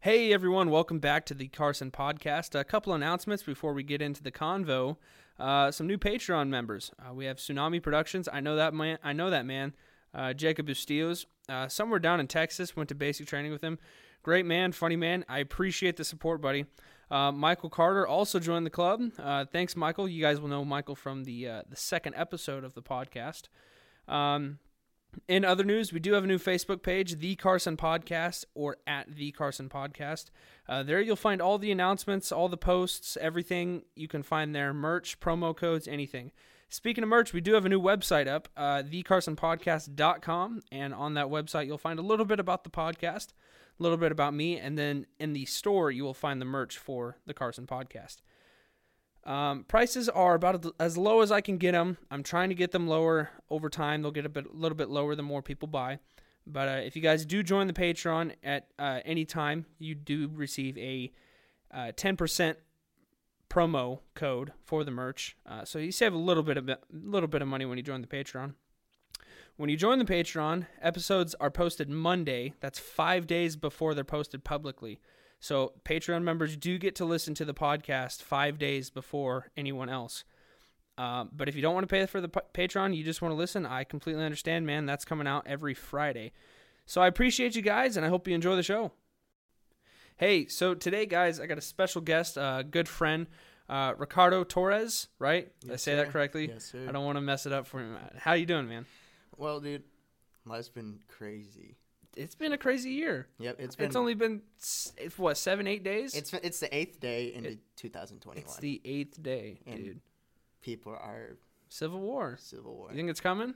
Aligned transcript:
Hey 0.00 0.32
everyone, 0.32 0.70
welcome 0.70 1.00
back 1.00 1.26
to 1.26 1.34
the 1.34 1.48
Carson 1.48 1.90
Podcast. 1.90 2.56
A 2.56 2.62
couple 2.62 2.94
announcements 2.94 3.42
before 3.42 3.72
we 3.72 3.82
get 3.82 4.00
into 4.00 4.22
the 4.22 4.30
convo. 4.30 4.96
Uh, 5.40 5.72
some 5.72 5.88
new 5.88 5.98
Patreon 5.98 6.48
members. 6.48 6.92
Uh, 7.00 7.12
we 7.12 7.24
have 7.24 7.38
Tsunami 7.38 7.82
Productions. 7.82 8.28
I 8.32 8.38
know 8.38 8.54
that 8.54 8.72
man. 8.72 8.98
I 9.02 9.12
know 9.12 9.28
that 9.30 9.44
man. 9.44 9.74
Uh, 10.14 10.34
Jacob 10.34 10.68
Bustillos, 10.68 11.26
uh, 11.48 11.66
somewhere 11.66 11.98
down 11.98 12.20
in 12.20 12.28
Texas. 12.28 12.76
Went 12.76 12.90
to 12.90 12.94
basic 12.94 13.26
training 13.26 13.50
with 13.50 13.60
him. 13.60 13.76
Great 14.22 14.46
man, 14.46 14.70
funny 14.70 14.94
man. 14.94 15.24
I 15.28 15.40
appreciate 15.40 15.96
the 15.96 16.04
support, 16.04 16.40
buddy. 16.40 16.66
Uh, 17.10 17.32
Michael 17.32 17.68
Carter 17.68 18.06
also 18.06 18.38
joined 18.38 18.66
the 18.66 18.70
club. 18.70 19.02
Uh, 19.18 19.46
thanks, 19.46 19.74
Michael. 19.74 20.06
You 20.06 20.22
guys 20.22 20.40
will 20.40 20.48
know 20.48 20.64
Michael 20.64 20.94
from 20.94 21.24
the 21.24 21.44
the 21.68 21.76
second 21.76 22.14
episode 22.14 22.62
of 22.62 22.74
the 22.74 22.82
podcast. 22.82 23.48
Um, 24.06 24.60
in 25.26 25.44
other 25.44 25.64
news, 25.64 25.92
we 25.92 26.00
do 26.00 26.12
have 26.14 26.24
a 26.24 26.26
new 26.26 26.38
Facebook 26.38 26.82
page, 26.82 27.18
The 27.18 27.36
Carson 27.36 27.76
Podcast, 27.76 28.44
or 28.54 28.76
at 28.86 29.14
The 29.14 29.32
Carson 29.32 29.68
Podcast. 29.68 30.26
Uh, 30.68 30.82
there 30.82 31.00
you'll 31.00 31.16
find 31.16 31.40
all 31.40 31.58
the 31.58 31.72
announcements, 31.72 32.30
all 32.30 32.48
the 32.48 32.56
posts, 32.56 33.16
everything 33.20 33.82
you 33.94 34.08
can 34.08 34.22
find 34.22 34.54
there 34.54 34.72
merch, 34.72 35.20
promo 35.20 35.56
codes, 35.56 35.88
anything. 35.88 36.32
Speaking 36.70 37.02
of 37.02 37.08
merch, 37.08 37.32
we 37.32 37.40
do 37.40 37.54
have 37.54 37.64
a 37.64 37.68
new 37.70 37.80
website 37.80 38.28
up, 38.28 38.48
uh, 38.56 38.82
thecarsonpodcast.com. 38.82 40.60
And 40.70 40.94
on 40.94 41.14
that 41.14 41.26
website, 41.26 41.66
you'll 41.66 41.78
find 41.78 41.98
a 41.98 42.02
little 42.02 42.26
bit 42.26 42.38
about 42.38 42.64
the 42.64 42.70
podcast, 42.70 43.28
a 43.78 43.82
little 43.82 43.96
bit 43.96 44.12
about 44.12 44.34
me. 44.34 44.58
And 44.58 44.76
then 44.76 45.06
in 45.18 45.32
the 45.32 45.46
store, 45.46 45.90
you 45.90 46.04
will 46.04 46.14
find 46.14 46.40
the 46.40 46.46
merch 46.46 46.76
for 46.76 47.16
the 47.26 47.32
Carson 47.32 47.66
Podcast. 47.66 48.18
Um, 49.28 49.64
prices 49.68 50.08
are 50.08 50.34
about 50.34 50.64
as 50.80 50.96
low 50.96 51.20
as 51.20 51.30
I 51.30 51.42
can 51.42 51.58
get 51.58 51.72
them. 51.72 51.98
I'm 52.10 52.22
trying 52.22 52.48
to 52.48 52.54
get 52.54 52.72
them 52.72 52.88
lower 52.88 53.28
over 53.50 53.68
time. 53.68 54.00
They'll 54.00 54.10
get 54.10 54.24
a 54.24 54.30
bit, 54.30 54.46
a 54.46 54.56
little 54.56 54.76
bit 54.76 54.88
lower 54.88 55.14
the 55.14 55.22
more 55.22 55.42
people 55.42 55.68
buy. 55.68 55.98
But 56.46 56.68
uh, 56.68 56.80
if 56.82 56.96
you 56.96 57.02
guys 57.02 57.26
do 57.26 57.42
join 57.42 57.66
the 57.66 57.74
Patreon 57.74 58.32
at 58.42 58.68
uh, 58.78 59.00
any 59.04 59.26
time, 59.26 59.66
you 59.78 59.94
do 59.94 60.30
receive 60.34 60.78
a 60.78 61.12
uh, 61.70 61.92
10% 61.94 62.54
promo 63.50 64.00
code 64.14 64.52
for 64.64 64.82
the 64.82 64.90
merch. 64.90 65.36
Uh, 65.44 65.62
so 65.66 65.78
you 65.78 65.92
save 65.92 66.14
a 66.14 66.18
little 66.18 66.42
bit 66.42 66.56
of 66.56 66.66
a 66.70 66.78
little 66.90 67.28
bit 67.28 67.42
of 67.42 67.48
money 67.48 67.66
when 67.66 67.76
you 67.76 67.84
join 67.84 68.00
the 68.00 68.06
Patreon. 68.06 68.54
When 69.58 69.68
you 69.68 69.76
join 69.76 69.98
the 69.98 70.06
Patreon, 70.06 70.66
episodes 70.80 71.34
are 71.38 71.50
posted 71.50 71.90
Monday. 71.90 72.54
That's 72.60 72.78
five 72.78 73.26
days 73.26 73.56
before 73.56 73.92
they're 73.92 74.04
posted 74.04 74.42
publicly. 74.42 75.00
So 75.40 75.72
Patreon 75.84 76.22
members 76.22 76.56
do 76.56 76.78
get 76.78 76.94
to 76.96 77.04
listen 77.04 77.34
to 77.34 77.44
the 77.44 77.54
podcast 77.54 78.22
five 78.22 78.58
days 78.58 78.90
before 78.90 79.50
anyone 79.56 79.88
else. 79.88 80.24
Um, 80.96 81.30
but 81.32 81.48
if 81.48 81.54
you 81.54 81.62
don't 81.62 81.74
want 81.74 81.88
to 81.88 81.92
pay 81.94 82.04
for 82.06 82.20
the 82.20 82.28
p- 82.28 82.40
Patreon, 82.52 82.96
you 82.96 83.04
just 83.04 83.22
want 83.22 83.30
to 83.32 83.36
listen, 83.36 83.64
I 83.64 83.84
completely 83.84 84.24
understand, 84.24 84.66
man. 84.66 84.84
That's 84.84 85.04
coming 85.04 85.28
out 85.28 85.46
every 85.46 85.74
Friday. 85.74 86.32
So 86.86 87.00
I 87.00 87.06
appreciate 87.06 87.54
you 87.54 87.62
guys, 87.62 87.96
and 87.96 88.04
I 88.04 88.08
hope 88.08 88.26
you 88.26 88.34
enjoy 88.34 88.56
the 88.56 88.64
show. 88.64 88.90
Hey, 90.16 90.46
so 90.46 90.74
today, 90.74 91.06
guys, 91.06 91.38
I 91.38 91.46
got 91.46 91.56
a 91.58 91.60
special 91.60 92.00
guest, 92.00 92.36
a 92.36 92.42
uh, 92.42 92.62
good 92.62 92.88
friend, 92.88 93.28
uh, 93.68 93.94
Ricardo 93.96 94.42
Torres. 94.42 95.06
Right? 95.20 95.52
Did 95.60 95.70
Yes, 95.70 95.74
I 95.74 95.76
say 95.76 95.92
sir. 95.92 95.96
that 95.98 96.10
correctly? 96.10 96.48
Yes, 96.48 96.64
sir. 96.64 96.86
I 96.88 96.90
don't 96.90 97.04
want 97.04 97.16
to 97.16 97.20
mess 97.20 97.46
it 97.46 97.52
up 97.52 97.68
for 97.68 97.80
you. 97.80 97.94
How 98.16 98.32
you 98.32 98.46
doing, 98.46 98.68
man? 98.68 98.84
Well, 99.36 99.60
dude, 99.60 99.84
life's 100.44 100.68
been 100.68 100.98
crazy. 101.06 101.76
It's 102.18 102.34
been 102.34 102.52
a 102.52 102.58
crazy 102.58 102.90
year. 102.90 103.28
Yep, 103.38 103.56
it's 103.60 103.76
been. 103.76 103.86
It's 103.86 103.96
only 103.96 104.14
been 104.14 104.42
what 105.16 105.36
seven, 105.36 105.66
eight 105.66 105.84
days. 105.84 106.14
It's 106.14 106.32
it's 106.34 106.60
the 106.60 106.74
eighth 106.76 106.98
day 107.00 107.32
into 107.32 107.50
It- 107.50 107.58
2021. 107.76 108.42
It's 108.44 108.56
the 108.56 108.80
eighth 108.84 109.22
day, 109.22 109.60
And- 109.66 109.76
dude. 109.84 110.00
People 110.60 110.92
are 110.92 111.36
Civil 111.68 112.00
War. 112.00 112.36
civil 112.40 112.74
war. 112.76 112.88
You 112.90 112.96
think 112.96 113.10
it's 113.10 113.20
coming? 113.20 113.54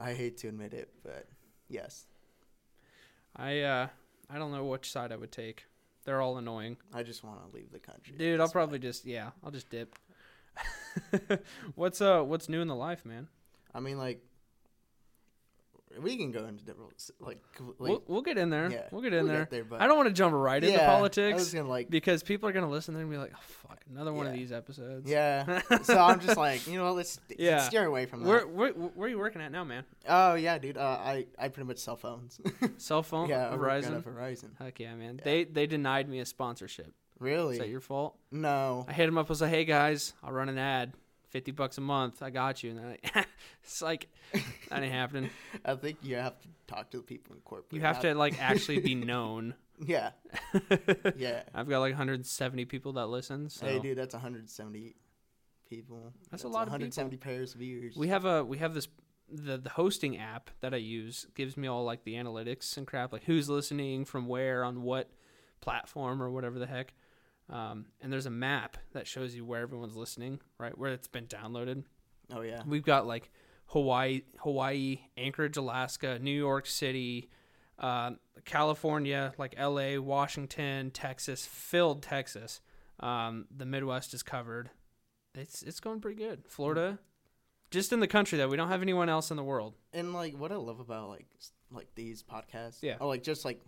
I 0.00 0.12
hate 0.14 0.38
to 0.38 0.48
admit 0.48 0.72
it, 0.74 0.90
but 1.02 1.26
yes, 1.68 2.06
I 3.34 3.60
uh 3.62 3.88
I 4.30 4.38
don't 4.38 4.52
know 4.52 4.64
which 4.64 4.90
side 4.92 5.10
I 5.10 5.16
would 5.16 5.32
take. 5.32 5.64
They're 6.04 6.20
all 6.20 6.38
annoying. 6.38 6.76
I 6.94 7.02
just 7.02 7.24
want 7.24 7.40
to 7.50 7.54
leave 7.54 7.72
the 7.72 7.80
country. 7.80 8.14
Dude, 8.16 8.40
I'll 8.40 8.48
probably 8.48 8.78
why. 8.78 8.82
just 8.82 9.04
yeah, 9.04 9.30
I'll 9.42 9.50
just 9.50 9.68
dip. 9.70 9.96
what's 11.74 12.00
uh 12.00 12.22
what's 12.22 12.48
new 12.48 12.60
in 12.60 12.68
the 12.68 12.74
life, 12.76 13.04
man? 13.04 13.28
I 13.74 13.80
mean, 13.80 13.98
like, 13.98 14.24
we 16.00 16.16
can 16.16 16.30
go 16.30 16.44
into 16.46 16.64
different 16.64 16.92
like. 17.20 17.38
like 17.58 17.78
we'll, 17.78 18.02
we'll 18.06 18.22
get 18.22 18.38
in 18.38 18.50
there. 18.50 18.70
yeah, 18.70 18.82
we'll 18.90 19.02
get 19.02 19.12
in 19.12 19.24
we'll 19.24 19.32
there. 19.32 19.40
get 19.42 19.50
there, 19.50 19.64
but 19.64 19.80
I 19.80 19.86
don't 19.86 19.96
want 19.96 20.08
to 20.08 20.14
jump 20.14 20.34
right 20.34 20.62
into 20.62 20.76
yeah, 20.76 20.84
I 20.84 20.94
politics 20.94 21.52
gonna 21.52 21.68
like. 21.68 21.90
because 21.90 22.22
people 22.22 22.48
are 22.48 22.52
gonna 22.52 22.70
listen 22.70 22.94
there 22.94 23.02
and 23.02 23.10
be 23.10 23.16
like, 23.16 23.32
"Oh 23.34 23.40
fuck, 23.68 23.80
another 23.90 24.12
one 24.12 24.26
of 24.26 24.32
these 24.32 24.52
episodes." 24.52 25.08
Yeah. 25.10 25.60
so 25.82 25.98
I'm 25.98 26.20
just 26.20 26.36
like, 26.36 26.66
you 26.66 26.78
know, 26.78 26.92
let's 26.92 27.18
Yeah. 27.36 27.60
steer 27.62 27.84
away 27.84 28.06
from 28.06 28.22
that. 28.22 28.28
Where, 28.28 28.46
where 28.46 28.72
where 28.72 29.06
are 29.06 29.10
you 29.10 29.18
working 29.18 29.42
at 29.42 29.50
now, 29.50 29.64
man? 29.64 29.84
oh 30.08 30.34
yeah, 30.34 30.58
dude. 30.58 30.76
Uh, 30.76 30.98
I 31.00 31.26
I 31.38 31.48
pretty 31.48 31.66
much 31.66 31.78
cell 31.78 31.96
phones. 31.96 32.40
Cell 32.78 33.02
phone, 33.02 33.28
yeah, 33.28 33.50
Verizon. 33.52 34.02
Verizon. 34.02 34.50
Heck 34.58 34.78
yeah, 34.80 34.94
man. 34.94 35.20
They 35.22 35.44
they 35.44 35.66
denied 35.66 36.08
me 36.08 36.20
a 36.20 36.26
sponsorship. 36.26 36.92
Really? 37.18 37.54
Is 37.54 37.58
that 37.60 37.68
your 37.68 37.80
fault? 37.80 38.16
no. 38.30 38.84
I 38.88 38.92
hit 38.92 39.06
them 39.06 39.18
up. 39.18 39.26
I 39.26 39.30
was 39.30 39.40
like, 39.40 39.50
"Hey 39.50 39.64
guys, 39.64 40.12
I'll 40.22 40.32
run 40.32 40.48
an 40.48 40.58
ad, 40.58 40.92
fifty 41.30 41.50
bucks 41.50 41.78
a 41.78 41.80
month. 41.80 42.22
I 42.22 42.30
got 42.30 42.62
you." 42.62 42.70
And 42.70 42.78
they're 42.78 42.90
like, 42.90 43.26
it's 43.62 43.82
like 43.82 44.08
that 44.70 44.82
ain't 44.82 44.92
happening. 44.92 45.30
I 45.64 45.74
think 45.74 45.98
you 46.02 46.16
have 46.16 46.38
to 46.40 46.48
talk 46.66 46.90
to 46.90 46.98
the 46.98 47.02
people 47.02 47.34
in 47.34 47.40
corporate. 47.42 47.72
You 47.72 47.80
have 47.80 48.00
to 48.00 48.14
like 48.14 48.40
actually 48.40 48.80
be 48.80 48.94
known. 48.94 49.54
Yeah. 49.86 50.10
Yeah. 51.16 51.44
I've 51.54 51.68
got 51.68 51.78
like 51.78 51.92
170 51.92 52.64
people 52.64 52.94
that 52.94 53.06
listen. 53.06 53.48
So 53.48 53.64
Hey, 53.64 53.78
dude, 53.78 53.96
that's 53.96 54.12
170 54.12 54.96
people. 55.70 56.12
That's 56.32 56.42
a 56.42 56.48
lot 56.48 56.62
of 56.62 56.72
170 56.72 57.16
pairs 57.18 57.54
of 57.54 57.62
ears. 57.62 57.94
we 57.96 58.08
have 58.08 58.24
a 58.24 58.44
we 58.44 58.58
have 58.58 58.74
this 58.74 58.88
the 59.30 59.56
the 59.56 59.70
hosting 59.70 60.18
app 60.18 60.50
that 60.62 60.74
I 60.74 60.78
use 60.78 61.28
gives 61.36 61.56
me 61.56 61.68
all 61.68 61.84
like 61.84 62.02
the 62.02 62.14
analytics 62.14 62.76
and 62.76 62.88
crap, 62.88 63.12
like 63.12 63.22
who's 63.22 63.48
listening 63.48 64.04
from 64.04 64.26
where 64.26 64.64
on 64.64 64.82
what 64.82 65.10
platform 65.60 66.20
or 66.20 66.28
whatever 66.30 66.58
the 66.58 66.66
heck. 66.66 66.92
Um, 67.50 67.86
and 68.00 68.12
there's 68.12 68.26
a 68.26 68.30
map 68.30 68.76
that 68.92 69.06
shows 69.06 69.34
you 69.34 69.44
where 69.44 69.62
everyone's 69.62 69.96
listening, 69.96 70.40
right? 70.58 70.76
Where 70.76 70.92
it's 70.92 71.08
been 71.08 71.26
downloaded. 71.26 71.84
oh 72.34 72.42
yeah. 72.42 72.62
We've 72.66 72.84
got 72.84 73.06
like 73.06 73.30
Hawaii, 73.66 74.22
Hawaii, 74.38 75.00
Anchorage, 75.16 75.56
Alaska, 75.56 76.18
New 76.18 76.30
York 76.36 76.66
City, 76.66 77.28
uh, 77.78 78.12
California, 78.44 79.32
like 79.38 79.54
L.A., 79.56 79.98
Washington, 79.98 80.90
Texas, 80.90 81.46
filled 81.46 82.02
Texas. 82.02 82.60
Um, 83.00 83.46
the 83.56 83.64
Midwest 83.66 84.12
is 84.14 84.22
covered. 84.22 84.70
It's 85.34 85.62
it's 85.62 85.80
going 85.80 86.00
pretty 86.00 86.22
good. 86.22 86.42
Florida, 86.48 86.98
just 87.70 87.92
in 87.92 88.00
the 88.00 88.08
country 88.08 88.36
though. 88.38 88.48
We 88.48 88.56
don't 88.56 88.68
have 88.68 88.82
anyone 88.82 89.08
else 89.08 89.30
in 89.30 89.36
the 89.36 89.44
world. 89.44 89.74
And 89.92 90.12
like 90.12 90.36
what 90.36 90.50
I 90.52 90.56
love 90.56 90.80
about 90.80 91.08
like 91.08 91.26
like 91.70 91.88
these 91.94 92.22
podcasts, 92.22 92.82
Yeah. 92.82 92.96
or 93.00 93.06
like 93.06 93.22
just 93.22 93.44
like 93.44 93.60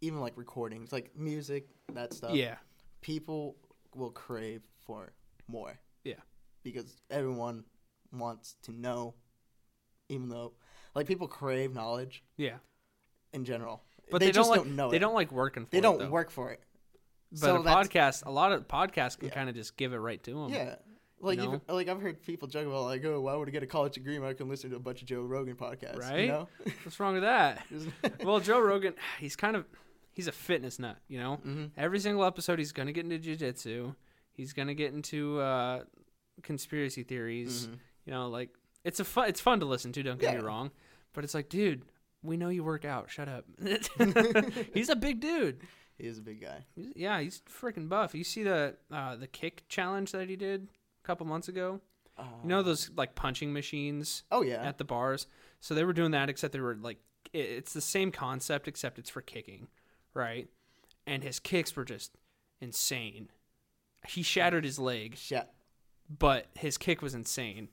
even 0.00 0.20
like 0.20 0.34
recordings, 0.36 0.92
like 0.92 1.10
music, 1.16 1.66
that 1.94 2.12
stuff. 2.12 2.34
Yeah, 2.34 2.56
People 3.00 3.56
will 3.94 4.10
crave 4.10 4.62
for 4.84 5.12
more. 5.46 5.78
Yeah. 6.04 6.14
Because 6.62 6.96
everyone 7.10 7.64
wants 8.12 8.56
to 8.62 8.72
know, 8.72 9.14
even 10.08 10.28
though 10.28 10.52
like 10.94 11.06
people 11.06 11.28
crave 11.28 11.74
knowledge 11.74 12.22
yeah. 12.36 12.56
in 13.32 13.44
general, 13.44 13.82
But 14.10 14.18
they, 14.18 14.26
they, 14.26 14.32
just 14.32 14.48
don't 14.48 14.56
don't, 14.56 14.66
like 14.68 14.76
know. 14.76 14.90
they 14.90 14.96
it. 14.96 15.00
don't 15.00 15.14
like 15.14 15.32
working. 15.32 15.64
For 15.64 15.68
it. 15.68 15.70
They 15.70 15.78
it, 15.78 15.82
don't 15.82 15.98
though. 15.98 16.08
work 16.08 16.30
for 16.30 16.50
it. 16.50 16.60
But 17.30 17.40
so 17.40 17.56
a 17.56 17.62
podcast, 17.62 18.24
a 18.24 18.30
lot 18.30 18.52
of 18.52 18.66
podcasts 18.66 19.18
can 19.18 19.28
Yeah. 19.28 19.34
kind 19.34 19.48
of 19.48 19.54
just 19.54 19.76
give 19.76 19.92
it 19.92 19.98
right 19.98 20.22
to 20.24 20.32
them. 20.32 20.48
Yeah. 20.48 20.76
Like 21.20 21.38
know? 21.38 21.44
even, 21.44 21.60
like 21.68 21.88
I've 21.88 22.00
heard 22.00 22.22
people 22.22 22.48
joke 22.48 22.66
about 22.66 22.84
like, 22.84 23.04
oh, 23.04 23.20
why 23.20 23.34
would 23.34 23.48
I 23.48 23.50
get 23.50 23.62
a 23.62 23.66
college 23.66 23.94
degree 23.94 24.18
when 24.18 24.28
I 24.28 24.34
can 24.34 24.48
listen 24.48 24.70
to 24.70 24.76
a 24.76 24.80
bunch 24.80 25.02
of 25.02 25.08
Joe 25.08 25.22
Rogan 25.22 25.56
podcasts? 25.56 25.98
Right? 25.98 26.20
You 26.22 26.28
know? 26.28 26.48
What's 26.84 26.98
wrong 27.00 27.14
with 27.14 27.24
that? 27.24 27.66
well, 28.24 28.40
Joe 28.40 28.60
Rogan, 28.60 28.94
he's 29.18 29.36
kind 29.36 29.56
of 29.56 29.66
he's 30.18 30.26
a 30.26 30.32
fitness 30.32 30.78
nut, 30.80 30.96
you 31.06 31.18
know. 31.20 31.38
Every 31.76 32.00
single 32.00 32.24
episode, 32.24 32.58
he's 32.58 32.72
gonna 32.72 32.92
get 32.92 33.04
into 33.10 33.18
jujitsu. 33.18 33.94
He's 34.32 34.52
gonna 34.52 34.74
get 34.74 34.92
into 34.92 35.38
uh, 35.40 35.84
conspiracy 36.42 37.04
theories. 37.04 37.66
Mhm. 37.68 37.78
You 38.06 38.12
know, 38.12 38.28
like 38.28 38.50
it's 38.84 39.00
a 39.00 39.04
fun. 39.04 39.28
It's 39.28 39.40
fun 39.40 39.60
to 39.60 39.66
listen 39.66 39.92
to. 39.92 40.02
Don't 40.02 40.20
get 40.20 40.34
me 40.36 40.42
wrong, 40.42 40.70
but 41.12 41.24
it's 41.24 41.34
like, 41.34 41.48
dude, 41.48 41.82
we 42.22 42.36
know 42.36 42.48
you 42.48 42.64
work 42.64 42.84
out. 42.84 43.10
Shut 43.10 43.28
up. 43.28 43.44
he's 44.74 44.88
a 44.88 44.96
big 44.96 45.20
dude. 45.20 45.60
He 45.98 46.06
is 46.06 46.18
a 46.18 46.22
big 46.22 46.40
guy. 46.40 46.64
He's- 46.74 46.92
yeah, 46.96 47.20
he's 47.20 47.42
freaking 47.48 47.88
buff. 47.88 48.14
You 48.14 48.24
see 48.24 48.42
the 48.42 48.76
uh, 48.92 49.16
the 49.16 49.26
kick 49.26 49.64
challenge 49.68 50.12
that 50.12 50.28
he 50.28 50.36
did 50.36 50.68
a 51.02 51.06
couple 51.06 51.26
months 51.26 51.48
ago. 51.48 51.80
You 52.42 52.48
know 52.48 52.58
Uh, 52.58 52.62
those 52.62 52.90
like 52.96 53.14
punching 53.14 53.52
machines 53.52 54.24
Oh 54.32 54.42
yeah. 54.42 54.66
at 54.66 54.78
the 54.78 54.84
bars. 54.84 55.28
So 55.60 55.74
they 55.74 55.84
were 55.84 55.92
doing 55.92 56.10
that, 56.12 56.28
except 56.28 56.52
they 56.52 56.58
were 56.60 56.74
like, 56.74 56.98
it- 57.32 57.38
it's 57.58 57.72
the 57.72 57.80
same 57.80 58.10
concept, 58.10 58.66
except 58.66 58.98
it's 58.98 59.10
for 59.10 59.20
kicking, 59.22 59.68
right? 60.18 60.48
And 61.06 61.22
his 61.24 61.40
kicks 61.40 61.74
were 61.74 61.84
just 61.86 62.12
insane. 62.60 63.30
He 64.06 64.22
shattered 64.22 64.64
his 64.64 64.78
leg, 64.78 65.16
Shit. 65.16 65.48
but 66.08 66.46
his 66.54 66.76
kick 66.76 67.00
was 67.00 67.14
insane. 67.14 67.68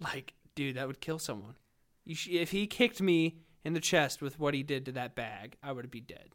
Like, 0.00 0.32
dude, 0.54 0.76
that 0.76 0.86
would 0.86 1.00
kill 1.00 1.18
someone. 1.18 1.56
You 2.04 2.14
sh- 2.14 2.28
if 2.30 2.50
he 2.52 2.66
kicked 2.66 3.02
me 3.02 3.36
in 3.64 3.74
the 3.74 3.80
chest 3.80 4.22
with 4.22 4.38
what 4.38 4.54
he 4.54 4.62
did 4.62 4.86
to 4.86 4.92
that 4.92 5.14
bag, 5.14 5.56
I 5.62 5.72
would 5.72 5.90
be 5.90 6.00
dead. 6.00 6.30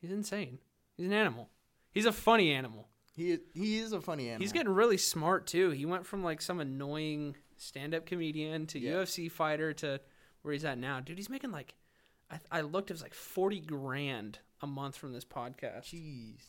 He's 0.00 0.10
insane. 0.10 0.58
He's 0.96 1.06
an 1.06 1.12
animal. 1.12 1.48
He's 1.92 2.06
a 2.06 2.12
funny 2.12 2.52
animal. 2.52 2.88
He 3.14 3.38
he 3.54 3.78
is 3.78 3.92
a 3.92 4.00
funny 4.00 4.28
animal. 4.28 4.42
He's 4.42 4.52
getting 4.52 4.72
really 4.72 4.96
smart 4.96 5.46
too. 5.46 5.70
He 5.70 5.84
went 5.86 6.06
from 6.06 6.24
like 6.24 6.40
some 6.40 6.60
annoying 6.60 7.36
stand-up 7.56 8.06
comedian 8.06 8.66
to 8.68 8.78
Yeah. 8.78 8.94
UFC 8.94 9.30
fighter 9.30 9.72
to 9.74 10.00
where 10.42 10.52
he's 10.54 10.64
at 10.64 10.78
now. 10.78 10.98
Dude, 11.00 11.18
he's 11.18 11.28
making 11.28 11.52
like 11.52 11.74
I, 12.30 12.38
I 12.50 12.60
looked. 12.62 12.90
It 12.90 12.94
was 12.94 13.02
like 13.02 13.14
forty 13.14 13.60
grand 13.60 14.38
a 14.62 14.66
month 14.66 14.96
from 14.96 15.12
this 15.12 15.24
podcast. 15.24 15.84
Jeez. 15.92 16.40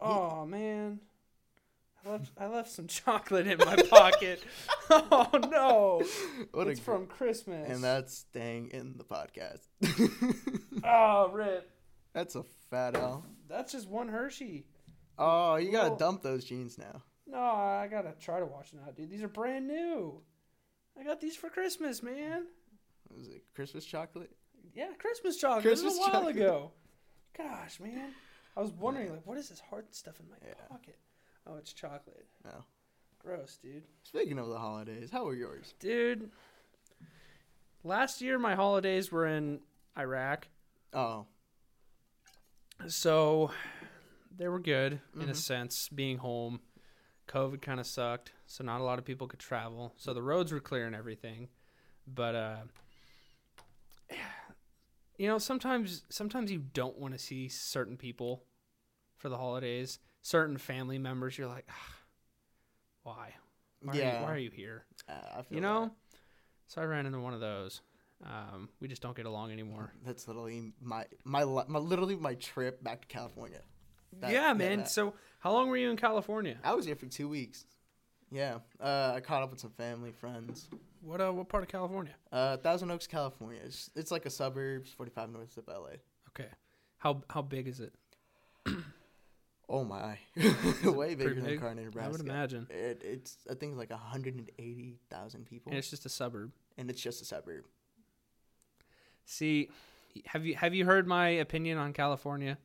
Oh 0.00 0.44
man, 0.44 1.00
I 2.04 2.10
left 2.10 2.30
I 2.38 2.46
left 2.46 2.70
some 2.70 2.86
chocolate 2.86 3.46
in 3.46 3.58
my 3.58 3.76
pocket. 3.76 4.42
oh 4.90 5.28
no, 5.50 6.02
What 6.52 6.68
it's 6.68 6.80
a 6.80 6.82
from 6.82 7.06
Christmas. 7.06 7.70
and 7.70 7.82
that's 7.82 8.16
staying 8.16 8.68
in 8.70 8.96
the 8.98 9.04
podcast. 9.04 9.60
oh 10.84 11.30
rip. 11.32 11.70
that's 12.12 12.34
a 12.34 12.44
fat 12.70 12.96
L. 12.96 13.24
That's 13.48 13.72
just 13.72 13.88
one 13.88 14.08
Hershey. 14.08 14.66
Oh, 15.18 15.56
you 15.56 15.70
gotta 15.70 15.90
Well- 15.90 15.98
dump 15.98 16.22
those 16.22 16.44
jeans 16.44 16.76
now. 16.78 17.02
No, 17.26 17.38
I 17.38 17.88
gotta 17.90 18.12
try 18.20 18.38
to 18.40 18.46
wash 18.46 18.70
them 18.70 18.80
out, 18.86 18.96
dude. 18.96 19.10
These 19.10 19.22
are 19.22 19.28
brand 19.28 19.66
new. 19.66 20.20
I 20.98 21.02
got 21.04 21.20
these 21.20 21.34
for 21.36 21.48
Christmas, 21.48 22.02
man. 22.02 22.44
Was 23.16 23.28
it 23.28 23.42
Christmas 23.54 23.84
chocolate? 23.86 24.30
Yeah, 24.74 24.88
Christmas 24.98 25.36
chocolate. 25.38 25.64
Christmas 25.64 25.94
this 25.94 25.98
was 26.00 26.08
a 26.08 26.10
while 26.10 26.20
chocolate. 26.20 26.36
ago. 26.36 26.72
Gosh, 27.36 27.80
man. 27.80 28.12
I 28.56 28.60
was 28.60 28.70
wondering, 28.72 29.10
like, 29.10 29.26
what 29.26 29.38
is 29.38 29.48
this 29.48 29.60
hard 29.60 29.92
stuff 29.94 30.20
in 30.20 30.28
my 30.30 30.36
Yeah. 30.46 30.54
pocket? 30.68 30.98
Oh, 31.46 31.56
it's 31.56 31.72
chocolate. 31.72 32.26
No. 32.44 32.64
Gross, 33.18 33.56
dude. 33.56 33.84
Speaking 34.02 34.38
of 34.38 34.48
the 34.48 34.58
holidays, 34.58 35.10
how 35.10 35.24
were 35.24 35.34
yours? 35.34 35.74
Dude, 35.78 36.30
last 37.82 38.20
year 38.20 38.38
my 38.38 38.54
holidays 38.54 39.10
were 39.10 39.26
in 39.26 39.60
Iraq, 39.96 40.48
Oh, 40.92 41.26
so 42.86 43.50
they 44.30 44.46
were 44.46 44.60
good 44.60 45.00
in 45.14 45.22
a 45.28 45.32
Mhm. 45.32 45.36
sense. 45.36 45.88
Being 45.88 46.18
home, 46.18 46.60
COVID 47.26 47.60
kind 47.62 47.80
of 47.80 47.86
sucked, 47.86 48.32
so 48.46 48.62
not 48.62 48.80
a 48.80 48.84
lot 48.84 48.98
of 48.98 49.04
people 49.04 49.26
could 49.26 49.40
travel. 49.40 49.92
So 49.96 50.14
the 50.14 50.22
roads 50.22 50.52
were 50.52 50.60
clear 50.60 50.86
and 50.86 50.94
everything, 50.94 51.48
but 52.06 52.34
uh, 52.36 52.64
you 55.16 55.28
know, 55.28 55.38
sometimes 55.38 56.04
sometimes 56.08 56.50
you 56.50 56.62
don't 56.72 56.98
want 56.98 57.14
to 57.14 57.18
see 57.18 57.48
certain 57.48 57.96
people 57.96 58.44
for 59.16 59.28
the 59.28 59.36
holidays, 59.36 59.98
certain 60.22 60.58
family 60.58 60.98
members. 60.98 61.38
You're 61.38 61.48
like, 61.48 61.66
"Ah, 61.70 61.96
why? 63.02 63.34
Why, 63.82 63.92
are, 63.92 63.96
yeah. 63.96 64.18
you, 64.20 64.24
why 64.24 64.32
are 64.32 64.38
you 64.38 64.50
here? 64.50 64.84
Uh, 65.08 65.12
I 65.38 65.42
feel 65.42 65.56
You 65.56 65.60
know? 65.60 65.90
So 66.66 66.80
I 66.80 66.86
ran 66.86 67.06
into 67.06 67.20
one 67.20 67.34
of 67.34 67.40
those. 67.40 67.82
Um, 68.24 68.70
we 68.80 68.88
just 68.88 69.02
don't 69.02 69.14
get 69.16 69.26
along 69.26 69.52
anymore. 69.52 69.92
that's 70.04 70.26
literally 70.26 70.72
my, 70.80 71.04
my 71.24 71.44
my 71.44 71.78
literally 71.78 72.16
my 72.16 72.34
trip 72.34 72.82
back 72.82 73.02
to 73.02 73.06
California. 73.08 73.60
That- 74.20 74.32
yeah, 74.32 74.52
man. 74.54 74.78
that- 74.78 74.88
So 74.88 75.14
how 75.40 75.52
long 75.52 75.68
were 75.68 75.76
you 75.76 75.90
in 75.90 75.96
California? 75.96 76.56
I 76.64 76.74
was 76.74 76.86
here 76.86 76.96
for 76.96 77.06
two 77.06 77.28
weeks. 77.28 77.66
Yeah, 78.30 78.58
uh, 78.80 79.12
I 79.14 79.20
caught 79.20 79.42
up 79.42 79.50
with 79.50 79.60
some 79.60 79.72
family, 79.72 80.10
friends. 80.10 80.68
What 81.04 81.20
uh, 81.20 81.30
what 81.32 81.48
part 81.48 81.62
of 81.62 81.68
California? 81.68 82.14
Uh, 82.32 82.56
Thousand 82.56 82.90
Oaks, 82.90 83.06
California. 83.06 83.60
It's, 83.64 83.90
it's 83.94 84.10
like 84.10 84.24
a 84.26 84.30
suburbs, 84.30 84.90
45 84.92 85.30
north 85.30 85.56
of 85.56 85.68
LA. 85.68 85.96
Okay. 86.30 86.48
How 86.98 87.22
how 87.28 87.42
big 87.42 87.68
is 87.68 87.80
it? 87.80 87.92
Oh 89.66 89.82
my, 89.82 90.18
way 90.84 91.14
bigger 91.14 91.34
than 91.36 91.44
big? 91.46 91.58
Kearney, 91.58 91.84
Nebraska. 91.84 92.06
I 92.06 92.12
would 92.12 92.20
imagine. 92.20 92.66
It, 92.68 93.00
it's 93.02 93.38
I 93.50 93.54
think 93.54 93.72
it's 93.72 93.78
like 93.78 93.88
180,000 93.90 95.46
people, 95.46 95.70
And 95.70 95.78
it's 95.78 95.88
just 95.88 96.04
a 96.04 96.10
suburb. 96.10 96.52
and 96.76 96.90
it's 96.90 97.00
just 97.00 97.22
a 97.22 97.24
suburb. 97.24 97.64
See, 99.24 99.70
have 100.26 100.44
you 100.44 100.54
have 100.56 100.74
you 100.74 100.84
heard 100.84 101.06
my 101.06 101.28
opinion 101.28 101.78
on 101.78 101.94
California? 101.94 102.58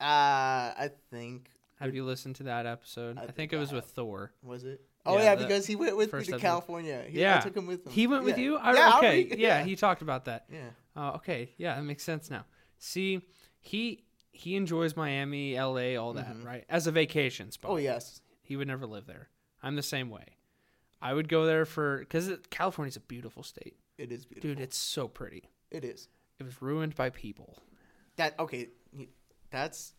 Uh, 0.00 0.72
I 0.80 0.90
think 1.10 1.50
Have 1.78 1.94
you 1.94 2.06
listened 2.06 2.36
to 2.36 2.44
that 2.44 2.64
episode? 2.64 3.18
I 3.18 3.20
I, 3.20 3.24
think, 3.26 3.36
think 3.36 3.52
it 3.52 3.58
was 3.58 3.70
with. 3.70 3.84
Thor. 3.84 4.32
was 4.42 4.64
it? 4.64 4.80
Oh 5.06 5.16
Yeah, 5.16 5.22
yeah, 5.24 5.34
the 5.36 5.44
because 5.46 5.66
he 5.66 5.76
went 5.76 5.96
with 5.96 6.12
me 6.12 6.18
to 6.18 6.24
episode. 6.32 6.40
California. 6.40 7.04
He, 7.08 7.20
Yeah. 7.20 7.38
I 7.38 7.40
took 7.40 7.56
him 7.56 7.66
with 7.66 7.86
him. 7.86 7.92
He 7.92 8.06
went 8.06 8.24
with 8.24 8.36
Yeah. 8.38 8.44
you? 8.44 8.56
I, 8.58 8.74
Yeah, 8.74 8.96
okay. 8.98 9.24
re- 9.24 9.36
yeah, 9.38 9.62
he 9.64 9.76
talked 9.76 10.02
about 10.02 10.26
that. 10.26 10.46
Yeah. 10.52 10.70
Uh, 10.96 11.12
okay. 11.16 11.54
Yeah, 11.56 11.76
that 11.76 11.82
makes 11.82 12.02
sense 12.04 12.30
now. 12.30 12.44
See, 12.78 13.20
he 13.60 14.04
he 14.32 14.56
enjoys 14.56 14.96
Miami, 14.96 15.54
LA, 15.58 15.96
all 15.96 16.12
that, 16.14 16.34
Mhm. 16.34 16.44
right? 16.44 16.64
As 16.68 16.86
a 16.86 16.92
vacation 16.92 17.50
spot. 17.50 17.70
Oh 17.72 17.76
yes. 17.76 18.20
He 18.42 18.56
would 18.56 18.68
never 18.68 18.86
live 18.86 19.06
there. 19.06 19.28
I'm 19.62 19.76
the 19.76 19.82
same 19.82 20.08
way. 20.10 20.24
I 21.02 21.12
would 21.14 21.28
go 21.28 21.44
there 21.46 21.64
for 21.64 21.98
because 22.00 22.30
California's 22.50 22.96
a 22.96 23.00
beautiful 23.00 23.42
state, 23.42 23.76
It 23.98 24.12
is 24.12 24.24
beautiful. 24.26 24.50
dude. 24.50 24.60
It's 24.60 24.76
so 24.76 25.08
pretty. 25.08 25.50
it 25.70 25.84
is. 25.84 26.08
It 26.38 26.42
was 26.44 26.60
ruined 26.60 26.94
by 26.94 27.10
people. 27.10 27.56
That 28.16 28.38
okay. 28.38 28.68
That's 29.50 29.94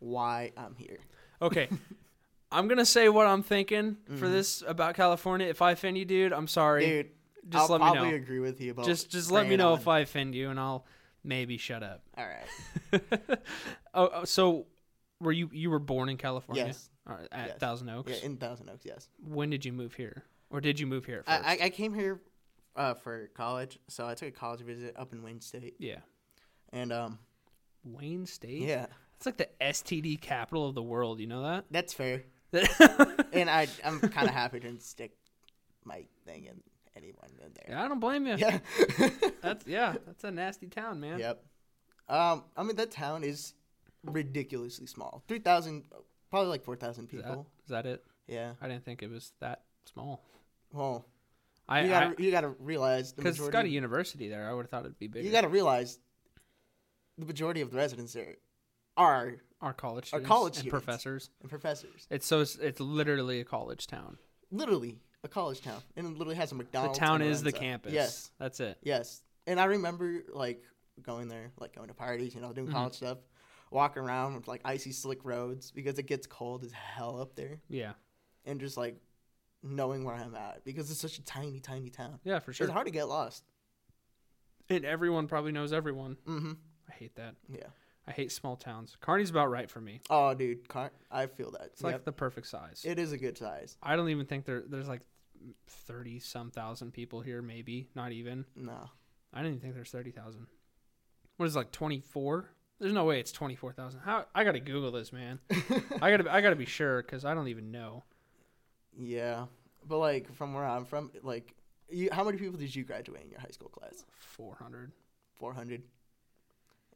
why 0.00 0.52
I'm 0.56 0.74
here. 0.76 0.98
Okay, 1.42 1.68
I'm 2.50 2.66
gonna 2.68 2.86
say 2.86 3.08
what 3.08 3.26
I'm 3.26 3.42
thinking 3.42 3.96
for 4.06 4.26
Mhm. 4.26 4.32
this 4.32 4.62
about 4.66 4.94
California. 4.94 5.46
If 5.48 5.60
I 5.62 5.72
offend 5.72 5.98
you, 5.98 6.04
dude, 6.04 6.32
I'm 6.32 6.46
sorry. 6.48 6.86
Dude, 6.86 7.10
just 7.48 7.70
I'll 7.70 7.78
let 7.78 7.80
me 7.84 7.92
probably 7.92 8.10
know. 8.10 8.16
agree 8.16 8.40
with 8.40 8.60
you 8.60 8.70
about 8.72 8.86
Just 8.86 9.10
just 9.10 9.30
let 9.30 9.46
me 9.48 9.56
know 9.56 9.72
on. 9.72 9.78
if 9.78 9.88
I 9.88 10.00
offend 10.00 10.34
you, 10.34 10.48
and 10.50 10.58
I'll 10.58 10.86
maybe 11.24 11.56
shut 11.58 11.82
up. 11.82 12.02
All 12.16 12.26
right. 12.26 13.02
oh, 13.94 14.10
oh, 14.14 14.24
so 14.24 14.66
were 15.20 15.32
you 15.32 15.50
you 15.52 15.70
were 15.70 15.78
born 15.78 16.08
in 16.08 16.16
California? 16.16 16.66
Yes. 16.66 16.90
Right, 17.04 17.26
at 17.32 17.46
Yes. 17.48 17.58
Thousand 17.58 17.88
Oaks. 17.90 18.10
Yeah, 18.10 18.26
in 18.26 18.36
Thousand 18.36 18.68
Oaks. 18.70 18.84
Yes. 18.84 19.08
when 19.22 19.50
did 19.50 19.64
you 19.64 19.72
move 19.72 19.94
here, 19.94 20.24
or 20.50 20.60
did 20.60 20.78
you 20.78 20.86
move 20.86 21.06
here 21.06 21.18
at 21.20 21.26
first? 21.26 21.48
I, 21.48 21.52
I 21.52 21.66
I 21.66 21.70
came 21.70 21.94
here 21.94 22.20
uh, 22.76 22.94
for 22.94 23.28
college, 23.34 23.78
so 23.88 24.06
I 24.06 24.14
took 24.14 24.28
a 24.28 24.32
college 24.32 24.60
visit 24.60 24.94
up 24.96 25.12
in 25.12 25.22
Wayne 25.22 25.40
State, 25.40 25.76
yeah, 25.78 26.00
and 26.72 26.92
um, 26.92 27.18
Wayne 27.84 28.26
State. 28.26 28.62
yeah, 28.62 28.86
it's 29.16 29.24
like 29.26 29.38
the 29.38 29.48
STD 29.60 30.20
capital 30.20 30.68
of 30.68 30.74
the 30.74 30.82
world. 30.82 31.18
You 31.20 31.26
know 31.28 31.42
that? 31.42 31.64
that's 31.70 31.92
fair. 31.94 32.24
That? 32.52 33.26
And 33.32 33.48
I 33.50 33.68
I'm 33.84 34.00
kind 34.00 34.26
of 34.28 34.34
happy 34.34 34.60
to 34.60 34.78
stick 34.80 35.12
my 35.84 36.04
thing 36.26 36.46
in 36.46 36.60
anyone 36.96 37.28
in 37.44 37.52
there. 37.54 37.66
Yeah, 37.76 37.84
I 37.84 37.88
don't 37.88 38.00
blame 38.00 38.26
you. 38.26 38.36
Yeah. 38.36 38.58
That's 39.42 39.66
yeah, 39.66 39.94
that's 40.06 40.24
a 40.24 40.30
nasty 40.30 40.66
town, 40.66 40.98
man. 41.00 41.18
yep. 41.20 41.44
Um, 42.08 42.44
I 42.56 42.62
mean 42.62 42.76
that 42.76 42.90
town 42.90 43.22
is 43.22 43.54
ridiculously 44.02 44.86
small. 44.86 45.22
Three 45.28 45.38
thousand, 45.38 45.84
probably 46.30 46.48
like 46.48 46.64
four 46.64 46.76
thousand 46.76 47.08
people. 47.08 47.46
is 47.64 47.70
that 47.70 47.86
it? 47.86 48.04
Yeah. 48.26 48.52
I 48.60 48.68
didn't 48.68 48.84
think 48.84 49.02
it 49.02 49.10
was 49.10 49.32
that 49.40 49.62
small. 49.84 50.24
Well, 50.72 51.06
I 51.68 51.82
you 51.82 51.88
gotta 51.88 52.22
you 52.22 52.30
gotta 52.30 52.48
realize 52.48 53.12
because 53.12 53.38
it's 53.38 53.48
got 53.50 53.64
a 53.66 53.68
university 53.68 54.28
there. 54.28 54.48
I 54.48 54.52
would 54.54 54.62
have 54.62 54.70
thought 54.70 54.84
it'd 54.84 54.98
be 54.98 55.06
bigger. 55.08 55.24
you 55.24 55.32
gotta 55.32 55.48
realize 55.48 55.98
the 57.18 57.26
majority 57.26 57.60
of 57.60 57.70
the 57.70 57.76
residents 57.76 58.12
there 58.14 58.36
are 58.96 59.36
our 59.60 59.72
college 59.72 60.04
Our 60.12 60.20
students 60.20 60.28
college 60.28 60.50
and 60.56 60.60
students. 60.60 60.84
professors. 60.84 61.30
And 61.40 61.50
professors. 61.50 62.06
It's 62.10 62.26
so 62.26 62.40
it's, 62.40 62.56
it's 62.56 62.80
literally 62.80 63.40
a 63.40 63.44
college 63.44 63.86
town. 63.86 64.18
Literally 64.50 64.98
a 65.24 65.28
college 65.28 65.60
town, 65.62 65.82
and 65.96 66.06
it 66.06 66.10
literally 66.16 66.36
has 66.36 66.52
a 66.52 66.54
McDonald's. 66.54 66.98
The 66.98 67.04
town 67.04 67.22
is 67.22 67.42
the 67.42 67.52
campus. 67.52 67.92
Yes, 67.92 68.30
that's 68.38 68.60
it. 68.60 68.78
yes. 68.82 69.22
And 69.46 69.58
I 69.58 69.64
remember 69.64 70.22
like 70.32 70.62
going 71.02 71.28
there, 71.28 71.50
like 71.58 71.74
going 71.74 71.88
to 71.88 71.94
parties, 71.94 72.34
you 72.34 72.40
know, 72.40 72.52
doing 72.52 72.68
Mhm. 72.68 72.72
college 72.72 72.94
stuff, 72.94 73.18
walking 73.70 74.02
around 74.02 74.34
with 74.36 74.46
like 74.48 74.60
icy 74.64 74.92
slick 74.92 75.24
roads 75.24 75.70
because 75.70 75.98
it 75.98 76.04
gets 76.06 76.26
cold 76.26 76.64
as 76.64 76.72
hell 76.72 77.20
up 77.20 77.34
there, 77.34 77.60
Yeah, 77.68 77.92
and 78.44 78.60
just 78.60 78.76
like 78.76 78.96
knowing 79.62 80.04
where 80.04 80.14
I'm 80.14 80.34
at 80.36 80.64
because 80.64 80.90
it's 80.90 81.00
such 81.00 81.18
a 81.18 81.24
tiny, 81.24 81.58
tiny 81.60 81.90
town. 81.90 82.20
yeah, 82.24 82.38
for 82.38 82.52
sure. 82.52 82.66
It's 82.66 82.72
hard 82.72 82.86
to 82.86 82.92
get 82.92 83.08
lost. 83.08 83.42
And 84.70 84.84
everyone 84.84 85.26
probably 85.28 85.50
knows 85.52 85.72
everyone. 85.72 86.16
Mm-hmm. 86.26 86.52
I 86.88 86.92
hate 86.92 87.14
that. 87.16 87.34
Yeah. 87.48 87.66
I 88.08 88.12
hate 88.12 88.32
small 88.32 88.56
towns. 88.56 88.96
Kearney's 89.00 89.28
about 89.30 89.50
right 89.50 89.70
for 89.70 89.80
me. 89.80 90.00
Oh, 90.08 90.32
dude, 90.34 90.66
car- 90.68 90.92
I 91.10 91.26
feel 91.26 91.50
that. 91.52 91.62
It's 91.72 91.82
like 91.82 92.04
the 92.04 92.12
perfect 92.12 92.46
size. 92.46 92.82
it 92.86 92.98
is 92.98 93.12
a 93.12 93.18
good 93.18 93.36
size. 93.36 93.76
I 93.82 93.96
don't 93.96 94.08
even 94.08 94.24
think 94.26 94.46
there 94.46 94.62
there's 94.66 94.88
like 94.88 95.02
thirty 95.68 96.18
some 96.18 96.50
thousand 96.50 96.92
people 96.92 97.20
here. 97.20 97.42
Maybe 97.42 97.88
not 97.94 98.12
even. 98.12 98.44
No. 98.56 98.90
I 99.32 99.38
didn't 99.42 99.56
even 99.56 99.60
think 99.60 99.74
there's 99.74 99.90
thirty 99.90 100.10
thousand. 100.10 100.46
What 101.36 101.46
is 101.46 101.54
it, 101.54 101.58
like 101.58 101.70
twenty 101.70 102.00
four? 102.00 102.48
There's 102.80 102.92
no 102.94 103.04
way 103.04 103.20
it's 103.20 103.30
twenty 103.32 103.54
four 103.56 103.72
thousand. 103.72 104.00
How 104.00 104.24
I 104.34 104.42
gotta 104.44 104.60
Google 104.60 104.90
this, 104.92 105.12
man. 105.12 105.38
I 106.00 106.10
gotta 106.10 106.32
I 106.32 106.40
gotta 106.40 106.56
be 106.56 106.64
sure 106.64 107.02
because 107.02 107.24
I 107.24 107.34
don't 107.34 107.48
even 107.48 107.70
know. 107.70 108.04
yeah, 108.98 109.46
but 109.86 109.98
like 109.98 110.32
from 110.34 110.54
where 110.54 110.64
I'm 110.64 110.84
from, 110.84 111.10
like, 111.22 111.54
you, 111.90 112.08
how 112.12 112.24
many 112.24 112.38
people 112.38 112.58
did 112.58 112.74
you 112.74 112.84
graduate 112.84 113.22
in 113.24 113.30
your 113.30 113.40
high 113.40 113.50
school 113.50 113.68
class? 113.68 114.04
Four 114.18 114.56
hundred. 114.60 114.92
Four 115.34 115.52
hundred. 115.54 115.82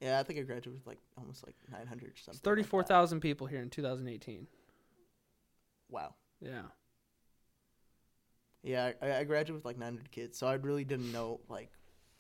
Yeah, 0.03 0.19
I 0.19 0.25
think 0.25 0.39
I 0.39 0.43
graduated 0.43 0.73
with 0.75 0.87
like 0.87 0.99
almost 1.17 1.47
like 1.47 1.55
nine 1.71 1.87
hundred 1.87 2.09
or 2.09 2.17
something. 2.17 2.33
It's 2.35 2.39
like 2.39 2.43
thirty 2.45 2.63
four 2.65 2.83
that. 2.83 2.89
thousand 2.89 3.21
people 3.21 3.47
here 3.47 3.61
in 3.63 3.71
two 3.71 3.83
thousand 3.83 4.09
eighteen. 4.09 4.49
Wow. 5.89 6.15
Yeah. 6.41 6.63
Yeah, 8.63 8.93
I, 9.03 9.13
I 9.13 9.25
graduated 9.25 9.55
with 9.57 9.65
like 9.65 9.79
nine 9.79 9.95
hundred 9.95 10.11
kids, 10.11 10.39
so 10.39 10.47
I 10.47 10.55
really 10.55 10.85
didn't 10.85 11.13
know 11.13 11.41
like 11.49 11.71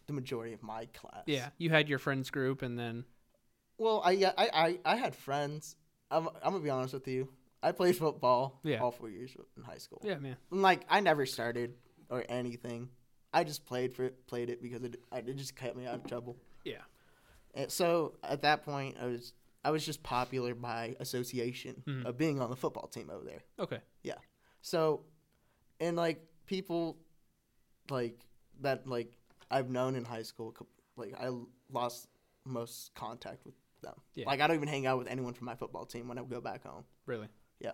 the 0.06 0.12
majority 0.12 0.52
of 0.52 0.62
my 0.62 0.86
class. 0.86 1.22
Yeah. 1.26 1.48
You 1.58 1.70
had 1.70 1.88
your 1.88 1.98
friends 1.98 2.30
group 2.30 2.62
and 2.62 2.78
then 2.78 3.04
Well, 3.78 4.00
I 4.04 4.12
yeah, 4.12 4.32
I 4.36 4.78
I, 4.84 4.92
I 4.94 4.96
had 4.96 5.14
friends. 5.14 5.76
I'm 6.10 6.28
I'm 6.42 6.52
gonna 6.52 6.60
be 6.60 6.70
honest 6.70 6.94
with 6.94 7.06
you. 7.08 7.28
I 7.62 7.70
played 7.72 7.96
football 7.96 8.58
Yeah. 8.64 8.80
all 8.80 8.90
four 8.90 9.08
years 9.08 9.36
in 9.56 9.62
high 9.62 9.78
school. 9.78 10.00
yeah, 10.04 10.18
man. 10.18 10.36
And, 10.50 10.62
Like 10.62 10.84
I 10.88 11.00
never 11.00 11.26
started 11.26 11.74
or 12.10 12.24
anything. 12.28 12.88
I 13.32 13.44
just 13.44 13.64
played 13.64 13.94
for 13.94 14.04
it, 14.04 14.26
played 14.26 14.50
it 14.50 14.60
because 14.60 14.82
it 14.82 15.00
it 15.12 15.36
just 15.36 15.54
kept 15.56 15.76
me 15.76 15.86
out 15.86 15.94
of 15.94 16.06
trouble. 16.06 16.36
Yeah. 16.64 16.78
And 17.54 17.70
so 17.70 18.14
at 18.22 18.42
that 18.42 18.64
point, 18.64 18.96
I 19.00 19.06
was 19.06 19.32
I 19.64 19.70
was 19.70 19.84
just 19.86 20.02
popular 20.02 20.54
by 20.54 20.96
association 20.98 21.82
Mhm. 21.86 22.04
of 22.06 22.18
being 22.18 22.40
on 22.40 22.50
the 22.50 22.56
football 22.56 22.88
team 22.88 23.10
over 23.10 23.24
there. 23.24 23.42
Okay. 23.60 23.80
Yeah. 24.02 24.18
So, 24.60 25.04
and 25.78 25.96
like 25.96 26.26
people, 26.46 26.98
like 27.90 28.18
that, 28.60 28.86
like 28.86 29.16
I've 29.50 29.70
known 29.70 29.94
in 29.94 30.04
high 30.04 30.22
school, 30.22 30.54
like 30.96 31.14
I 31.18 31.30
lost 31.70 32.08
most 32.44 32.92
contact 32.94 33.44
with 33.44 33.54
them. 33.82 33.94
Yeah. 34.14 34.26
Like 34.26 34.40
I 34.40 34.46
don't 34.46 34.56
even 34.56 34.68
hang 34.68 34.86
out 34.86 34.98
with 34.98 35.06
anyone 35.08 35.34
from 35.34 35.44
my 35.46 35.54
football 35.54 35.84
team 35.86 36.08
when 36.08 36.18
I 36.18 36.22
go 36.24 36.40
back 36.40 36.64
home. 36.64 36.84
Really? 37.06 37.28
Yeah. 37.60 37.72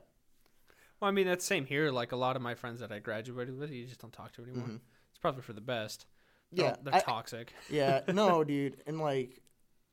Well, 1.01 1.09
I 1.09 1.13
mean 1.13 1.27
that's 1.27 1.45
same 1.45 1.65
here. 1.65 1.91
Like 1.91 2.13
a 2.13 2.17
lot 2.17 2.37
of 2.37 2.43
my 2.43 2.55
friends 2.55 2.81
that 2.81 2.93
I 2.93 2.99
graduated 2.99 3.57
with, 3.57 3.71
you 3.71 3.87
just 3.87 4.01
don't 4.01 4.13
talk 4.13 4.33
to 4.33 4.43
anymore. 4.43 4.69
Mhm. 4.69 4.81
It's 5.11 5.19
probably 5.21 5.43
for 5.43 5.53
the 5.55 5.61
best. 5.63 6.07
They're, 6.53 6.65
Yeah, 6.67 6.71
all- 6.73 6.83
they're 6.83 6.95
I- 6.97 7.01
toxic. 7.01 7.53
Yeah, 7.71 8.03
no, 8.09 8.43
dude, 8.45 8.83
and 8.87 9.01
like 9.01 9.41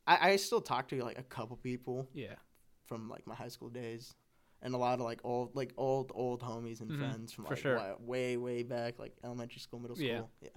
I, 0.07 0.31
I 0.31 0.35
still 0.37 0.61
talk 0.61 0.87
to 0.89 1.03
like 1.03 1.17
a 1.19 1.23
couple 1.23 1.57
people 1.57 2.07
Yeah. 2.13 2.35
from 2.85 3.09
like 3.09 3.25
my 3.27 3.35
high 3.35 3.47
school 3.49 3.69
days, 3.69 4.13
and 4.61 4.73
a 4.73 4.77
lot 4.77 4.99
of 4.99 5.05
like 5.05 5.21
old 5.23 5.55
like 5.55 5.73
old 5.77 6.11
old 6.13 6.41
homies 6.41 6.81
and 6.81 6.91
Mhm, 6.91 6.97
friends 6.99 7.31
from 7.33 7.45
for 7.45 7.55
like 7.55 7.59
sure. 7.61 7.75
wa- 7.75 7.95
way 7.99 8.37
way 8.37 8.63
back 8.63 8.99
like 8.99 9.13
elementary 9.23 9.59
school, 9.59 9.79
middle 9.79 9.95
school. 9.95 10.07
Yeah. 10.07 10.21
Yeah. 10.41 10.49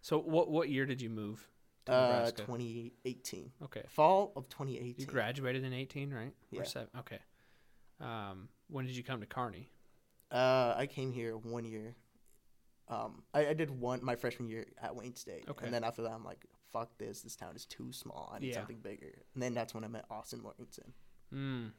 So 0.00 0.18
what 0.18 0.50
what 0.50 0.68
year 0.70 0.86
did 0.86 1.00
you 1.02 1.10
move 1.10 1.46
to 1.86 1.92
Uh, 1.92 2.00
Nebraska? 2.02 2.42
2018, 2.46 3.52
okay. 3.64 3.82
fall 3.88 4.32
of 4.36 4.48
2018. 4.48 4.94
You 4.98 5.06
graduated 5.06 5.64
in 5.64 5.72
18, 5.72 6.12
right? 6.12 6.32
Yeah. 6.50 6.60
Or 6.60 6.64
seven? 6.64 6.88
Okay. 7.00 7.18
Um, 8.00 8.48
when 8.68 8.86
did 8.86 8.96
you 8.96 9.02
come 9.04 9.20
to 9.20 9.26
Kearney? 9.26 9.70
Uh, 10.30 10.74
I 10.76 10.86
came 10.86 11.12
here 11.12 11.36
one 11.36 11.64
year. 11.64 11.96
Um, 12.88 13.22
I, 13.34 13.48
I 13.48 13.54
did 13.54 13.70
one 13.70 14.02
my 14.04 14.16
freshman 14.16 14.48
year 14.48 14.66
at 14.80 14.94
Wayne 14.96 15.14
State, 15.16 15.44
Okay. 15.48 15.64
and 15.64 15.72
then 15.74 15.84
after 15.84 16.02
that, 16.02 16.12
I'm 16.12 16.24
like, 16.24 16.44
fuck 16.72 16.96
this. 16.98 17.22
This 17.22 17.36
town 17.36 17.56
is 17.56 17.64
too 17.66 17.92
small. 17.92 18.32
I 18.34 18.38
need 18.38 18.48
Yeah. 18.48 18.54
something 18.56 18.78
bigger. 18.78 19.12
And 19.34 19.42
then 19.42 19.54
that's 19.54 19.74
when 19.74 19.84
I 19.84 19.88
met 19.88 20.04
Austin 20.10 20.40
Morganson. 20.42 20.92
Mm. 21.32 21.72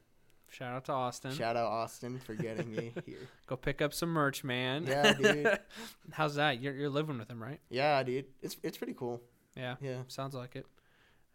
Shout 0.48 0.74
out 0.74 0.84
to 0.86 0.92
Austin. 0.92 1.32
Shout 1.32 1.56
out 1.56 1.66
Austin 1.70 2.18
for 2.18 2.34
getting 2.34 2.70
me 2.74 2.92
here. 3.06 3.28
Go 3.46 3.56
pick 3.56 3.80
up 3.80 3.94
some 3.94 4.10
merch, 4.10 4.44
man. 4.44 4.86
Yeah, 4.86 5.12
dude. 5.14 5.58
How's 6.12 6.34
that? 6.34 6.60
You're 6.60 6.74
you're 6.74 6.90
living 6.90 7.18
with 7.18 7.28
him, 7.30 7.42
right? 7.42 7.60
Yeah, 7.70 8.02
dude, 8.02 8.26
it's 8.42 8.56
it's 8.62 8.76
pretty 8.76 8.94
cool. 8.94 9.22
Yeah. 9.56 9.76
Yeah, 9.80 10.02
Sounds 10.08 10.34
like 10.34 10.56
it. 10.56 10.66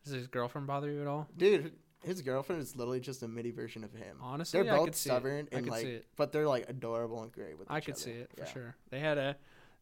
Does 0.04 0.14
his 0.14 0.28
girlfriend 0.28 0.68
bother 0.68 0.90
you 0.92 1.02
at 1.02 1.08
all? 1.08 1.28
dude, 1.36 1.74
his 2.04 2.22
girlfriend 2.22 2.62
is 2.62 2.76
literally 2.76 3.00
just 3.00 3.24
a 3.24 3.28
mini 3.28 3.50
version 3.52 3.84
of 3.84 3.92
him. 3.94 4.18
Honestly, 4.22 4.62
They're 4.62 4.72
I 4.74 4.78
both 4.78 4.96
stubborn 4.96 5.48
and 5.52 5.68
like, 5.68 6.06
but 6.16 6.32
they're 6.32 6.48
like 6.48 6.70
adorable 6.70 7.24
and 7.24 7.32
great 7.32 7.58
with. 7.58 7.70
I 7.72 7.80
could 7.82 7.96
other. 7.96 8.02
see 8.02 8.12
it 8.12 8.32
for 8.36 8.42
Yeah. 8.44 8.52
sure. 8.54 8.76
They 8.92 9.00
had 9.00 9.18
a, 9.18 9.36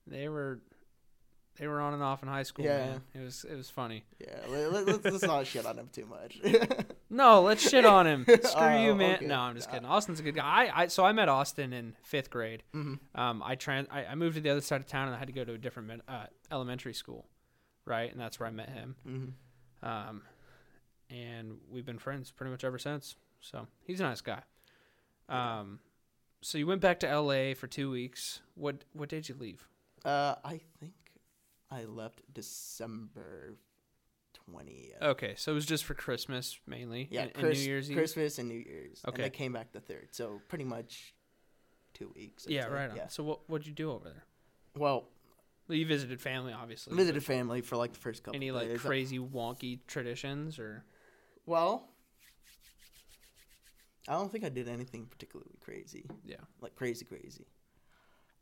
they 0.08 0.28
were, 0.30 0.62
they 1.58 1.68
were 1.68 1.80
on 1.82 1.94
and 1.94 2.04
off 2.04 2.22
in 2.22 2.28
high 2.30 2.44
school. 2.44 2.66
Yeah. 2.66 2.78
man. 2.86 3.02
It 3.14 3.20
was 3.22 3.46
it 3.50 3.56
was 3.56 3.70
funny. 3.70 4.04
Yeah, 4.20 4.36
let, 4.50 4.72
let, 4.74 4.86
let's, 4.88 5.04
let's 5.06 5.24
not 5.24 5.48
shit 5.54 5.66
on 5.66 5.78
him 5.80 5.90
too 5.92 6.06
much. 6.06 6.40
No, 7.08 7.44
let's 7.44 7.70
shit 7.70 7.86
on 7.86 8.06
him. 8.08 8.26
Screw 8.44 8.78
you, 8.78 8.90
Oh, 8.92 8.96
man. 8.96 9.16
okay. 9.18 9.26
No, 9.28 9.40
I'm 9.40 9.56
just 9.56 9.70
Nah. 9.70 9.74
kidding. 9.76 9.88
Austin's 9.88 10.20
a 10.20 10.24
good 10.24 10.36
guy. 10.36 10.44
I, 10.66 10.82
I 10.84 10.88
so 10.88 11.06
I 11.06 11.14
met 11.14 11.30
Austin 11.30 11.72
in 11.72 11.96
fifth 12.04 12.30
grade. 12.30 12.64
Mhm. 12.76 13.00
Um, 13.14 13.42
I 13.46 13.56
trans 13.56 13.88
I, 13.90 14.06
I 14.06 14.16
moved 14.16 14.36
to 14.36 14.42
the 14.42 14.50
other 14.50 14.60
side 14.60 14.82
of 14.82 14.88
town 14.88 15.08
and 15.08 15.16
I 15.16 15.20
had 15.20 15.28
to 15.28 15.34
go 15.34 15.46
to 15.46 15.54
a 15.54 15.58
different 15.58 16.02
uh, 16.10 16.26
elementary 16.52 16.94
school, 16.94 17.26
right? 17.86 18.12
And 18.12 18.20
that's 18.20 18.38
where 18.40 18.48
I 18.48 18.52
met 18.52 18.70
him. 18.70 18.96
Mhm. 19.08 19.88
Um, 19.88 20.24
and 21.10 21.58
we've 21.70 21.86
been 21.86 22.00
friends 22.00 22.32
pretty 22.32 22.52
much 22.52 22.64
ever 22.66 22.80
since. 22.80 23.16
So 23.40 23.68
he's 23.86 24.00
a 24.02 24.04
nice 24.04 24.22
guy. 24.22 24.42
Um, 25.30 25.80
so 26.42 26.58
you 26.58 26.68
went 26.68 26.82
back 26.82 27.00
to 27.02 27.08
L.A. 27.08 27.54
for 27.54 27.68
two 27.68 27.90
weeks. 27.92 28.42
What 28.56 28.84
what 28.94 29.08
did 29.10 29.30
you 29.30 29.36
leave? 29.36 29.68
Uh, 30.04 30.36
I 30.44 30.60
think 30.80 30.94
I 31.76 31.86
left 31.86 32.22
December 32.34 33.56
twentieth. 34.34 35.02
Okay, 35.02 35.34
so 35.38 35.52
it 35.52 35.56
was 35.56 35.66
just 35.66 35.84
for 35.84 35.94
Christmas 35.94 36.58
mainly. 36.68 37.08
yeah, 37.12 37.24
and, 37.24 37.32
and 37.36 37.54
New 37.54 37.60
Year's 37.60 37.90
Eve. 37.92 37.98
Christmas 37.98 38.40
and 38.40 38.48
New 38.48 38.56
Year's. 38.60 39.02
Okay. 39.08 39.24
and 39.24 39.26
I 39.26 39.30
came 39.30 39.54
back 39.54 39.72
the 39.72 39.80
third, 39.82 40.10
so 40.12 40.42
pretty 40.48 40.64
much 40.64 41.14
two 41.94 42.12
weeks. 42.16 42.46
Yeah, 42.48 42.66
right. 42.68 42.90
On. 42.90 42.96
Yeah. 42.96 43.08
So 43.08 43.24
what 43.24 43.50
what'd 43.50 43.68
you 43.68 43.74
do 43.74 43.92
over 43.92 44.06
there? 44.06 44.24
Well, 44.78 45.10
Well, 45.68 45.78
you 45.78 45.86
visited 45.86 46.22
family, 46.22 46.54
obviously. 46.54 46.96
Visited 46.96 47.24
family 47.24 47.62
for 47.62 47.76
like 47.78 47.94
the 47.94 48.00
first 48.00 48.24
couple. 48.24 48.36
Any 48.38 48.52
like 48.52 48.68
days. 48.68 48.82
crazy 48.82 49.20
wonky 49.20 49.80
traditions 49.88 50.60
or? 50.60 50.84
Well, 51.46 51.90
I 54.08 54.14
don't 54.14 54.32
think 54.32 54.44
I 54.44 54.50
did 54.50 54.68
anything 54.68 55.08
particularly 55.08 55.58
crazy. 55.62 56.06
Yeah. 56.26 56.38
Like 56.62 56.76
crazy, 56.76 57.06
crazy. 57.06 57.46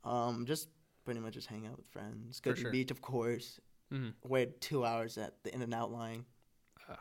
Um, 0.04 0.46
just 0.46 0.68
pretty 1.06 1.20
much 1.20 1.34
just 1.34 1.48
hang 1.48 1.66
out 1.68 1.78
with 1.78 1.88
friends. 1.88 2.40
Go 2.40 2.52
For 2.52 2.56
to 2.56 2.62
sure. 2.62 2.72
the 2.72 2.78
beach, 2.78 2.92
of 2.92 3.02
course. 3.02 3.60
Mhm. 3.92 4.14
Wait 4.24 4.60
two 4.62 4.86
hours 4.86 5.18
at 5.18 5.44
the 5.44 5.54
In 5.54 5.62
and 5.62 5.74
Out 5.74 5.92
line. 5.92 6.26
Ugh. 6.90 6.98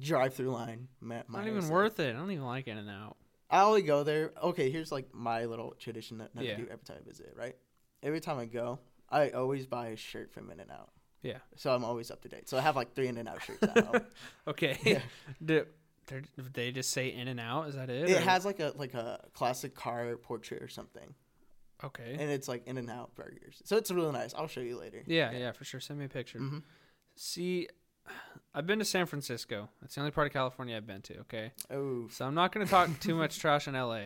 Drive 0.00 0.34
through 0.34 0.50
line. 0.50 0.88
Ma- 1.00 1.22
Not 1.28 1.46
even 1.46 1.68
worth 1.68 2.00
it. 2.00 2.14
I 2.14 2.18
don't 2.18 2.30
even 2.30 2.44
like 2.44 2.66
In 2.68 2.78
and 2.78 2.90
Out. 2.90 3.16
I 3.48 3.62
only 3.62 3.82
go 3.82 4.02
there. 4.02 4.32
Okay, 4.42 4.70
here's 4.70 4.90
like 4.90 5.14
my 5.14 5.44
little 5.44 5.72
tradition 5.78 6.18
that, 6.18 6.34
that 6.34 6.44
Yeah. 6.44 6.52
I 6.54 6.56
do 6.56 6.62
every 6.70 6.84
time 6.84 6.96
I 7.00 7.08
visit. 7.08 7.32
Right, 7.36 7.56
every 8.02 8.20
time 8.20 8.38
I 8.38 8.46
go, 8.46 8.80
I 9.08 9.30
always 9.30 9.66
buy 9.66 9.88
a 9.88 9.96
shirt 9.96 10.32
from 10.32 10.50
In 10.50 10.58
and 10.60 10.70
Out. 10.70 10.90
Yeah. 11.22 11.38
So 11.56 11.72
I'm 11.74 11.84
always 11.84 12.10
up 12.10 12.22
to 12.22 12.28
date. 12.28 12.48
So 12.48 12.56
I 12.58 12.60
have 12.60 12.76
like 12.76 12.94
three 12.94 13.06
In 13.08 13.16
and 13.18 13.28
Out 13.28 13.42
shirts. 13.42 13.62
Okay. 14.48 14.78
Yeah. 14.84 15.00
Do 15.44 15.66
they 16.52 16.70
just 16.72 16.90
say 16.90 17.08
In 17.12 17.26
and 17.28 17.40
Out? 17.40 17.68
Is 17.68 17.74
that 17.74 17.90
it? 17.90 18.08
It 18.08 18.16
or- 18.16 18.20
has 18.20 18.44
like 18.44 18.60
a 18.60 18.72
like 18.76 18.94
a 18.94 19.20
classic 19.32 19.74
car 19.74 20.16
portrait 20.16 20.62
or 20.62 20.68
something, 20.68 21.14
Okay. 21.86 22.16
and 22.18 22.30
it's 22.30 22.48
like 22.48 22.66
In 22.66 22.76
and 22.78 22.90
Out 22.90 23.14
burgers. 23.14 23.60
So 23.64 23.76
it's 23.76 23.90
really 23.90 24.12
nice. 24.12 24.34
I'll 24.34 24.46
show 24.48 24.60
you 24.60 24.78
later. 24.78 25.02
Yeah, 25.06 25.32
yeah, 25.32 25.52
for 25.52 25.64
sure. 25.64 25.80
Send 25.80 25.98
me 25.98 26.04
a 26.04 26.08
picture. 26.08 26.38
hmm 26.38 26.58
See, 27.14 27.68
I've 28.54 28.66
been 28.66 28.78
to 28.78 28.84
San 28.84 29.06
Francisco. 29.06 29.68
That's 29.80 29.94
the 29.94 30.00
only 30.02 30.10
part 30.10 30.26
of 30.26 30.32
California 30.32 30.76
I've 30.76 30.86
been 30.86 31.02
to. 31.02 31.18
Okay, 31.20 31.52
Oh, 31.70 32.08
so 32.10 32.24
I'm 32.26 32.34
not 32.34 32.52
going 32.52 32.64
to 32.66 32.70
talk 32.70 32.88
too 33.00 33.14
much 33.14 33.38
trash 33.38 33.66
on 33.68 33.74
LA 33.74 34.00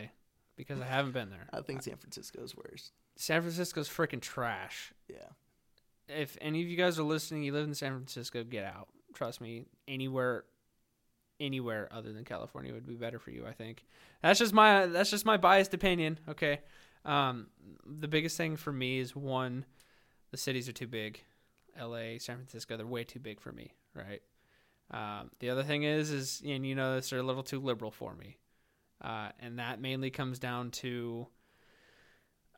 because 0.55 0.79
I 0.79 0.85
haven't 0.85 1.11
been 1.11 1.29
there. 1.29 1.47
I 1.53 1.61
think 1.61 1.83
San 1.83 1.97
Francisco's 1.97 2.55
worse. 2.55 2.91
San 3.17 3.41
Francisco's 3.41 3.89
freaking 3.89 4.21
trash. 4.21 4.93
Yeah. 5.09 5.17
If 6.07 6.37
any 6.41 6.61
of 6.61 6.67
you 6.67 6.77
guys 6.77 6.97
are 6.99 7.03
listening, 7.03 7.43
you 7.43 7.53
live 7.53 7.67
in 7.67 7.73
San 7.75 7.91
Francisco, 7.91 8.43
get 8.43 8.65
out. 8.65 8.87
Trust 9.13 9.39
me, 9.41 9.65
anywhere, 9.87 10.45
anywhere 11.39 11.87
other 11.91 12.11
than 12.13 12.23
California 12.23 12.73
would 12.73 12.87
be 12.87 12.95
better 12.95 13.19
for 13.19 13.31
you. 13.31 13.45
I 13.45 13.51
think 13.53 13.83
that's 14.21 14.39
just 14.39 14.53
my 14.53 14.85
that's 14.87 15.09
just 15.11 15.25
my 15.25 15.37
biased 15.37 15.73
opinion. 15.73 16.19
Okay, 16.29 16.59
um, 17.05 17.47
the 17.85 18.07
biggest 18.07 18.37
thing 18.37 18.55
for 18.57 18.71
me 18.71 18.99
is 18.99 19.15
one, 19.15 19.65
the 20.31 20.37
cities 20.37 20.67
are 20.69 20.73
too 20.73 20.87
big. 20.87 21.21
L.A., 21.77 22.17
San 22.19 22.35
Francisco, 22.37 22.75
they're 22.77 22.85
way 22.85 23.03
too 23.03 23.19
big 23.19 23.39
for 23.39 23.51
me. 23.51 23.73
Right. 23.95 24.21
Um, 24.91 25.31
the 25.39 25.49
other 25.49 25.63
thing 25.63 25.83
is, 25.83 26.11
is 26.11 26.41
and 26.45 26.65
you 26.65 26.75
know 26.75 26.95
this, 26.95 27.09
they're 27.09 27.19
a 27.19 27.23
little 27.23 27.43
too 27.43 27.59
liberal 27.61 27.91
for 27.91 28.13
me, 28.13 28.37
uh, 29.01 29.29
and 29.39 29.57
that 29.59 29.79
mainly 29.79 30.09
comes 30.09 30.37
down 30.37 30.71
to 30.71 31.27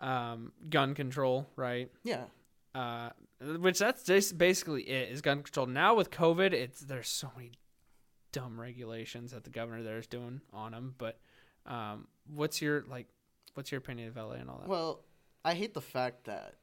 um, 0.02 0.52
gun 0.70 0.96
control. 0.96 1.48
Right 1.56 1.92
Yeah. 2.04 2.26
uh, 2.76 3.10
which 3.60 3.80
that's 3.80 4.04
just 4.04 4.38
basically 4.38 4.84
it 4.84 5.12
is 5.12 5.22
gun 5.22 5.44
control. 5.44 5.68
Now 5.68 5.96
with 5.96 6.10
COVID, 6.12 6.54
it's 6.54 6.82
there's 6.82 7.08
so 7.10 7.30
many 7.36 7.52
dumb 8.32 8.60
regulations 8.60 9.32
that 9.32 9.44
the 9.44 9.50
governor 9.52 9.84
there 9.84 10.00
is 10.00 10.08
doing 10.08 10.42
on 10.52 10.72
them. 10.72 10.96
But 10.98 11.20
um, 11.66 12.08
what's 12.28 12.62
your 12.62 12.84
like? 12.88 13.08
What's 13.54 13.72
your 13.72 13.80
opinion 13.80 14.08
of 14.10 14.16
LA 14.16 14.34
and 14.34 14.50
all 14.50 14.58
that? 14.60 14.68
Well, 14.68 15.04
I 15.46 15.54
hate 15.54 15.74
the 15.74 15.82
fact 15.82 16.26
that 16.26 16.56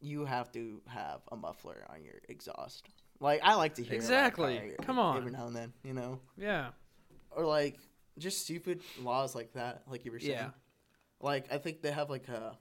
you 0.00 0.24
have 0.24 0.50
to 0.52 0.80
have 0.86 1.20
a 1.30 1.36
muffler 1.36 1.84
on 1.90 2.02
your 2.04 2.14
exhaust. 2.28 2.88
Like 3.20 3.40
I 3.42 3.54
like 3.54 3.74
to 3.74 3.82
hear 3.82 3.94
it 3.94 3.96
in 3.96 4.00
my 4.00 4.04
Exactly. 4.04 4.56
car 4.56 4.84
Come 4.86 5.16
every 5.16 5.30
now 5.30 5.46
and 5.46 5.54
then, 5.54 5.72
you 5.84 5.92
know, 5.92 6.20
yeah, 6.38 6.68
or 7.30 7.44
like 7.44 7.78
just 8.18 8.42
stupid 8.42 8.80
laws 9.02 9.34
like 9.34 9.52
that, 9.54 9.82
like 9.88 10.04
you 10.04 10.12
were 10.12 10.20
saying. 10.20 10.32
Yeah. 10.32 10.50
Like 11.20 11.52
I 11.52 11.58
think 11.58 11.82
they 11.82 11.90
have 11.90 12.08
like 12.08 12.28
a, 12.28 12.56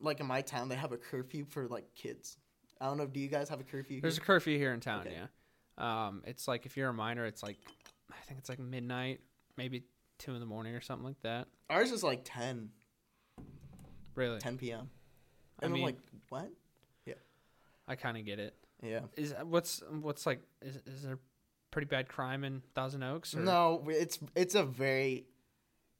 like 0.00 0.20
in 0.20 0.26
my 0.26 0.42
town 0.42 0.68
they 0.68 0.74
have 0.74 0.92
a 0.92 0.98
curfew 0.98 1.46
for 1.46 1.66
like 1.68 1.94
kids. 1.94 2.36
I 2.80 2.86
don't 2.86 2.98
know. 2.98 3.06
Do 3.06 3.18
you 3.20 3.28
guys 3.28 3.48
have 3.48 3.60
a 3.60 3.64
curfew? 3.64 4.00
there's 4.02 4.18
a 4.18 4.20
curfew 4.20 4.58
here 4.58 4.74
in 4.74 4.80
town. 4.80 5.06
Okay. 5.06 5.16
Yeah, 5.78 6.06
um, 6.06 6.22
it's 6.26 6.46
like 6.46 6.66
if 6.66 6.76
you're 6.76 6.90
a 6.90 6.94
minor, 6.94 7.24
it's 7.24 7.42
like 7.42 7.56
I 8.10 8.16
think 8.26 8.40
it's 8.40 8.50
like 8.50 8.58
midnight, 8.58 9.20
maybe 9.56 9.84
two 10.24 10.34
in 10.34 10.40
the 10.40 10.46
morning 10.46 10.74
or 10.74 10.80
something 10.80 11.04
like 11.06 11.20
that. 11.22 11.48
Ours 11.70 11.92
is 11.92 12.02
like 12.02 12.20
10, 12.24 12.70
Really, 14.14 14.38
10 14.38 14.58
p.m. 14.58 14.90
And 15.60 15.70
I 15.70 15.74
mean- 15.74 15.82
am 15.82 15.86
like, 15.86 15.98
what? 16.28 16.50
Yeah. 17.04 17.14
I 17.88 17.96
kind 17.96 18.16
of 18.16 18.24
get 18.24 18.38
it. 18.38 18.54
Yeah. 18.82 19.00
Is 19.16 19.32
uh, 19.32 19.44
what's 19.44 19.82
what's 20.00 20.26
like? 20.26 20.40
Is 20.60 20.76
is 20.86 21.02
there 21.02 21.18
pretty 21.70 21.86
bad 21.86 22.08
crime 22.08 22.44
in 22.44 22.62
Thousand 22.74 23.02
Oaks? 23.02 23.34
Or? 23.34 23.40
No, 23.40 23.84
it's 23.88 24.18
it's 24.36 24.54
a 24.54 24.62
very. 24.64 25.26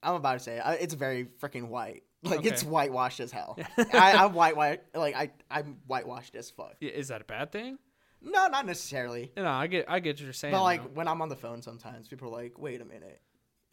I'm 0.03 0.15
about 0.15 0.33
to 0.33 0.39
say 0.39 0.59
I- 0.59 0.75
it's 0.75 0.93
very 0.93 1.25
freaking 1.41 1.67
white. 1.69 2.03
Like 2.25 2.43
it's 2.43 2.63
whitewashed 2.63 3.19
as 3.19 3.31
hell. 3.31 3.55
I, 3.77 4.13
I'm 4.13 4.33
white, 4.33 4.57
white. 4.57 4.81
Like 4.95 5.15
I, 5.15 5.29
I'm 5.51 5.77
whitewashed 5.85 6.35
as 6.35 6.49
fuck. 6.49 6.73
Yeah, 6.79 6.89
Is 6.89 7.09
that 7.09 7.21
a 7.21 7.23
bad 7.23 7.51
thing? 7.51 7.77
No, 8.19 8.47
not 8.47 8.65
necessarily. 8.65 9.31
No, 9.37 9.45
I 9.45 9.67
get 9.67 9.85
I 9.87 9.99
get 9.99 10.15
what 10.15 10.21
you're 10.21 10.33
saying. 10.33 10.51
But 10.51 10.63
like 10.63 10.81
though. 10.81 10.89
when 10.95 11.07
I'm 11.07 11.21
on 11.21 11.29
the 11.29 11.35
phone, 11.35 11.61
sometimes 11.61 12.07
people 12.07 12.29
are 12.29 12.41
like, 12.43 12.57
"Wait 12.57 12.81
a 12.81 12.85
minute," 12.85 13.21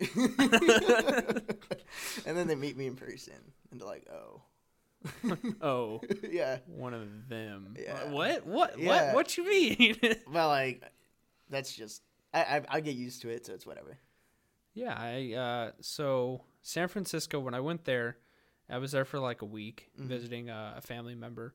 and 2.26 2.36
then 2.36 2.46
they 2.46 2.54
meet 2.54 2.76
me 2.76 2.86
in 2.86 2.96
person, 2.96 3.34
and 3.70 3.80
they're 3.80 3.88
like, 3.88 4.06
"Oh, 4.12 4.42
oh, 5.60 6.00
yeah." 6.30 6.58
one 6.66 6.94
of 6.94 7.28
them. 7.28 7.74
Yeah. 7.78 8.10
What? 8.10 8.46
What? 8.46 8.78
Yeah. 8.78 9.12
What? 9.12 9.14
What 9.14 9.36
you 9.38 9.48
mean? 9.48 9.96
But 10.26 10.48
like, 10.48 10.82
that's 11.50 11.74
just 11.74 12.02
I, 12.32 12.40
I 12.42 12.62
I 12.68 12.80
get 12.80 12.94
used 12.94 13.22
to 13.22 13.28
it, 13.30 13.46
so 13.46 13.52
it's 13.54 13.66
whatever. 13.66 13.98
yeah, 14.74 14.94
I 14.96 15.34
uh 15.34 15.70
so 15.80 16.42
San 16.62 16.88
Francisco 16.88 17.40
when 17.40 17.54
I 17.54 17.60
went 17.60 17.84
there, 17.84 18.16
I 18.70 18.78
was 18.78 18.92
there 18.92 19.04
for 19.04 19.18
like 19.18 19.42
a 19.42 19.46
week 19.46 19.90
Mhm. 20.00 20.06
visiting 20.06 20.48
a, 20.50 20.74
a 20.78 20.80
family 20.80 21.14
member 21.14 21.54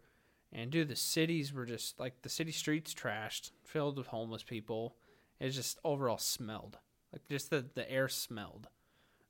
And 0.54 0.72
dude, 0.72 0.88
the 0.90 0.96
cities 0.96 1.52
were 1.54 1.66
just 1.66 2.00
like 2.00 2.22
the 2.22 2.30
city 2.30 2.52
streets 2.52 2.94
trashed, 2.94 3.52
filled 3.64 3.98
with 3.98 4.08
homeless 4.08 4.44
people. 4.44 4.96
It 5.40 5.50
just 5.50 5.78
overall 5.84 6.18
smelled 6.18 6.78
like 7.14 7.28
just 7.30 7.50
the 7.50 7.66
the 7.76 7.90
air 7.92 8.08
smelled. 8.08 8.68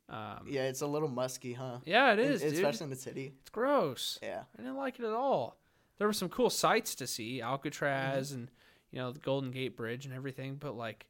Um, 0.10 0.46
Yeah, 0.48 0.63
it's 0.63 0.81
a 0.81 0.88
little 0.88 1.10
musky, 1.10 1.51
huh? 1.53 1.79
yeah, 1.86 2.13
it 2.13 2.19
is, 2.19 2.41
In- 2.41 2.50
dude. 2.51 2.57
especially 2.60 2.86
in 2.86 2.89
the 2.91 2.96
city. 2.96 3.34
It's 3.41 3.50
gross. 3.50 4.17
Yeah. 4.24 4.43
I 4.57 4.62
didn't 4.62 4.77
like 4.77 5.00
it 5.00 5.03
at 5.05 5.12
all. 5.12 5.57
There 5.98 6.07
were 6.07 6.13
some 6.13 6.29
cool 6.29 6.50
sights 6.50 6.96
to 6.96 7.07
see, 7.07 7.41
Alcatraz 7.41 8.31
and 8.31 8.50
you 8.91 9.00
know 9.00 9.12
the 9.12 9.19
Golden 9.19 9.51
Gate 9.51 9.75
Bridge 9.75 10.05
and 10.05 10.13
everything, 10.15 10.55
but 10.55 10.75
like, 10.77 11.07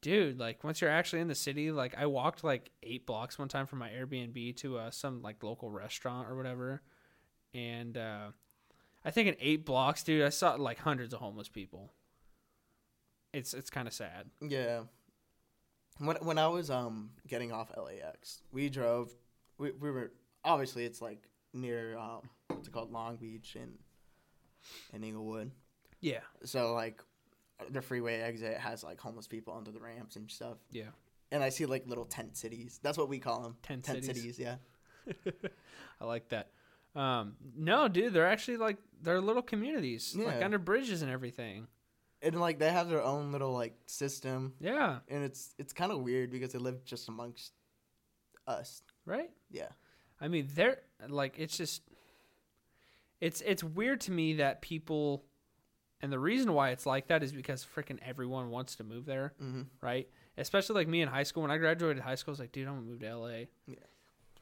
dude, 0.00 0.38
like 0.38 0.62
once 0.62 0.80
you're 0.80 0.90
actually 0.90 1.22
in 1.22 1.28
the 1.28 1.34
city, 1.34 1.72
like 1.72 1.96
I 1.98 2.06
walked 2.06 2.44
like 2.44 2.70
eight 2.84 3.04
blocks 3.06 3.36
one 3.38 3.48
time 3.48 3.66
from 3.66 3.80
my 3.80 3.88
Airbnb 3.88 4.56
to 4.58 4.78
uh, 4.78 4.90
some 4.92 5.22
like 5.22 5.42
local 5.42 5.68
restaurant 5.70 6.28
or 6.28 6.36
whatever, 6.36 6.82
and 7.52 7.96
uh, 7.98 8.28
I 9.04 9.10
think 9.10 9.26
in 9.28 9.36
eight 9.40 9.64
blocks, 9.66 10.04
dude, 10.04 10.22
I 10.24 10.28
saw 10.28 10.54
like 10.54 10.78
hundreds 10.78 11.12
of 11.14 11.18
homeless 11.20 11.48
people. 11.48 11.92
It's 13.32 13.54
it's 13.54 13.70
kind 13.70 13.88
of 13.88 13.94
sad. 13.94 14.30
Yeah. 14.40 14.82
When 15.98 16.16
when 16.16 16.38
I 16.38 16.48
was 16.48 16.70
um 16.70 17.10
getting 17.26 17.52
off 17.52 17.70
LAX, 17.76 18.42
we 18.52 18.68
drove. 18.68 19.14
We 19.58 19.70
we 19.72 19.90
were 19.90 20.12
obviously 20.44 20.84
it's 20.84 21.00
like 21.00 21.26
near 21.54 21.96
um 21.96 22.28
what's 22.48 22.68
it 22.68 22.72
called 22.72 22.92
Long 22.92 23.16
Beach 23.16 23.56
and 23.60 23.78
in 24.92 25.02
Inglewood. 25.04 25.50
Yeah, 26.00 26.20
So 26.44 26.74
like 26.74 27.00
the 27.70 27.80
freeway 27.80 28.20
exit 28.20 28.58
has 28.58 28.84
like 28.84 29.00
homeless 29.00 29.26
people 29.26 29.54
under 29.56 29.70
the 29.70 29.80
ramps 29.80 30.16
and 30.16 30.30
stuff. 30.30 30.58
yeah. 30.70 30.90
And 31.32 31.42
I 31.42 31.48
see 31.48 31.66
like 31.66 31.86
little 31.88 32.04
tent 32.04 32.36
cities. 32.36 32.78
That's 32.82 32.96
what 32.98 33.08
we 33.08 33.18
call 33.18 33.42
them. 33.42 33.56
Tent 33.62 33.84
tent 33.84 34.04
cities. 34.04 34.36
cities. 34.36 34.38
Yeah. 34.38 34.56
I 36.00 36.04
like 36.04 36.28
that. 36.28 36.50
Um, 36.94 37.34
no, 37.56 37.88
dude, 37.88 38.12
they're 38.12 38.26
actually 38.28 38.58
like 38.58 38.76
they're 39.02 39.20
little 39.20 39.42
communities, 39.42 40.14
like 40.16 40.42
under 40.42 40.58
bridges 40.58 41.02
and 41.02 41.10
everything. 41.10 41.66
And 42.22 42.40
like 42.40 42.58
they 42.58 42.70
have 42.70 42.88
their 42.88 43.02
own 43.02 43.30
little 43.32 43.52
like 43.52 43.76
system, 43.86 44.54
Yeah, 44.60 44.98
and 45.08 45.22
it's 45.22 45.54
it's 45.58 45.72
kind 45.72 45.92
of 45.92 46.00
weird 46.00 46.30
because 46.30 46.52
they 46.52 46.58
live 46.58 46.84
just 46.84 47.08
amongst 47.08 47.52
us. 48.46 48.82
right. 49.04 49.30
Yeah. 49.50 49.68
I 50.20 50.28
mean, 50.28 50.48
they're 50.54 50.78
like 51.08 51.34
it's 51.38 51.56
just 51.56 51.82
it's 53.20 53.40
it's 53.42 53.62
weird 53.62 54.00
to 54.02 54.12
me 54.12 54.34
that 54.34 54.62
people 54.62 55.24
and 56.00 56.12
the 56.12 56.18
reason 56.18 56.52
why 56.52 56.70
it's 56.70 56.84
like 56.86 57.08
that 57.08 57.22
is 57.22 57.32
because 57.32 57.66
freaking 57.74 57.98
everyone 58.04 58.50
wants 58.50 58.76
to 58.76 58.84
move 58.84 59.06
there, 59.06 59.34
Mm-hmm. 59.42 59.62
right? 59.80 60.08
Especially 60.38 60.74
like 60.74 60.88
me 60.88 61.00
in 61.00 61.08
high 61.08 61.22
school. 61.22 61.42
When 61.42 61.50
I 61.50 61.56
graduated 61.58 62.02
high 62.02 62.14
school, 62.16 62.32
I 62.32 62.34
was 62.34 62.40
like, 62.40 62.52
dude, 62.52 62.66
I'm 62.68 62.74
gonna 62.76 62.86
move 62.86 63.00
to 63.00 63.16
LA. 63.16 63.28
Yeah. 63.66 63.76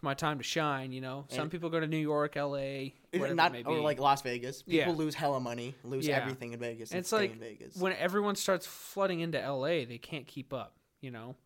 My 0.04 0.14
time 0.14 0.38
to 0.38 0.44
shine, 0.44 0.92
you 0.92 1.00
know. 1.00 1.24
Some 1.30 1.40
And- 1.42 1.50
people 1.50 1.70
go 1.70 1.80
to 1.80 1.86
New 1.86 1.96
York, 1.96 2.36
LA, 2.36 2.92
whatever 3.12 3.34
Not 3.34 3.50
it 3.50 3.52
may 3.54 3.62
be. 3.62 3.68
or 3.70 3.80
like 3.80 3.98
Las 3.98 4.22
Vegas. 4.22 4.62
People 4.62 4.92
Yeah. 4.92 4.98
lose 4.98 5.14
hella 5.14 5.40
money, 5.40 5.74
lose 5.82 6.06
Yeah. 6.06 6.18
everything 6.18 6.52
in 6.52 6.60
Vegas. 6.60 6.90
And 6.90 6.96
And 6.96 7.00
it's 7.00 7.08
stay 7.08 7.16
like, 7.16 7.32
in 7.32 7.38
Vegas. 7.40 7.76
when 7.76 7.92
everyone 7.94 8.36
starts 8.36 8.66
flooding 8.66 9.20
into 9.20 9.38
LA, 9.40 9.84
they 9.86 9.98
can't 9.98 10.26
keep 10.26 10.52
up, 10.52 10.76
you 11.00 11.10
know. 11.10 11.36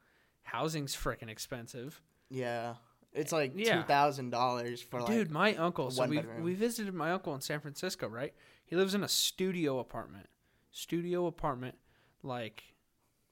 Housing's 0.43 0.95
freaking 0.97 1.29
expensive. 1.29 2.03
yeah, 2.31 2.75
it's 3.12 3.33
like 3.33 3.53
Yeah. 3.55 3.81
two 3.81 3.87
thousand 3.87 4.31
dollars 4.31 4.83
for 4.83 5.00
like. 5.00 5.09
Dude, 5.11 5.31
my 5.31 5.55
uncle. 5.55 5.91
So 5.91 6.03
one 6.03 6.11
we 6.11 6.17
bedroom. 6.17 6.43
we 6.43 6.55
visited 6.55 6.93
my 6.95 7.12
uncle 7.12 7.35
in 7.35 7.41
San 7.41 7.61
Francisco, 7.61 8.07
right? 8.09 8.35
He 8.67 8.77
lives 8.77 8.95
in 8.95 9.03
a 9.05 9.09
studio 9.09 9.79
apartment. 9.79 10.29
Studio 10.73 11.27
apartment, 11.27 11.79
like 12.23 12.75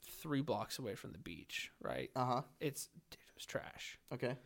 three 0.02 0.40
blocks 0.40 0.78
away 0.78 0.94
from 0.94 1.12
the 1.12 1.18
beach, 1.18 1.70
right? 1.80 2.10
Uh 2.16 2.24
huh. 2.26 2.42
It's 2.60 2.86
dude, 3.10 3.18
it 3.20 3.34
was 3.34 3.44
trash. 3.46 3.98
Okay. 4.12 4.36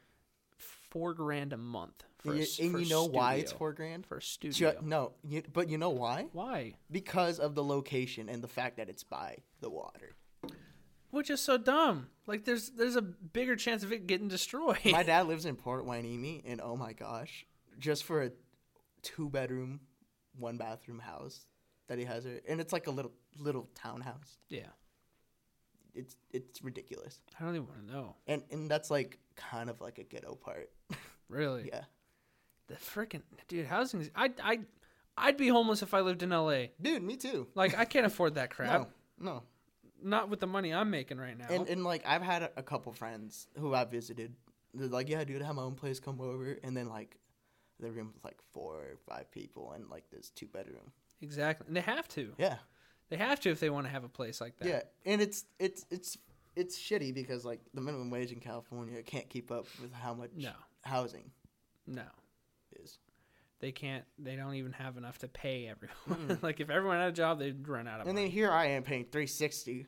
Four 0.91 1.15
grand 1.15 1.53
a 1.53 1.57
month 1.57 2.03
for 2.19 2.33
And, 2.33 2.41
a, 2.41 2.45
you, 2.45 2.49
and 2.65 2.73
for 2.73 2.79
you 2.81 2.89
know 2.89 3.05
why 3.05 3.35
it's 3.35 3.53
four 3.53 3.73
grand? 3.73 4.07
for 4.07 4.17
a 4.19 4.21
Ju- 4.21 4.27
studio. 4.53 4.81
no, 4.83 5.13
you, 5.25 5.43
but 5.53 5.69
you 5.71 5.79
know 5.79 5.91
why? 5.91 6.27
Why? 6.33 6.75
Because 6.91 7.39
of 7.39 7.55
the 7.55 7.63
location 7.65 8.29
and 8.29 8.43
the 8.43 8.49
fact 8.49 8.77
that 8.79 8.89
it's 8.89 9.05
by 9.05 9.39
the 9.61 9.71
water. 9.71 10.11
Which 11.11 11.31
is 11.31 11.41
so 11.41 11.59
dumb. 11.59 12.09
Like 12.27 12.45
there's 12.45 12.71
there's 12.71 12.97
a 12.97 13.03
bigger 13.03 13.57
chance 13.57 13.83
of 13.83 13.93
it 13.93 14.07
getting 14.07 14.29
destroyed. 14.29 14.79
My 14.85 15.03
dad 15.03 15.27
lives 15.29 15.45
in 15.47 15.57
Port 15.57 15.85
Hueneme, 15.85 16.43
and 16.47 16.61
oh 16.61 16.77
my 16.77 16.93
gosh, 16.93 17.47
just 17.79 18.05
for 18.05 18.23
a 18.23 18.31
two 19.03 19.29
bedroom, 19.29 19.81
one 20.39 20.57
bathroom 20.57 21.01
house 21.01 21.47
that 21.89 21.99
he 21.99 22.05
has 22.05 22.23
there, 22.25 22.41
and 22.49 22.61
it's 22.61 22.73
like 22.73 22.87
a 22.87 22.93
little 22.93 23.11
little 23.39 23.69
townhouse. 23.75 24.39
yeah, 24.49 24.69
It's 25.95 26.15
it's 26.33 26.63
ridiculous, 26.63 27.21
I 27.41 27.45
don't 27.45 27.57
even 27.57 27.67
want 27.67 27.87
to 27.89 27.93
know. 27.93 28.17
and 28.29 28.43
and 28.53 28.71
that's 28.71 28.91
like 28.91 29.19
kind 29.51 29.71
of 29.71 29.81
like 29.81 29.99
a 29.99 30.05
ghetto 30.05 30.35
part. 30.35 30.71
Really, 31.29 31.69
yeah, 31.69 31.85
the 32.67 32.75
freaking 32.75 33.23
dude, 33.49 33.67
housing. 33.67 34.01
is- 34.01 34.11
I 34.15 34.31
I 34.43 34.61
I'd 35.17 35.37
be 35.37 35.49
homeless 35.49 35.83
if 35.83 35.95
I 35.95 36.01
lived 36.01 36.23
in 36.23 36.33
L.A. 36.33 36.73
dude, 36.81 37.03
me 37.03 37.17
too. 37.17 37.47
Like 37.55 37.77
I 37.79 37.85
can't 37.85 38.07
afford 38.07 38.35
that 38.35 38.51
crap. 38.55 38.91
No, 39.19 39.33
no. 39.33 39.43
Not 40.03 40.31
with 40.31 40.41
the 40.41 40.47
money 40.47 40.73
I'm 40.73 40.91
making 40.91 41.19
right 41.19 41.37
now. 41.39 41.47
And 41.51 41.69
and 41.69 41.85
like 41.85 42.03
I've 42.07 42.23
had 42.23 42.51
a, 42.57 42.63
couple 42.63 42.93
friends 42.93 43.47
who 43.59 43.75
I've 43.75 43.91
visited. 43.91 44.35
They're 44.73 44.89
like, 44.89 45.09
yeah, 45.11 45.23
dude, 45.25 45.43
I 45.43 45.47
have 45.47 45.57
my 45.57 45.63
own 45.63 45.75
place. 45.75 46.01
Come 46.01 46.21
over, 46.21 46.57
and 46.65 46.75
then 46.77 46.89
like, 46.89 47.19
the 47.81 47.91
room 47.91 48.11
was 48.15 48.25
like 48.25 48.39
four 48.53 48.77
or 48.77 48.97
five 49.09 49.31
people, 49.31 49.73
and 49.73 49.91
like 49.91 50.09
this 50.11 50.31
two 50.31 50.47
bedroom. 50.47 50.91
exactly. 51.21 51.67
And 51.67 51.77
they 51.77 51.81
have 51.83 52.09
to. 52.09 52.33
Yeah, 52.39 52.57
They 53.11 53.17
have 53.19 53.41
to 53.41 53.51
if 53.51 53.61
they 53.61 53.69
want 53.69 53.87
to 53.87 53.93
have 53.93 54.05
a 54.05 54.09
place 54.09 54.41
like 54.41 54.57
that. 54.59 54.69
yeah, 54.69 54.83
and 55.05 55.21
it's 55.21 55.45
it's 55.59 55.85
it's 55.91 56.17
it's 56.57 56.79
shitty 56.79 57.15
because 57.15 57.45
like 57.45 57.61
the 57.75 57.81
minimum 57.81 58.11
wage 58.11 58.33
in 58.33 58.41
California 58.41 59.03
can't 59.03 59.29
keep 59.29 59.51
up 59.51 59.67
with 59.81 59.93
how 59.93 60.15
much 60.15 60.31
No. 60.37 60.53
housing 60.83 61.31
No. 61.87 62.03
is. 62.73 62.99
They 63.61 63.73
can't 63.73 64.05
they 64.19 64.37
don't 64.37 64.55
even 64.55 64.73
have 64.73 64.97
enough 64.97 65.19
to 65.19 65.29
pay 65.29 65.69
everyone. 65.69 66.39
like 66.43 66.61
if 66.61 66.71
everyone 66.71 66.99
had 66.99 67.09
a 67.11 67.13
job 67.13 67.39
they'd 67.39 67.67
run 67.69 67.87
out 67.87 68.01
of 68.01 68.07
And 68.07 68.17
then 68.17 68.25
money. 68.25 68.31
here 68.35 68.51
I 68.51 68.67
am 68.69 68.83
paying 68.83 69.05
three 69.05 69.27
sixty, 69.27 69.87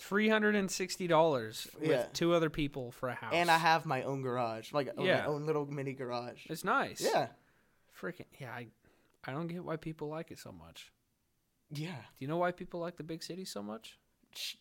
Three 0.00 0.28
hundred 0.28 0.54
and 0.54 0.70
sixty 0.70 1.08
dollars 1.08 1.66
with 1.80 1.90
Yeah. 1.90 2.06
two 2.12 2.32
other 2.32 2.48
people 2.50 2.92
for 2.92 3.08
a 3.08 3.14
house. 3.14 3.32
and 3.34 3.50
I 3.50 3.58
have 3.58 3.84
my 3.84 4.02
own 4.04 4.22
garage, 4.22 4.72
like 4.72 4.88
Yeah. 4.96 5.20
my 5.22 5.26
own 5.26 5.44
little 5.46 5.66
mini 5.66 5.92
garage. 5.92 6.46
It's 6.48 6.62
nice. 6.62 7.00
Yeah, 7.00 7.28
Freaking 8.00 8.26
yeah, 8.38 8.52
I 8.52 8.68
I 9.24 9.32
don't 9.32 9.48
get 9.48 9.64
why 9.64 9.74
people 9.76 10.06
like 10.08 10.30
it 10.30 10.38
so 10.38 10.52
much. 10.52 10.92
yeah, 11.70 11.96
Do 11.96 12.24
you 12.24 12.28
know 12.28 12.36
why 12.36 12.52
people 12.52 12.78
like 12.78 12.96
the 12.96 13.02
big 13.02 13.24
city 13.24 13.44
so 13.44 13.60
much? 13.62 13.98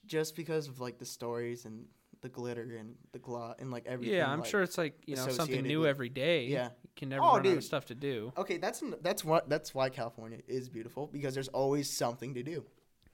Just 0.05 0.35
because 0.35 0.67
of 0.67 0.79
like 0.79 0.97
the 0.97 1.05
stories 1.05 1.65
and 1.65 1.85
the 2.21 2.29
glitter 2.29 2.77
and 2.79 2.95
the 3.11 3.19
gloss 3.19 3.55
and 3.59 3.69
like 3.69 3.85
everything. 3.85 4.15
yeah, 4.15 4.29
I'm 4.31 4.39
like- 4.39 4.49
sure 4.49 4.63
it's 4.63 4.77
like, 4.77 4.99
you 5.05 5.15
know, 5.15 5.27
something 5.29 5.61
new 5.63 5.81
with- 5.81 5.89
every 5.89 6.09
day. 6.09 6.45
Yeah. 6.47 6.69
You 6.83 6.89
can 6.95 7.09
never 7.09 7.21
Oh, 7.23 7.35
run 7.37 7.45
out 7.47 7.57
of 7.57 7.63
stuff 7.63 7.85
to 7.85 7.95
do. 7.95 8.33
Okay, 8.37 8.57
that's 8.57 8.81
that's 9.01 9.23
what 9.23 9.47
that's 9.49 9.75
why 9.75 9.89
California 9.89 10.39
is 10.47 10.67
beautiful 10.69 11.05
because 11.07 11.33
there's 11.35 11.49
always 11.49 11.89
something 11.91 12.33
to 12.33 12.41
do. 12.43 12.65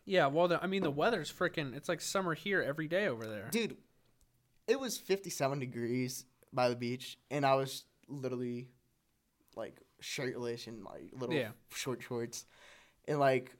Yeah, 0.05 0.27
well, 0.27 0.47
the, 0.49 0.61
I 0.63 0.67
mean, 0.67 0.83
the 0.83 0.91
weather's 0.91 1.31
freaking. 1.31 1.75
It's 1.75 1.87
like 1.89 2.01
summer 2.01 2.33
here 2.33 2.61
every 2.61 2.87
day 2.87 3.07
over 3.07 3.25
there. 3.25 3.47
Dude, 3.51 3.77
it 4.67 4.79
was 4.79 4.97
57 4.97 5.59
degrees 5.59 6.25
by 6.53 6.69
the 6.69 6.75
beach 6.75 7.17
and 7.31 7.45
I 7.45 7.55
was 7.55 7.83
literally 8.07 8.67
like 9.55 9.81
shirtless 9.99 10.67
and 10.67 10.83
like 10.83 11.09
little 11.13 11.35
Yeah. 11.35 11.51
short 11.73 12.01
shorts. 12.01 12.45
And 13.05 13.19
like 13.19 13.51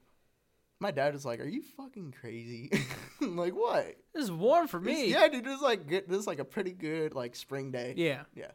my 0.83 0.91
dad 0.91 1.13
was 1.13 1.25
like, 1.25 1.39
"Are 1.39 1.47
you 1.47 1.63
fucking 1.63 2.13
crazy?" 2.21 2.69
I'm 3.21 3.35
like, 3.35 3.53
"What?" 3.55 3.95
This 4.13 4.25
is 4.25 4.31
warm 4.31 4.67
for 4.67 4.79
It's- 4.81 4.95
me. 4.95 5.11
yeah, 5.11 5.27
dude, 5.27 5.47
is 5.47 5.61
like 5.61 5.87
good, 5.87 6.07
this 6.07 6.19
is 6.19 6.27
like 6.27 6.39
a 6.39 6.45
pretty 6.45 6.71
good 6.73 7.15
like 7.15 7.35
spring 7.35 7.71
day. 7.71 7.93
Yeah. 7.97 8.23
Yeah. 8.35 8.51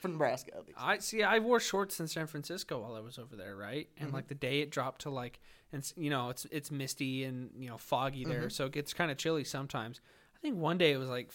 From 0.00 0.12
Nebraska 0.12 0.52
at 0.56 0.66
least. 0.66 0.78
I 0.80 0.98
see. 0.98 1.22
I 1.22 1.38
wore 1.38 1.58
shorts 1.60 2.00
in 2.00 2.06
San 2.08 2.26
Francisco 2.26 2.80
while 2.80 2.94
I 2.96 3.00
was 3.00 3.18
over 3.18 3.36
there, 3.36 3.54
right? 3.56 3.88
And 3.98 4.08
Mm-hmm. 4.08 4.16
like 4.16 4.28
the 4.28 4.34
day 4.34 4.60
it 4.60 4.70
dropped 4.70 5.02
to 5.02 5.10
like, 5.10 5.38
and 5.72 5.90
you 5.96 6.10
know, 6.10 6.30
it's 6.30 6.46
it's 6.50 6.70
misty 6.70 7.24
and 7.24 7.50
you 7.58 7.68
know 7.68 7.78
foggy 7.78 8.24
there, 8.24 8.40
Mm-hmm. 8.40 8.48
so 8.48 8.66
it 8.66 8.72
gets 8.72 8.92
kind 8.92 9.10
of 9.10 9.16
chilly 9.18 9.44
sometimes. 9.44 10.00
I 10.36 10.38
think 10.40 10.56
one 10.56 10.78
day 10.78 10.92
it 10.92 10.98
was 10.98 11.08
like 11.08 11.30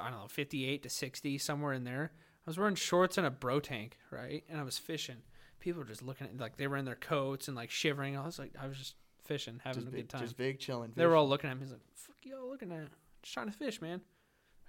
I 0.00 0.10
don't 0.10 0.20
know, 0.20 0.28
fifty-eight 0.28 0.82
to 0.84 0.88
sixty 0.90 1.38
somewhere 1.38 1.72
in 1.72 1.84
there. 1.84 2.12
I 2.46 2.50
was 2.50 2.58
wearing 2.58 2.74
shorts 2.76 3.18
and 3.18 3.26
a 3.26 3.30
bro 3.30 3.58
tank, 3.60 3.98
right? 4.10 4.44
And 4.48 4.60
I 4.60 4.62
was 4.62 4.78
fishing. 4.78 5.16
People 5.60 5.80
were 5.80 5.88
just 5.88 6.02
looking 6.02 6.26
at 6.28 6.36
like 6.38 6.56
they 6.56 6.68
were 6.68 6.76
in 6.76 6.84
their 6.84 6.94
coats 6.94 7.48
and 7.48 7.56
like 7.56 7.70
shivering. 7.70 8.16
I 8.16 8.24
was 8.24 8.38
like, 8.38 8.52
I 8.60 8.66
was 8.68 8.78
just 8.78 8.94
fishing, 9.26 9.60
having 9.64 9.82
just 9.82 9.88
a 9.88 9.90
big, 9.90 10.00
good 10.02 10.08
time. 10.10 10.20
just 10.22 10.36
big 10.36 10.58
chilling. 10.58 10.92
They 10.94 11.06
were 11.06 11.16
all 11.16 11.28
looking 11.28 11.48
at 11.50 11.54
him. 11.54 11.60
He's 11.60 11.70
like, 11.72 11.80
"Fuck 11.94 12.16
y'all 12.24 12.48
looking 12.48 12.72
at? 12.72 12.88
Just 13.22 13.34
trying 13.34 13.46
to 13.46 13.52
fish, 13.52 13.80
man." 13.80 14.00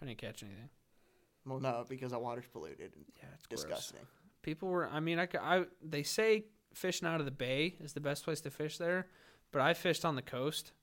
I 0.02 0.06
didn't 0.06 0.20
catch 0.20 0.44
anything. 0.44 0.70
well, 1.46 1.60
no, 1.60 1.86
because 1.88 2.14
our 2.14 2.20
water's 2.20 2.46
polluted 2.52 2.94
Yeah, 3.18 3.24
it's 3.36 3.48
gross. 3.48 3.62
disgusting. 3.64 4.02
People 4.44 4.70
were. 4.70 4.88
I 4.88 5.00
mean, 5.00 5.20
I, 5.20 5.28
I 5.42 5.66
They 5.82 6.04
say 6.04 6.46
fishing 6.74 7.08
out 7.08 7.20
of 7.20 7.26
the 7.26 7.32
bay 7.32 7.76
is 7.80 7.94
the 7.94 8.00
best 8.02 8.24
place 8.24 8.42
to 8.42 8.52
fish 8.52 8.78
there, 8.78 9.08
but 9.52 9.62
I 9.62 9.74
fished 9.74 10.06
on 10.06 10.16
the 10.16 10.22
coast, 10.22 10.74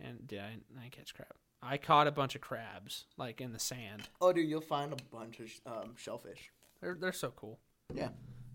and 0.00 0.20
yeah, 0.30 0.46
I, 0.46 0.50
didn't- 0.50 0.64
I 0.84 0.88
catch 0.88 1.14
crab. 1.14 1.28
I 1.62 1.78
caught 1.78 2.06
a 2.06 2.12
bunch 2.12 2.34
of 2.34 2.40
crabs 2.42 3.06
like 3.16 3.40
in 3.40 3.52
the 3.52 3.58
sand. 3.58 4.08
Oh, 4.20 4.32
dude, 4.32 4.48
you'll 4.48 4.60
find 4.60 4.92
a 4.92 4.96
bunch 5.10 5.40
of 5.40 5.50
um, 5.66 5.94
shellfish. 5.96 6.50
They're 6.80 6.94
they're 7.00 7.12
so 7.12 7.30
cool. 7.34 7.58
Yeah. 7.94 8.10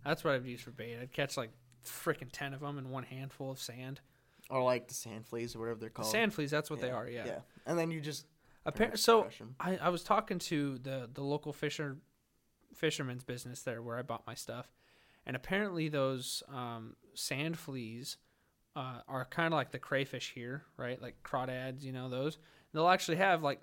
That's 0.05 0.23
what 0.23 0.33
I've 0.33 0.45
used 0.47 0.63
for 0.63 0.71
bait. 0.71 0.97
I'd 1.01 1.11
catch 1.11 1.35
like 1.37 1.49
freaking 1.85 2.29
ten 2.31 2.53
of 2.53 2.59
them 2.61 2.77
in 2.77 2.89
one 2.89 3.03
handful 3.03 3.51
of 3.51 3.59
sand. 3.59 3.99
Or 4.51 4.63
like 4.63 4.87
the 4.87 4.93
sand 4.93 5.25
fleas 5.25 5.55
or 5.55 5.59
whatever 5.59 5.79
they're 5.79 5.89
called. 5.89 6.09
Sand 6.09 6.33
fleas. 6.33 6.51
That's 6.51 6.69
what 6.69 6.81
they 6.81 6.91
are. 6.91 7.07
Yeah. 7.07 7.25
Yeah. 7.25 7.39
And 7.65 7.79
then 7.79 7.89
you 7.89 8.01
just 8.01 8.25
apparently 8.65 8.97
so. 8.97 9.27
I, 9.59 9.77
I 9.77 9.89
was 9.89 10.03
talking 10.03 10.39
to 10.39 10.77
the 10.77 11.09
the 11.11 11.23
local 11.23 11.53
fisher 11.53 11.97
fisherman's 12.75 13.23
business 13.23 13.61
there 13.61 13.81
where 13.81 13.97
I 13.97 14.01
bought 14.01 14.27
my 14.27 14.35
stuff, 14.35 14.71
and 15.25 15.35
apparently 15.35 15.87
those 15.87 16.43
um, 16.49 16.95
sand 17.13 17.57
fleas 17.57 18.17
uh, 18.75 18.99
are 19.07 19.25
kind 19.25 19.53
of 19.53 19.57
like 19.57 19.71
the 19.71 19.79
crayfish 19.79 20.33
here, 20.33 20.63
right? 20.77 21.01
Like 21.01 21.15
crawdads, 21.23 21.83
you 21.83 21.91
know 21.91 22.09
those. 22.09 22.37
They'll 22.73 22.89
actually 22.89 23.17
have 23.17 23.41
like 23.43 23.61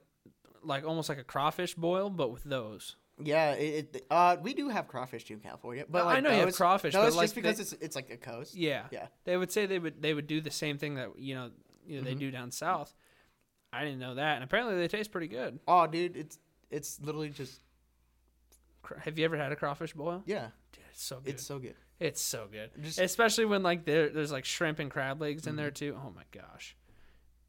like 0.62 0.85
almost 0.85 1.09
like 1.09 1.18
a 1.18 1.24
crawfish 1.24 1.74
boil, 1.74 2.11
but 2.11 2.31
with 2.33 2.44
those. 2.44 2.96
Yeah, 3.21 3.53
it, 3.53 3.97
it 3.97 4.07
uh 4.11 4.37
we 4.41 4.55
do 4.55 4.69
have 4.69 4.87
crawfish 4.89 5.25
too 5.25 5.35
in 5.35 5.41
California, 5.41 5.85
but 5.89 6.05
like 6.05 6.19
I 6.19 6.21
know 6.21 6.31
you 6.31 6.41
have 6.41 6.55
crawfish, 6.55 6.95
No, 6.95 7.01
but 7.01 7.07
it's 7.09 7.17
like 7.17 7.25
just 7.25 7.35
because 7.35 7.57
they- 7.57 7.63
it's 7.63 7.73
it's 7.75 7.97
like 7.97 8.11
a 8.11 8.17
coast. 8.17 8.55
Yeah, 8.55 8.85
Yeah. 8.91 9.07
They 9.25 9.37
would 9.37 9.51
say 9.51 9.67
they 9.67 9.79
would 9.79 10.01
they 10.03 10.15
would 10.15 10.27
do 10.27 10.41
the 10.41 10.51
same 10.51 10.79
thing 10.79 10.95
that 10.95 11.19
you 11.19 11.35
know 11.35 11.51
you 11.87 11.99
know 11.99 12.05
they 12.05 12.15
Mhm. 12.15 12.19
do 12.21 12.31
down 12.31 12.51
south. 12.51 12.95
I 13.73 13.85
didn't 13.85 13.99
know 13.99 14.15
that, 14.15 14.37
and 14.37 14.45
apparently 14.45 14.77
they 14.77 14.89
taste 14.89 15.11
pretty 15.11 15.27
good. 15.29 15.59
Oh, 15.67 15.87
dude, 15.87 16.17
it's 16.17 16.39
it's 16.71 17.01
literally 17.01 17.31
just 17.31 17.61
Have 19.05 19.19
you 19.19 19.25
ever 19.25 19.37
had 19.37 19.53
a 19.53 19.57
crawfish 19.57 19.93
boil? 19.95 20.23
yeah, 20.27 20.49
Dude, 20.73 20.85
it's 20.91 21.03
so 21.03 21.21
good. 21.21 21.35
it's 21.35 21.43
so 21.45 21.59
good. 21.59 21.75
It's 22.01 22.21
so 22.21 22.47
good, 22.51 22.71
Just 22.81 23.01
especially 23.01 23.45
when 23.45 23.63
like 23.65 23.85
there 23.85 24.09
there's 24.09 24.31
like 24.33 24.45
shrimp 24.45 24.79
and 24.79 24.91
crab 24.91 25.21
legs 25.21 25.47
in 25.47 25.51
Mm-hmm. 25.53 25.57
there 25.57 25.71
too. 25.73 25.99
Oh 26.01 26.11
my 26.15 26.23
gosh, 26.31 26.77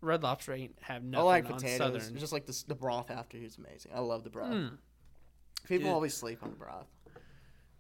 Red 0.02 0.24
Lobster 0.24 0.54
ain't 0.54 0.76
have 0.82 1.04
I 1.04 1.06
nothing 1.06 1.26
like 1.26 1.46
on 1.46 1.54
potatoes. 1.54 1.78
Southern. 1.78 2.18
Just 2.18 2.34
like 2.34 2.46
the 2.48 2.64
the 2.68 2.76
broth 2.76 3.12
after 3.12 3.38
is 3.38 3.58
amazing. 3.58 3.92
I 3.94 4.00
love 4.00 4.24
the 4.24 4.30
broth. 4.32 4.52
Mm. 4.52 4.78
People 5.68 5.86
Dude. 5.86 5.94
always 5.94 6.14
sleep 6.14 6.40
on 6.44 6.50
the 6.52 6.56
broth. 6.56 6.88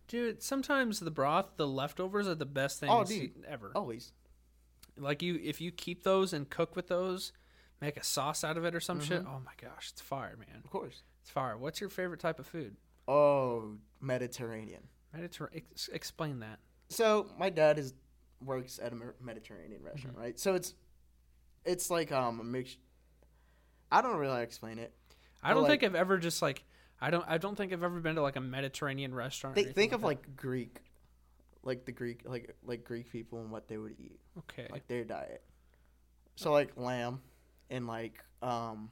Dude, 0.07 0.41
sometimes 0.41 0.99
the 0.99 1.11
broth, 1.11 1.45
the 1.57 1.67
leftovers 1.67 2.27
are 2.27 2.35
the 2.35 2.45
best 2.45 2.79
things 2.79 2.91
Oh, 2.93 3.03
dude. 3.03 3.31
ever. 3.47 3.71
Always. 3.75 4.11
Like 4.97 5.21
you, 5.21 5.39
if 5.41 5.61
you 5.61 5.71
keep 5.71 6.03
those 6.03 6.33
and 6.33 6.49
cook 6.49 6.75
with 6.75 6.87
those, 6.87 7.31
make 7.79 7.95
a 7.95 8.03
sauce 8.03 8.43
out 8.43 8.57
of 8.57 8.65
it 8.65 8.73
or 8.75 8.79
some 8.79 8.99
shit. 9.01 9.23
Mhm. 9.23 9.27
Oh 9.27 9.39
my 9.45 9.51
gosh, 9.61 9.89
it's 9.91 10.01
fire, 10.01 10.35
man. 10.35 10.61
Of 10.63 10.69
course. 10.71 11.03
It's 11.21 11.29
fire. 11.29 11.57
What's 11.57 11.79
your 11.79 11.89
favorite 11.89 12.19
type 12.19 12.39
of 12.39 12.47
food? 12.47 12.75
Oh, 13.07 13.77
Mediterranean. 14.01 14.87
Mediterranean. 15.13 15.63
Ex- 15.71 15.89
explain 15.89 16.39
that. 16.39 16.59
So 16.89 17.27
my 17.37 17.49
dad 17.49 17.77
is 17.79 17.93
works 18.41 18.79
at 18.81 18.93
a 18.93 18.97
Mediterranean 19.21 19.83
restaurant, 19.83 20.15
Mm-hmm. 20.15 20.23
right? 20.25 20.39
So 20.39 20.55
it's 20.55 20.73
it's 21.65 21.89
like 21.91 22.11
um 22.11 22.39
a 22.39 22.43
mix. 22.43 22.77
I 23.91 24.01
don't 24.01 24.17
really 24.17 24.41
explain 24.41 24.79
it. 24.79 24.93
I 25.43 25.53
don't 25.53 25.63
like- 25.63 25.69
think 25.71 25.83
I've 25.83 25.95
ever 25.95 26.17
just 26.17 26.41
like 26.41 26.63
I 27.01 27.09
don't 27.09 27.25
I 27.27 27.37
don't 27.37 27.55
think 27.55 27.71
I've 27.73 27.83
ever 27.83 27.99
been 27.99 28.15
to 28.15 28.21
like 28.21 28.35
a 28.35 28.41
Mediterranean 28.41 29.13
restaurant. 29.13 29.57
or 29.57 29.63
Think, 29.63 29.93
of 29.93 30.01
that. 30.01 30.07
like 30.07 30.35
Greek, 30.35 30.79
like 31.63 31.85
the 31.85 31.91
Greek, 31.91 32.21
like 32.25 32.55
like 32.63 32.83
Greek 32.83 33.11
people 33.11 33.39
and 33.41 33.51
what 33.51 33.67
they 33.67 33.77
would 33.77 33.95
eat, 33.99 34.19
okay, 34.39 34.67
like 34.69 34.87
their 34.87 35.03
diet. 35.03 35.43
So 36.35 36.51
like 36.51 36.75
lamb, 36.77 37.21
and 37.69 37.87
like 37.87 38.23
um, 38.41 38.91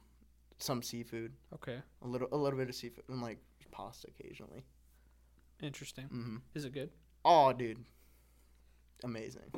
some 0.58 0.82
seafood, 0.82 1.32
okay, 1.54 1.78
a 2.02 2.06
little 2.06 2.28
a 2.32 2.36
little 2.36 2.58
bit 2.58 2.68
of 2.68 2.74
seafood, 2.74 3.04
and 3.08 3.20
like 3.22 3.38
pasta 3.70 4.08
occasionally. 4.08 4.64
interesting. 5.62 6.04
Mm-hmm. 6.04 6.36
Is 6.54 6.64
it 6.64 6.72
good? 6.72 6.90
Oh, 7.24 7.52
dude, 7.52 7.84
amazing! 9.04 9.52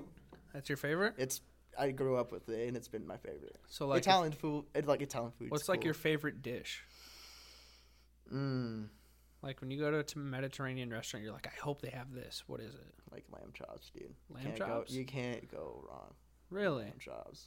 That's 0.52 0.68
your 0.68 0.76
favorite. 0.76 1.14
It's 1.18 1.40
I 1.78 1.90
grew 1.92 2.16
up 2.16 2.32
with 2.32 2.48
it, 2.48 2.66
and 2.68 2.76
it's 2.76 2.88
been 2.88 3.06
my 3.06 3.16
favorite. 3.16 3.56
So 3.68 3.86
like, 3.86 4.00
if- 4.00 4.06
Italian 4.06 4.32
food, 4.32 4.64
it's 4.74 4.88
like 4.88 5.02
Italian 5.02 5.32
food. 5.38 5.50
what's 5.50 5.68
like 5.68 5.84
your 5.84 5.94
favorite 5.94 6.42
dish? 6.42 6.84
Mm, 8.32 8.88
Like 9.42 9.60
when 9.60 9.70
you 9.70 9.78
go 9.78 9.90
to 9.90 9.98
a 10.14 10.18
Mediterranean 10.18 10.90
restaurant, 10.90 11.24
you're 11.24 11.32
like, 11.32 11.46
I 11.46 11.60
hope 11.60 11.82
they 11.82 11.90
have 11.90 12.12
this. 12.12 12.44
What 12.46 12.60
is 12.60 12.74
it? 12.74 12.94
like 13.12 13.24
lamb 13.32 13.50
chops, 13.52 13.90
dude? 13.90 14.14
Lamb 14.28 14.44
can't 14.44 14.56
chops? 14.56 14.92
Go, 14.92 14.98
you 14.98 15.04
can't 15.04 15.50
go 15.50 15.84
wrong. 15.88 16.14
Really? 16.50 16.84
lamb 16.84 16.98
chops. 17.00 17.46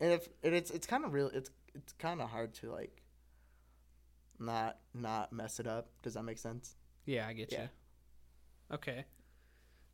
And 0.00 0.12
if 0.12 0.28
and 0.42 0.54
it's 0.54 0.70
it's 0.72 0.86
kind 0.86 1.04
of 1.04 1.12
real, 1.12 1.30
it's 1.32 1.50
it's 1.74 1.92
kind 1.94 2.20
of 2.20 2.28
hard 2.30 2.52
to 2.54 2.70
like 2.72 3.02
not 4.38 4.78
not 4.92 5.32
mess 5.32 5.60
it 5.60 5.66
up. 5.66 5.88
Does 6.02 6.14
that 6.14 6.24
make 6.24 6.38
sense? 6.38 6.74
Yeah, 7.06 7.26
I 7.28 7.32
get 7.32 7.52
Yeah. 7.52 7.62
you. 7.62 7.68
Okay. 8.76 9.04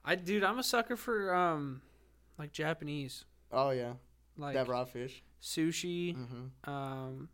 I 0.05 0.15
dude, 0.15 0.45
I'm 0.45 0.59
a 0.59 0.63
sucker 0.63 0.97
for 0.97 1.35
um 1.35 1.83
like 2.39 2.53
Japanese. 2.53 3.25
Oh 3.53 3.71
yeah, 3.71 3.95
Like 4.39 4.55
that 4.55 4.69
raw 4.69 4.85
fish. 4.85 5.23
sushi. 5.43 6.17
Mm-hmm. 6.17 6.71
Um 6.71 7.29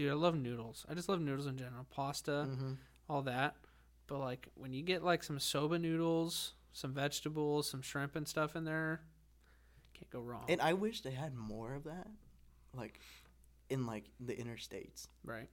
dude, 0.00 0.10
I 0.10 0.14
love 0.14 0.34
noodles. 0.34 0.86
I 0.88 0.94
just 0.94 1.08
love 1.10 1.20
noodles 1.20 1.46
in 1.46 1.58
general. 1.58 1.84
Pasta, 1.90 2.46
mm-hmm. 2.48 2.72
all 3.08 3.20
that. 3.22 3.54
But 4.06 4.18
like 4.20 4.48
when 4.54 4.72
you 4.72 4.82
get 4.82 5.04
like 5.04 5.22
some 5.22 5.38
soba 5.38 5.78
noodles, 5.78 6.54
some 6.72 6.94
vegetables, 6.94 7.68
some 7.68 7.82
shrimp 7.82 8.16
and 8.16 8.26
stuff 8.26 8.56
in 8.56 8.64
there, 8.64 9.02
can't 9.92 10.10
go 10.10 10.20
wrong. 10.20 10.44
And 10.48 10.60
I 10.62 10.72
wish 10.72 11.02
they 11.02 11.10
had 11.10 11.34
more 11.34 11.74
of 11.74 11.84
that, 11.84 12.06
like 12.74 13.00
in 13.68 13.84
like 13.86 14.04
the 14.18 14.32
interstates. 14.34 15.06
right. 15.22 15.48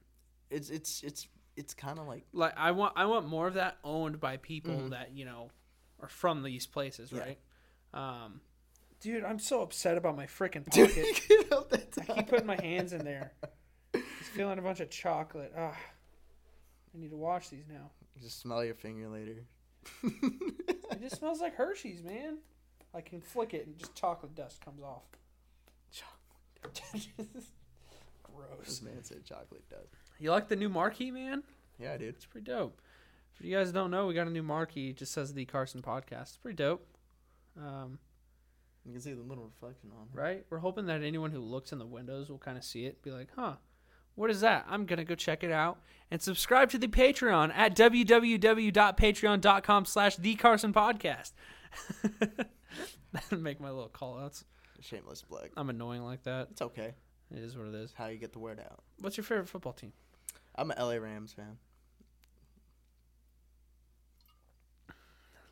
It's 0.50 0.70
it's 0.70 1.02
it's 1.02 1.28
it's 1.56 1.74
kind 1.74 1.98
of 1.98 2.06
like 2.06 2.24
Like 2.32 2.54
I 2.56 2.70
want 2.70 2.94
I 2.96 3.04
want 3.04 3.26
more 3.28 3.46
of 3.46 3.54
that 3.54 3.76
owned 3.84 4.18
by 4.18 4.38
people 4.38 4.74
Mhm. 4.74 4.90
that, 4.90 5.10
you 5.14 5.26
know, 5.26 5.50
are 6.00 6.08
from 6.08 6.42
these 6.42 6.66
places, 6.66 7.12
Yeah. 7.12 7.20
right? 7.20 7.38
Um 7.92 8.40
Dude, 9.00 9.24
I'm 9.24 9.38
so 9.38 9.60
upset 9.62 9.98
about 9.98 10.16
my 10.16 10.26
freaking 10.26 10.64
Dude, 10.70 10.88
pocket. 10.88 11.22
get 11.28 11.52
out 11.52 11.68
that 11.70 11.98
I 12.08 12.14
keep 12.14 12.28
putting 12.28 12.46
my 12.46 12.60
hands 12.60 12.94
in 12.94 13.04
there. 13.04 13.32
Just 14.28 14.36
feeling 14.36 14.58
a 14.58 14.62
bunch 14.62 14.80
of 14.80 14.90
chocolate. 14.90 15.52
Ah, 15.56 15.74
I 16.94 16.98
need 16.98 17.10
to 17.10 17.16
wash 17.16 17.48
these 17.48 17.64
now. 17.68 17.90
Just 18.20 18.40
smell 18.40 18.62
your 18.64 18.74
finger 18.74 19.08
later. 19.08 19.44
It 20.90 21.02
just 21.02 21.16
smells 21.18 21.40
like 21.40 21.54
Hershey's, 21.54 22.02
man. 22.02 22.38
I 22.94 23.00
can 23.02 23.20
flick 23.20 23.54
it 23.54 23.66
and 23.66 23.78
just 23.78 23.94
chocolate 23.94 24.34
dust 24.34 24.60
comes 24.64 24.82
off. 24.82 25.02
This 26.92 27.06
Gross. 28.24 28.64
This 28.64 28.82
man 28.82 29.02
said 29.04 29.24
chocolate 29.24 29.68
dust. 29.68 29.86
You 30.18 30.30
like 30.32 30.48
the 30.48 30.56
new 30.56 30.68
marquee, 30.68 31.10
man? 31.12 31.42
Yeah, 31.78 31.96
dude. 31.98 32.08
It's 32.16 32.24
pretty 32.26 32.46
dope. 32.46 32.80
If 33.38 33.44
you 33.46 33.54
guys 33.56 33.70
don't 33.70 33.90
know, 33.92 34.06
we 34.06 34.14
got 34.14 34.26
a 34.26 34.30
new 34.30 34.42
marquee. 34.42 34.90
It 34.90 34.96
just 34.96 35.12
says 35.12 35.32
the 35.34 35.44
Carson 35.44 35.82
Podcast. 35.82 36.22
It's 36.22 36.36
pretty 36.38 36.56
dope. 36.56 36.84
Um, 37.56 37.98
You 38.84 38.92
can 38.92 39.00
see 39.00 39.12
the 39.12 39.22
little 39.22 39.44
reflection 39.44 39.90
on 39.96 40.08
it. 40.12 40.18
right? 40.18 40.44
We're 40.50 40.58
hoping 40.58 40.86
that 40.86 41.02
anyone 41.02 41.30
who 41.30 41.40
looks 41.40 41.70
in 41.72 41.78
the 41.78 41.86
windows 41.86 42.28
will 42.28 42.38
kind 42.38 42.58
of 42.58 42.64
see 42.64 42.86
it, 42.86 43.02
be 43.02 43.10
like, 43.12 43.28
huh, 43.36 43.54
what 44.18 44.30
is 44.30 44.40
that? 44.40 44.66
I'm 44.68 44.84
going 44.84 44.98
to 44.98 45.04
go 45.04 45.14
check 45.14 45.44
it 45.44 45.52
out. 45.52 45.78
And 46.10 46.20
subscribe 46.20 46.70
to 46.70 46.78
the 46.78 46.88
Patreon 46.88 47.52
at 47.54 47.76
www.patreon.com 47.76 49.84
slash 49.84 50.16
the 50.16 50.34
Carson 50.34 50.72
Podcast. 50.72 51.32
That'd 53.12 53.32
make 53.42 53.60
my 53.60 53.68
little 53.68 53.88
call 53.88 54.18
outs. 54.18 54.44
Shameless 54.80 55.22
plug. 55.22 55.50
I'm 55.56 55.70
annoying 55.70 56.02
like 56.02 56.24
that. 56.24 56.48
It's 56.50 56.62
okay. 56.62 56.94
It 57.30 57.38
is 57.38 57.56
what 57.56 57.68
it 57.68 57.74
is. 57.74 57.92
How 57.96 58.06
you 58.06 58.18
get 58.18 58.32
the 58.32 58.40
word 58.40 58.58
out. 58.58 58.82
What's 59.00 59.16
your 59.16 59.24
favorite 59.24 59.48
football 59.48 59.74
team? 59.74 59.92
I'm 60.56 60.72
a 60.72 60.82
LA 60.82 60.94
Rams 60.94 61.34
fan. 61.34 61.58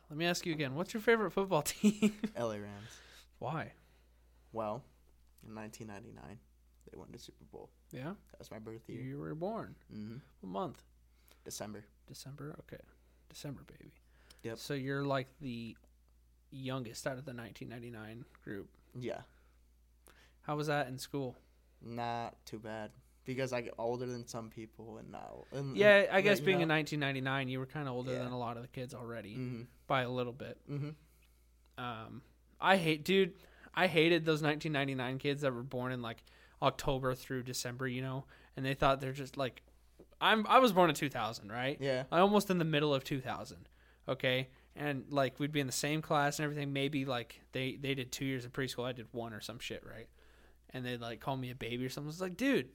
Let 0.09 0.17
me 0.17 0.25
ask 0.25 0.45
you 0.45 0.53
again. 0.53 0.75
What's 0.75 0.93
your 0.93 1.01
favorite 1.01 1.31
football 1.31 1.61
team? 1.61 2.13
LA 2.37 2.53
Rams. 2.53 2.99
Why? 3.39 3.71
Well, 4.51 4.83
in 5.47 5.55
1999, 5.55 6.39
they 6.91 6.97
won 6.97 7.07
the 7.11 7.19
Super 7.19 7.45
Bowl. 7.51 7.69
Yeah? 7.91 8.13
That 8.31 8.39
was 8.39 8.51
my 8.51 8.59
birth 8.59 8.87
year. 8.87 9.01
You 9.01 9.19
were 9.19 9.35
born. 9.35 9.75
hmm 9.91 10.15
What 10.41 10.49
month? 10.49 10.83
December. 11.43 11.85
December? 12.07 12.55
Okay. 12.61 12.81
December, 13.29 13.61
baby. 13.67 13.91
Yep. 14.43 14.57
So 14.59 14.73
you're 14.73 15.03
like 15.03 15.27
the 15.41 15.75
youngest 16.51 17.05
out 17.07 17.17
of 17.17 17.25
the 17.25 17.33
1999 17.33 18.25
group. 18.43 18.69
Yeah, 18.99 19.21
How 20.41 20.55
was 20.55 20.67
that 20.67 20.87
in 20.87 20.97
school? 20.97 21.35
not 21.85 22.43
too 22.45 22.57
bad 22.57 22.89
because 23.23 23.53
I 23.53 23.61
get 23.61 23.73
older 23.77 24.05
than 24.07 24.25
some 24.25 24.49
people, 24.49 24.97
and 24.97 25.11
now. 25.11 25.43
And, 25.51 25.77
Yeah, 25.77 26.05
I 26.11 26.21
guess 26.21 26.39
being 26.39 26.61
in 26.61 26.67
know? 26.69 26.73
1999, 26.75 27.49
you 27.49 27.59
were 27.59 27.65
kind 27.67 27.87
of 27.87 27.93
older 27.93 28.13
Yeah. 28.13 28.23
than 28.23 28.31
a 28.31 28.37
lot 28.39 28.55
of 28.57 28.63
the 28.63 28.69
kids 28.69 28.93
already 28.95 29.35
Mm-hmm. 29.35 29.61
by 29.85 30.01
a 30.03 30.09
little 30.09 30.33
bit. 30.33 30.57
Mm-hmm. 30.71 30.89
Um, 31.83 32.21
I 32.59 32.77
hate, 32.77 33.03
dude. 33.03 33.33
I 33.75 33.85
hated 33.87 34.25
those 34.25 34.41
1999 34.41 35.19
kids 35.19 35.41
that 35.43 35.53
were 35.53 35.61
born 35.61 35.91
in 35.91 36.01
like 36.01 36.23
October 36.61 37.13
through 37.15 37.43
December, 37.43 37.87
you 37.87 38.01
know, 38.01 38.25
and 38.55 38.65
they 38.65 38.73
thought 38.73 38.99
they're 39.01 39.11
just 39.13 39.37
like, 39.37 39.61
I'm. 40.19 40.45
I 40.47 40.59
was 40.59 40.73
born 40.73 40.89
in 40.89 40.95
2000, 40.95 41.51
right? 41.51 41.77
Yeah. 41.79 42.03
I 42.11 42.19
almost 42.19 42.49
in 42.49 42.57
the 42.57 42.65
middle 42.65 42.93
of 42.93 43.03
2000. 43.03 43.69
Okay, 44.09 44.47
and 44.75 45.03
like 45.09 45.39
we'd 45.39 45.51
be 45.51 45.59
in 45.59 45.67
the 45.67 45.73
same 45.73 46.01
class 46.01 46.39
and 46.39 46.45
everything. 46.45 46.71
Maybe 46.73 47.03
like 47.05 47.41
they 47.51 47.77
they 47.79 47.93
did 47.93 48.11
two 48.11 48.25
years 48.25 48.45
of 48.45 48.53
preschool, 48.53 48.85
I 48.85 48.93
did 48.93 49.07
one 49.11 49.33
or 49.33 49.41
some 49.41 49.59
shit, 49.59 49.83
right? 49.85 50.07
And 50.71 50.85
they'd 50.85 51.01
like 51.01 51.19
call 51.19 51.35
me 51.37 51.51
a 51.51 51.55
baby 51.55 51.85
or 51.85 51.89
something. 51.89 52.09
It's 52.09 52.21
like, 52.21 52.37
dude. 52.37 52.69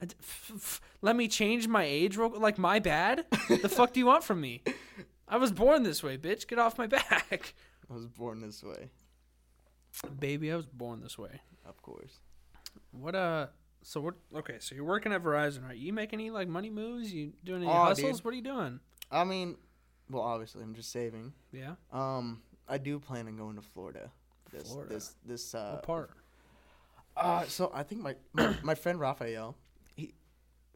I 0.00 0.06
d- 0.06 0.14
f- 0.20 0.50
f- 0.56 0.80
Let 1.00 1.14
me 1.14 1.28
change 1.28 1.68
my 1.68 1.84
age, 1.84 2.16
real, 2.16 2.30
like 2.30 2.58
my 2.58 2.78
bad. 2.80 3.24
the 3.48 3.68
fuck 3.68 3.92
do 3.92 4.00
you 4.00 4.06
want 4.06 4.24
from 4.24 4.40
me? 4.40 4.62
I 5.28 5.36
was 5.36 5.52
born 5.52 5.84
this 5.84 6.02
way, 6.02 6.18
bitch. 6.18 6.48
Get 6.48 6.58
off 6.58 6.76
my 6.76 6.86
back. 6.88 7.54
I 7.88 7.94
was 7.94 8.06
born 8.06 8.40
this 8.40 8.62
way, 8.64 8.90
Baby, 10.18 10.50
I 10.50 10.56
was 10.56 10.66
born 10.66 11.00
this 11.02 11.16
way. 11.18 11.40
of 11.66 11.80
course. 11.82 12.18
What 12.92 13.14
uh 13.14 13.46
so 13.82 14.00
what 14.00 14.14
okay, 14.34 14.56
so 14.60 14.74
you're 14.74 14.84
working 14.84 15.12
at 15.12 15.22
Verizon, 15.22 15.64
right? 15.66 15.76
You 15.76 15.92
make 15.92 16.12
any 16.12 16.30
like 16.30 16.48
money 16.48 16.70
moves? 16.70 17.12
You 17.12 17.32
doing 17.44 17.62
any 17.62 17.70
Oh, 17.72 17.74
hustles? 17.74 18.18
dude. 18.18 18.24
What 18.24 18.32
are 18.32 18.36
you 18.36 18.42
doing? 18.42 18.80
I 19.10 19.24
mean, 19.24 19.56
well, 20.10 20.22
obviously, 20.22 20.62
I'm 20.62 20.74
just 20.74 20.90
saving. 20.92 21.32
Yeah. 21.52 21.74
Um, 21.92 22.42
I 22.68 22.78
do 22.78 22.98
plan 22.98 23.26
on 23.26 23.36
going 23.36 23.56
to 23.56 23.62
Florida. 23.62 24.10
This 24.52 24.68
Florida. 24.70 24.94
this 24.94 25.14
this 25.24 25.54
uh 25.54 25.72
what 25.72 25.82
part? 25.82 26.10
Uh, 27.16 27.44
so 27.44 27.70
I 27.74 27.82
think 27.82 28.00
my, 28.02 28.14
my 28.32 28.54
my 28.62 28.74
friend 28.74 28.98
Raphael, 29.00 29.56
he 29.96 30.14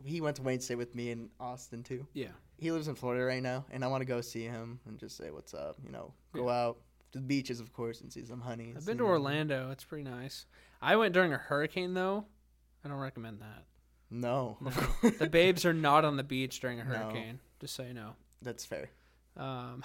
he 0.05 0.21
went 0.21 0.37
to 0.37 0.43
Wayne 0.43 0.61
State 0.61 0.77
with 0.79 0.95
me 0.95 1.11
in 1.11 1.31
Austin 1.41 1.83
too. 1.83 2.07
Yeah. 2.13 2.29
He 2.59 2.73
lives 2.73 2.89
in 2.89 2.95
Florida 2.95 3.25
right 3.25 3.43
now, 3.43 3.67
and 3.71 3.85
I 3.85 3.89
want 3.89 4.01
to 4.01 4.07
go 4.07 4.21
see 4.23 4.45
him 4.45 4.81
and 4.87 4.99
just 4.99 5.17
say 5.17 5.31
what's 5.31 5.53
up. 5.55 5.77
You 5.85 5.93
know, 5.93 6.13
go 6.33 6.47
Yeah. 6.49 6.55
out, 6.69 6.79
the 7.13 7.21
beaches, 7.21 7.61
of 7.61 7.73
course, 7.73 8.01
and 8.01 8.13
see 8.13 8.25
some 8.25 8.41
honeys. 8.41 8.77
I've 8.77 8.87
been 8.87 8.99
to. 8.99 9.05
Orlando. 9.05 9.71
It's 9.71 9.85
pretty 9.85 10.05
nice. 10.05 10.47
I 10.83 10.97
went 10.97 11.15
during 11.15 11.33
a 11.33 11.39
hurricane 11.39 11.95
though. 11.95 12.27
I 12.85 12.89
don't 12.89 12.99
recommend 12.99 13.41
that. 13.41 13.65
No, 14.11 14.57
No. 14.61 14.71
The 15.19 15.29
babes 15.29 15.65
are 15.65 15.73
not 15.73 16.05
on 16.05 16.17
the 16.17 16.23
beach 16.23 16.61
during 16.61 16.79
a 16.81 16.85
No. 16.85 16.91
hurricane. 16.95 17.41
Just 17.61 17.75
so 17.75 17.83
you 17.83 17.95
know. 17.95 18.15
that's 18.43 18.65
fair. 18.65 18.91
Um, 19.37 19.83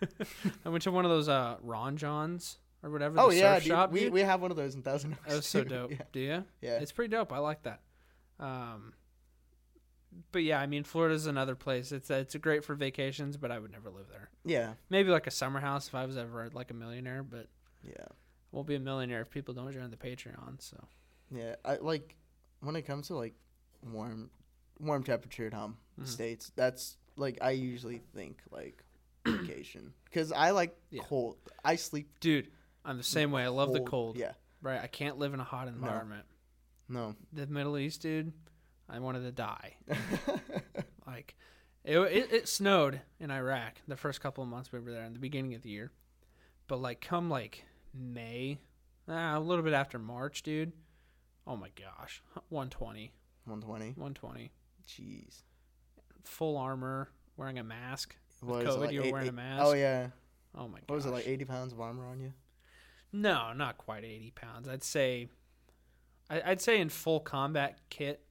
I 0.64 0.68
went 0.68 0.82
to 0.82 0.90
one 0.90 1.04
of 1.04 1.10
those 1.10 1.28
uh, 1.28 1.56
Ron 1.62 1.96
Jon's 1.96 2.58
or 2.82 2.90
whatever. 2.90 3.20
Oh 3.20 3.30
yeah, 3.30 3.58
dude, 3.58 3.68
shop, 3.68 3.92
we 3.92 4.00
dude. 4.00 4.12
we 4.12 4.20
have 4.22 4.40
one 4.42 4.50
of 4.50 4.56
those 4.56 4.74
in 4.74 4.82
Thousand 4.82 5.12
Oaks. 5.12 5.22
That 5.28 5.36
was 5.36 5.46
so 5.46 5.64
dope. 5.76 5.90
Yeah, 5.92 5.96
Do 6.12 6.20
you? 6.20 6.44
yeah. 6.60 6.78
It's 6.80 6.90
pretty 6.92 7.10
dope. 7.10 7.32
I 7.32 7.38
like 7.38 7.62
that. 7.62 7.80
Um, 8.40 8.92
but 10.32 10.42
yeah, 10.42 10.60
I 10.60 10.66
mean, 10.66 10.84
Florida's 10.84 11.26
another 11.26 11.54
place. 11.54 11.92
It's 11.92 12.10
it's 12.10 12.34
great 12.36 12.64
for 12.64 12.74
vacations, 12.74 13.36
but 13.36 13.50
I 13.50 13.58
would 13.58 13.70
never 13.72 13.90
live 13.90 14.08
there. 14.10 14.30
yeah, 14.44 14.74
Maybe 14.90 15.10
like 15.10 15.26
a 15.26 15.30
summer 15.30 15.60
house 15.60 15.88
if 15.88 15.94
I 15.94 16.04
was 16.06 16.16
ever 16.16 16.48
like 16.52 16.70
a 16.70 16.74
millionaire, 16.74 17.22
but 17.22 17.48
yeah, 17.82 18.04
I 18.08 18.14
won't 18.52 18.66
be 18.66 18.74
a 18.74 18.80
millionaire 18.80 19.22
if 19.22 19.30
people 19.30 19.54
don't 19.54 19.72
join 19.72 19.90
the 19.90 19.96
Patreon. 19.96 20.60
So 20.60 20.76
yeah. 21.30 21.56
I 21.64 21.76
like 21.76 22.16
when 22.60 22.76
it 22.76 22.82
comes 22.82 23.08
to 23.08 23.14
like 23.16 23.34
warm, 23.82 24.30
warm 24.78 25.02
temperatured 25.02 25.54
um 25.54 25.76
Mhm. 26.00 26.06
states. 26.06 26.52
That's 26.56 26.96
like 27.16 27.38
I 27.42 27.50
usually 27.50 28.00
think 28.14 28.40
like 28.50 28.82
vacation 29.26 29.92
because 30.04 30.32
I 30.32 30.50
like 30.50 30.76
Yeah. 30.90 31.02
cold. 31.04 31.36
I 31.64 31.76
sleep. 31.76 32.08
dude, 32.20 32.48
I'm 32.84 32.96
the 32.96 33.02
same 33.02 33.30
way. 33.32 33.44
I 33.44 33.48
love 33.48 33.72
the 33.72 33.80
cold. 33.80 34.16
Yeah, 34.16 34.32
Right. 34.60 34.80
I 34.80 34.86
can't 34.88 35.18
live 35.18 35.32
in 35.34 35.40
a 35.40 35.44
hot 35.44 35.68
environment. 35.68 36.26
no. 36.88 37.14
The 37.32 37.46
Middle 37.46 37.78
East, 37.78 38.02
dude, 38.02 38.32
I 38.92 38.98
wanted 38.98 39.22
to 39.22 39.32
die. 39.32 39.76
Like, 41.06 41.34
it, 41.84 41.98
it, 41.98 42.32
it 42.32 42.48
snowed 42.48 43.00
in 43.18 43.30
Iraq 43.30 43.74
the 43.88 43.96
first 43.96 44.20
couple 44.20 44.42
of 44.44 44.48
months 44.48 44.72
we 44.72 44.78
were 44.78 44.92
there 44.92 45.04
in 45.04 45.12
the 45.12 45.18
beginning 45.18 45.54
of 45.54 45.62
the 45.62 45.68
year. 45.68 45.90
But, 46.68 46.80
like, 46.80 47.00
come, 47.00 47.28
like, 47.28 47.64
May, 47.92 48.58
ah, 49.08 49.36
a 49.36 49.40
little 49.40 49.64
bit 49.64 49.74
after 49.74 49.98
March, 49.98 50.42
dude. 50.42 50.72
Oh 51.46 51.56
my 51.56 51.70
gosh. 51.76 52.22
120. 52.50 53.12
120. 53.44 53.86
120. 54.00 54.50
Jeez. 54.88 55.42
Full 56.24 56.56
armor, 56.56 57.10
wearing 57.36 57.58
a 57.58 57.64
mask. 57.64 58.16
What 58.40 58.64
COVID, 58.64 58.86
it, 58.86 58.92
you 58.92 59.00
were 59.00 59.06
eight- 59.06 59.12
wearing 59.12 59.28
a 59.28 59.32
mask? 59.32 59.62
Oh 59.64 59.72
yeah. 59.72 60.08
Oh 60.56 60.68
my 60.68 60.78
gosh. 60.78 60.84
What 60.86 60.96
was 60.96 61.06
it 61.06 61.10
like? 61.10 61.26
80 61.26 61.44
pounds 61.44 61.72
of 61.72 61.80
armor 61.80 62.06
on 62.06 62.20
you? 62.20 62.32
No, 63.12 63.52
not 63.52 63.76
quite 63.76 64.04
80 64.04 64.32
pounds. 64.34 64.68
I'd 64.68 64.84
say, 64.84 65.28
I, 66.30 66.42
I'd 66.46 66.60
say 66.60 66.80
in 66.80 66.88
full 66.88 67.20
combat 67.20 67.78
kit, 67.90 68.22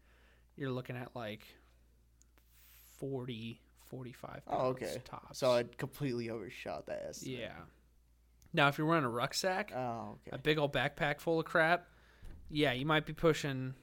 you're 0.61 0.71
looking 0.71 0.95
at 0.95 1.15
like 1.15 1.45
40, 2.99 3.59
45 3.89 4.29
pounds 4.29 4.43
Oh, 4.47 4.67
okay. 4.67 5.01
tops. 5.03 5.39
So 5.39 5.51
I 5.51 5.63
completely 5.77 6.29
overshot 6.29 6.85
that 6.85 7.03
estimate. 7.09 7.39
yeah. 7.39 7.53
Now, 8.53 8.67
if 8.67 8.77
you're 8.77 8.85
wearing 8.87 9.05
a 9.05 9.09
rucksack, 9.09 9.71
Oh, 9.75 10.19
a 10.31 10.37
big 10.37 10.57
old 10.59 10.71
backpack 10.73 11.19
full 11.19 11.39
of 11.39 11.45
crap, 11.45 11.87
yeah, 12.49 12.73
you 12.73 12.85
might 12.85 13.05
be 13.05 13.13
pushing, 13.13 13.73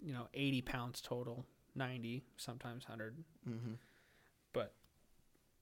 you 0.00 0.12
know, 0.12 0.28
80 0.32 0.62
pounds 0.62 1.00
total, 1.00 1.44
90, 1.74 2.24
sometimes 2.36 2.84
100. 2.88 3.16
Mm-hmm. 3.48 3.72
But 4.52 4.72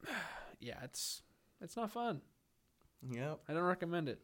yeah, 0.60 0.76
it's 0.84 1.22
it's 1.60 1.76
not 1.76 1.90
fun. 1.90 2.20
Yep. 3.10 3.40
I 3.48 3.52
don't 3.52 3.62
recommend 3.62 4.08
it. 4.10 4.20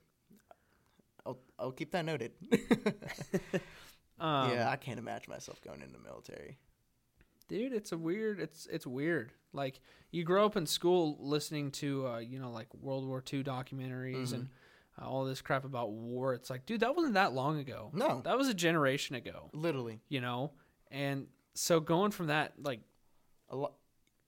I'll 1.26 1.38
I'll 1.58 1.72
keep 1.72 1.90
that 1.92 2.04
noted. 2.04 2.32
Um, 4.22 4.50
yeah, 4.52 4.70
I 4.70 4.76
can't 4.76 4.98
imagine 4.98 5.30
myself 5.30 5.60
going 5.62 5.82
in 5.82 5.92
the 5.92 5.98
military. 5.98 6.58
dude 7.48 7.72
it's 7.72 7.92
a 7.92 7.98
weird 7.98 8.38
it's 8.40 8.66
it's 8.70 8.86
weird 8.86 9.32
like 9.52 9.80
you 10.12 10.22
grow 10.24 10.46
up 10.46 10.56
in 10.56 10.64
school 10.66 11.16
listening 11.20 11.70
to 11.70 12.06
uh, 12.06 12.18
you 12.18 12.38
know 12.38 12.50
like 12.50 12.68
world 12.74 13.06
war 13.06 13.22
ii 13.32 13.42
documentaries 13.42 14.28
Mhm. 14.28 14.34
and 14.34 14.48
uh, 15.00 15.06
all 15.08 15.24
this 15.24 15.42
crap 15.42 15.64
about 15.64 15.90
war 15.90 16.34
it's 16.34 16.48
like 16.50 16.64
dude 16.66 16.80
that 16.80 16.94
wasn't 16.96 17.14
that 17.14 17.32
long 17.32 17.58
ago 17.58 17.90
No, 17.92 18.20
that 18.24 18.38
was 18.38 18.48
a 18.48 18.54
generation 18.54 19.16
ago 19.16 19.50
literally 19.52 20.00
you 20.08 20.20
know 20.20 20.52
and 20.90 21.26
so 21.54 21.80
going 21.80 22.10
from 22.12 22.28
that 22.28 22.52
like 22.58 22.80
a 23.50 23.56
lot. 23.56 23.74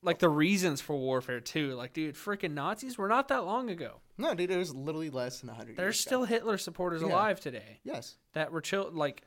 like 0.02 0.18
the 0.18 0.28
reasons 0.28 0.80
for 0.80 0.96
warfare 0.96 1.40
too 1.40 1.74
like 1.74 1.92
dude 1.92 2.16
freaking 2.16 2.52
nazis 2.52 2.98
were 2.98 3.08
not 3.08 3.28
that 3.28 3.44
long 3.44 3.70
ago 3.70 4.00
No, 4.18 4.34
dude, 4.34 4.50
it 4.50 4.56
was 4.58 4.74
literally 4.74 5.10
less 5.10 5.40
than 5.40 5.50
hundred. 5.50 5.76
there's 5.76 5.98
still 6.00 6.24
ago. 6.24 6.32
hitler 6.34 6.58
supporters 6.58 7.00
Yeah. 7.02 7.08
alive 7.08 7.40
today 7.40 7.80
yes, 7.84 8.16
that 8.32 8.50
were 8.52 8.60
chill 8.60 8.90
like 8.92 9.22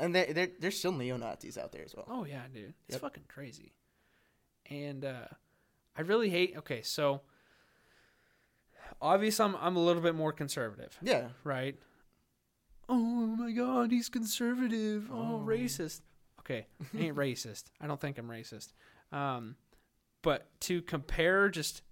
and 0.00 0.12
they 0.14 0.32
they 0.32 0.46
there's 0.58 0.76
still 0.78 0.92
neo 0.92 1.16
Nazis 1.16 1.56
out 1.56 1.70
there 1.72 1.84
as 1.84 1.94
well. 1.94 2.06
Oh 2.08 2.24
yeah, 2.24 2.42
dude. 2.52 2.74
It's 2.88 2.94
Yep. 2.94 3.00
fucking 3.02 3.24
crazy. 3.28 3.72
And 4.68 5.04
uh 5.04 5.28
I 5.96 6.02
really 6.02 6.30
hate 6.30 6.54
okay, 6.58 6.82
so 6.82 7.20
obviously 9.00 9.44
I'm 9.44 9.56
I'm 9.60 9.76
a 9.76 9.80
little 9.84 10.02
bit 10.02 10.14
more 10.14 10.32
conservative, 10.32 10.96
Yeah, 11.02 11.28
right? 11.44 11.76
Oh 12.88 12.96
my 12.98 13.52
god, 13.52 13.92
he's 13.92 14.08
conservative. 14.08 15.08
Oh, 15.12 15.40
Oh. 15.40 15.44
racist. 15.46 16.00
Okay, 16.40 16.66
I 16.94 16.98
ain't 16.98 17.16
racist. 17.26 17.64
I 17.80 17.86
don't 17.86 18.00
think 18.00 18.18
I'm 18.18 18.28
racist. 18.28 18.72
Um 19.12 19.56
but 20.22 20.48
to 20.62 20.82
compare 20.82 21.48
just 21.48 21.82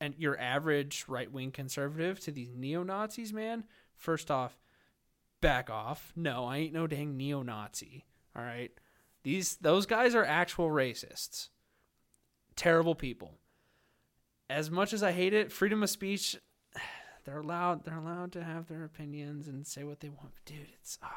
and 0.00 0.14
your 0.18 0.38
average 0.38 1.04
right 1.08 1.30
wing 1.32 1.50
conservative 1.50 2.20
to 2.20 2.30
these 2.30 2.54
neo 2.54 2.82
Nazis, 2.82 3.32
man, 3.32 3.64
first 3.96 4.30
off, 4.30 4.56
back 5.40 5.70
off. 5.70 6.12
No, 6.16 6.44
I 6.46 6.58
ain't 6.58 6.72
no 6.74 6.86
dang 6.86 7.16
neo 7.16 7.42
Nazi. 7.42 8.04
All 8.36 8.42
right. 8.42 8.70
These 9.22 9.56
those 9.56 9.86
guys 9.86 10.14
are 10.14 10.24
actual 10.24 10.68
racists. 10.68 11.48
Terrible 12.56 12.94
people. 12.94 13.38
As 14.50 14.70
much 14.70 14.92
as 14.92 15.02
I 15.02 15.12
hate 15.12 15.34
it, 15.34 15.52
freedom 15.52 15.82
of 15.82 15.90
speech 15.90 16.36
they're 17.24 17.38
allowed 17.40 17.84
they're 17.84 17.98
allowed 17.98 18.32
to 18.32 18.42
have 18.42 18.66
their 18.68 18.84
opinions 18.84 19.48
and 19.48 19.66
say 19.66 19.84
what 19.84 20.00
they 20.00 20.08
want. 20.08 20.32
Dude, 20.44 20.68
it's 20.80 20.98
ugh. 21.02 21.10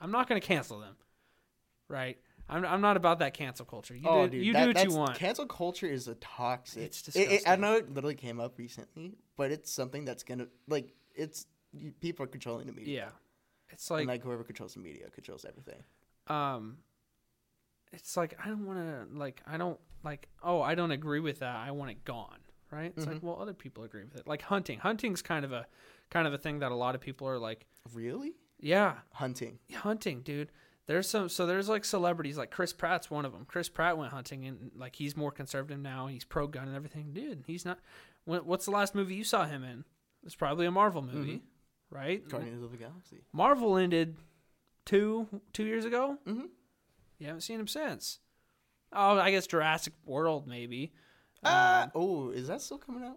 I'm 0.00 0.10
not 0.10 0.28
going 0.28 0.40
to 0.40 0.46
cancel 0.46 0.78
them. 0.78 0.96
Right? 1.88 2.18
I'm 2.48 2.64
I'm 2.64 2.80
not 2.80 2.96
about 2.96 3.18
that 3.18 3.34
cancel 3.34 3.66
culture. 3.66 3.94
You 3.94 4.08
oh, 4.08 4.26
do 4.26 4.36
dude, 4.36 4.46
you 4.46 4.52
that- 4.54 4.64
do 4.64 4.68
what 4.80 4.84
you 4.90 4.96
want. 4.96 5.14
Cancel 5.16 5.46
culture 5.46 5.86
is 5.86 6.08
a 6.08 6.14
toxic. 6.16 6.82
It's 6.84 7.08
It- 7.16 7.32
it- 7.32 7.42
I 7.48 7.56
know 7.56 7.74
it 7.74 7.92
literally 7.92 8.14
came 8.14 8.40
up 8.40 8.58
recently, 8.58 9.18
but 9.36 9.50
it's 9.50 9.70
something 9.70 10.04
that's 10.04 10.22
gonna 10.22 10.46
like 10.66 10.94
it's 11.14 11.46
people 12.00 12.24
are 12.24 12.28
controlling 12.28 12.66
the 12.66 12.72
media. 12.72 12.96
yeah. 13.04 13.10
It's 13.70 13.88
and 13.90 14.00
like 14.00 14.08
like 14.08 14.22
whoever 14.22 14.44
controls 14.44 14.74
the 14.74 14.80
media 14.80 15.08
controls 15.10 15.44
everything. 15.48 15.82
um 16.28 16.78
it's 17.92 18.16
like 18.16 18.34
I 18.44 18.48
don't 18.48 18.66
want 18.66 18.78
to 18.78 19.18
like 19.18 19.42
I 19.46 19.56
don't 19.56 19.78
like 20.04 20.28
oh 20.42 20.60
I 20.60 20.74
don't 20.74 20.90
agree 20.90 21.20
with 21.20 21.40
that 21.40 21.56
I 21.56 21.70
want 21.70 21.90
it 21.90 22.04
gone 22.04 22.38
right? 22.70 22.92
It's 22.96 23.06
like 23.06 23.16
Mhm. 23.16 23.22
well 23.22 23.38
other 23.40 23.54
people 23.54 23.84
agree 23.84 24.04
with 24.04 24.14
it. 24.16 24.26
Like 24.26 24.42
hunting. 24.42 24.78
Hunting's 24.78 25.22
kind 25.22 25.44
of 25.46 25.52
a 25.52 25.66
kind 26.10 26.26
of 26.26 26.34
a 26.34 26.38
thing 26.38 26.58
that 26.58 26.70
a 26.70 26.74
lot 26.74 26.94
of 26.94 27.00
people 27.00 27.26
are 27.26 27.38
like 27.38 27.64
Really? 27.94 28.34
yeah. 28.60 28.96
Hunting. 29.12 29.58
hunting 29.74 30.20
dude. 30.22 30.50
There's 30.86 31.08
some 31.08 31.28
so 31.30 31.46
there's 31.46 31.68
like 31.68 31.84
celebrities 31.86 32.36
like 32.36 32.50
Chris 32.50 32.72
Pratt's 32.74 33.10
one 33.10 33.24
of 33.24 33.32
them 33.32 33.46
Chris 33.46 33.68
Pratt 33.70 33.96
went 33.96 34.12
hunting 34.12 34.46
and 34.46 34.70
like 34.76 34.96
he's 34.96 35.16
more 35.16 35.30
conservative 35.30 35.78
now 35.80 36.08
he's 36.08 36.24
pro 36.24 36.46
gun 36.46 36.66
and 36.66 36.76
everything. 36.76 37.12
Dude 37.14 37.44
he's 37.46 37.64
not 37.64 37.78
what's 38.26 38.66
the 38.66 38.70
last 38.70 38.94
movie 38.94 39.14
you 39.14 39.24
saw 39.24 39.46
him 39.46 39.64
in? 39.64 39.84
It's 40.26 40.34
probably 40.34 40.66
a 40.66 40.70
Marvel 40.70 41.00
movie 41.00 41.42
right 41.90 42.26
Guardians 42.28 42.62
of 42.62 42.70
the 42.70 42.76
Galaxy. 42.76 43.18
Marvel 43.32 43.76
ended 43.76 44.16
two 44.84 45.26
two 45.52 45.64
years 45.64 45.84
ago 45.84 46.18
Mm-hmm. 46.26 46.46
you 47.18 47.26
haven't 47.26 47.42
seen 47.42 47.60
him 47.60 47.66
since. 47.68 48.18
Oh, 48.92 49.18
I 49.18 49.30
guess 49.30 49.46
Jurassic 49.46 49.92
World 50.06 50.46
maybe. 50.46 50.92
Uh, 51.44 51.82
Um, 51.84 51.90
oh, 51.94 52.30
is 52.30 52.48
that 52.48 52.60
still 52.62 52.78
coming 52.78 53.04
out? 53.04 53.16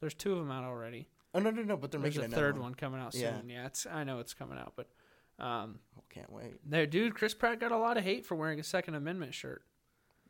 there's 0.00 0.14
two 0.14 0.32
of 0.32 0.38
them 0.38 0.50
out 0.50 0.64
already. 0.64 1.08
Oh 1.34 1.38
no 1.40 1.50
no 1.50 1.62
no! 1.62 1.76
But 1.76 1.90
they're 1.92 2.00
There's 2.00 2.16
making 2.16 2.32
a 2.32 2.36
third 2.36 2.54
one. 2.54 2.62
one. 2.62 2.74
coming 2.74 3.00
out 3.00 3.14
Yeah. 3.14 3.38
soon. 3.38 3.48
Yeah, 3.50 3.66
it's 3.66 3.86
I 3.86 4.02
know 4.04 4.18
it's 4.18 4.34
coming 4.34 4.58
out, 4.58 4.72
but 4.76 4.88
um, 5.38 5.78
Oh, 5.98 6.02
can't 6.10 6.30
wait. 6.32 6.54
there, 6.68 6.86
dude, 6.86 7.14
Chris 7.14 7.34
Pratt 7.34 7.60
got 7.60 7.70
a 7.72 7.76
lot 7.76 7.96
of 7.96 8.04
hate 8.04 8.26
for 8.26 8.34
wearing 8.34 8.58
a 8.58 8.64
Second 8.64 8.94
Amendment 8.94 9.32
shirt. 9.34 9.62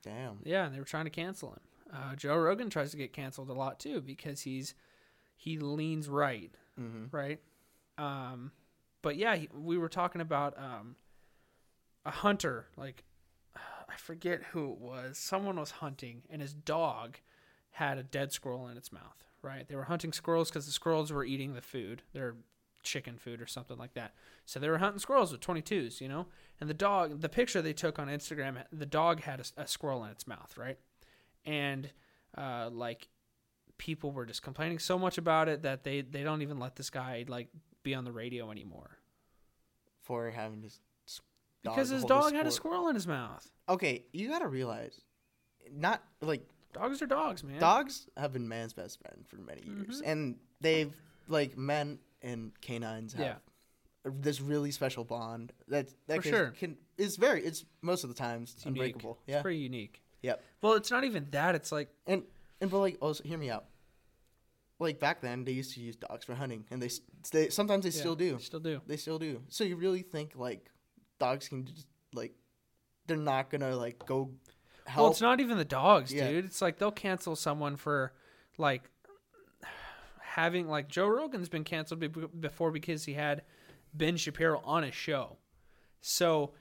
Damn. 0.03 0.38
Yeah, 0.44 0.66
and 0.66 0.75
they 0.75 0.79
were 0.79 0.85
trying 0.85 1.05
to 1.05 1.11
cancel 1.11 1.53
him. 1.53 1.61
Uh, 1.92 2.14
Joe 2.16 2.37
Rogan 2.37 2.68
tries 2.70 2.90
to 2.92 2.96
get 2.96 3.12
canceled 3.12 3.49
a 3.51 3.53
lot 3.55 3.81
too 3.81 4.01
because 4.01 4.42
he's 4.42 4.75
he 5.37 5.59
leans 5.59 6.09
right. 6.09 6.55
Mm-hmm. 6.79 7.16
right? 7.16 7.40
Um, 8.01 8.53
but 9.03 9.17
yeah, 9.17 9.37
we 9.53 9.79
were 9.79 9.89
talking 9.89 10.21
about 10.21 10.57
um, 10.59 10.97
a 12.05 12.11
hunter. 12.11 12.67
Like, 12.77 13.05
I 13.55 13.97
forget 13.97 14.43
who 14.53 14.73
it 14.73 14.79
was. 14.79 15.19
Someone 15.19 15.57
was 15.59 15.71
hunting, 15.71 16.23
and 16.31 16.41
his 16.41 16.55
dog 16.55 17.19
had 17.73 17.99
a 17.99 18.03
dead 18.03 18.33
squirrel 18.33 18.69
in 18.69 18.77
its 18.77 18.93
mouth. 18.93 19.25
Right? 19.43 19.67
They 19.67 19.77
were 19.77 19.85
hunting 19.85 20.13
squirrels 20.13 20.51
because 20.51 20.67
the 20.67 20.73
squirrels 20.73 21.11
were 21.13 21.25
eating 21.25 21.55
the 21.55 21.63
food, 21.63 22.03
their 22.13 22.37
chicken 22.83 23.17
food 23.17 23.41
or 23.41 23.47
something 23.47 23.79
like 23.79 23.95
that. 23.95 24.13
So 24.45 24.61
they 24.61 24.69
were 24.69 24.79
hunting 24.79 24.99
squirrels 24.99 25.33
with 25.33 25.41
22s, 25.41 26.01
you 26.01 26.09
know. 26.09 26.27
And 26.61 26.69
the 26.69 26.75
dog, 26.75 27.21
the 27.21 27.29
picture 27.29 27.63
they 27.63 27.73
took 27.73 27.99
on 27.99 28.09
Instagram, 28.09 28.63
the 28.71 28.87
dog 28.87 29.21
had 29.23 29.41
a, 29.41 29.63
a 29.63 29.67
squirrel 29.67 30.05
in 30.05 30.11
its 30.11 30.27
mouth, 30.27 30.57
right? 30.59 30.79
And 31.47 31.91
uh, 32.37 32.69
like 32.71 33.09
people 33.79 34.13
were 34.13 34.27
just 34.27 34.43
complaining 34.43 34.79
so 34.79 34.99
much 34.99 35.17
about 35.17 35.49
it 35.49 35.63
that 35.63 35.85
they 35.85 36.03
they 36.03 36.23
don't 36.23 36.43
even 36.43 36.59
let 36.59 36.77
this 36.77 36.91
guy 36.91 37.25
like 37.29 37.49
be 37.83 37.95
on 37.95 38.05
the 38.05 38.12
radio 38.12 38.51
anymore 38.51 38.99
For 40.03 40.31
having 40.31 40.61
this. 40.62 40.81
s- 41.07 41.21
because 41.62 41.88
his 41.90 42.05
dog 42.05 42.33
had 42.33 42.47
a 42.47 42.51
squirrel- 42.51 42.88
in 42.88 42.95
his 42.95 43.07
mouth. 43.07 43.51
Okay, 43.69 44.05
you 44.12 44.29
gotta 44.29 44.49
realize, 44.49 45.01
not 45.71 46.03
like 46.21 46.47
Dogs 46.73 47.03
are 47.03 47.07
dogs, 47.07 47.43
man. 47.43 47.59
dogs 47.61 48.09
have 48.16 48.33
been 48.33 48.49
man's 48.49 48.73
best 48.73 49.01
friend 49.01 49.27
for 49.27 49.37
many 49.37 49.62
years, 49.62 50.01
Mhm. 50.01 50.07
and 50.07 50.40
they've 50.61 50.95
like 51.29 51.57
men 51.57 51.99
and 52.23 52.59
canines 52.61 53.12
have 53.14 53.40
Yeah. 54.05 54.11
this 54.14 54.40
really 54.40 54.71
special 54.71 55.05
bond 55.05 55.53
that 55.69 55.88
that 56.07 56.16
For 56.16 56.23
can, 56.23 56.31
sure. 56.33 56.51
can 56.53 56.79
is 56.97 57.16
very 57.16 57.45
it's 57.45 57.64
most 57.83 58.05
of 58.05 58.09
the 58.11 58.14
times 58.14 58.55
It's 58.55 58.64
unique. 58.64 58.79
unbreakable. 58.95 59.19
It's 59.23 59.29
Yeah. 59.29 59.43
pretty 59.43 59.59
unique. 59.59 60.03
Yep. 60.23 60.45
Well, 60.61 60.75
it's 60.75 60.90
not 60.90 61.05
even 61.05 61.31
that. 61.31 61.55
It's 61.55 61.73
like 61.73 61.88
And 62.07 62.25
and 62.61 62.71
but 62.71 62.79
like 62.81 62.99
also 63.01 63.23
hear 63.25 63.38
me 63.38 63.51
out. 63.51 63.66
Like 64.81 64.99
back 64.99 65.21
then, 65.21 65.45
they 65.45 65.53
used 65.53 65.75
to 65.75 65.81
use 65.81 65.95
dogs 65.97 66.25
for 66.25 66.35
hunting, 66.35 66.64
and 66.71 66.81
they, 66.81 66.88
they 67.33 67.51
sometimes 67.51 67.85
they 67.85 67.90
yeah, 67.90 68.01
still 68.01 68.16
do. 68.16 68.38
Still 68.38 68.61
do. 68.61 68.81
They 68.87 68.97
still 68.97 69.19
do. 69.19 69.43
So 69.49 69.62
you 69.62 69.77
really 69.77 70.03
think 70.03 70.33
like 70.35 70.71
dogs 71.19 71.49
can 71.49 71.66
just 71.66 71.87
like 72.14 72.33
they're 73.07 73.16
not 73.16 73.51
gonna 73.51 73.77
like 73.77 74.05
go 74.07 74.31
help? 74.87 75.03
Well, 75.03 75.11
it's 75.11 75.21
not 75.21 75.40
even 75.40 75.59
the 75.59 75.64
dogs, 75.64 76.12
Yeah. 76.12 76.31
dude. 76.31 76.47
It's 76.47 76.62
like 76.62 76.79
they'll 76.79 76.90
cancel 76.90 77.37
someone 77.37 77.77
for 77.77 78.12
like 78.57 78.90
having 80.21 80.69
like 80.69 80.88
Joe 80.88 81.09
Rogan's 81.09 81.49
been 81.49 81.64
canceled 81.64 82.01
be- 82.01 82.09
before 82.09 82.71
because 82.71 83.05
he 83.05 83.14
had 83.14 83.43
Ben 83.93 84.16
Shapiro 84.16 84.61
on 84.64 84.83
his 84.83 84.95
show. 84.95 85.37
So 86.01 86.53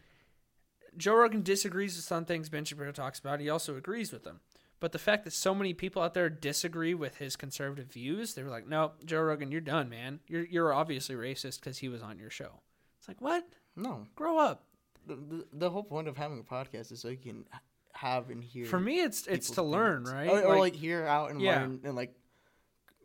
Joe 0.98 1.16
Rogan 1.16 1.42
disagrees 1.44 1.96
with 1.96 2.06
some 2.06 2.26
things 2.26 2.50
Ben 2.50 2.66
Shapiro 2.66 2.92
talks 2.92 3.20
about. 3.20 3.40
He 3.40 3.50
also 3.50 3.78
agrees 3.78 4.12
with 4.12 4.24
them. 4.24 4.42
But 4.80 4.92
the 4.94 5.00
fact 5.00 5.26
that 5.26 5.34
so 5.34 5.54
many 5.54 5.74
people 5.74 6.02
out 6.02 6.14
there 6.14 6.30
disagree 6.30 6.94
with 6.94 7.18
his 7.18 7.36
conservative 7.36 7.88
views, 7.92 8.34
they 8.34 8.44
were 8.44 8.50
like, 8.50 8.68
"No, 8.68 8.94
Joe 9.06 9.22
Rogan, 9.22 9.52
you're 9.52 9.60
done, 9.62 9.90
man. 9.90 10.20
You're 10.28 10.46
you're 10.46 10.74
obviously 10.74 11.16
racist 11.16 11.60
because 11.60 11.80
he 11.80 11.90
was 11.90 12.02
on 12.02 12.18
your 12.18 12.30
show." 12.30 12.62
It's 13.00 13.08
like, 13.08 13.20
what? 13.22 13.46
no. 13.76 14.08
Grow 14.16 14.38
up. 14.38 14.66
The, 15.08 15.16
the, 15.16 15.46
the 15.54 15.70
whole 15.70 15.84
point 15.84 16.08
of 16.08 16.18
having 16.18 16.40
a 16.40 16.44
podcast 16.44 16.92
is 16.92 17.00
so 17.00 17.08
you 17.08 17.18
can 17.18 17.46
have 17.94 18.30
and 18.30 18.44
hear. 18.44 18.66
For 18.66 18.80
me, 18.80 19.02
it's 19.02 19.26
it's 19.28 19.50
to 19.52 19.64
learn, 19.64 20.04
right? 20.06 20.30
Or, 20.30 20.44
or 20.44 20.60
like, 20.60 20.76
hear 20.76 21.06
out 21.06 21.32
and 21.32 21.42
Yeah. 21.42 21.62
learn 21.62 21.80
and 21.84 21.96
like 21.96 22.14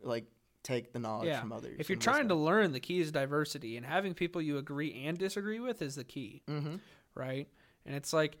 like 0.03 0.25
take 0.63 0.93
the 0.93 0.99
knowledge 0.99 1.27
Yeah. 1.27 1.39
from 1.41 1.51
others. 1.51 1.75
If 1.79 1.89
you're 1.89 1.97
trying 1.97 2.29
to 2.29 2.35
learn, 2.35 2.71
the 2.71 2.79
key 2.79 2.99
is 2.99 3.11
diversity, 3.11 3.77
and 3.77 3.85
having 3.85 4.13
people 4.13 4.41
you 4.41 4.57
agree 4.57 5.03
and 5.05 5.17
disagree 5.17 5.59
with 5.59 5.81
is 5.81 5.95
the 5.95 6.03
key, 6.03 6.41
Mhm. 6.47 6.79
right? 7.15 7.47
And 7.85 7.95
it's 7.95 8.13
like 8.13 8.37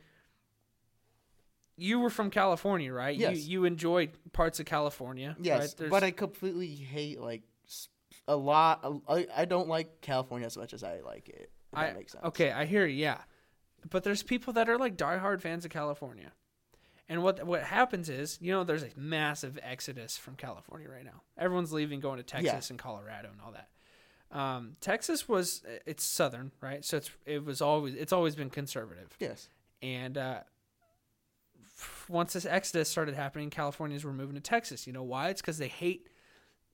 you 1.77 1.99
were 1.99 2.09
from 2.09 2.29
California, 2.29 2.91
right? 2.93 3.17
Yes. 3.17 3.37
You 3.37 3.61
you 3.61 3.65
enjoyed 3.65 4.11
parts 4.33 4.59
of 4.59 4.65
California, 4.65 5.35
Yes, 5.39 5.75
right? 5.79 5.89
But 5.89 6.03
I 6.03 6.11
completely 6.11 6.75
hate 6.75 7.19
like 7.19 7.43
a 8.27 8.35
lot. 8.35 8.85
I, 9.07 9.27
I 9.35 9.45
don't 9.45 9.67
like 9.67 10.01
California 10.01 10.45
as 10.45 10.57
much 10.57 10.73
as 10.73 10.83
I 10.83 11.01
like 11.01 11.29
it. 11.29 11.51
I 11.73 11.87
that 11.87 11.95
makes 11.97 12.13
sense. 12.13 12.23
okay, 12.25 12.51
I 12.51 12.65
hear 12.65 12.85
you, 12.85 12.95
yeah, 12.95 13.17
but 13.89 14.03
there's 14.03 14.23
people 14.23 14.53
that 14.53 14.69
are 14.69 14.77
like 14.77 14.95
diehard 14.97 15.41
fans 15.41 15.65
of 15.65 15.71
California, 15.71 16.31
and 17.09 17.21
what 17.21 17.45
what 17.45 17.63
happens 17.63 18.09
is, 18.09 18.37
you 18.41 18.51
know, 18.51 18.63
there's 18.63 18.83
a 18.83 18.89
massive 18.95 19.59
exodus 19.61 20.17
from 20.17 20.35
California 20.35 20.89
right 20.89 21.03
now. 21.03 21.21
Everyone's 21.37 21.73
leaving, 21.73 21.99
going 21.99 22.17
to 22.17 22.23
Texas 22.23 22.69
and 22.69 22.79
Colorado 22.79 23.29
and 23.29 23.39
all 23.45 23.51
that. 23.51 23.69
Um, 24.31 24.75
Texas 24.81 25.27
was 25.27 25.63
it's 25.85 26.03
southern, 26.03 26.51
right? 26.61 26.83
So 26.83 26.97
it's 26.97 27.11
it 27.25 27.43
was 27.43 27.61
always 27.61 27.93
it's 27.95 28.13
always 28.13 28.35
been 28.35 28.49
conservative. 28.49 29.15
Yes. 29.19 29.49
And 29.81 30.17
uh, 30.17 30.39
once 32.07 32.33
this 32.33 32.45
exodus 32.45 32.89
started 32.89 33.15
happening, 33.15 33.49
Californians 33.49 34.03
were 34.03 34.13
moving 34.13 34.35
to 34.35 34.41
Texas. 34.41 34.87
You 34.87 34.93
know 34.93 35.03
why? 35.03 35.29
It's 35.29 35.41
because 35.41 35.57
they 35.57 35.67
hate 35.67 36.09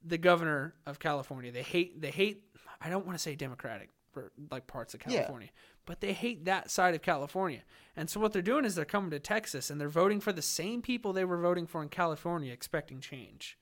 the 0.04 0.18
governor 0.18 0.76
of 0.86 1.00
California. 1.00 1.52
They 1.52 1.64
hate. 1.64 2.02
They 2.02 2.12
hate. 2.12 2.44
I 2.80 2.90
don't 2.90 3.06
want 3.06 3.18
to 3.18 3.22
say 3.22 3.36
Democratic 3.36 3.90
for 4.12 4.32
like 4.52 4.68
parts 4.68 4.94
of 4.94 5.02
Yeah. 5.08 5.18
California, 5.20 5.50
but 5.86 6.02
they 6.02 6.12
hate 6.14 6.46
that 6.46 6.70
side 6.70 6.94
of 6.96 7.02
California. 7.02 7.62
And 7.96 8.10
so 8.10 8.20
what 8.20 8.34
they're 8.34 8.42
doing 8.42 8.66
is 8.66 8.76
they're 8.76 8.84
coming 8.86 9.12
to 9.12 9.20
Texas 9.20 9.70
and 9.70 9.80
they're 9.80 9.88
voting 9.90 10.20
for 10.20 10.34
the 10.34 10.42
same 10.42 10.82
people 10.82 11.14
they 11.14 11.24
were 11.24 11.40
voting 11.40 11.66
for 11.66 11.82
in 11.82 11.90
California, 11.90 12.52
expecting 12.52 13.00
change. 13.00 13.58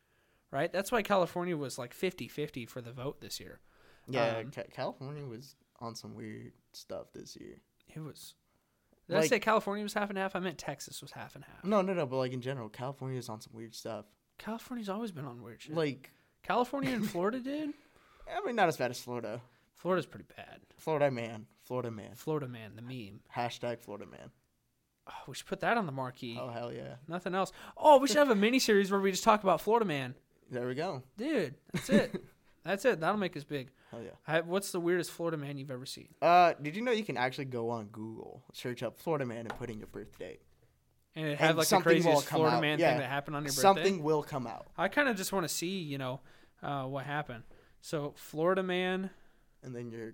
Right? 0.52 0.73
That's 0.73 0.91
why 0.91 1.04
California 1.04 1.56
was 1.56 1.78
like 1.78 1.95
50-50 1.95 2.67
for 2.67 2.82
the 2.82 2.91
vote 2.91 3.21
this 3.21 3.39
year. 3.39 3.60
Yeah, 4.08 4.38
Um, 4.39 4.52
California 4.73 5.23
was 5.23 5.56
on 5.80 5.93
some 5.93 6.15
weird 6.15 6.54
stuff 6.73 7.13
this 7.13 7.36
year. 7.39 7.58
It 7.93 7.99
was. 7.99 8.34
Did 9.10 9.17
I 9.17 9.28
say 9.28 9.39
California 9.39 9.84
was 9.84 9.93
half 9.93 10.10
and 10.10 10.17
half? 10.17 10.36
I 10.36 10.39
meant 10.39 10.58
Texas 10.58 11.02
was 11.02 11.12
half 11.12 11.36
and 11.36 11.43
half. 11.43 11.63
No, 11.63 11.82
no, 11.82 11.93
no. 11.93 12.06
But 12.06 12.17
like 12.17 12.32
in 12.32 12.41
general, 12.41 12.69
California 12.69 13.17
is 13.17 13.28
on 13.28 13.41
some 13.41 13.54
weird 13.54 13.74
stuff. 13.76 14.06
California's 14.38 14.88
always 14.89 15.12
been 15.12 15.26
on 15.26 15.41
weird 15.41 15.62
shit. 15.62 15.76
Like, 15.76 16.12
California 16.43 16.93
and 16.93 17.10
Florida, 17.10 17.39
dude. 17.43 17.74
I 18.34 18.45
mean, 18.45 18.56
not 18.56 18.67
as 18.69 18.78
bad 18.78 18.91
as 18.91 19.00
Florida. 19.00 19.41
Florida's 19.76 20.06
pretty 20.06 20.26
bad. 20.38 20.60
Florida 20.78 21.10
man, 21.10 21.48
Florida 21.63 21.89
man. 21.91 22.12
Florida 22.15 22.48
man, 22.48 22.72
the 22.76 22.82
meme. 22.82 23.22
Hashtag 23.36 23.80
Florida 23.82 24.06
man. 24.06 24.30
Oh, 25.08 25.13
we 25.28 25.34
should 25.34 25.48
put 25.48 25.62
that 25.62 25.78
on 25.78 25.86
the 25.88 25.91
marquee. 25.91 26.38
Oh 26.39 26.50
hell 26.50 26.72
yeah! 26.72 26.95
Nothing 27.08 27.34
else. 27.34 27.52
Oh, 27.76 27.98
we 27.98 28.08
should 28.08 28.17
have 28.17 28.30
a 28.30 28.36
mini 28.36 28.60
series 28.60 28.91
where 28.91 29.00
we 29.02 29.10
just 29.10 29.24
talk 29.24 29.41
about 29.41 29.60
Florida 29.62 29.86
man, 29.86 30.13
There 30.52 30.67
we 30.67 30.76
go. 30.76 31.02
dude. 31.17 31.56
That's 31.74 31.89
it. 31.89 32.24
that's 32.63 32.86
it. 32.86 33.00
That'll 33.00 33.17
make 33.17 33.36
us 33.36 33.43
big. 33.43 33.72
Hell 33.91 34.02
yeah. 34.04 34.10
I, 34.28 34.41
what's 34.41 34.71
the 34.71 34.80
weirdest 34.80 35.12
Florida 35.12 35.38
man 35.38 35.58
you've 35.58 35.71
ever 35.71 35.86
seen? 35.86 36.10
Uh, 36.21 36.54
did 36.62 36.75
you 36.75 36.82
know 36.84 36.91
you 36.91 37.04
can 37.04 37.17
actually 37.17 37.45
go 37.45 37.69
on 37.71 37.86
Google, 37.88 38.43
search 38.54 38.84
up 38.84 38.99
Florida 38.99 39.25
man, 39.25 39.39
and 39.47 39.49
put 39.58 39.69
in 39.69 39.80
your 39.80 39.88
birth 39.88 40.17
date? 40.19 40.41
And 41.15 41.25
it 41.28 41.39
had 41.39 41.49
And 41.49 41.58
like 41.58 41.67
the 41.67 41.80
craziest 41.80 42.28
Florida 42.28 42.58
out. 42.58 42.62
man 42.62 42.78
Yeah. 42.80 42.91
thing 42.91 42.99
that 42.99 43.10
happened 43.10 43.36
on 43.36 43.43
your 43.43 43.49
birthday. 43.52 43.62
Something 43.62 44.04
will 44.04 44.21
come 44.21 44.45
out, 44.45 44.67
I 44.78 44.88
kind 44.89 45.10
of 45.10 45.17
just 45.17 45.34
want 45.34 45.43
to 45.43 45.54
see, 45.54 45.80
you 45.80 45.97
know, 45.97 46.19
uh, 46.62 46.84
what 46.84 47.06
happened. 47.06 47.43
So 47.82 48.13
Florida 48.15 48.62
man, 48.62 49.10
and 49.63 49.75
then 49.75 49.89
your 49.89 50.13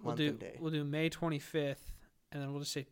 we'll 0.00 0.08
month 0.10 0.18
do 0.18 0.28
and 0.28 0.38
day. 0.38 0.56
we'll 0.60 0.70
do 0.72 0.84
May 0.84 1.08
twenty 1.08 1.38
fifth, 1.38 1.92
and 2.30 2.42
then 2.42 2.50
we'll 2.50 2.60
just 2.60 2.72
say 2.72 2.86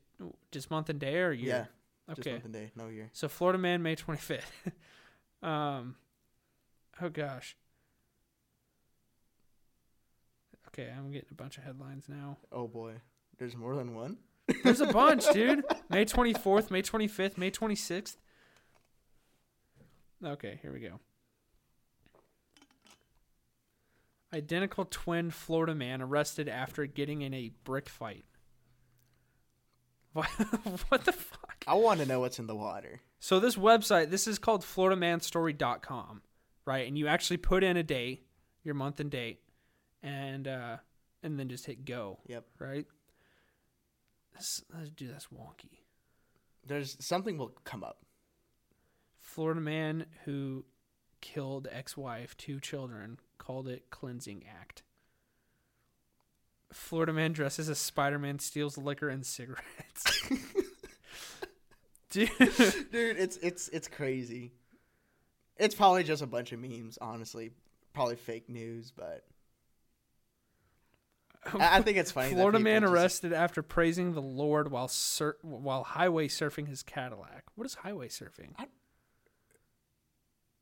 just 0.50 0.70
month 0.70 0.88
and 0.88 0.98
day 0.98 1.18
or 1.18 1.32
year. 1.32 1.68
Yeah, 2.08 2.14
just 2.14 2.20
Okay. 2.20 2.32
month 2.32 2.44
and 2.46 2.54
day, 2.54 2.70
no 2.74 2.88
year. 2.88 3.10
So 3.12 3.28
Florida 3.28 3.58
man, 3.58 3.82
May 3.82 3.96
twenty 3.96 4.20
fifth. 4.20 4.50
um, 5.42 5.96
oh 7.02 7.08
gosh. 7.10 7.54
Okay, 10.72 10.88
I'm 10.96 11.10
getting 11.10 11.28
a 11.30 11.34
bunch 11.34 11.58
of 11.58 11.64
headlines 11.64 12.08
now. 12.08 12.38
Oh 12.52 12.68
boy, 12.68 12.94
there's 13.38 13.56
more 13.56 13.74
than 13.74 13.94
one. 13.94 14.18
There's 14.62 14.80
a 14.80 14.86
bunch, 14.86 15.24
dude. 15.32 15.64
May 15.88 16.04
twenty 16.04 16.32
fourth, 16.32 16.70
May 16.70 16.82
twenty 16.82 17.08
fifth, 17.08 17.36
May 17.36 17.50
twenty 17.50 17.74
sixth. 17.74 18.18
Okay, 20.24 20.58
here 20.62 20.72
we 20.72 20.80
go. 20.80 21.00
Identical 24.32 24.84
twin 24.84 25.30
Florida 25.30 25.74
man 25.74 26.00
arrested 26.00 26.48
after 26.48 26.86
getting 26.86 27.22
in 27.22 27.34
a 27.34 27.50
brick 27.64 27.88
fight. 27.88 28.24
What, 30.12 30.26
what 30.88 31.04
the 31.04 31.12
fuck? 31.12 31.64
I 31.66 31.74
want 31.74 32.00
to 32.00 32.06
know 32.06 32.20
what's 32.20 32.38
in 32.38 32.46
the 32.46 32.54
water. 32.54 33.00
So 33.18 33.40
this 33.40 33.56
website, 33.56 34.10
this 34.10 34.26
is 34.26 34.38
called 34.38 34.62
FloridaManStory.com, 34.62 36.22
right? 36.64 36.86
And 36.86 36.96
you 36.96 37.06
actually 37.06 37.36
put 37.38 37.64
in 37.64 37.76
a 37.76 37.82
date, 37.82 38.26
your 38.62 38.74
month 38.74 39.00
and 39.00 39.10
date, 39.10 39.40
and 40.02 40.46
uh, 40.48 40.76
and 41.22 41.38
then 41.38 41.48
just 41.48 41.66
hit 41.66 41.84
go, 41.84 42.18
Yep. 42.26 42.44
right? 42.58 42.86
Let's 44.34 44.62
do 44.96 45.06
that's 45.08 45.26
wonky. 45.26 45.80
There's 46.66 46.96
something 47.04 47.36
will 47.38 47.54
come 47.64 47.82
up. 47.84 47.98
Florida 49.18 49.60
man 49.60 50.06
who 50.24 50.64
killed 51.20 51.68
ex-wife, 51.70 52.36
two 52.36 52.60
children, 52.60 53.18
called 53.38 53.68
it 53.68 53.90
cleansing 53.90 54.44
act. 54.60 54.82
Florida 56.72 57.12
man 57.12 57.32
dresses 57.32 57.68
as 57.68 57.78
Spider-Man 57.78 58.38
steals 58.38 58.78
liquor 58.78 59.08
and 59.08 59.26
cigarettes. 59.26 60.22
Dude, 62.10 62.30
Dude, 62.38 63.16
it's 63.18 63.36
it's 63.38 63.68
it's 63.68 63.88
crazy. 63.88 64.52
It's 65.56 65.74
probably 65.74 66.02
just 66.04 66.22
a 66.22 66.26
bunch 66.26 66.52
of 66.52 66.60
memes, 66.60 66.98
honestly. 67.00 67.50
Probably 67.92 68.16
fake 68.16 68.48
news, 68.48 68.92
but 68.96 69.24
I, 71.54 71.78
I 71.78 71.82
think 71.82 71.96
it's 71.98 72.10
funny. 72.10 72.32
Florida 72.32 72.58
man 72.58 72.82
just- 72.82 72.92
arrested 72.92 73.32
after 73.32 73.62
praising 73.62 74.12
the 74.14 74.22
Lord 74.22 74.70
while 74.70 74.88
sur- 74.88 75.36
while 75.42 75.84
highway 75.84 76.28
surfing 76.28 76.68
his 76.68 76.82
Cadillac. 76.82 77.44
What 77.54 77.66
is 77.66 77.74
highway 77.74 78.08
surfing? 78.08 78.54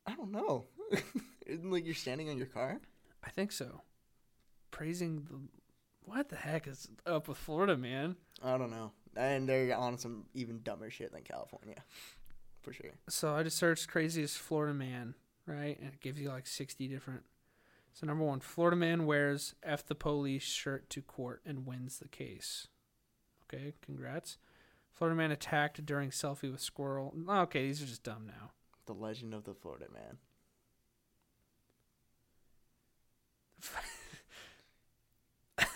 I 0.05 0.15
don't 0.15 0.31
know. 0.31 0.65
Isn't 1.45 1.71
like 1.71 1.85
you're 1.85 1.95
standing 1.95 2.29
on 2.29 2.37
your 2.37 2.47
car. 2.47 2.79
I 3.23 3.29
think 3.29 3.51
so. 3.51 3.81
Praising 4.71 5.23
the 5.29 5.39
what 6.03 6.29
the 6.29 6.35
heck 6.35 6.67
is 6.67 6.87
up 7.05 7.27
with 7.27 7.37
Florida 7.37 7.77
man? 7.77 8.15
I 8.43 8.57
don't 8.57 8.71
know. 8.71 8.91
And 9.15 9.47
they're 9.47 9.75
on 9.77 9.97
some 9.97 10.25
even 10.33 10.61
dumber 10.63 10.89
shit 10.89 11.11
than 11.11 11.21
California, 11.23 11.75
for 12.63 12.73
sure. 12.73 12.91
So 13.09 13.35
I 13.35 13.43
just 13.43 13.57
searched 13.57 13.87
craziest 13.87 14.37
Florida 14.37 14.73
man, 14.73 15.13
right? 15.45 15.77
And 15.79 15.89
it 15.93 15.99
gives 15.99 16.19
you 16.19 16.29
like 16.29 16.47
60 16.47 16.87
different. 16.87 17.23
So 17.99 18.07
number 18.07 18.23
one, 18.23 18.39
Florida 18.39 18.77
man 18.77 19.05
wears 19.05 19.55
F 19.61 19.85
the 19.85 19.93
police 19.93 20.43
shirt 20.43 20.89
to 20.91 21.01
court 21.01 21.41
and 21.45 21.65
wins 21.65 21.99
the 21.99 22.07
case. 22.07 22.69
Okay, 23.43 23.73
congrats. 23.81 24.37
Florida 24.93 25.17
man 25.17 25.31
attacked 25.31 25.85
during 25.85 26.09
selfie 26.09 26.49
with 26.49 26.61
squirrel. 26.61 27.13
Okay, 27.29 27.67
these 27.67 27.83
are 27.83 27.85
just 27.85 28.03
dumb 28.03 28.25
now. 28.25 28.51
The 28.85 28.93
legend 28.93 29.33
of 29.33 29.43
the 29.43 29.53
Florida 29.53 29.87
man. 29.93 30.17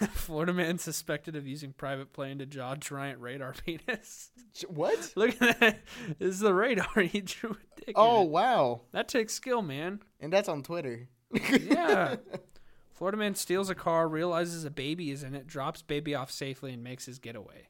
Florida 0.14 0.54
man 0.54 0.78
suspected 0.78 1.36
of 1.36 1.46
using 1.46 1.74
private 1.74 2.14
plane 2.14 2.38
to 2.40 2.46
jaw 2.46 2.78
giant 2.78 3.20
radar 3.20 3.54
penis. 3.66 4.32
What? 4.70 5.12
Look 5.18 5.42
at 5.42 5.60
that. 5.60 5.80
This 6.20 6.36
is 6.36 6.40
the 6.40 6.54
radar. 6.54 6.88
He 7.02 7.20
drew 7.20 7.50
a 7.50 7.82
dick. 7.86 7.96
Oh 7.98 8.22
wow! 8.22 8.84
that 8.94 9.10
takes 9.10 9.34
skill, 9.34 9.62
man. 9.62 10.00
And 10.22 10.32
that's 10.32 10.48
on 10.48 10.64
Twitter. 10.64 11.10
Yeah. 11.62 12.16
Florida 12.94 13.18
man 13.18 13.36
steals 13.36 13.70
a 13.70 13.76
car, 13.76 14.08
realizes 14.08 14.66
a 14.66 14.70
baby 14.72 15.12
is 15.12 15.24
in 15.24 15.34
it, 15.36 15.48
drops 15.48 15.82
baby 15.82 16.14
off 16.16 16.32
safely, 16.32 16.72
and 16.74 16.84
makes 16.84 17.06
his 17.06 17.20
getaway. 17.20 17.68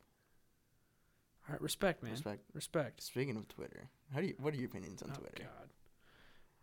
All 1.47 1.53
right, 1.53 1.61
respect, 1.61 2.03
man. 2.03 2.11
Respect. 2.11 2.41
Respect. 2.53 3.01
Speaking 3.03 3.35
of 3.37 3.47
Twitter, 3.47 3.89
how 4.13 4.21
do 4.21 4.27
you? 4.27 4.35
What 4.39 4.53
are 4.53 4.57
your 4.57 4.67
opinions 4.67 5.01
on 5.01 5.11
Oh, 5.11 5.19
Twitter? 5.19 5.35
God. 5.43 5.69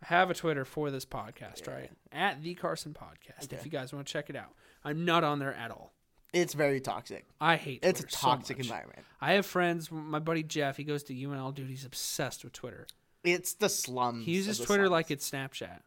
I 0.03 0.05
have 0.07 0.31
a 0.31 0.33
Twitter 0.33 0.65
for 0.65 0.89
this 0.89 1.05
podcast, 1.05 1.67
Yeah. 1.67 1.73
right? 1.73 1.91
At 2.11 2.41
the 2.41 2.55
Carson 2.55 2.93
Podcast. 2.93 3.53
If 3.53 3.63
you 3.65 3.71
guys 3.71 3.93
want 3.93 4.07
to 4.07 4.11
check 4.13 4.29
it 4.31 4.35
out, 4.35 4.53
I'm 4.83 5.05
not 5.05 5.23
on 5.23 5.37
there 5.39 5.53
at 5.53 5.69
all. 5.69 5.93
It's 6.33 6.53
very 6.53 6.79
toxic. 6.79 7.25
I 7.39 7.57
hate. 7.57 7.81
It's 7.83 7.99
a 7.99 8.03
Twitter 8.03 8.15
so 8.17 8.27
toxic 8.27 8.57
much. 8.57 8.65
environment. 8.67 8.99
I 9.19 9.33
have 9.33 9.45
friends. 9.45 9.91
My 9.91 10.19
buddy 10.19 10.43
Jeff, 10.43 10.77
he 10.77 10.83
goes 10.83 11.03
to 11.03 11.13
UNL. 11.13 11.53
Dude, 11.53 11.69
he's 11.69 11.85
obsessed 11.85 12.43
with 12.43 12.53
Twitter. 12.53 12.87
It's 13.23 13.53
the 13.53 13.69
slums. 13.69 14.25
He 14.25 14.31
uses 14.31 14.57
Twitter 14.57 14.83
slums. 14.85 14.91
like 14.91 15.11
it's 15.11 15.29
Snapchat. 15.29 15.81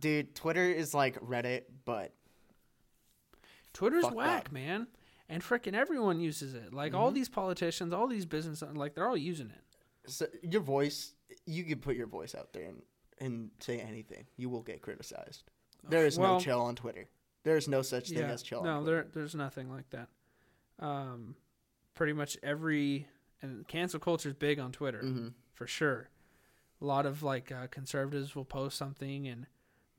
Dude. 0.00 0.34
Twitter 0.34 0.64
is 0.64 0.94
like 0.94 1.20
Reddit, 1.20 1.62
but 1.84 2.12
Twitter's 3.72 4.06
whack, 4.10 4.50
man. 4.52 4.86
And 5.28 5.42
freaking 5.42 5.74
everyone 5.74 6.18
uses 6.20 6.54
it. 6.54 6.74
Like 6.74 6.92
Mm-hmm. 6.92 7.00
all 7.00 7.10
these 7.12 7.28
politicians, 7.28 7.92
all 7.92 8.08
these 8.08 8.26
business, 8.26 8.62
like 8.74 8.94
they're 8.94 9.08
all 9.08 9.16
using 9.16 9.50
it. 9.50 10.10
so 10.10 10.26
your 10.42 10.60
voice, 10.62 11.12
you 11.46 11.62
can 11.64 11.78
put 11.78 11.94
your 11.94 12.06
voice 12.08 12.34
out 12.34 12.52
there 12.52 12.64
and 12.64 12.82
and 13.18 13.50
say 13.60 13.78
anything. 13.78 14.24
You 14.38 14.48
will 14.48 14.62
get 14.62 14.80
criticized. 14.80 15.44
There 15.88 16.06
is 16.06 16.18
Well- 16.18 16.34
no 16.34 16.40
chill 16.40 16.60
on 16.62 16.74
Twitter. 16.74 17.06
There 17.44 17.56
is 17.56 17.68
no 17.68 17.82
such 17.82 18.08
thing 18.08 18.18
yeah, 18.18 18.30
as 18.32 18.42
chill. 18.42 18.62
no, 18.64 18.82
there, 18.84 19.06
there's 19.14 19.34
nothing 19.34 19.70
like 19.70 19.88
that. 19.90 20.08
Um, 20.78 21.36
pretty 21.94 22.12
much 22.14 22.36
every 22.42 23.06
and 23.42 23.66
cancel 23.68 24.00
culture 24.00 24.28
is 24.30 24.34
big 24.34 24.58
on 24.58 24.72
Twitter 24.72 25.02
Mhm. 25.02 25.32
for 25.52 25.66
sure. 25.66 26.08
A 26.80 26.84
lot 26.84 27.04
of 27.06 27.22
like 27.22 27.52
uh, 27.52 27.66
conservatives 27.68 28.34
will 28.34 28.44
post 28.46 28.76
something 28.78 29.26
and 29.28 29.46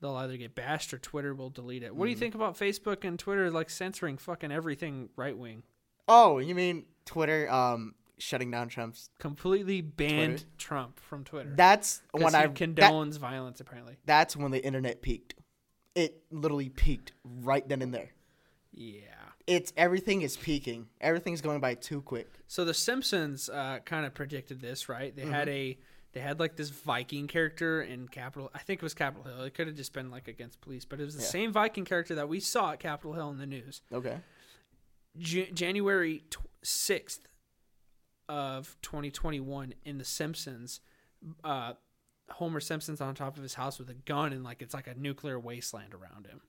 they'll 0.02 0.16
either 0.16 0.36
get 0.38 0.56
bashed 0.56 0.93
or 0.93 0.97
Twitter 0.97 1.34
will 1.34 1.49
delete 1.49 1.84
it. 1.84 1.95
What 1.95 2.06
do 2.06 2.10
you 2.12 2.18
Mhm. 2.18 2.20
think 2.20 2.36
about 2.36 2.58
Facebook 2.58 3.06
and 3.06 3.18
Twitter 3.18 3.49
like 3.52 3.70
censoring 3.70 4.18
fucking 4.18 4.52
everything 4.52 5.10
right 5.16 5.38
wing? 5.38 5.64
Oh, 6.08 6.39
you 6.39 6.56
mean 6.56 6.86
Twitter? 7.06 7.49
Um, 7.52 7.95
shutting 8.18 8.52
down 8.52 8.68
Trump's. 8.68 9.10
Completely 9.20 9.82
banned 9.82 10.39
Twitter? 10.39 10.45
Trump 10.58 10.99
from 10.99 11.24
Twitter. 11.24 11.54
That's 11.56 12.02
when 12.12 12.34
he 12.34 12.36
I 12.39 12.47
that, 12.47 12.54
condones 12.56 13.18
violence 13.18 13.60
apparently. 13.62 13.97
that's 14.06 14.36
when 14.36 14.52
the 14.52 14.64
internet 14.64 15.02
peaked. 15.02 15.36
It 15.95 16.24
literally 16.32 16.70
peaked 16.70 17.14
right 17.24 17.68
then 17.68 17.82
and 17.82 17.93
there. 17.93 18.12
Yeah. 18.72 19.02
It's 19.47 19.74
everything 19.76 20.22
is 20.22 20.38
peaking. 20.38 20.88
Everything's 21.02 21.41
going 21.41 21.60
by 21.60 21.74
too 21.76 22.02
quick. 22.02 22.28
So 22.47 22.64
the 22.64 22.74
Simpsons 22.74 23.49
uh, 23.49 23.80
kind 23.86 24.06
of 24.06 24.14
predicted 24.14 24.62
this, 24.62 24.88
right? 24.88 25.16
They 25.16 25.24
Mm-hmm. 25.24 25.32
had 25.32 25.49
a 25.49 25.78
they 26.14 26.20
had 26.20 26.39
like 26.39 26.55
this 26.55 26.70
Viking 26.70 27.28
character 27.28 27.82
in 27.82 28.07
Capitol. 28.07 28.51
I 28.53 28.59
think 28.59 28.80
it 28.82 28.84
was 28.84 28.93
Capitol 28.93 29.24
Hill. 29.32 29.43
It 29.43 29.53
could 29.53 29.68
have 29.68 29.76
just 29.76 29.93
been 29.93 30.09
like 30.12 30.28
against 30.28 30.59
police, 30.62 30.84
but 30.86 30.99
it 30.99 31.05
was 31.05 31.16
the 31.16 31.22
Yeah. 31.22 31.28
same 31.30 31.51
Viking 31.53 31.86
character 31.86 32.16
that 32.16 32.28
we 32.30 32.39
saw 32.39 32.72
at 32.74 32.80
Capitol 32.80 33.14
Hill 33.14 33.30
in 33.30 33.38
the 33.38 33.45
news. 33.45 33.82
Okay. 33.93 34.20
J- 35.18 35.51
January 35.51 36.24
sixth 36.64 37.28
of 38.30 38.78
2021 38.82 39.74
in 39.84 39.97
The 39.97 40.05
Simpsons, 40.05 40.80
uh, 41.43 41.74
Homer 42.30 42.59
Simpson's 42.62 43.01
on 43.01 43.14
top 43.16 43.36
of 43.36 43.43
his 43.43 43.55
house 43.55 43.78
with 43.78 43.89
a 43.89 43.93
gun 43.93 44.32
and 44.32 44.43
like 44.43 44.62
it's 44.62 44.74
like 44.74 44.88
a 44.88 44.93
nuclear 44.93 45.39
wasteland 45.39 45.93
around 45.93 46.28
him. 46.28 46.41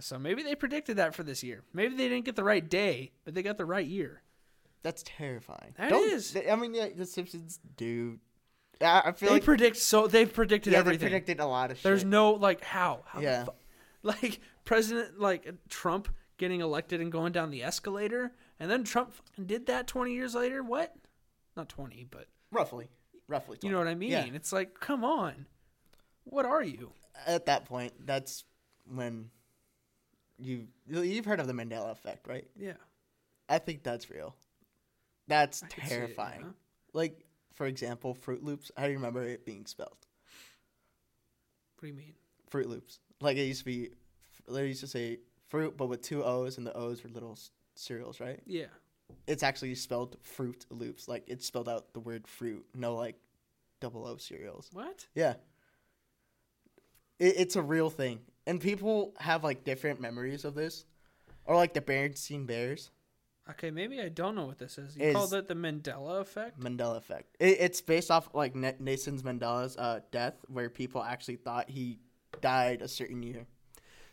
So 0.00 0.18
maybe 0.18 0.42
they 0.42 0.56
predicted 0.56 0.96
that 0.96 1.14
for 1.14 1.22
this 1.22 1.44
year. 1.44 1.62
Maybe 1.72 1.94
they 1.94 2.08
didn't 2.08 2.24
get 2.24 2.34
the 2.36 2.42
right 2.42 2.68
day, 2.68 3.12
but 3.24 3.34
they 3.34 3.42
got 3.44 3.58
the 3.58 3.64
right 3.64 3.86
year. 3.86 4.22
That's 4.82 5.04
terrifying. 5.06 5.74
That 5.76 5.90
Don't- 5.90 6.10
is. 6.12 6.36
I 6.50 6.56
mean, 6.56 6.74
yeah, 6.74 6.88
the 6.94 7.06
Simpsons 7.06 7.60
do. 7.76 8.18
I, 8.84 9.08
I 9.08 9.12
feel 9.12 9.28
They 9.30 9.34
like 9.36 9.44
predict 9.44 9.76
so 9.76 10.06
they've 10.06 10.32
predicted 10.32 10.72
yeah, 10.72 10.78
everything. 10.80 11.00
they 11.00 11.06
predicted 11.10 11.40
a 11.40 11.46
lot 11.46 11.70
of 11.70 11.76
shit. 11.78 11.84
There's 11.84 12.04
no 12.04 12.32
like 12.32 12.62
how, 12.62 13.02
how 13.06 13.20
Yeah. 13.20 13.46
like 14.02 14.40
President 14.64 15.18
like 15.20 15.52
Trump 15.68 16.08
getting 16.36 16.60
elected 16.60 17.00
and 17.00 17.12
going 17.12 17.32
down 17.32 17.50
the 17.50 17.62
escalator, 17.62 18.32
and 18.58 18.70
then 18.70 18.84
Trump 18.84 19.12
fucking 19.12 19.46
did 19.46 19.66
that 19.66 19.86
20 19.86 20.12
years 20.12 20.34
later. 20.34 20.62
What? 20.62 20.94
Not 21.56 21.68
20, 21.68 22.06
but 22.10 22.26
roughly, 22.50 22.88
roughly. 23.28 23.58
you 23.62 23.70
know 23.70 23.78
what 23.78 23.86
I 23.86 23.94
mean. 23.94 24.10
Yeah. 24.10 24.24
It's 24.34 24.52
like, 24.52 24.80
come 24.80 25.04
on, 25.04 25.46
what 26.24 26.44
are 26.46 26.62
you? 26.62 26.92
At 27.26 27.46
that 27.46 27.64
point, 27.64 27.92
that's 28.04 28.44
when 28.92 29.30
you 30.38 30.66
you've 30.88 31.24
heard 31.24 31.38
of 31.40 31.46
the 31.46 31.52
Mandela 31.52 31.92
effect, 31.92 32.26
right? 32.26 32.46
Yeah, 32.58 32.72
I 33.48 33.58
think 33.58 33.82
that's 33.84 34.10
real. 34.10 34.34
That's 35.28 35.62
I 35.62 35.68
see 35.68 35.74
it, 35.82 35.88
terrifying. 35.88 36.54
Like, 36.92 37.24
for 37.54 37.66
example, 37.66 38.14
Fruit 38.14 38.42
Loops. 38.44 38.70
I 38.76 38.86
remember 38.88 39.22
it 39.24 39.46
being 39.46 39.64
spelled 39.66 40.06
What 41.78 41.82
do 41.82 41.86
you 41.88 41.94
mean? 41.94 42.14
Fruit 42.50 42.68
Loops. 42.68 42.98
Like 43.20 43.36
it 43.36 43.44
used 43.44 43.60
to 43.60 43.64
be. 43.64 43.90
They 44.48 44.66
used 44.66 44.80
to 44.80 44.86
say 44.86 45.18
fruit, 45.48 45.76
but 45.76 45.86
with 45.86 46.02
two 46.02 46.22
O's, 46.22 46.58
and 46.58 46.66
the 46.66 46.76
O's 46.76 47.02
were 47.02 47.10
little 47.10 47.32
s- 47.32 47.50
cereals, 47.74 48.20
right? 48.20 48.40
Yeah, 48.46 48.66
It's 49.26 49.42
actually 49.42 49.74
spelled 49.76 50.16
Fruit 50.22 50.66
Loops. 50.70 51.08
Like 51.08 51.24
it 51.28 51.42
spelled 51.42 51.68
out 51.68 51.92
the 51.94 52.00
word 52.00 52.26
fruit, 52.28 52.66
no 52.74 52.94
like 52.94 53.16
double 53.80 54.06
O 54.06 54.16
cereals. 54.18 54.68
what? 54.72 55.06
Yeah. 55.14 55.34
It, 57.18 57.34
it's 57.38 57.56
a 57.56 57.62
real 57.62 57.90
thing. 57.90 58.20
And 58.46 58.60
people 58.60 59.14
have 59.18 59.44
like 59.44 59.64
different 59.64 60.00
memories 60.00 60.44
of 60.44 60.54
this. 60.54 60.84
Or 61.46 61.56
like 61.56 61.74
the 61.74 61.80
Berenstain 61.80 62.46
Bears. 62.46 62.90
Okay, 63.50 63.70
maybe 63.70 64.00
I 64.00 64.08
don't 64.08 64.34
know 64.34 64.46
what 64.46 64.58
this 64.58 64.78
is. 64.78 64.96
You 64.96 65.04
Is- 65.04 65.14
called 65.14 65.34
it 65.34 65.48
the 65.48 65.54
Mandela 65.54 66.20
effect. 66.20 66.58
Mandela 66.58 66.96
effect. 66.96 67.36
It, 67.38 67.58
it's 67.60 67.80
based 67.80 68.10
off 68.10 68.28
like 68.32 68.54
Nathan 68.54 69.18
Mandela's 69.20 69.76
uh, 69.76 70.00
death, 70.10 70.34
where 70.48 70.70
people 70.70 71.02
actually 71.02 71.36
thought 71.36 71.68
he 71.68 71.98
died 72.40 72.80
a 72.80 72.88
certain 72.88 73.22
year. 73.22 73.46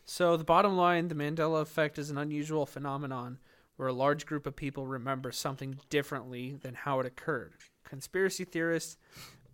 So 0.04 0.36
the 0.36 0.44
bottom 0.44 0.76
line, 0.76 1.08
the 1.08 1.14
Mandela 1.14 1.62
effect 1.62 1.98
is 1.98 2.10
an 2.10 2.18
unusual 2.18 2.66
phenomenon 2.66 3.38
where 3.76 3.88
a 3.88 3.92
large 3.92 4.26
group 4.26 4.46
of 4.46 4.54
people 4.54 4.86
remember 4.86 5.32
something 5.32 5.78
differently 5.88 6.56
than 6.60 6.74
how 6.74 7.00
it 7.00 7.06
occurred. 7.06 7.54
Conspiracy 7.84 8.44
theorists 8.44 8.96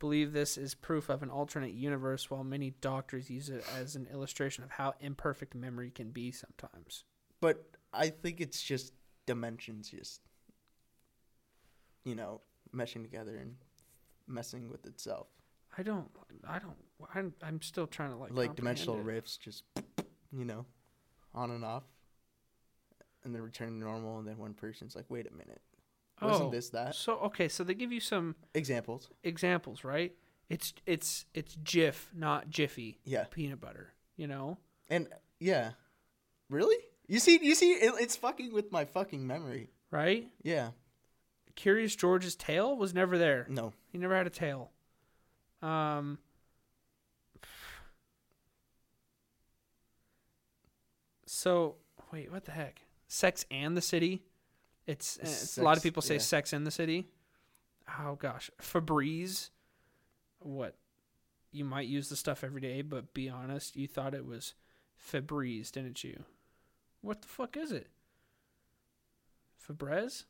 believe 0.00 0.32
this 0.32 0.56
is 0.58 0.74
proof 0.74 1.08
of 1.08 1.22
an 1.22 1.30
alternate 1.30 1.72
universe, 1.72 2.30
while 2.30 2.44
many 2.44 2.70
doctors 2.80 3.30
use 3.30 3.48
it 3.48 3.64
as 3.78 3.94
an 3.94 4.08
illustration 4.12 4.64
of 4.64 4.70
how 4.70 4.94
imperfect 5.00 5.54
memory 5.54 5.90
can 5.90 6.10
be 6.10 6.32
sometimes. 6.32 7.04
But 7.40 7.64
I 7.92 8.08
think 8.08 8.40
it's 8.40 8.62
just 8.62 8.92
dimensions 9.28 9.90
just, 9.90 10.20
you 12.04 12.14
know, 12.14 12.40
meshing 12.74 13.02
together 13.02 13.36
and 13.36 13.54
messing 14.26 14.68
with 14.68 14.86
itself. 14.86 15.28
I 15.76 15.82
don't, 15.82 16.08
I 16.48 16.58
don't, 16.58 16.74
I'm, 17.14 17.34
I'm 17.42 17.62
still 17.62 17.86
trying 17.86 18.10
to 18.10 18.16
like 18.16 18.32
Like, 18.34 18.56
dimensional 18.56 18.98
it. 18.98 19.04
rifts, 19.04 19.36
just, 19.36 19.62
you 20.32 20.44
know, 20.44 20.64
on 21.34 21.50
and 21.50 21.64
off. 21.64 21.84
And 23.24 23.34
then 23.34 23.42
return 23.42 23.68
to 23.68 23.74
normal, 23.74 24.18
and 24.18 24.26
then 24.26 24.38
one 24.38 24.54
person's 24.54 24.96
like, 24.96 25.04
wait 25.08 25.26
a 25.26 25.32
minute. 25.32 25.60
Wasn't 26.22 26.48
Oh, 26.48 26.50
this 26.50 26.70
that? 26.70 26.94
So 26.94 27.18
okay, 27.18 27.48
so 27.48 27.62
they 27.64 27.74
give 27.74 27.92
you 27.92 28.00
some 28.00 28.34
Examples. 28.54 29.10
examples, 29.22 29.84
right? 29.84 30.14
It's 30.48 30.72
it's 30.86 31.26
it's 31.34 31.54
Jif, 31.56 32.06
not 32.14 32.48
Jiffy 32.48 32.98
Yeah. 33.04 33.24
peanut 33.30 33.60
butter. 33.60 33.92
You 34.16 34.28
know, 34.28 34.58
And 34.88 35.08
yeah, 35.40 35.72
really? 36.48 36.76
You 37.08 37.18
see, 37.18 37.38
you 37.42 37.54
see, 37.54 37.72
it, 37.72 37.94
it's 37.98 38.16
fucking 38.16 38.52
with 38.52 38.70
my 38.70 38.84
fucking 38.84 39.26
memory. 39.26 39.70
right? 39.90 40.28
Yeah. 40.42 40.70
Curious 41.56 41.96
George's 41.96 42.36
tail 42.36 42.76
was 42.76 42.94
never 42.94 43.18
there. 43.18 43.46
No. 43.48 43.72
He 43.90 43.98
never 43.98 44.14
had 44.14 44.26
a 44.26 44.30
tail. 44.30 44.70
Um. 45.62 46.18
So 51.26 51.76
wait, 52.12 52.30
what 52.30 52.44
the 52.44 52.52
heck? 52.52 52.82
Sex 53.08 53.44
and 53.50 53.76
the 53.76 53.80
City. 53.80 54.22
It's, 54.86 55.18
uh, 55.18 55.22
it's 55.22 55.58
a 55.58 55.62
lot 55.62 55.76
of 55.76 55.82
people 55.82 56.02
say 56.02 56.14
yeah. 56.14 56.20
Sex 56.20 56.52
and 56.52 56.66
the 56.66 56.70
City. 56.70 57.08
Oh 57.98 58.14
gosh, 58.14 58.50
Febreze. 58.60 59.50
What? 60.40 60.76
You 61.50 61.64
might 61.64 61.88
use 61.88 62.08
the 62.08 62.16
stuff 62.16 62.44
every 62.44 62.60
day, 62.60 62.82
but 62.82 63.14
be 63.14 63.28
honest, 63.28 63.76
you 63.76 63.88
thought 63.88 64.14
it 64.14 64.26
was 64.26 64.54
Febreze, 65.10 65.72
didn't 65.72 66.04
you? 66.04 66.22
What 67.00 67.22
the 67.22 67.28
fuck 67.28 67.56
is 67.56 67.72
it? 67.72 67.88
Febreze? 69.66 70.24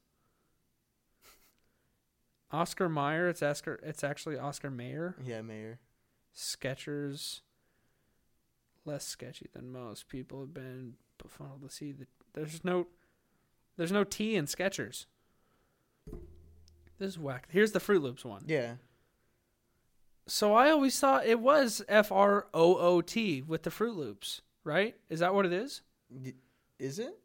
Oscar 2.51 2.89
Mayer. 2.89 3.29
It's 3.29 3.43
Oscar. 3.43 3.79
It's 3.83 4.05
actually 4.05 4.39
Oscar 4.39 4.71
Mayer. 4.71 5.16
Yeah, 5.25 5.43
Mayor. 5.43 5.81
Skechers. 6.35 7.41
Less 8.85 9.05
sketchy 9.05 9.49
than 9.53 9.71
most 9.71 10.09
people 10.09 10.41
have 10.41 10.55
been 10.55 10.95
befuddled 11.23 11.62
to 11.62 11.69
see 11.69 11.93
that 11.93 12.09
there's 12.33 12.64
no, 12.64 12.87
there's 13.77 13.93
no 13.93 14.05
T 14.05 14.35
in 14.35 14.47
Skechers. 14.47 15.07
This 16.99 17.11
is 17.11 17.19
whack. 17.19 17.49
Here's 17.51 17.73
the 17.73 17.81
Fruit 17.81 18.03
Loops 18.03 18.25
one. 18.25 18.45
Yeah. 18.47 18.75
So 20.27 20.55
I 20.55 20.71
always 20.71 20.99
thought 20.99 21.27
it 21.27 21.41
was 21.41 21.83
F 21.89 22.11
R 22.11 22.47
O 22.55 22.77
O 22.77 23.01
T 23.01 23.43
with 23.43 23.62
the 23.62 23.71
Fruit 23.71 23.95
Loops, 23.95 24.43
right? 24.64 24.97
Is 25.11 25.21
that 25.21 25.35
what 25.35 25.47
it 25.47 25.53
is? 25.53 25.83
Is 26.79 26.99
it? 26.99 27.18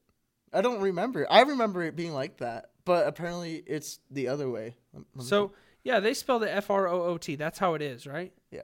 I 0.51 0.61
don't 0.61 0.81
remember. 0.81 1.25
I 1.29 1.41
remember 1.41 1.83
it 1.83 1.95
being 1.95 2.13
like 2.13 2.37
that, 2.37 2.71
but 2.85 3.07
apparently 3.07 3.63
it's 3.65 3.99
the 4.11 4.27
other 4.27 4.49
way. 4.49 4.75
Lem- 4.93 5.05
let 5.15 5.23
me 5.23 5.29
So 5.29 5.51
yeah, 5.83 5.99
they 5.99 6.13
spell 6.13 6.41
it 6.43 6.47
F 6.47 6.69
R 6.69 6.87
O 6.87 7.03
O 7.03 7.17
T. 7.17 7.35
That's 7.35 7.59
how 7.59 7.73
it 7.73 7.81
is, 7.81 8.05
right? 8.05 8.33
Yeah. 8.51 8.61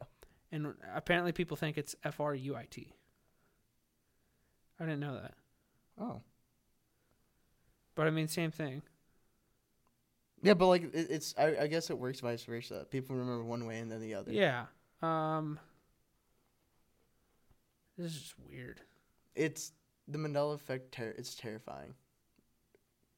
And 0.51 0.73
apparently 0.95 1.31
people 1.31 1.57
think 1.57 1.77
it's 1.77 1.95
F 2.03 2.19
R 2.19 2.33
U 2.33 2.55
I 2.55 2.65
T. 2.69 2.93
I 4.79 4.85
didn't 4.85 4.99
know 4.99 5.15
that. 5.15 5.33
Oh. 5.99 6.21
But 7.95 8.07
I 8.07 8.11
mean, 8.11 8.27
same 8.27 8.51
thing. 8.51 8.81
Yeah, 10.41 10.53
but 10.53 10.67
like 10.67 10.83
it, 10.93 11.07
it's 11.09 11.35
I, 11.37 11.57
I 11.61 11.67
guess 11.67 11.89
it 11.89 11.97
works 11.97 12.21
vice 12.21 12.43
versa. 12.43 12.85
People 12.89 13.15
remember 13.15 13.43
one 13.43 13.65
way 13.65 13.79
and 13.79 13.91
then 13.91 13.99
the 13.99 14.13
other. 14.15 14.31
Yeah. 14.31 14.65
Um. 15.01 15.59
This 17.97 18.13
is 18.15 18.21
just 18.21 18.35
weird. 18.39 18.79
It's 19.35 19.73
the 20.09 20.17
Mandela 20.17 20.55
effect. 20.55 20.91
Ter- 20.91 21.15
it's 21.17 21.35
terrifying. 21.35 21.93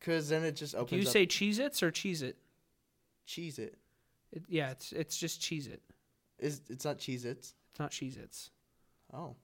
Cause 0.01 0.29
then 0.29 0.43
it 0.43 0.55
just 0.55 0.73
opens. 0.75 0.89
Do 0.89 0.95
you 0.97 1.03
up- 1.03 1.13
say 1.13 1.25
Cheez 1.27 1.59
Its 1.59 1.83
or 1.83 1.91
Cheez 1.91 2.21
It? 2.23 2.37
cheese 3.25 3.59
it? 3.59 3.77
it? 4.31 4.43
Yeah, 4.47 4.71
it's 4.71 4.91
it's 4.91 5.17
just 5.17 5.41
Cheez 5.41 5.67
It. 5.67 5.81
Is 6.39 6.61
it's 6.69 6.85
not 6.85 6.97
Cheez 6.97 7.23
Its? 7.25 7.53
It's 7.71 7.79
not 7.79 7.91
Cheez 7.91 8.17
Its. 8.17 8.49
Oh. 9.13 9.35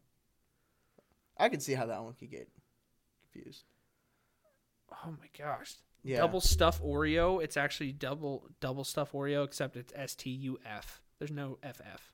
I 1.37 1.49
can 1.49 1.59
see 1.59 1.73
how 1.73 1.85
that 1.85 2.03
one 2.03 2.13
could 2.13 2.31
get 2.31 2.49
confused. 3.21 3.63
Oh 4.91 5.11
my 5.11 5.27
gosh. 5.37 5.75
Yeah. 6.03 6.17
Double 6.17 6.41
stuff 6.41 6.81
Oreo. 6.81 7.43
It's 7.43 7.57
actually 7.57 7.91
double 7.91 8.47
double 8.59 8.83
stuff 8.83 9.11
Oreo, 9.11 9.43
except 9.45 9.75
it's 9.75 9.93
S 9.95 10.15
T 10.15 10.29
U 10.31 10.57
F. 10.65 11.01
There's 11.19 11.31
no 11.31 11.59
F 11.61 11.81
F. 11.85 12.13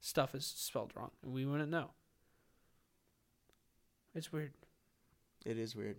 Stuff 0.00 0.34
is 0.34 0.46
spelled 0.46 0.92
wrong, 0.94 1.10
and 1.24 1.32
we 1.32 1.44
wouldn't 1.44 1.70
know. 1.70 1.90
It's 4.14 4.32
weird. 4.32 4.52
It 5.44 5.58
is 5.58 5.76
weird. 5.76 5.96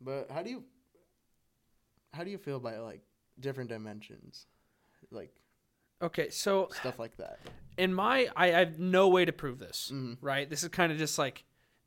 But 0.00 0.30
how 0.30 0.42
do 0.42 0.50
you 0.50 0.64
how 2.12 2.24
do 2.24 2.30
you 2.30 2.38
feel 2.38 2.56
about 2.56 2.82
like 2.82 3.00
different 3.40 3.70
dimensions? 3.70 4.46
Like 5.10 5.32
Okay, 6.02 6.28
so 6.28 6.68
stuff 6.78 6.98
like 6.98 7.16
that. 7.16 7.38
in 7.78 7.94
my, 7.94 8.28
I, 8.36 8.48
I 8.52 8.58
have 8.58 8.78
no 8.78 9.08
way 9.08 9.24
to 9.24 9.32
prove 9.32 9.58
this. 9.58 9.90
Mm. 9.94 10.18
Right? 10.20 10.48
This 10.48 10.62
is 10.62 10.68
kind 10.68 10.92
of 10.92 10.98
just 10.98 11.18
like 11.18 11.44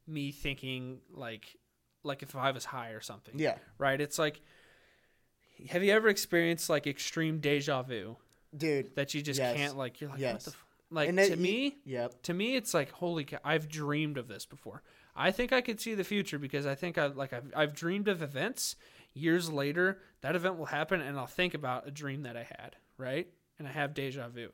me 0.08 0.32
thinking, 0.32 0.98
like, 1.12 1.56
like 2.04 2.24
if 2.24 2.36
I 2.36 2.50
was 2.50 2.66
high 2.66 2.90
or 2.90 3.02
something. 3.02 3.36
Yeah. 3.38 3.58
Right? 3.78 4.02
It's 4.02 4.18
like, 4.18 4.42
have 5.70 5.84
you 5.84 5.92
ever 5.94 6.08
experienced 6.10 6.72
like 6.72 6.88
extreme 6.88 7.38
deja 7.40 7.84
vu 7.84 8.18
Dude. 8.58 8.96
that 8.96 9.14
you 9.14 9.22
just 9.22 9.40
Yes. 9.40 9.56
can't 9.56 9.78
like? 9.78 10.02
You're 10.02 10.10
like, 10.10 10.20
what 10.20 10.40
the? 10.40 10.50
F-? 10.52 10.66
Like 10.92 11.16
to 11.16 11.30
you- 11.30 11.36
me, 11.36 11.78
Yep. 11.86 12.24
to 12.24 12.34
me 12.34 12.56
it's 12.56 12.74
like 12.74 12.92
holy 12.92 13.24
cow 13.26 13.38
i've 13.44 13.68
dreamed 13.70 14.18
of 14.18 14.28
this 14.28 14.46
before. 14.46 14.82
I 15.16 15.32
think 15.32 15.52
i 15.54 15.62
could 15.62 15.80
see 15.80 15.94
the 15.96 16.04
future 16.04 16.40
because 16.40 16.66
i 16.66 16.76
think 16.76 16.98
i 16.98 17.06
like 17.08 17.34
I've, 17.34 17.52
I've 17.56 17.74
dreamed 17.76 18.08
of 18.08 18.22
events. 18.24 18.76
Years 19.14 19.52
later 19.52 20.00
that 20.22 20.36
event 20.36 20.58
will 20.58 20.66
happen 20.68 21.02
and 21.02 21.18
i'll 21.20 21.28
think 21.28 21.54
about 21.54 21.88
a 21.88 21.92
dream 21.92 22.24
that 22.24 22.36
i 22.38 22.44
had 22.44 22.76
right? 22.98 23.28
And 23.60 23.68
i 23.68 23.72
have 23.72 23.94
deja 23.94 24.28
vu. 24.30 24.50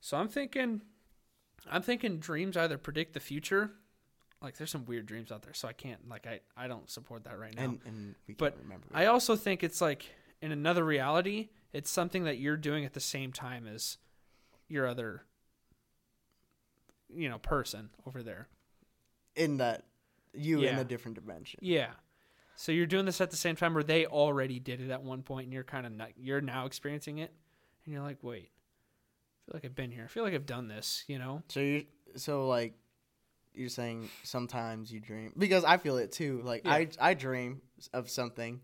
So 0.00 0.16
i'm 0.16 0.28
thinking 0.28 0.80
i'm 1.70 1.82
thinking 1.82 2.18
dreams 2.18 2.56
either 2.56 2.78
predict 2.78 3.12
the 3.14 3.20
future. 3.20 3.72
Like 4.42 4.56
there's 4.56 4.70
some 4.70 4.86
weird 4.86 5.04
dreams 5.04 5.30
out 5.30 5.42
there 5.42 5.52
so 5.54 5.68
i 5.68 5.72
can't 5.74 6.08
like 6.08 6.26
i, 6.26 6.40
I 6.56 6.68
don't 6.68 6.88
support 6.88 7.24
that 7.24 7.38
right 7.38 7.54
now. 7.54 7.64
And 7.64 7.80
and 7.84 8.14
we 8.26 8.34
But. 8.34 8.56
I 8.94 9.06
also 9.06 9.36
think 9.36 9.62
it's 9.62 9.80
like 9.82 10.06
in 10.40 10.52
another 10.52 10.84
reality, 10.84 11.50
it's 11.74 11.90
something 11.90 12.24
that 12.24 12.38
you're 12.38 12.56
doing 12.56 12.86
at 12.86 12.94
the 12.94 13.00
same 13.00 13.30
time 13.30 13.66
as 13.66 13.98
your 14.68 14.86
other 14.86 15.24
you 17.14 17.28
know, 17.28 17.38
person 17.38 17.90
over 18.06 18.22
there. 18.22 18.48
in 19.36 19.58
that 19.58 19.84
you 20.32 20.60
in 20.62 20.78
a 20.78 20.84
different 20.84 21.16
dimension. 21.20 21.60
Yeah. 21.62 21.90
So 22.56 22.72
you're 22.72 22.86
doing 22.86 23.06
this 23.06 23.20
at 23.20 23.30
the 23.30 23.36
same 23.36 23.56
time 23.56 23.74
where 23.74 23.82
they 23.82 24.06
already 24.06 24.58
did 24.60 24.80
it 24.80 24.90
at 24.90 25.02
one 25.02 25.22
point 25.22 25.44
and 25.44 25.52
you're 25.52 25.64
kind 25.64 25.86
of 25.86 25.92
not, 25.92 26.10
you're 26.16 26.40
now 26.42 26.66
experiencing 26.66 27.18
it 27.18 27.32
and 27.84 27.94
you're 27.94 28.02
like, 28.02 28.18
"Wait. 28.22 28.50
I 28.52 29.38
feel 29.46 29.54
like 29.54 29.64
I've 29.64 29.74
been 29.74 29.90
here. 29.90 30.04
I 30.04 30.08
feel 30.08 30.22
like 30.22 30.34
I've 30.34 30.46
done 30.46 30.68
this, 30.68 31.04
you 31.06 31.18
know?" 31.18 31.42
So 31.48 31.60
you 31.60 31.86
so 32.16 32.46
like 32.48 32.74
you're 33.54 33.68
saying 33.70 34.08
sometimes 34.24 34.92
you 34.92 35.00
dream 35.00 35.32
because 35.38 35.64
I 35.64 35.76
feel 35.78 35.96
it 35.96 36.12
too. 36.12 36.42
Like 36.44 36.64
Yeah. 36.64 36.72
I 36.74 36.88
I 37.00 37.14
dream 37.14 37.62
of 37.92 38.10
something 38.10 38.60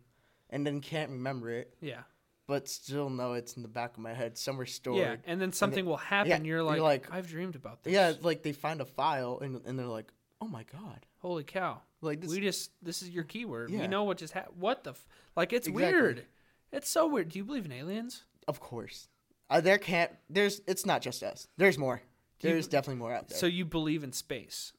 and 0.50 0.64
then 0.66 0.80
can't 0.80 1.10
remember 1.10 1.50
it, 1.50 1.74
Yeah. 1.80 2.02
But 2.46 2.68
still 2.68 3.10
know 3.10 3.32
it's 3.34 3.56
in 3.56 3.62
the 3.62 3.68
back 3.68 3.92
of 3.94 3.98
my 3.98 4.14
head 4.14 4.36
somewhere 4.38 4.66
stored. 4.66 4.98
Yeah, 4.98 5.16
and 5.26 5.40
then 5.40 5.52
something 5.52 5.84
will 5.84 5.96
happen. 5.96 6.30
yeah, 6.30 6.38
you're 6.38 6.58
you're 6.58 6.62
like, 6.62 6.80
like- 6.80 7.12
I've 7.12 7.28
dreamed 7.28 7.56
about 7.56 7.82
this. 7.82 7.92
Yeah, 7.92 8.12
like 8.22 8.42
they 8.42 8.52
find 8.52 8.80
a 8.80 8.84
file 8.84 9.38
and 9.42 9.60
and 9.66 9.78
they're 9.78 9.86
like, 9.86 10.12
"Oh 10.40 10.48
my 10.48 10.64
god." 10.64 11.06
Holy 11.18 11.44
cow. 11.44 11.80
Like 12.02 12.20
this 12.20 12.30
we 12.30 12.40
just 12.40 12.70
this 12.82 13.02
is 13.02 13.10
your 13.10 13.24
keyword. 13.24 13.70
We 13.70 13.86
know 13.88 14.04
what 14.04 14.18
just 14.18 14.32
happened. 14.32 14.60
What 14.60 14.84
the 14.84 14.90
f- 14.90 15.06
like? 15.36 15.52
It's 15.52 15.66
Exactly. 15.66 15.92
weird. 15.92 16.24
It's 16.72 16.88
so 16.88 17.06
weird. 17.08 17.30
Do 17.30 17.38
you 17.38 17.44
believe 17.44 17.64
in 17.64 17.72
aliens? 17.72 18.22
of 18.48 18.60
course. 18.60 19.08
Uh, 19.50 19.60
there 19.60 19.78
can't 19.78 20.10
there's 20.30 20.60
it's 20.66 20.84
not 20.86 21.02
just 21.02 21.22
us. 21.22 21.48
There's 21.56 21.78
more. 21.78 22.00
Do 22.38 22.48
you- 22.48 22.54
There's 22.54 22.68
definitely 22.68 22.98
more 23.00 23.12
out 23.12 23.28
there. 23.28 23.38
So 23.38 23.46
you 23.46 23.64
believe 23.64 24.04
in 24.04 24.12
space? 24.12 24.72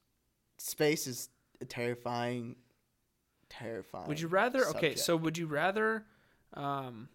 space 0.60 1.06
is 1.08 1.30
a 1.62 1.66
terrifying 1.66 2.56
terrifying. 3.50 4.08
Would 4.08 4.20
you 4.20 4.28
rather? 4.28 4.66
Okay, 4.70 4.96
so 4.96 5.16
would 5.18 5.38
you 5.38 5.48
rather? 5.48 6.06
Um, 6.54 7.10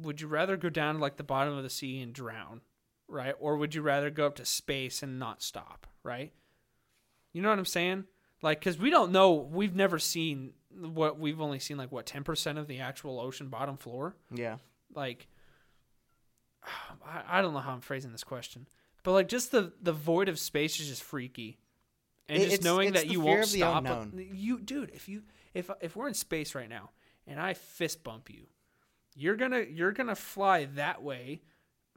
would 0.00 0.20
you 0.20 0.28
rather 0.28 0.56
go 0.56 0.68
down 0.68 0.96
to 0.96 1.00
like 1.00 1.16
the 1.16 1.24
bottom 1.24 1.56
of 1.56 1.62
the 1.62 1.70
sea 1.70 2.00
and 2.00 2.12
drown, 2.12 2.60
right? 3.08 3.34
Or 3.38 3.56
would 3.56 3.74
you 3.74 3.82
rather 3.82 4.10
go 4.10 4.26
up 4.26 4.36
to 4.36 4.44
space 4.44 5.02
and 5.02 5.18
not 5.18 5.42
stop, 5.42 5.86
right? 6.02 6.32
You 7.32 7.42
know 7.42 7.48
what 7.50 7.58
I'm 7.58 7.64
saying? 7.64 8.04
Like, 8.42 8.60
because 8.60 8.78
we 8.78 8.90
don't 8.90 9.12
know. 9.12 9.32
We've 9.34 9.74
never 9.74 9.98
seen 9.98 10.52
what 10.78 11.18
we've 11.18 11.40
only 11.40 11.58
seen 11.58 11.76
like 11.78 11.90
what 11.90 12.06
ten 12.06 12.24
percent 12.24 12.58
of 12.58 12.66
the 12.66 12.80
actual 12.80 13.18
ocean 13.20 13.48
bottom 13.48 13.76
floor. 13.76 14.14
Yeah. 14.34 14.56
like 14.94 15.26
I, 17.06 17.38
I 17.38 17.42
don't 17.42 17.54
know 17.54 17.60
how 17.60 17.72
I'm 17.72 17.80
phrasing 17.80 18.12
this 18.12 18.24
question, 18.24 18.68
but 19.02 19.12
like 19.12 19.28
just 19.28 19.52
the 19.52 19.72
the 19.80 19.92
void 19.92 20.28
of 20.28 20.38
space 20.38 20.78
is 20.80 20.88
just 20.88 21.02
freaky, 21.02 21.58
and 22.28 22.42
just 22.42 22.62
knowing 22.62 22.92
that 22.92 23.06
you 23.06 23.20
won't 23.20 23.46
stop. 23.46 23.84
You, 24.14 24.58
dude, 24.60 24.90
if 24.94 25.08
you 25.08 25.22
if 25.54 25.70
if 25.80 25.96
we're 25.96 26.08
in 26.08 26.14
space 26.14 26.54
right 26.54 26.68
now 26.68 26.90
and 27.26 27.40
I 27.40 27.54
fist 27.54 28.04
bump 28.04 28.28
you, 28.30 28.46
you're 29.16 29.36
gonna 29.36 29.60
you're 29.62 29.92
gonna 29.92 30.14
fly 30.14 30.66
that 30.76 31.02
way 31.02 31.40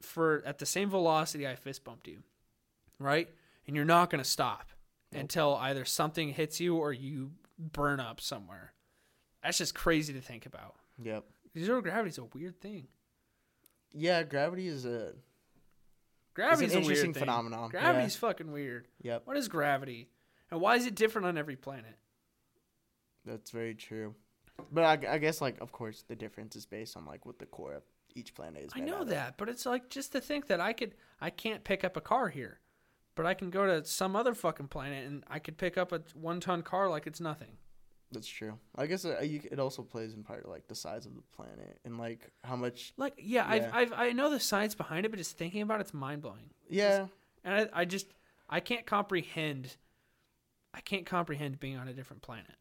for 0.00 0.42
at 0.46 0.58
the 0.58 0.66
same 0.66 0.88
velocity 0.90 1.46
I 1.46 1.54
fist 1.54 1.84
bumped 1.84 2.08
you, 2.08 2.22
right? 2.98 3.28
And 3.66 3.76
you're 3.76 3.84
not 3.84 4.10
gonna 4.10 4.24
stop 4.24 4.70
Nope. 5.12 5.20
until 5.20 5.54
either 5.56 5.84
something 5.84 6.30
hits 6.30 6.60
you 6.60 6.76
or 6.76 6.92
you 6.92 7.32
burn 7.58 8.00
up 8.00 8.20
somewhere. 8.20 8.72
That's 9.42 9.58
just 9.58 9.74
crazy 9.74 10.12
to 10.14 10.20
think 10.20 10.46
about. 10.46 10.76
Yep. 11.02 11.24
Zero 11.58 11.80
gravity 11.82 12.10
is 12.10 12.18
a 12.18 12.24
weird 12.24 12.60
thing. 12.60 12.86
Yeah, 13.92 14.22
gravity 14.22 14.66
is 14.68 14.84
a 14.86 15.12
Gravity's 16.34 16.72
an 16.72 16.78
a 16.78 16.80
weird 16.80 16.90
interesting 16.98 17.12
phenomenon. 17.14 17.70
Gravity's 17.70 18.16
fucking 18.16 18.50
weird. 18.52 18.86
Yep. 19.02 19.22
What 19.26 19.36
is 19.36 19.48
gravity? 19.48 20.08
And 20.50 20.60
why 20.60 20.76
is 20.76 20.86
it 20.86 20.94
different 20.94 21.26
on 21.26 21.36
every 21.36 21.56
planet? 21.56 21.96
That's 23.24 23.50
very 23.50 23.74
true. 23.74 24.14
But 24.72 24.84
I, 24.84 25.14
I 25.14 25.18
guess 25.18 25.40
like 25.40 25.60
of 25.60 25.72
course 25.72 26.04
the 26.08 26.16
difference 26.16 26.56
is 26.56 26.66
based 26.66 26.96
on 26.96 27.04
like 27.06 27.26
what 27.26 27.38
the 27.38 27.46
core 27.46 27.74
of 27.74 27.82
each 28.14 28.34
planet 28.34 28.64
is. 28.64 28.72
I 28.74 28.80
know 28.80 29.04
that, 29.04 29.38
but 29.38 29.48
it's 29.48 29.66
like 29.66 29.88
just 29.88 30.12
to 30.12 30.20
think 30.20 30.46
that 30.48 30.60
I 30.60 30.72
could 30.72 30.94
I 31.20 31.30
can't 31.30 31.64
pick 31.64 31.84
up 31.84 31.96
a 31.96 32.00
car 32.00 32.28
here. 32.28 32.60
But 33.16 33.26
I 33.26 33.34
can 33.34 33.50
go 33.50 33.66
to 33.66 33.84
some 33.84 34.16
other 34.16 34.34
fucking 34.34 34.68
planet 34.68 35.06
and 35.06 35.24
I 35.28 35.40
could 35.40 35.58
pick 35.58 35.76
up 35.76 35.92
a 35.92 36.00
one 36.14 36.40
ton 36.40 36.62
car 36.62 36.88
like 36.88 37.06
it's 37.06 37.20
nothing. 37.20 37.58
That's 38.12 38.26
true. 38.26 38.58
I 38.76 38.86
guess 38.86 39.04
it, 39.04 39.24
you, 39.24 39.40
it 39.50 39.60
also 39.60 39.82
plays 39.82 40.14
in 40.14 40.24
part 40.24 40.48
like 40.48 40.66
the 40.66 40.74
size 40.74 41.06
of 41.06 41.14
the 41.14 41.22
planet 41.36 41.78
and 41.84 41.98
like 41.98 42.32
how 42.42 42.56
much. 42.56 42.92
Like 42.96 43.14
yeah, 43.18 43.52
Yeah. 43.54 43.70
I've, 43.72 43.92
I've 43.92 43.92
I 43.92 44.12
know 44.12 44.30
the 44.30 44.40
science 44.40 44.74
behind 44.74 45.06
it, 45.06 45.10
but 45.10 45.18
just 45.18 45.36
thinking 45.36 45.62
about 45.62 45.80
it's 45.80 45.94
mind 45.94 46.22
blowing. 46.22 46.50
Yeah. 46.68 47.06
And 47.44 47.54
I, 47.54 47.80
I 47.80 47.84
just 47.84 48.06
I 48.48 48.60
can't 48.60 48.86
comprehend 48.86 49.76
I 50.72 50.80
can't 50.80 51.06
comprehend 51.06 51.60
being 51.60 51.76
on 51.76 51.88
a 51.88 51.92
different 51.92 52.22
planet. 52.22 52.54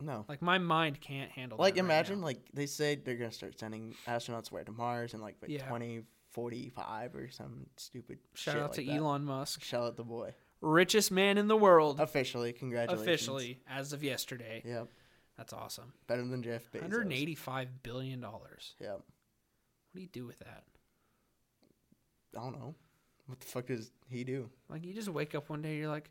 No. 0.00 0.24
Like 0.28 0.40
my 0.42 0.58
mind 0.58 1.00
can't 1.00 1.30
handle 1.30 1.58
Like 1.58 1.74
that 1.74 1.82
right 1.82 1.86
imagine 1.86 2.20
now. 2.20 2.26
like 2.26 2.38
they 2.54 2.66
say 2.66 2.94
they're 2.94 3.16
gonna 3.16 3.32
start 3.32 3.58
sending 3.58 3.94
astronauts 4.06 4.50
where 4.52 4.62
to 4.64 4.72
Mars 4.72 5.12
in 5.14 5.20
like 5.20 5.40
by 5.40 5.48
Yeah. 5.48 5.66
twenty 5.68 6.02
forty 6.30 6.68
five 6.70 7.14
or 7.16 7.28
some 7.30 7.66
stupid. 7.76 8.18
shout 8.34 8.56
out 8.56 8.62
like 8.62 8.72
to 8.74 8.84
that. 8.84 8.92
Elon 8.96 9.24
Musk, 9.24 9.62
Shout 9.62 9.82
out 9.84 9.96
the 9.96 10.04
boy. 10.04 10.34
richest 10.60 11.10
man 11.10 11.36
in 11.38 11.48
the 11.48 11.56
world. 11.56 11.98
Officially, 12.00 12.52
congratulations. 12.52 13.02
officially 13.08 13.60
as 13.68 13.92
of 13.92 14.04
yesterday. 14.04 14.62
Yep. 14.64 14.88
That's 15.36 15.52
awesome. 15.52 15.92
Better 16.06 16.24
than 16.24 16.42
Jeff 16.42 16.70
Bezos. 16.72 16.82
185 16.82 17.82
billion 17.82 18.20
dollars. 18.20 18.74
Yep. 18.80 18.90
What 18.92 19.04
do 19.94 20.00
you 20.00 20.08
do 20.08 20.26
with 20.26 20.38
that? 20.40 20.64
I 22.36 22.40
don't 22.40 22.52
know. 22.58 22.74
What 23.26 23.40
the 23.40 23.46
fuck 23.46 23.66
does 23.66 23.90
he 24.08 24.22
do? 24.24 24.48
Like 24.68 24.84
you 24.84 24.92
just 24.94 25.08
wake 25.08 25.34
up 25.34 25.48
one 25.50 25.62
day, 25.62 25.76
you're 25.76 25.88
like, 25.88 26.10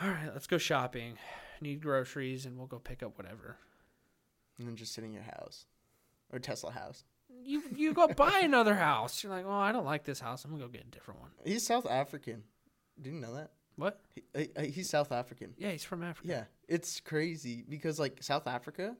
"All 0.00 0.08
right, 0.08 0.30
let's 0.32 0.46
go 0.46 0.58
shopping. 0.58 1.18
Need 1.60 1.82
groceries, 1.82 2.46
and 2.46 2.56
we'll 2.58 2.66
go 2.66 2.78
pick 2.78 3.02
up 3.02 3.16
whatever." 3.16 3.56
And 4.58 4.68
then 4.68 4.76
just 4.76 4.94
sit 4.94 5.04
in 5.04 5.12
your 5.12 5.22
house, 5.22 5.66
or 6.32 6.38
Tesla 6.38 6.70
house. 6.70 7.04
You 7.42 7.62
you 7.74 7.92
go 7.92 8.08
buy 8.08 8.40
another 8.44 8.74
house. 8.74 9.22
You're 9.22 9.32
like, 9.32 9.46
"Oh, 9.46 9.52
I 9.52 9.72
don't 9.72 9.84
like 9.84 10.04
this 10.04 10.20
house. 10.20 10.44
I'm 10.44 10.50
gonna 10.52 10.62
go 10.62 10.68
get 10.68 10.82
a 10.82 10.90
different 10.90 11.20
one." 11.20 11.30
He's 11.44 11.66
South 11.66 11.86
African. 11.88 12.44
Didn't 13.00 13.16
you 13.16 13.26
know 13.26 13.34
that? 13.34 13.50
What? 13.76 14.00
He, 14.14 14.48
he, 14.56 14.68
he's 14.68 14.88
South 14.88 15.10
African. 15.10 15.54
Yeah, 15.58 15.70
he's 15.70 15.84
from 15.84 16.02
Africa. 16.04 16.28
Yeah, 16.28 16.44
it's 16.68 17.00
crazy 17.00 17.64
because 17.68 17.98
like 17.98 18.22
South 18.22 18.46
Africa, 18.46 18.96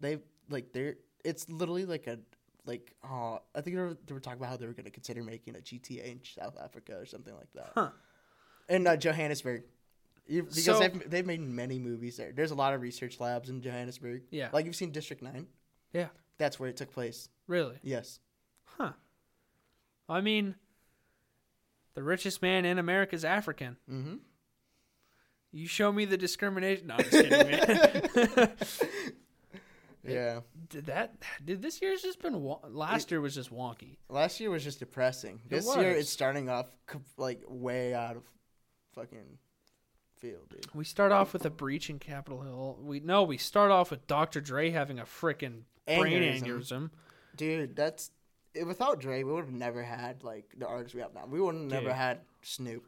they 0.00 0.18
like 0.48 0.72
they're 0.72 0.96
it's 1.24 1.48
literally 1.48 1.84
like 1.84 2.06
a 2.06 2.18
like 2.66 2.94
oh 3.04 3.40
I 3.54 3.60
think 3.60 3.76
they 3.76 3.82
were, 3.82 3.96
they 4.06 4.14
were 4.14 4.20
talking 4.20 4.38
about 4.38 4.50
how 4.50 4.56
they 4.56 4.66
were 4.66 4.72
gonna 4.72 4.90
consider 4.90 5.22
making 5.22 5.56
a 5.56 5.60
GTA 5.60 6.12
in 6.12 6.20
South 6.24 6.56
Africa 6.62 6.96
or 6.96 7.06
something 7.06 7.34
like 7.34 7.52
that. 7.54 7.72
Huh. 7.74 7.90
in 8.68 8.86
uh, 8.86 8.96
Johannesburg. 8.96 9.64
You, 10.30 10.44
because 10.44 10.64
So- 10.64 10.78
they've 10.78 11.10
they've 11.10 11.26
made 11.26 11.40
many 11.40 11.78
movies 11.78 12.16
there. 12.16 12.30
There's 12.32 12.52
a 12.52 12.54
lot 12.54 12.72
of 12.72 12.80
research 12.80 13.18
labs 13.18 13.50
in 13.50 13.60
Johannesburg. 13.62 14.22
Yeah. 14.30 14.48
Like 14.52 14.64
you've 14.64 14.76
seen 14.76 14.92
District 14.92 15.22
Nine. 15.22 15.46
Yeah. 15.92 16.08
That's 16.38 16.58
where 16.60 16.68
it 16.68 16.76
took 16.76 16.92
place. 16.92 17.28
Really? 17.48 17.78
Yes. 17.82 18.20
Huh. 18.64 18.92
I 20.08 20.20
mean, 20.20 20.54
the 21.94 22.02
richest 22.04 22.42
man 22.42 22.64
in 22.64 22.78
America 22.78 23.14
is 23.16 23.24
African. 23.24 23.76
Mm-hmm. 23.90 24.14
You 25.52 25.66
show 25.66 25.90
me 25.90 26.04
the 26.04 26.16
discrimination. 26.16 26.86
No, 26.86 26.94
I'm 26.94 27.00
just 27.04 27.10
kidding, 27.10 28.36
man. 28.36 28.52
Yeah. 30.02 30.40
did 30.70 30.86
that? 30.86 31.14
Did 31.44 31.60
this 31.60 31.82
year's 31.82 32.00
just 32.02 32.22
been? 32.22 32.42
Last 32.70 33.10
year 33.10 33.20
was 33.20 33.34
just 33.34 33.52
wonky. 33.52 33.96
Last 34.08 34.40
year 34.40 34.50
was 34.50 34.64
just 34.64 34.78
depressing. 34.78 35.40
It 35.44 35.50
This 35.50 35.76
year 35.76 35.90
it's 35.90 36.08
starting 36.08 36.48
off 36.48 36.66
like 37.18 37.42
way 37.46 37.92
out 37.94 38.16
of 38.16 38.22
fucking 38.94 39.38
field, 40.20 40.48
dude. 40.50 40.66
We 40.74 40.84
start 40.84 41.12
off 41.12 41.32
with 41.32 41.44
a 41.44 41.50
breach 41.50 41.90
in 41.90 41.98
Capitol 41.98 42.42
Hill. 42.42 42.78
We 42.82 43.00
no, 43.00 43.22
we 43.22 43.36
start 43.36 43.70
off 43.70 43.90
with 43.90 44.06
Dr. 44.06 44.40
Dre 44.40 44.70
having 44.70 44.98
a 44.98 45.04
freaking 45.04 45.62
brain 45.86 46.22
Aneurysm. 46.22 46.90
Dude, 47.36 47.74
that's 47.76 48.10
without 48.64 49.00
Dre, 49.00 49.22
we 49.22 49.32
would 49.32 49.44
have 49.44 49.52
never 49.52 49.82
had 49.82 50.22
like 50.22 50.54
the 50.56 50.66
artists 50.66 50.94
we 50.94 51.00
have 51.00 51.14
now. 51.14 51.26
We 51.26 51.40
would 51.40 51.54
have 51.54 51.64
never 51.64 51.92
had 51.92 52.20
Snoop. 52.42 52.86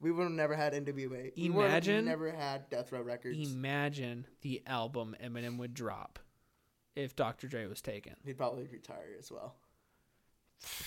We 0.00 0.10
would 0.10 0.24
have 0.24 0.32
never 0.32 0.56
had 0.56 0.72
NWA. 0.72 1.32
We 1.36 1.50
would 1.50 1.62
have 1.62 1.70
Imagine- 1.70 2.04
never 2.06 2.32
had 2.32 2.68
Death 2.70 2.90
Row 2.90 3.02
Records. 3.02 3.52
Imagine 3.52 4.26
the 4.40 4.60
album 4.66 5.14
Eminem 5.22 5.58
would 5.58 5.74
drop 5.74 6.18
if 6.96 7.14
Dr. 7.14 7.46
Dre 7.46 7.66
was 7.66 7.80
taken. 7.80 8.14
He'd 8.24 8.36
probably 8.36 8.66
retire 8.66 9.14
as 9.18 9.30
well. 9.30 9.54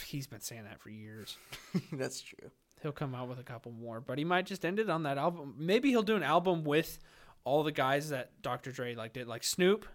He's 0.05 0.27
been 0.27 0.41
saying 0.41 0.63
that 0.65 0.79
for 0.81 0.89
years. 0.89 1.37
that's 1.93 2.21
true. 2.21 2.51
He'll 2.86 2.91
come 2.91 3.15
out 3.15 3.27
with 3.27 3.39
a 3.39 3.43
couple 3.43 3.71
more, 3.71 3.99
but 3.99 4.19
he 4.19 4.23
might 4.23 4.45
just 4.45 4.63
end 4.63 4.77
it 4.77 4.91
on 4.91 5.01
that 5.03 5.17
album. 5.17 5.55
Maybe 5.57 5.89
he'll 5.89 6.03
do 6.03 6.15
an 6.15 6.21
album 6.21 6.63
with 6.63 6.99
all 7.43 7.63
the 7.63 7.71
guys 7.71 8.09
that 8.09 8.43
Dr. 8.43 8.71
Dre 8.71 8.93
like 8.93 9.13
did, 9.13 9.25
like 9.27 9.43
Snoop, 9.43 9.88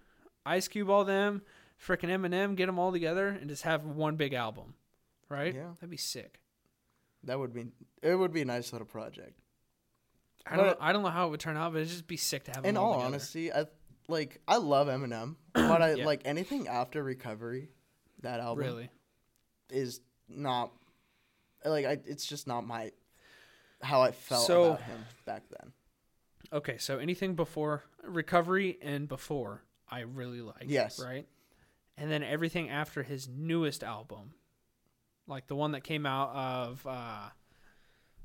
Ice 0.45 0.67
Cube, 0.67 0.91
all 0.91 1.05
them, 1.05 1.43
freaking 1.81 2.09
Eminem, 2.09 2.57
get 2.57 2.67
them 2.67 2.81
all 2.81 2.91
together 2.91 3.29
and 3.29 3.49
just 3.49 3.63
have 3.63 3.85
one 3.87 4.17
big 4.17 4.33
album, 4.33 4.75
right? 5.29 5.55
Yeah. 5.55 5.69
that'd 5.77 5.89
be 5.89 5.97
sick. 5.97 6.41
That 7.23 7.39
would 7.39 7.53
be 7.53 7.67
it. 8.03 8.17
Would 8.17 8.33
be 8.33 8.43
a 8.43 8.45
nice 8.45 8.73
little 8.73 8.89
project. 8.89 9.39
I 10.45 10.57
don't, 10.57 10.67
But- 10.67 10.79
I 10.81 10.93
don't 10.93 11.05
know 11.05 11.11
how 11.11 11.29
it 11.29 11.31
would 11.31 11.39
turn 11.41 11.57
out, 11.57 11.73
but 11.73 11.79
it'd 11.83 11.91
just 11.91 12.09
be 12.09 12.17
sick 12.17 12.43
to 12.47 12.51
have. 12.51 12.65
In 12.65 12.77
all 12.77 12.95
all 12.95 13.03
honesty, 13.03 13.53
I 13.53 13.67
like 14.09 14.41
I 14.49 14.57
love 14.57 14.89
Eminem, 14.89 15.37
but 15.53 15.81
I 15.81 15.95
Yeah. 15.95 16.07
like 16.07 16.23
anything 16.25 16.67
after 16.67 17.05
Recovery. 17.05 17.69
That 18.23 18.41
album 18.41 18.65
really, 18.65 18.91
is 19.71 20.01
not 20.29 20.73
like 21.69 21.87
I. 21.87 21.99
It's 22.07 22.25
just 22.27 22.47
not 22.47 22.67
my 22.67 22.93
how 23.83 24.01
I 24.03 24.13
felt 24.13 24.47
So- 24.47 24.65
about 24.65 24.83
him 24.83 25.05
back 25.25 25.43
then. 25.49 25.73
okay. 26.53 26.79
So 26.79 26.99
anything 26.99 27.35
before 27.35 27.85
Recovery 28.03 28.79
and 28.83 29.07
before, 29.09 29.63
I 29.89 30.01
really 30.01 30.41
like. 30.41 30.65
Yes. 30.67 30.99
right, 31.01 31.27
and 31.97 32.11
then 32.11 32.23
everything 32.23 32.71
after 32.71 33.03
his 33.03 33.29
newest 33.29 33.83
album, 33.85 34.35
like 35.27 35.47
the 35.49 35.57
one 35.57 35.73
that 35.73 35.83
came 35.83 36.07
out 36.07 36.31
of. 36.35 36.87
uh 36.87 37.29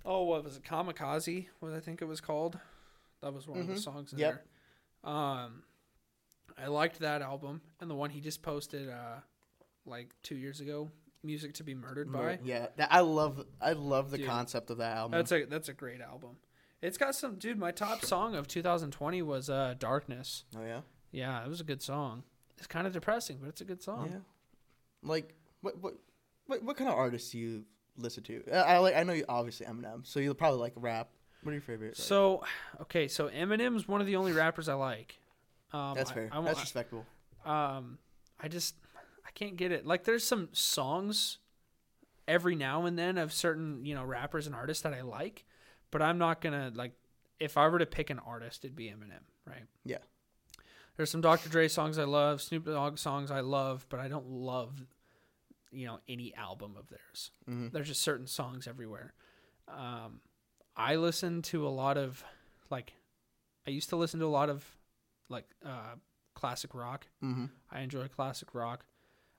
Oh, 0.08 0.24
what 0.26 0.44
was 0.44 0.56
it? 0.56 0.64
Kamikaze, 0.64 1.48
what 1.62 1.74
I 1.74 1.80
think 1.80 2.00
it 2.02 2.06
was 2.06 2.22
called. 2.22 2.60
That 3.22 3.34
was 3.34 3.48
one 3.48 3.60
of 3.60 3.66
the 3.68 3.74
Mhm. 3.74 3.80
songs 3.84 4.14
in 4.14 4.20
Yep. 4.20 4.46
there. 5.04 5.12
Um, 5.12 5.64
I 6.58 6.68
liked 6.68 7.00
that 7.00 7.24
album, 7.24 7.62
and 7.80 7.90
the 7.90 7.96
one 7.96 8.12
he 8.12 8.22
just 8.22 8.44
posted, 8.44 8.88
uh, 8.88 9.22
like 9.86 10.10
two 10.22 10.36
years 10.36 10.62
ago, 10.62 10.92
"Music 11.26 11.54
to 11.56 11.64
Be 11.64 11.74
Murdered 11.74 12.12
By." 12.12 12.40
Yeah, 12.44 12.68
that, 12.78 12.90
I 12.92 13.02
love 13.02 13.46
I 13.62 13.74
love 13.74 14.12
the 14.12 14.18
Dude. 14.18 14.28
concept 14.28 14.70
of 14.70 14.78
that 14.78 14.96
album. 14.98 15.18
That's 15.18 15.32
a 15.32 15.46
that's 15.46 15.70
a 15.70 15.74
great 15.74 16.02
album. 16.02 16.38
It's 16.82 16.98
got 16.98 17.16
some 17.16 17.36
dude. 17.36 17.58
My 17.58 17.72
top 17.72 18.04
song 18.06 18.36
of 18.36 18.48
2020 18.48 19.22
was 19.22 19.50
uh, 19.50 19.76
"Darkness." 19.80 20.44
oh 20.58 20.64
yeah, 20.64 20.82
Yeah, 21.12 21.44
it 21.44 21.50
was 21.50 21.60
a 21.62 21.64
good 21.64 21.82
song. 21.82 22.24
It's 22.58 22.68
kind 22.68 22.86
of 22.88 22.94
depressing, 22.94 23.40
but 23.42 23.50
it's 23.50 23.62
a 23.62 23.66
good 23.66 23.82
song. 23.82 24.10
yeah. 24.12 24.20
Like 25.02 25.34
what 25.62 25.82
what 25.82 25.96
what 26.48 26.64
what 26.64 26.78
kind 26.78 26.90
of 26.90 26.96
artists 26.96 27.32
do 27.32 27.40
you 27.40 27.64
listen 27.98 28.24
to? 28.24 28.44
I, 28.54 28.76
I 28.76 28.78
like 28.80 28.96
I 28.96 29.04
know 29.04 29.14
you 29.14 29.26
obviously 29.28 29.66
Eminem, 29.66 30.06
so 30.06 30.20
you'll 30.20 30.34
probably 30.36 30.60
like 30.60 30.74
rap. 30.76 31.10
What 31.44 31.52
are 31.52 31.54
your 31.56 31.62
favorite? 31.62 31.96
So, 31.96 32.44
okay, 32.82 33.08
so 33.08 33.30
Eminem's 33.30 33.88
one 33.88 34.02
of 34.02 34.08
the 34.08 34.16
only 34.16 34.32
rappers 34.32 34.68
I 34.68 34.74
like. 34.74 35.20
Um, 35.74 35.94
that's 35.96 36.10
I- 36.12 36.14
fair. 36.16 36.30
I, 36.32 36.42
that's 36.42 36.60
respectable. 36.60 37.06
um, 37.46 38.00
I 38.42 38.48
just 38.48 38.76
I 39.26 39.32
can't 39.32 39.58
get 39.58 39.72
it. 39.72 39.86
Like, 39.86 40.04
there's 40.04 40.24
some 40.24 40.50
songs 40.54 41.40
every 42.28 42.56
now 42.56 42.86
and 42.86 42.98
then 42.98 43.18
of 43.18 43.32
certain 43.34 43.86
you 43.86 43.94
know 43.96 44.04
rappers 44.04 44.48
and 44.48 44.56
artists 44.56 44.84
that 44.84 44.94
I 44.94 45.02
like, 45.02 45.46
but 45.92 46.02
I'm 46.02 46.18
not 46.18 46.42
gonna 46.42 46.72
like. 46.74 46.94
If 47.40 47.58
I 47.58 47.68
were 47.68 47.80
to 47.80 47.86
pick 47.86 48.10
an 48.10 48.20
artist, 48.20 48.64
it'd 48.64 48.78
be 48.78 48.86
Eminem, 48.86 49.24
right? 49.46 49.66
Yeah. 49.84 49.98
There's 50.96 51.10
some 51.12 51.20
Dr. 51.20 51.50
Dre 51.50 51.68
songs 51.68 51.98
I 52.00 52.06
love, 52.06 52.42
Snoop 52.42 52.66
Dogg 52.66 52.98
songs 52.98 53.30
I 53.30 53.42
love, 53.42 53.86
but 53.90 54.00
I 54.00 54.08
don't 54.08 54.30
love, 54.30 54.86
you 55.70 55.86
know, 55.86 56.00
any 56.08 56.34
album 56.36 56.78
of 56.78 56.88
theirs. 56.88 57.32
Mhm. 57.50 57.74
There's 57.74 57.90
just 57.90 58.00
certain 58.02 58.28
songs 58.28 58.66
everywhere. 58.68 59.14
Um, 59.68 60.22
I 60.78 60.96
listen 60.96 61.42
to 61.44 61.68
a 61.68 61.70
lot 61.70 61.98
of, 61.98 62.24
like, 62.70 62.94
I 63.68 63.72
used 63.72 63.90
to 63.90 63.98
listen 63.98 64.22
to 64.22 64.26
a 64.26 64.28
lot 64.28 64.50
of, 64.50 64.78
like, 65.28 65.50
uh, 65.66 65.96
classic 66.36 66.74
rock. 66.74 67.08
Mm-hmm. 67.22 67.48
I 67.70 67.82
enjoy 67.82 68.08
classic 68.08 68.56
rock. 68.56 68.86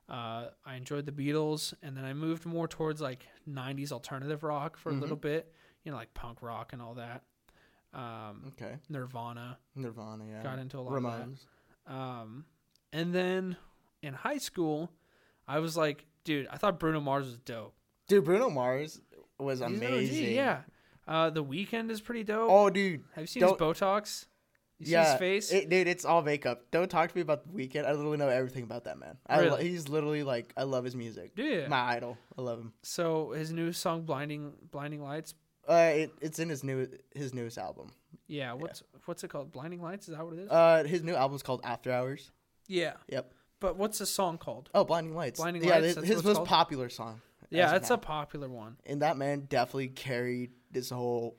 Uh, 0.09 0.47
I 0.65 0.75
enjoyed 0.75 1.05
the 1.05 1.11
Beatles, 1.11 1.73
and 1.83 1.95
then 1.97 2.05
I 2.05 2.13
moved 2.13 2.45
more 2.45 2.67
towards 2.67 3.01
like 3.01 3.27
'90s 3.47 3.91
alternative 3.91 4.43
rock 4.43 4.77
for 4.77 4.89
a 4.89 4.93
Mhm. 4.93 5.01
little 5.01 5.17
bit. 5.17 5.51
You 5.83 5.91
know, 5.91 5.97
like 5.97 6.13
punk 6.13 6.41
rock 6.41 6.71
and 6.73 6.81
all 6.81 6.95
that. 6.95 7.23
Um, 7.93 8.43
Okay. 8.49 8.77
Nirvana 8.89 9.57
Nirvana. 9.75 10.25
Yeah. 10.25 10.43
got 10.43 10.59
into 10.59 10.77
a 10.77 10.81
lot 10.81 10.95
of 10.95 11.03
Ramones. 11.03 11.45
that. 11.85 11.93
Um, 11.93 12.45
and 12.93 13.13
then 13.13 13.57
in 14.01 14.13
high 14.13 14.37
school, 14.37 14.91
I 15.47 15.59
was 15.59 15.75
like, 15.77 16.05
dude, 16.23 16.47
I 16.47 16.57
thought 16.57 16.79
Bruno 16.79 16.99
Mars 16.99 17.25
was 17.25 17.39
dope. 17.39 17.75
Dude, 18.07 18.25
Bruno 18.25 18.49
Mars 18.49 19.01
was 19.39 19.61
an 19.61 19.73
OG, 19.75 19.77
amazing. 19.77 20.35
yeah. 20.35 20.63
Uh, 21.07 21.29
the 21.29 21.43
Weeknd 21.43 21.89
is 21.89 22.01
pretty 22.01 22.23
dope. 22.23 22.49
Oh, 22.51 22.69
dude. 22.69 23.03
Have 23.13 23.23
you 23.23 23.27
seen 23.27 23.41
don't- 23.41 23.59
his 23.59 23.79
Botox? 23.79 24.25
You 24.79 24.91
yeah. 24.91 25.11
his 25.11 25.19
face? 25.19 25.51
It, 25.51 25.69
dude, 25.69 25.87
it's 25.87 26.05
all 26.05 26.21
makeup. 26.21 26.65
Don't 26.71 26.89
talk 26.89 27.09
to 27.09 27.15
me 27.15 27.21
about 27.21 27.43
the 27.43 27.49
Weeknd. 27.49 27.85
I 27.85 27.91
literally 27.93 28.17
know 28.17 28.27
everything 28.29 28.63
about 28.63 28.83
that 28.83 28.99
man. 28.99 29.17
Lo- 29.29 29.39
Really? 29.41 29.69
he's 29.69 29.89
literally 29.89 30.23
like 30.23 30.53
I 30.55 30.63
love 30.63 30.83
his 30.85 30.95
music. 30.95 31.31
yeah. 31.35 31.67
My 31.67 31.79
idol. 31.95 32.17
I 32.37 32.41
love 32.43 32.59
him. 32.59 32.73
So 32.83 33.31
his 33.31 33.51
new 33.51 33.71
song, 33.73 34.03
"Blinding 34.03 34.53
Blinding 34.71 35.01
Lights," 35.01 35.33
Uh, 35.67 35.91
it, 35.93 36.11
it's 36.21 36.39
in 36.39 36.47
his 36.49 36.63
new 36.63 36.87
his 37.15 37.33
newest 37.33 37.57
album. 37.57 37.91
yeah. 38.27 38.53
What's 38.53 38.83
what's 39.05 39.23
it 39.23 39.29
called? 39.29 39.51
"Blinding 39.51 39.81
Lights"? 39.81 40.07
Is 40.09 40.15
that 40.15 40.23
what 40.23 40.33
it 40.35 40.39
is? 40.41 40.49
Uh, 40.49 40.83
his 40.85 41.03
new 41.03 41.15
album's 41.15 41.41
called 41.43 41.61
After 41.63 41.91
Hours. 41.91 42.31
yeah. 42.67 42.93
Yep. 43.09 43.33
But 43.59 43.75
what's 43.77 43.97
the 43.97 44.05
song 44.05 44.37
called? 44.37 44.69
Oh, 44.75 44.83
Blinding 44.85 45.15
Lights. 45.15 45.39
Blinding 45.39 45.63
yeah, 45.63 45.79
Lights, 45.79 45.95
his, 45.95 46.07
his 46.07 46.23
most 46.23 46.35
called? 46.35 46.47
popular 46.47 46.89
song. 46.89 47.21
Yeah, 47.49 47.71
that's 47.71 47.89
a 47.89 47.97
popular 47.97 48.47
one. 48.47 48.77
and 48.85 49.01
that 49.01 49.17
man 49.17 49.47
definitely 49.49 49.87
carried 49.87 50.51
this 50.69 50.91
whole 50.91 51.37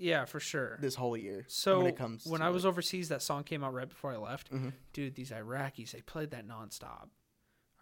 Yeah, 0.00 0.24
for 0.24 0.40
sure. 0.40 0.78
this 0.80 0.94
whole 0.94 1.16
year. 1.16 1.44
So 1.48 1.78
when 1.78 1.86
it 1.88 1.96
comes 1.96 2.26
when 2.26 2.42
I 2.42 2.48
was 2.50 2.64
overseas, 2.66 3.08
that 3.10 3.22
song 3.22 3.44
came 3.44 3.62
out 3.62 3.74
right 3.74 3.88
before 3.88 4.12
I 4.12 4.16
left. 4.16 4.50
Mhm. 4.52 4.72
Dude, 4.92 5.14
these 5.14 5.30
Iraqis, 5.30 5.92
they 5.92 6.00
played 6.00 6.30
that 6.30 6.46
nonstop. 6.46 7.08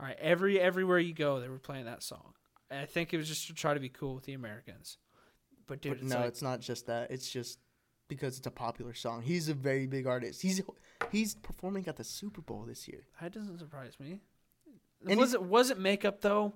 All 0.00 0.06
right, 0.06 0.16
every 0.20 0.60
everywhere 0.60 0.98
you 0.98 1.14
go, 1.14 1.40
they 1.40 1.48
were 1.48 1.58
playing 1.58 1.84
that 1.86 2.02
song. 2.02 2.34
And 2.70 2.80
I 2.80 2.86
think 2.86 3.14
it 3.14 3.16
was 3.16 3.28
just 3.28 3.46
to 3.46 3.54
try 3.54 3.72
to 3.74 3.80
be 3.80 3.88
cool 3.88 4.14
with 4.14 4.24
the 4.24 4.34
Americans. 4.34 4.98
But 5.66 5.80
dude, 5.80 5.92
but 5.94 6.02
it's 6.02 6.10
no, 6.12 6.18
like, 6.20 6.28
it's 6.28 6.42
not 6.42 6.60
just 6.60 6.86
that. 6.86 7.10
It's 7.10 7.30
just 7.30 7.58
because 8.08 8.38
it's 8.38 8.46
a 8.46 8.50
popular 8.50 8.94
song. 8.94 9.22
He's 9.22 9.48
a 9.48 9.54
very 9.54 9.86
big 9.86 10.06
artist. 10.06 10.42
He's 10.42 10.60
he's 11.10 11.34
performing 11.34 11.86
at 11.88 11.96
the 11.96 12.04
Super 12.04 12.40
Bowl 12.40 12.64
this 12.66 12.88
year. 12.88 13.06
that 13.20 13.32
doesn't 13.32 13.58
surprise 13.58 13.98
me. 14.00 14.20
And 15.06 15.18
was 15.20 15.34
it 15.34 15.42
was 15.42 15.70
it 15.70 15.78
makeup 15.78 16.20
though? 16.20 16.54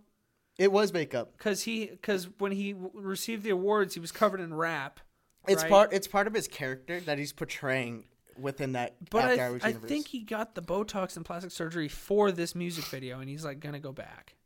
It 0.59 0.71
was 0.71 0.93
makeup. 0.93 1.33
Because 1.37 1.63
he 1.63 1.87
because 1.87 2.29
when 2.39 2.53
he 2.53 2.73
w- 2.75 2.91
received 2.95 3.43
the 3.43 3.51
awards, 3.51 3.95
he 3.95 4.01
was 4.01 4.13
covered 4.13 4.41
in 4.41 4.53
rap. 4.55 5.01
It's 5.49 5.63
right? 5.63 5.71
part. 5.71 5.93
It's 5.93 6.07
part 6.07 6.27
of 6.27 6.35
his 6.35 6.49
character 6.49 7.01
that 7.01 7.19
he's 7.19 7.33
portraying 7.33 8.05
within 8.39 8.73
that 8.73 8.95
But 9.11 9.39
I, 9.39 9.39
Hours 9.39 9.63
I 9.65 9.73
think 9.73 10.09
he 10.09 10.21
got 10.21 10.55
the 10.55 10.63
Botox 10.63 11.17
and 11.17 11.25
plastic 11.25 11.51
surgery 11.51 11.89
for 11.89 12.31
this 12.33 12.55
music 12.55 12.85
video, 12.87 13.21
and 13.21 13.29
he's 13.29 13.45
like 13.45 13.61
gonna 13.61 13.81
go 13.81 13.93
back. 13.93 14.37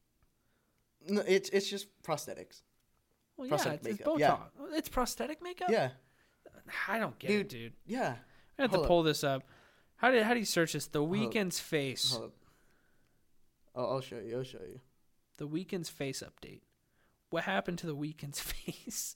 No, 1.09 1.23
it's 1.27 1.49
it's 1.51 1.69
just 1.69 1.87
prosthetics. 2.03 2.63
Well, 3.37 3.47
yeah, 3.49 3.73
it's, 3.73 3.87
it's 3.87 4.01
Botox. 4.01 4.19
yeah. 4.19 4.37
It's 4.73 4.89
prosthetic 4.89 5.43
makeup. 5.43 5.69
Yeah, 5.71 5.91
I 6.89 6.99
don't 6.99 7.19
get 7.19 7.29
Dude, 7.29 7.41
it, 7.41 7.49
dude. 7.49 7.73
yeah. 7.87 8.15
I 8.59 8.63
have 8.63 8.71
to 8.73 8.81
up. 8.81 8.87
pull 8.87 9.03
this 9.03 9.23
up. 9.23 9.43
How 9.97 10.11
did 10.11 10.23
how 10.23 10.33
do 10.33 10.39
you 10.41 10.47
search 10.47 10.73
this? 10.73 10.87
The. 10.87 11.03
Weeknd's 11.03 11.61
face. 11.61 12.13
Hold. 12.13 12.33
I'll, 13.75 13.87
I'll 13.93 14.01
show 14.01 14.19
you. 14.19 14.39
I'll 14.39 14.45
show 14.45 14.59
you. 14.67 14.81
The 15.37 15.47
Weeknd's 15.47 15.91
face 15.91 16.23
update. 16.23 16.63
What 17.31 17.45
happened 17.45 17.79
to 17.79 17.87
the 17.87 17.95
Weeknd's 17.95 18.41
face? 18.53 19.15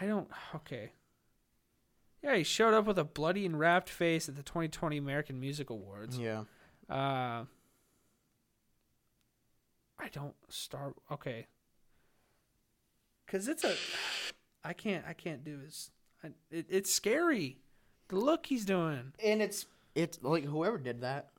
I 0.00 0.06
don't. 0.06 0.28
Okay. 0.54 0.92
Yeah, 2.22 2.36
he 2.36 2.42
showed 2.42 2.74
up 2.74 2.86
with 2.86 2.98
a 2.98 3.04
bloody 3.04 3.46
and 3.46 3.58
wrapped 3.58 3.88
face 3.88 4.28
at 4.28 4.36
the 4.36 4.42
2020 4.42 4.96
American 4.96 5.38
Music 5.38 5.70
Awards. 5.70 6.18
Yeah. 6.18 6.44
Uh, 6.88 7.44
I 9.98 10.08
don't 10.12 10.34
start. 10.48 10.94
Okay. 11.10 11.46
Cause 13.26 13.48
it's 13.48 13.64
a, 13.64 13.74
I 14.64 14.72
can't, 14.72 15.04
I 15.06 15.12
can't 15.12 15.44
do 15.44 15.58
this. 15.58 15.90
I, 16.22 16.28
it, 16.50 16.66
it's 16.68 16.92
scary. 16.92 17.58
The 18.08 18.16
look 18.16 18.46
he's 18.46 18.64
doing. 18.64 19.12
And 19.22 19.42
it's 19.42 19.66
it's 19.94 20.18
like 20.22 20.44
whoever 20.44 20.78
did 20.78 21.00
that. 21.00 21.30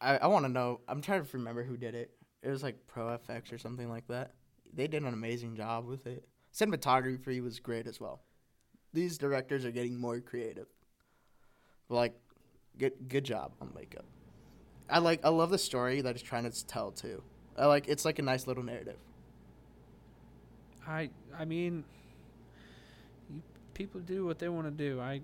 I, 0.00 0.18
I 0.18 0.26
want 0.26 0.44
to 0.44 0.50
know. 0.50 0.80
I'm 0.88 1.00
trying 1.00 1.24
to 1.24 1.36
remember 1.36 1.62
who 1.62 1.76
did 1.76 1.94
it. 1.94 2.10
It 2.42 2.48
was 2.48 2.62
like 2.62 2.86
Pro 2.86 3.06
FX 3.06 3.52
or 3.52 3.58
something 3.58 3.88
like 3.88 4.06
that. 4.08 4.32
They 4.72 4.86
did 4.86 5.02
an 5.02 5.14
amazing 5.14 5.56
job 5.56 5.86
with 5.86 6.06
it. 6.06 6.26
Cinematography 6.54 7.42
was 7.42 7.60
great 7.60 7.86
as 7.86 8.00
well. 8.00 8.20
These 8.92 9.18
directors 9.18 9.64
are 9.64 9.70
getting 9.70 9.98
more 9.98 10.20
creative. 10.20 10.66
Like, 11.88 12.14
good 12.78 12.92
good 13.08 13.24
job 13.24 13.52
on 13.60 13.70
makeup. 13.74 14.04
I 14.88 14.98
like. 14.98 15.20
I 15.24 15.28
love 15.28 15.50
the 15.50 15.58
story 15.58 16.00
that 16.00 16.14
it's 16.14 16.22
trying 16.22 16.50
to 16.50 16.66
tell 16.66 16.90
too. 16.90 17.22
I 17.56 17.66
like. 17.66 17.88
It's 17.88 18.04
like 18.04 18.18
a 18.18 18.22
nice 18.22 18.46
little 18.46 18.62
narrative. 18.62 18.96
I, 20.86 21.10
I 21.38 21.44
mean, 21.44 21.84
you, 23.32 23.42
people 23.74 24.00
do 24.00 24.24
what 24.24 24.38
they 24.38 24.48
want 24.48 24.66
to 24.66 24.70
do. 24.72 25.00
I, 25.00 25.20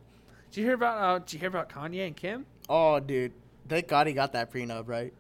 did 0.51 0.61
you 0.61 0.65
hear 0.65 0.75
about? 0.75 0.99
Uh, 0.99 1.19
did 1.19 1.33
you 1.33 1.39
hear 1.41 1.49
about 1.49 1.69
Kanye 1.69 2.07
and 2.07 2.17
Kim? 2.17 2.47
Oh, 2.69 3.01
dude. 3.01 3.33
Thank 3.69 3.89
God 3.89 4.07
he 4.07 4.13
got 4.13 4.33
that 4.35 4.53
prenup 4.53 4.87
right. 4.87 5.13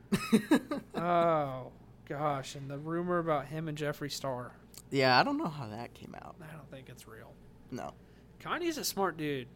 oh 0.95 1.73
gosh, 2.09 2.55
and 2.55 2.71
the 2.71 2.79
rumor 2.79 3.19
about 3.19 3.47
him 3.47 3.67
and 3.67 3.77
Jeffree 3.77 4.11
Star. 4.11 4.53
Yeah, 4.91 5.19
I 5.19 5.23
don't 5.23 5.39
know 5.39 5.49
how 5.49 5.67
that 5.69 5.95
came 5.95 6.15
out. 6.23 6.37
I 6.41 6.55
don't 6.55 6.71
think 6.71 6.89
it's 6.89 7.07
real. 7.09 7.33
No. 7.71 7.93
Kanye's 8.41 8.79
a 8.79 8.85
smart 8.85 9.17
dude. 9.17 9.49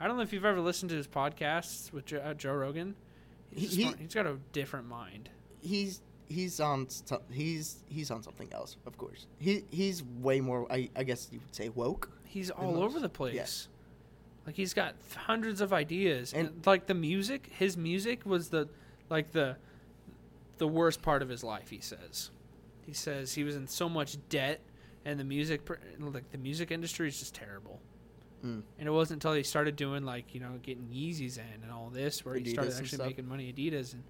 I 0.00 0.08
don't 0.08 0.16
know 0.16 0.22
if 0.22 0.32
you've 0.32 0.44
ever 0.44 0.60
listened 0.60 0.90
to 0.90 0.96
his 0.96 1.06
podcasts 1.06 1.92
with 1.92 2.06
Joe, 2.06 2.18
uh, 2.24 2.34
Joe 2.34 2.54
Rogan. 2.54 2.94
He's, 3.54 3.74
He- 3.76 3.82
smart, 3.84 3.98
he's 4.00 4.14
got 4.14 4.26
a 4.26 4.36
different 4.52 4.88
mind. 4.88 5.28
he's 5.60 6.00
he's 6.28 6.58
on 6.60 6.88
he's 7.30 7.84
he's 7.88 8.10
on 8.10 8.22
something 8.22 8.48
else, 8.52 8.76
of 8.86 8.96
course. 8.96 9.26
He 9.38 9.64
he's 9.70 10.02
way 10.02 10.40
more. 10.40 10.66
I, 10.72 10.88
I 10.96 11.04
guess 11.04 11.28
you 11.30 11.38
would 11.40 11.54
say 11.54 11.68
woke. 11.68 12.10
He's 12.24 12.50
all 12.50 12.72
most. 12.72 12.82
over 12.82 13.00
the 13.00 13.08
place. 13.10 13.34
Yes. 13.34 13.68
Like 14.46 14.56
he's 14.56 14.74
got 14.74 14.94
hundreds 15.14 15.60
of 15.60 15.72
ideas, 15.72 16.32
and, 16.32 16.48
And- 16.48 16.66
like 16.66 16.86
the 16.86 16.94
music, 16.94 17.48
his 17.56 17.76
music 17.76 18.24
was 18.26 18.48
the 18.48 18.68
like 19.10 19.30
the 19.32 19.56
the 20.58 20.66
worst 20.66 21.02
part 21.02 21.22
of 21.22 21.28
his 21.28 21.44
life. 21.44 21.68
He 21.70 21.80
says. 21.80 22.30
He 22.86 22.92
says 22.92 23.32
he 23.32 23.44
was 23.44 23.56
in 23.56 23.66
so 23.66 23.88
much 23.88 24.16
debt, 24.28 24.60
and 25.04 25.18
the 25.18 25.24
music, 25.24 25.68
like 26.00 26.30
the 26.32 26.38
music 26.38 26.70
industry, 26.70 27.08
is 27.08 27.18
just 27.18 27.34
terrible. 27.34 27.80
Mm. 28.44 28.62
And 28.78 28.88
it 28.88 28.90
wasn't 28.90 29.22
until 29.22 29.34
he 29.36 29.44
started 29.44 29.76
doing 29.76 30.04
like 30.04 30.34
you 30.34 30.40
know 30.40 30.58
getting 30.62 30.88
Yeezys 30.88 31.38
in 31.38 31.62
and 31.62 31.70
all 31.70 31.90
this 31.90 32.24
where 32.24 32.34
he 32.34 32.50
started 32.50 32.74
actually 32.76 33.06
making 33.06 33.28
money. 33.28 33.52
Adidas 33.52 33.94
and 33.94 34.02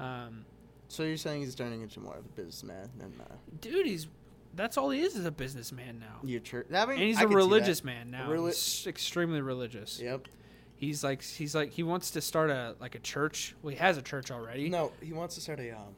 um, 0.00 0.44
So 0.88 1.02
you're 1.02 1.16
saying 1.16 1.42
he's 1.42 1.56
turning 1.56 1.82
into 1.82 1.98
more 1.98 2.16
of 2.16 2.24
a 2.24 2.28
businessman 2.28 2.88
than 2.98 3.12
uh, 3.20 3.34
dude, 3.60 3.86
he's 3.86 4.06
that's 4.54 4.76
all 4.78 4.90
he 4.90 5.00
is 5.00 5.16
is 5.16 5.24
a 5.26 5.32
businessman 5.32 5.98
now. 5.98 6.20
your 6.22 6.38
church? 6.38 6.68
I 6.72 6.86
mean, 6.86 6.98
And 6.98 7.02
he's 7.08 7.18
I 7.18 7.22
a 7.22 7.24
could 7.24 7.30
see 7.30 7.34
that. 7.34 7.36
religious 7.36 7.82
man 7.82 8.10
now. 8.12 8.28
Reli- 8.28 8.46
he's 8.54 8.86
extremely 8.86 9.40
religious. 9.40 10.00
Yep. 10.00 10.28
He's 10.76 11.02
like 11.02 11.24
he's 11.24 11.54
like 11.56 11.72
he 11.72 11.82
wants 11.82 12.12
to 12.12 12.20
start 12.20 12.50
a 12.50 12.76
like 12.80 12.94
a 12.94 13.00
church. 13.00 13.56
Well, 13.62 13.72
he 13.72 13.78
has 13.78 13.96
a 13.96 14.02
church 14.02 14.30
already. 14.30 14.68
No, 14.68 14.92
he 15.02 15.12
wants 15.12 15.34
to 15.34 15.40
start 15.40 15.58
a 15.58 15.72
um. 15.72 15.96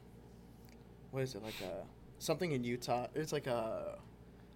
What 1.10 1.22
is 1.24 1.34
it 1.34 1.42
like 1.42 1.54
a 1.62 1.84
something 2.18 2.52
in 2.52 2.64
Utah? 2.64 3.06
It's 3.14 3.32
like 3.32 3.46
a 3.46 3.98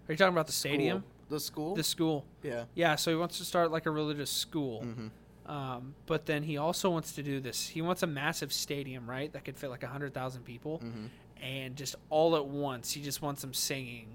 Are 0.08 0.12
you 0.12 0.16
talking 0.16 0.34
about 0.34 0.46
the 0.46 0.52
stadium? 0.52 1.04
The 1.28 1.40
school. 1.40 1.74
The 1.76 1.84
school. 1.84 2.26
yeah. 2.42 2.64
Yeah, 2.74 2.96
so 2.96 3.11
he 3.11 3.16
wants 3.16 3.38
to 3.38 3.44
start 3.44 3.70
like 3.70 3.86
a 3.86 3.90
religious 3.90 4.30
school. 4.30 4.82
Mm-hmm. 4.82 5.06
Um, 5.50 5.94
but 6.06 6.26
then 6.26 6.42
he 6.42 6.58
also 6.58 6.90
wants 6.90 7.12
to 7.12 7.22
do 7.22 7.40
this. 7.40 7.68
He 7.68 7.82
wants 7.82 8.02
a 8.02 8.06
massive 8.06 8.52
stadium, 8.52 9.08
right? 9.08 9.32
That 9.32 9.44
could 9.44 9.56
fit 9.56 9.70
like 9.70 9.82
100,000 9.82 10.42
people. 10.42 10.80
Mm-hmm. 10.84 11.06
And 11.42 11.76
just 11.76 11.96
all 12.08 12.36
at 12.36 12.46
once, 12.46 12.92
he 12.92 13.00
just 13.02 13.22
wants 13.22 13.42
them 13.42 13.54
singing 13.54 14.08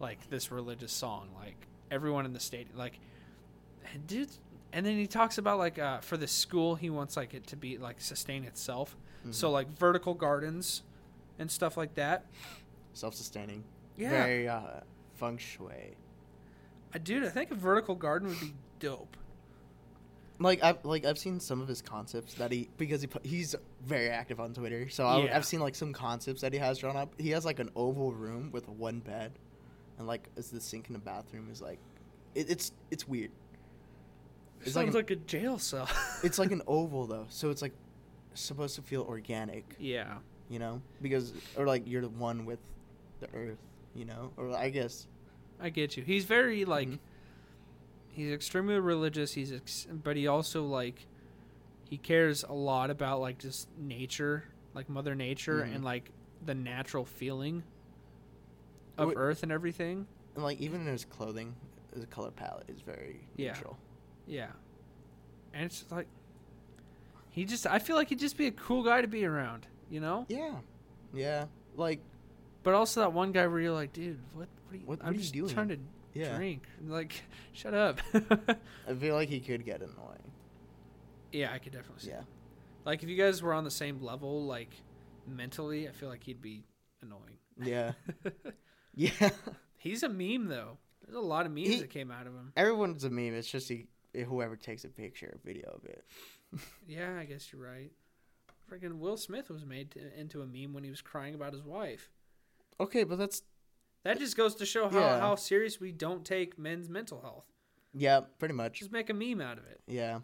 like 0.00 0.30
this 0.30 0.50
religious 0.50 0.92
song. 0.92 1.28
Like 1.38 1.56
everyone 1.90 2.24
in 2.24 2.32
the 2.32 2.40
stadium. 2.40 2.76
Like, 2.76 3.00
and 3.92 4.06
dude. 4.06 4.30
And 4.72 4.84
then 4.84 4.96
he 4.96 5.06
talks 5.06 5.38
about 5.38 5.58
like 5.58 5.78
uh, 5.78 5.98
for 6.00 6.16
the 6.16 6.28
school, 6.28 6.74
he 6.74 6.90
wants 6.90 7.16
like 7.16 7.34
it 7.34 7.46
to 7.48 7.56
be 7.56 7.78
like 7.78 8.00
sustain 8.00 8.44
itself. 8.44 8.96
Mm-hmm. 9.20 9.32
So 9.32 9.50
like 9.50 9.68
vertical 9.78 10.14
gardens 10.14 10.82
and 11.38 11.50
stuff 11.50 11.76
like 11.76 11.94
that. 11.94 12.26
Self-sustaining. 12.98 13.62
Yeah. 13.96 14.10
Very 14.10 14.48
uh, 14.48 14.80
feng 15.14 15.38
shui. 15.38 15.96
Uh, 16.94 16.98
dude, 17.02 17.24
I 17.24 17.28
think 17.28 17.50
a 17.50 17.54
vertical 17.54 17.94
garden 17.94 18.28
would 18.28 18.40
be 18.40 18.54
dope. 18.80 19.16
like 20.40 20.62
I've 20.64 20.84
like 20.84 21.04
I've 21.04 21.18
seen 21.18 21.38
some 21.38 21.60
of 21.60 21.68
his 21.68 21.80
concepts 21.80 22.34
that 22.34 22.50
he 22.50 22.68
because 22.76 23.00
he 23.00 23.06
put, 23.06 23.24
he's 23.24 23.54
very 23.84 24.08
active 24.08 24.40
on 24.40 24.52
Twitter. 24.52 24.88
So 24.88 25.06
I, 25.06 25.24
Yeah. 25.24 25.36
I've 25.36 25.44
seen 25.44 25.60
like 25.60 25.74
some 25.74 25.92
concepts 25.92 26.40
that 26.40 26.52
he 26.52 26.58
has 26.58 26.78
drawn 26.78 26.96
up. 26.96 27.12
He 27.18 27.30
has 27.30 27.44
like 27.44 27.60
an 27.60 27.70
oval 27.76 28.12
room 28.12 28.50
with 28.52 28.68
one 28.68 28.98
bed, 29.00 29.32
and 29.98 30.06
like 30.06 30.28
as 30.36 30.50
the 30.50 30.60
sink 30.60 30.88
in 30.88 30.92
the 30.92 30.98
bathroom 30.98 31.48
is 31.52 31.62
like, 31.62 31.78
it, 32.34 32.50
it's 32.50 32.72
it's 32.90 33.06
weird. 33.06 33.30
It's 34.60 34.74
like 34.74 34.86
Sounds 34.86 34.94
an, 34.96 35.00
like 35.00 35.10
a 35.12 35.16
jail 35.16 35.58
cell. 35.58 35.88
it's 36.24 36.38
like 36.38 36.50
an 36.50 36.62
oval 36.66 37.06
though, 37.06 37.26
so 37.28 37.50
it's 37.50 37.62
like 37.62 37.74
supposed 38.34 38.74
to 38.74 38.82
feel 38.82 39.02
organic, 39.02 39.76
yeah. 39.78 40.14
you 40.48 40.58
know, 40.58 40.82
because 41.00 41.32
or 41.56 41.66
like 41.66 41.82
you're 41.86 42.02
the 42.02 42.08
one 42.08 42.44
with 42.44 42.58
the 43.20 43.28
earth, 43.34 43.58
you 43.94 44.04
know, 44.04 44.32
or 44.36 44.54
I 44.56 44.70
guess 44.70 45.06
I 45.60 45.70
get 45.70 45.96
you. 45.96 46.02
He's 46.04 46.24
very 46.24 46.64
like 46.64 46.88
Mhm. 46.88 46.98
he's 48.08 48.32
extremely 48.32 48.78
religious. 48.78 49.32
He's 49.34 49.52
ex- 49.52 49.86
but 49.90 50.16
he 50.16 50.26
also 50.26 50.64
like 50.64 51.06
he 51.84 51.96
cares 51.98 52.44
a 52.44 52.52
lot 52.52 52.90
about 52.90 53.20
like 53.20 53.38
just 53.38 53.68
nature, 53.78 54.44
like 54.74 54.88
mother 54.88 55.14
nature 55.14 55.62
Mhm. 55.64 55.74
and 55.76 55.84
like 55.84 56.10
the 56.44 56.54
natural 56.54 57.04
feeling 57.04 57.62
of 58.96 59.12
earth 59.16 59.42
and 59.42 59.50
everything. 59.52 60.06
and 60.34 60.44
like 60.44 60.60
even 60.60 60.82
in 60.82 60.86
his 60.86 61.04
clothing, 61.04 61.54
the 61.92 62.06
color 62.06 62.30
palette 62.30 62.68
is 62.70 62.80
very 62.80 63.26
Yeah. 63.36 63.52
neutral. 63.54 63.76
Yeah. 64.26 64.52
And 65.52 65.64
it's 65.64 65.84
like 65.90 66.06
he 67.30 67.44
just 67.44 67.66
I 67.66 67.78
feel 67.80 67.96
like 67.96 68.08
he'd 68.08 68.18
just 68.20 68.36
be 68.36 68.46
a 68.46 68.52
cool 68.52 68.82
guy 68.84 69.00
to 69.02 69.08
be 69.08 69.24
around, 69.24 69.66
you 69.90 69.98
know? 70.00 70.26
Yeah, 70.28 70.60
yeah, 71.12 71.46
like 71.76 72.00
But 72.62 72.74
also 72.74 73.00
that 73.00 73.12
one 73.12 73.32
guy 73.32 73.46
where 73.46 73.60
you're 73.60 73.72
like, 73.72 73.92
dude, 73.92 74.18
what 74.34 74.48
what 74.66 74.74
are 74.74 74.76
you, 74.76 74.86
What- 74.86 74.98
what 74.98 75.06
I'm 75.06 75.12
are 75.12 75.14
you 75.14 75.20
just 75.20 75.32
doing?" 75.34 75.48
trying 75.52 75.68
to 75.68 75.78
yeah. 76.14 76.36
drink. 76.36 76.66
Like, 76.86 77.22
shut 77.52 77.74
up. 77.74 78.00
I 78.14 78.94
feel 78.94 79.14
like 79.14 79.28
he 79.28 79.40
could 79.40 79.64
get 79.64 79.80
annoying. 79.80 80.32
yeah, 81.32 81.52
I 81.52 81.58
could 81.58 81.72
definitely 81.72 82.02
see 82.02 82.10
Yeah. 82.10 82.18
that. 82.18 82.26
Like 82.84 83.02
if 83.02 83.08
you 83.08 83.16
guys 83.16 83.42
were 83.42 83.52
on 83.54 83.64
the 83.64 83.70
same 83.70 84.00
level, 84.02 84.44
like 84.46 84.70
mentally, 85.26 85.88
I 85.88 85.92
feel 85.92 86.08
like 86.08 86.22
he'd 86.24 86.40
be 86.42 86.64
annoying. 87.02 87.38
Yeah. 87.62 87.92
yeah. 88.94 89.30
He's 89.76 90.02
a 90.02 90.08
meme 90.08 90.46
though. 90.48 90.78
There's 91.04 91.16
a 91.16 91.20
lot 91.20 91.46
of 91.46 91.52
memes 91.52 91.68
He- 91.68 91.80
that 91.80 91.90
came 91.90 92.10
out 92.10 92.26
of 92.26 92.34
him. 92.34 92.52
Everyone's 92.56 93.04
a 93.04 93.10
meme. 93.10 93.34
It's 93.34 93.50
just 93.50 93.68
he, 93.68 93.86
eh, 94.14 94.24
whoever 94.24 94.56
takes 94.56 94.84
a 94.84 94.88
picture 94.88 95.26
or 95.26 95.38
video 95.44 95.68
of 95.70 95.84
it. 95.84 96.04
Yeah, 96.86 97.16
I 97.18 97.24
guess 97.24 97.52
you're 97.52 97.62
right. 97.62 97.90
Freaking 98.70 98.98
Will 98.98 99.16
Smith 99.16 99.48
was 99.50 99.64
made 99.64 99.90
to, 99.92 100.18
into 100.18 100.42
a 100.42 100.46
meme 100.46 100.72
when 100.74 100.84
he 100.84 100.90
was 100.90 101.00
crying 101.02 101.34
about 101.34 101.52
his 101.52 101.62
wife. 101.62 102.10
Okay, 102.80 103.04
but 103.04 103.18
that's 103.18 103.42
That 104.04 104.18
just 104.18 104.36
goes 104.36 104.54
to 104.56 104.66
show 104.66 104.88
how, 104.88 104.98
Yeah. 105.00 105.20
how 105.20 105.34
serious 105.34 105.80
we 105.80 105.92
don't 105.92 106.24
take 106.24 106.58
men's 106.58 106.88
mental 106.88 107.20
health. 107.20 107.44
yeah, 107.94 108.20
pretty 108.38 108.54
much. 108.54 108.78
Just 108.78 108.92
make 108.92 109.10
a 109.10 109.14
meme 109.14 109.40
out 109.40 109.58
of 109.58 109.64
it. 109.66 109.80
Yeah. 109.86 110.20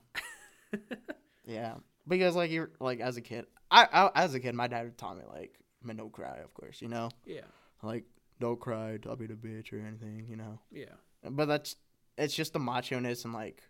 yeah. 1.46 1.74
Because 2.06 2.36
like 2.36 2.50
you're 2.50 2.70
like 2.80 3.00
as 3.00 3.16
a 3.16 3.20
kid, 3.22 3.46
I, 3.70 3.86
I 4.14 4.24
as 4.24 4.34
a 4.34 4.40
kid, 4.40 4.54
my 4.54 4.66
dad 4.68 4.96
taught 4.98 5.16
me 5.16 5.24
like, 5.28 5.58
man, 5.82 5.96
don't 5.96 6.12
cry, 6.12 6.38
of 6.38 6.52
course, 6.54 6.80
you 6.82 6.88
know, 6.88 7.08
Yeah, 7.24 7.40
like 7.82 8.04
don't 8.40 8.60
cry, 8.60 8.98
don't 8.98 9.18
be 9.18 9.26
the 9.26 9.34
bitch 9.34 9.72
or 9.72 9.78
anything, 9.78 10.26
you 10.28 10.36
know. 10.36 10.58
yeah. 10.70 10.94
But 11.28 11.46
that's 11.46 11.76
it's 12.18 12.34
just 12.34 12.52
the 12.52 12.58
macho 12.58 12.98
ness 13.00 13.24
and 13.24 13.32
like, 13.34 13.62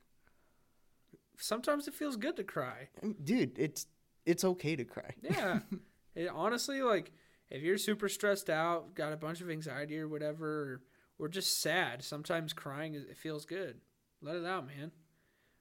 Sometimes 1.39 1.89
it 1.89 1.95
feels 1.95 2.16
good 2.16 2.37
to 2.37 2.45
cry. 2.45 2.89
dude, 3.22 3.59
it's 3.59 3.87
it's 4.26 4.45
okay 4.45 4.76
to 4.76 4.85
cry. 4.85 5.14
Yeah. 5.22 5.61
it, 6.14 6.28
honestly, 6.28 6.80
like, 6.82 7.12
if 7.55 7.62
you're 7.62 7.78
super 7.78 8.09
stressed 8.09 8.50
out, 8.50 8.94
got 8.94 9.12
a 9.12 9.16
bunch 9.16 9.40
of 9.40 9.50
anxiety 9.50 9.98
or 9.98 10.09
whatever, 10.09 10.46
or, 10.48 10.82
or 11.18 11.28
just 11.28 11.61
sad, 11.61 12.02
sometimes 12.02 12.52
crying, 12.52 12.94
it 12.94 13.16
feels 13.16 13.44
good. 13.46 13.80
Let 14.20 14.36
it 14.36 14.44
out, 14.44 14.66
man. 14.66 14.90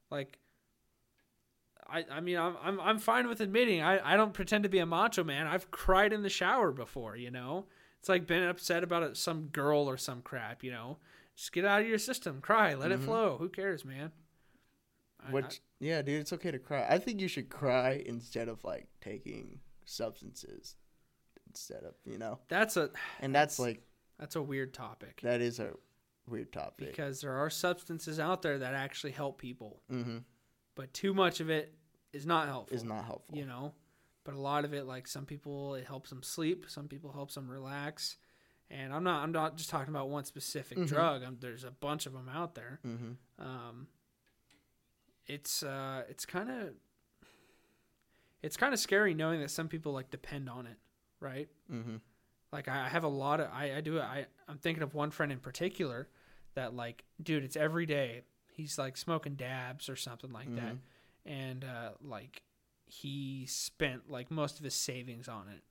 Like, 0.09 0.39
I, 1.87 2.05
I 2.09 2.19
mean, 2.21 2.37
I'm, 2.37 2.55
I'm, 2.63 2.79
I'm 2.79 2.99
fine 2.99 3.27
with 3.27 3.41
admitting 3.41 3.81
I, 3.81 4.13
I 4.13 4.17
don't 4.17 4.33
pretend 4.33 4.63
to 4.63 4.69
be 4.69 4.79
a 4.79 4.85
macho 4.85 5.23
man. 5.23 5.47
I've 5.47 5.69
cried 5.69 6.13
in 6.13 6.23
the 6.23 6.29
shower 6.29 6.71
before, 6.71 7.15
you 7.15 7.29
know? 7.29 7.65
It's 7.99 8.09
like 8.09 8.25
been 8.27 8.43
upset 8.43 8.83
about 8.83 9.03
it, 9.03 9.17
some 9.17 9.47
girl 9.47 9.89
or 9.89 9.97
some 9.97 10.21
crap, 10.21 10.63
you 10.63 10.71
know? 10.71 10.97
Just 11.35 11.51
get 11.51 11.65
out 11.65 11.81
of 11.81 11.87
your 11.87 11.97
system, 11.97 12.41
cry, 12.41 12.73
let 12.73 12.91
it 12.91 12.99
Mhm. 12.99 13.05
flow. 13.05 13.37
Who 13.37 13.49
cares, 13.49 13.83
man? 13.85 14.11
I- 15.19 15.27
I- 15.29 15.31
Which 15.31 15.61
yeah, 15.79 16.01
dude, 16.01 16.21
it's 16.21 16.33
okay 16.33 16.51
to 16.51 16.59
cry. 16.59 16.85
I 16.89 16.97
think 16.99 17.19
you 17.19 17.27
should 17.27 17.49
cry 17.49 18.01
instead 18.05 18.47
of 18.47 18.63
like 18.63 18.87
taking 19.01 19.59
substances 19.85 20.75
instead 21.53 21.83
of 21.83 21.93
you 22.05 22.17
know. 22.17 22.39
that's 22.47 22.77
a 22.77 22.89
And 23.19 23.33
that's 23.33 23.59
like 23.59 23.81
that's 24.19 24.35
a 24.35 24.41
weird 24.41 24.73
topic. 24.73 25.19
that 25.23 25.41
is 25.41 25.59
a 25.59 25.71
weird 26.27 26.51
topic. 26.53 26.87
because 26.89 27.21
there 27.21 27.33
are 27.35 27.49
substances 27.49 28.19
out 28.19 28.41
there 28.41 28.59
that 28.59 28.73
actually 28.73 29.11
help 29.11 29.39
people, 29.39 29.81
mm-hmm. 29.91 30.17
but 30.75 30.93
too 30.93 31.13
much 31.13 31.39
of 31.39 31.49
it 31.49 31.73
is 32.13 32.25
not 32.25 32.47
helpful. 32.47 32.75
Is 32.77 32.83
not 32.83 33.05
helpful. 33.05 33.37
you 33.37 33.45
know. 33.45 33.73
But 34.25 34.35
a 34.35 34.39
lot 34.39 34.63
of 34.63 34.73
it, 34.73 34.85
like 34.85 35.05
some 35.07 35.25
people, 35.25 35.75
it 35.75 35.85
helps 35.85 36.09
them 36.09 36.23
sleep. 36.23 36.65
Some 36.69 36.87
people 36.87 37.11
helps 37.11 37.35
them 37.35 37.49
relax, 37.51 38.15
And 38.71 38.93
I'm 38.93 39.03
not 39.03 39.21
I'm 39.23 39.31
not 39.33 39.57
just 39.57 39.69
talking 39.69 39.93
about 39.93 40.07
one 40.09 40.23
specific 40.23 40.77
Mhm. 40.77 40.87
drug. 40.87 41.23
i 41.23 41.29
there's 41.39 41.65
a 41.65 41.71
bunch 41.71 42.05
of 42.05 42.13
them 42.13 42.29
out 42.29 42.55
there. 42.55 42.79
Mm-hmm. 42.85 43.13
Um, 43.45 43.87
it's 45.27 45.61
uh, 45.63 46.03
it's 46.09 46.25
kind 46.25 46.49
of 46.49 46.69
it's 48.41 48.57
kind 48.57 48.73
of 48.73 48.79
scary 48.79 49.13
knowing 49.13 49.39
that 49.41 49.51
some 49.51 49.67
people 49.67 49.91
like 49.93 50.09
depend 50.09 50.49
on 50.49 50.67
it, 50.67 50.77
right? 51.23 51.47
Mm-hmm. 51.71 51.95
Like 52.51 52.67
I 52.67 52.87
have 52.87 53.03
a 53.03 53.07
lot 53.09 53.39
of 53.39 53.47
I 53.51 53.77
I 53.77 53.81
do 53.81 53.99
I 53.99 54.27
I'm 54.47 54.57
thinking 54.57 54.83
of 54.83 54.93
one 54.93 55.09
friend 55.09 55.31
in 55.31 55.39
particular 55.39 56.07
that 56.53 56.75
like 56.75 57.03
dude 57.21 57.43
it's 57.43 57.55
every 57.55 57.87
day 57.87 58.21
he's 58.53 58.77
like 58.77 58.97
smoking 58.97 59.35
dabs 59.35 59.89
or 59.89 59.95
something 59.95 60.31
like 60.31 60.53
that, 60.55 60.75
and 61.25 61.63
uh, 61.63 61.89
like 62.01 62.43
he 62.85 63.45
spent 63.47 64.09
like 64.09 64.29
most 64.29 64.59
of 64.59 64.63
his 64.63 64.75
savings 64.75 65.27
on 65.27 65.47
it. 65.47 65.63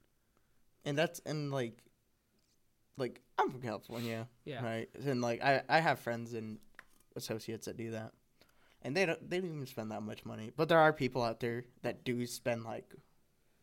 And 0.85 0.99
that's 0.99 1.21
and 1.25 1.53
like, 1.53 1.79
like 2.97 3.21
I'm 3.39 3.51
from 3.51 3.63
California, 3.63 4.29
Yeah, 4.45 4.65
right? 4.65 4.89
And 5.07 5.23
like 5.23 5.43
I 5.43 5.63
I 5.69 5.79
have 5.81 6.01
friends 6.01 6.35
and 6.35 6.59
associates 7.15 7.67
that 7.67 7.77
do 7.77 7.93
that, 7.93 8.13
and 8.83 8.97
they 8.97 9.07
don't 9.07 9.31
they 9.31 9.39
don't 9.41 9.55
even 9.55 9.67
spend 9.67 9.93
that 9.93 10.03
much 10.03 10.25
money. 10.25 10.51
But 10.57 10.69
there 10.69 10.81
are 10.81 10.93
people 10.93 11.23
out 11.23 11.41
there 11.41 11.65
that 11.83 12.05
do 12.05 12.27
spend 12.27 12.65
like 12.65 12.93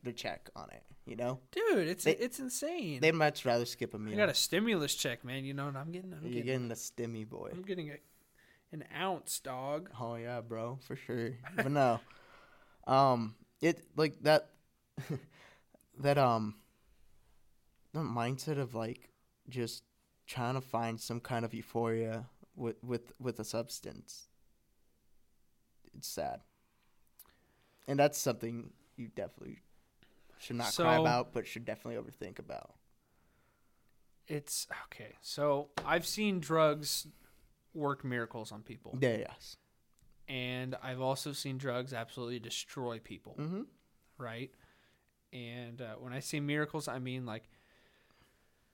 their 0.04 0.14
check 0.14 0.50
on 0.56 0.70
it. 0.72 0.84
You 1.06 1.16
know, 1.16 1.40
dude, 1.52 1.88
it's 1.88 2.04
They- 2.04 2.16
it's 2.18 2.40
insane. 2.40 3.00
they'd 3.02 3.14
much 3.14 3.44
rather 3.44 3.66
skip 3.66 3.94
a 3.96 4.00
meal. 4.00 4.14
I 4.14 4.18
got 4.18 4.30
a 4.30 4.34
stimulus 4.36 4.94
check, 4.94 5.24
man. 5.26 5.44
You 5.44 5.54
know 5.56 5.66
what 5.66 5.76
I'm 5.76 5.92
getting? 5.92 6.14
I'm 6.14 6.22
You're 6.22 6.44
getting, 6.44 6.46
getting 6.46 6.68
the 6.68 6.76
stimmy 6.76 7.28
boy. 7.28 7.50
I'm 7.52 7.64
getting 7.64 7.90
a, 7.90 7.98
an 8.72 8.84
ounce, 8.96 9.40
dog. 9.40 9.90
Oh 10.00 10.16
yeah, 10.16 10.42
bro, 10.42 10.78
for 10.86 10.96
sure. 10.96 11.32
But 11.56 11.72
no, 11.72 12.00
um, 12.88 13.34
it 13.60 13.82
like 13.96 14.22
that, 14.22 14.50
that 16.00 16.18
um, 16.20 16.56
the 17.94 18.02
mindset 18.02 18.60
of 18.60 18.76
like 18.76 19.10
just 19.50 19.84
trying 20.28 20.54
to 20.54 20.62
find 20.62 21.00
some 21.02 21.20
kind 21.20 21.44
of 21.44 21.56
euphoria 21.56 22.26
with 22.56 22.76
with 22.84 23.14
with 23.20 23.40
a 23.40 23.44
substance. 23.44 24.28
It's 25.98 26.08
sad, 26.08 26.42
and 27.88 27.98
that's 27.98 28.20
something 28.20 28.72
you 28.96 29.08
definitely 29.08 29.58
should 30.40 30.56
not 30.56 30.74
cry 30.76 30.98
about, 30.98 31.34
but 31.34 31.46
should 31.46 31.66
definitely 31.66 32.02
overthink 32.02 32.40
about. 32.40 32.74
It's 34.28 34.68
okay. 34.86 35.14
So 35.22 35.70
I've 35.86 36.06
seen 36.06 36.40
drugs 36.40 37.08
work 37.74 38.04
miracles 38.04 38.52
on 38.52 38.62
people, 38.62 38.98
Yeah, 39.02 39.18
yes. 39.18 39.58
and 40.28 40.76
I've 40.84 41.02
also 41.02 41.32
seen 41.34 41.58
drugs 41.58 41.94
absolutely 41.94 42.40
destroy 42.40 43.00
people. 43.00 43.36
Mm-hmm. 43.40 43.62
right? 44.18 44.52
And 45.32 45.82
uh, 45.82 45.94
when 46.00 46.14
I 46.14 46.20
say 46.20 46.40
miracles, 46.40 46.88
I 46.88 47.00
mean 47.00 47.26
like 47.26 47.44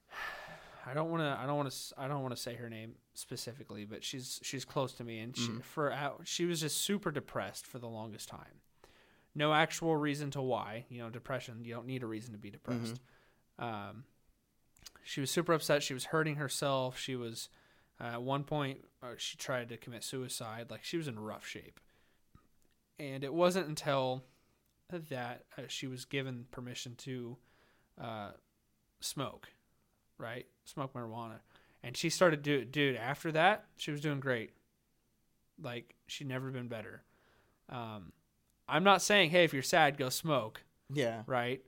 I 0.85 0.93
don't 0.93 1.09
want 1.09 1.23
to 1.23 1.37
I 1.41 1.45
don't 1.45 1.57
want 1.57 1.71
to 1.71 1.77
I 1.97 2.07
don't 2.07 2.21
want 2.21 2.35
to 2.35 2.41
say 2.41 2.55
her 2.55 2.69
name 2.69 2.93
specifically, 3.13 3.85
but 3.85 4.03
she's 4.03 4.39
she's 4.43 4.65
close 4.65 4.93
to 4.93 5.03
me 5.03 5.19
and 5.19 5.35
she, 5.35 5.47
Mhm. 5.49 5.63
for 5.63 5.93
she 6.23 6.45
was 6.45 6.61
just 6.61 6.77
super 6.77 7.11
depressed 7.11 7.65
for 7.65 7.79
the 7.79 7.87
longest 7.87 8.29
time. 8.29 8.61
No 9.35 9.53
actual 9.53 9.95
reason 9.95 10.31
to 10.31 10.41
why, 10.41 10.85
you 10.89 10.99
know, 10.99 11.09
depression, 11.09 11.65
you 11.65 11.73
don't 11.73 11.85
need 11.85 12.03
a 12.03 12.07
reason 12.07 12.31
to 12.33 12.39
be 12.39 12.49
depressed. 12.49 12.99
Um 13.59 14.05
she 15.03 15.21
was 15.21 15.29
super 15.29 15.53
upset, 15.53 15.83
she 15.83 15.93
was 15.93 16.05
hurting 16.05 16.35
herself, 16.37 16.97
she 16.97 17.15
was 17.15 17.49
uh, 18.01 18.05
at 18.05 18.21
one 18.23 18.43
point 18.43 18.79
uh, 19.03 19.13
she 19.17 19.37
tried 19.37 19.69
to 19.69 19.77
commit 19.77 20.03
suicide, 20.03 20.67
like 20.69 20.83
she 20.83 20.97
was 20.97 21.07
in 21.07 21.19
rough 21.19 21.45
shape. 21.45 21.79
And 22.99 23.23
it 23.23 23.33
wasn't 23.33 23.67
until 23.67 24.23
that 24.89 25.43
uh, 25.57 25.63
she 25.67 25.87
was 25.87 26.05
given 26.05 26.45
permission 26.51 26.95
to 26.95 27.37
uh, 28.01 28.31
smoke, 28.99 29.49
right? 30.17 30.45
Smoke 30.65 30.93
marijuana. 30.93 31.39
And 31.83 31.95
she 31.95 32.09
started 32.09 32.41
do 32.41 32.65
dude, 32.65 32.95
after 32.95 33.31
that, 33.33 33.65
she 33.77 33.91
was 33.91 34.01
doing 34.01 34.19
great. 34.19 34.51
Like 35.61 35.95
she'd 36.07 36.27
never 36.27 36.49
been 36.49 36.67
better. 36.67 37.03
Um, 37.69 38.11
I'm 38.67 38.83
not 38.83 39.01
saying, 39.01 39.29
hey, 39.29 39.43
if 39.43 39.53
you're 39.53 39.61
sad, 39.63 39.97
go 39.97 40.09
smoke, 40.09 40.63
Yeah. 40.91 41.23
right? 41.27 41.61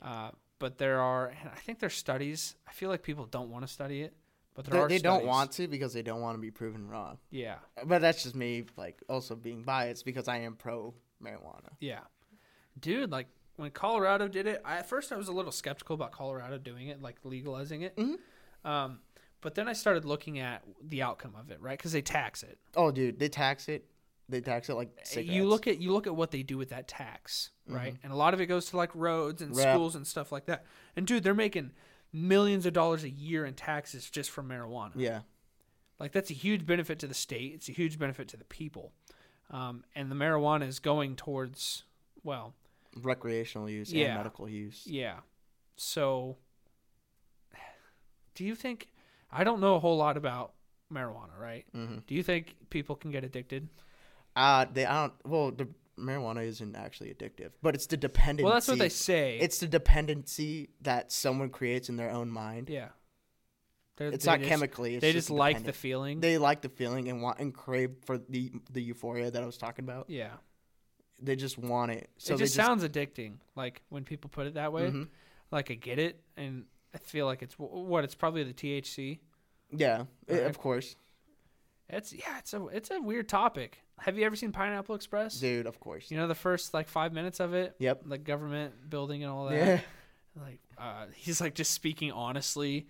Uh, 0.00 0.30
but 0.58 0.78
there 0.78 1.00
are, 1.00 1.28
and 1.28 1.50
I 1.50 1.56
think 1.56 1.78
there's 1.78 1.94
studies. 1.94 2.56
I 2.68 2.72
feel 2.72 2.88
like 2.90 3.02
people 3.02 3.26
don't 3.26 3.50
want 3.50 3.66
to 3.66 3.72
study 3.72 4.02
it, 4.02 4.14
but 4.54 4.64
there 4.66 4.74
They, 4.74 4.80
are. 4.80 4.88
they 4.88 4.98
don't 4.98 5.24
want 5.24 5.52
to 5.52 5.66
because 5.68 5.92
they 5.92 6.02
don't 6.02 6.20
want 6.20 6.36
to 6.36 6.40
be 6.40 6.50
proven 6.50 6.86
wrong. 6.88 7.18
Yeah, 7.30 7.56
But 7.84 8.00
that's 8.00 8.22
just 8.22 8.34
me, 8.36 8.64
like 8.76 9.00
also 9.08 9.34
being 9.34 9.62
biased 9.62 10.04
because 10.04 10.28
I 10.28 10.38
am 10.38 10.54
pro 10.56 10.94
marijuana. 11.22 11.70
Yeah. 11.80 12.00
Dude, 12.78 13.10
like 13.10 13.28
when 13.56 13.70
Colorado 13.70 14.28
did 14.28 14.46
it, 14.46 14.60
I, 14.64 14.78
at 14.78 14.88
first 14.88 15.12
I 15.12 15.16
was 15.16 15.28
a 15.28 15.32
little 15.32 15.52
skeptical 15.52 15.94
about 15.94 16.12
Colorado 16.12 16.58
doing 16.58 16.88
it, 16.88 17.00
like 17.02 17.16
legalizing 17.24 17.82
it. 17.82 17.96
Mhm. 17.96 18.16
Um, 18.64 19.00
but 19.40 19.54
then 19.54 19.68
I 19.68 19.72
started 19.72 20.04
looking 20.04 20.38
at 20.38 20.62
the 20.82 21.02
outcome 21.02 21.34
of 21.34 21.50
it, 21.50 21.60
right? 21.60 21.76
Because 21.76 21.92
they 21.92 22.02
tax 22.02 22.42
it. 22.42 22.58
Oh, 22.76 22.90
dude, 22.92 23.18
they 23.18 23.28
tax 23.28 23.68
it. 23.68 23.84
They 24.28 24.40
tax 24.40 24.68
it 24.68 24.74
like 24.74 24.90
cigarettes. 25.02 25.30
You 25.34 25.44
look 25.46 25.66
at 25.66 25.78
you 25.80 25.92
look 25.92 26.06
at 26.06 26.14
what 26.16 26.30
they 26.30 26.42
do 26.42 26.56
with 26.56 26.70
that 26.70 26.88
tax, 26.88 27.50
right? 27.68 27.96
And 28.02 28.12
a 28.12 28.16
lot 28.16 28.34
of 28.34 28.40
it 28.40 28.46
goes 28.46 28.66
to 28.66 28.76
like 28.76 28.90
roads 28.94 29.42
and 29.42 29.54
schools 29.56 29.94
and 29.94 30.06
stuff 30.06 30.32
like 30.32 30.46
that. 30.46 30.64
And 30.96 31.06
dude, 31.06 31.22
they're 31.22 31.34
making 31.34 31.72
millions 32.12 32.64
of 32.66 32.72
dollars 32.72 33.04
a 33.04 33.10
year 33.10 33.44
in 33.44 33.54
taxes 33.54 34.08
just 34.10 34.30
from 34.30 34.48
marijuana. 34.48 34.92
Yeah, 34.94 35.20
Like 35.98 36.12
that's 36.12 36.30
a 36.30 36.34
huge 36.34 36.66
benefit 36.66 36.98
to 37.00 37.06
the 37.06 37.14
state. 37.14 37.52
It's 37.54 37.68
a 37.68 37.72
huge 37.72 37.98
benefit 37.98 38.28
to 38.28 38.36
the 38.36 38.44
people. 38.44 38.92
Um, 39.50 39.84
and 39.94 40.10
the 40.10 40.14
marijuana 40.14 40.66
is 40.66 40.78
going 40.78 41.16
towards 41.16 41.84
well, 42.22 42.54
recreational 42.96 43.68
use 43.68 43.92
Yeah. 43.92 44.06
and 44.08 44.16
medical 44.18 44.48
use. 44.48 44.86
Yeah. 44.86 45.16
So, 45.76 46.36
do 48.34 48.44
you 48.44 48.54
think? 48.54 48.88
I 49.30 49.44
don't 49.44 49.60
know 49.60 49.74
a 49.76 49.80
whole 49.80 49.96
lot 49.96 50.16
about 50.16 50.52
marijuana, 50.92 51.38
right? 51.38 51.64
Mm-hmm. 51.74 51.98
Do 52.06 52.14
you 52.14 52.22
think 52.22 52.54
people 52.70 52.96
can 52.96 53.10
get 53.10 53.24
addicted? 53.24 53.68
Uh, 54.36 54.66
they 54.72 54.86
I 54.86 55.02
don't. 55.02 55.12
Well, 55.24 55.50
the 55.50 55.68
marijuana 55.98 56.44
isn't 56.46 56.74
actually 56.74 57.12
addictive, 57.12 57.50
but 57.62 57.74
it's 57.74 57.86
the 57.86 57.96
dependency. 57.96 58.44
Well, 58.44 58.54
that's 58.54 58.68
what 58.68 58.78
they 58.78 58.88
say. 58.88 59.38
It's 59.40 59.58
the 59.58 59.66
dependency 59.68 60.70
that 60.80 61.12
someone 61.12 61.50
creates 61.50 61.88
in 61.88 61.96
their 61.96 62.10
own 62.10 62.30
mind. 62.30 62.68
yeah. 62.70 62.88
They're- 63.96 64.08
It's 64.10 64.24
not 64.24 64.38
just- 64.38 64.48
chemically. 64.48 64.94
It's 64.94 65.02
They 65.02 65.12
just 65.12 65.28
the 65.28 65.34
like 65.34 65.62
the 65.64 65.72
feeling. 65.74 66.20
They 66.20 66.38
like 66.38 66.62
the 66.62 66.70
feeling 66.70 67.08
and 67.08 67.20
want 67.20 67.40
and 67.40 67.52
crave 67.54 67.90
for 68.06 68.16
the 68.16 68.50
the 68.72 68.82
euphoria 68.82 69.30
that 69.30 69.42
I 69.42 69.46
was 69.46 69.58
talking 69.58 69.84
about. 69.84 70.08
yeah. 70.08 70.32
They 71.20 71.36
just 71.36 71.56
want 71.58 71.92
it. 71.92 72.08
So 72.18 72.34
it 72.34 72.38
they 72.38 72.44
just 72.44 72.54
sounds 72.54 72.82
addicting. 72.82 73.34
Like 73.54 73.82
when 73.90 74.02
people 74.04 74.28
put 74.30 74.46
it 74.46 74.54
that 74.54 74.72
way. 74.72 74.90
Mhm. 74.90 75.08
Like 75.52 75.70
I 75.70 75.74
get 75.74 75.98
it, 75.98 76.20
and 76.38 76.64
I 76.94 76.98
feel 76.98 77.26
like 77.26 77.42
it's 77.42 77.54
what 77.58 78.02
it's 78.02 78.14
probably 78.14 78.42
the 78.44 78.54
THC. 78.54 79.20
Yeah, 79.70 80.06
i- 80.28 80.32
Right. 80.32 80.42
of 80.44 80.58
course, 80.58 80.96
It's 81.88 82.12
yeah, 82.14 82.38
it's 82.38 82.54
a 82.54 82.66
it's 82.68 82.90
a 82.90 82.98
weird 83.00 83.28
topic. 83.28 83.80
Have 84.02 84.18
you 84.18 84.24
ever 84.26 84.36
seen 84.36 84.52
Pineapple 84.52 84.94
Express? 84.94 85.38
dude. 85.40 85.66
Of 85.66 85.78
course. 85.80 86.10
You 86.10 86.16
know 86.16 86.26
the 86.28 86.34
first 86.34 86.74
like 86.74 86.88
five 86.88 87.12
minutes 87.12 87.40
of 87.40 87.54
it, 87.54 87.74
Yep. 87.78 88.02
like 88.06 88.24
government 88.24 88.74
building 88.90 89.22
and 89.22 89.32
all 89.32 89.46
that. 89.46 89.54
Yeah. 89.56 89.80
like 90.42 90.60
uh, 90.78 91.06
he's 91.14 91.40
like 91.40 91.54
just 91.54 91.70
speaking 91.72 92.10
honestly 92.12 92.86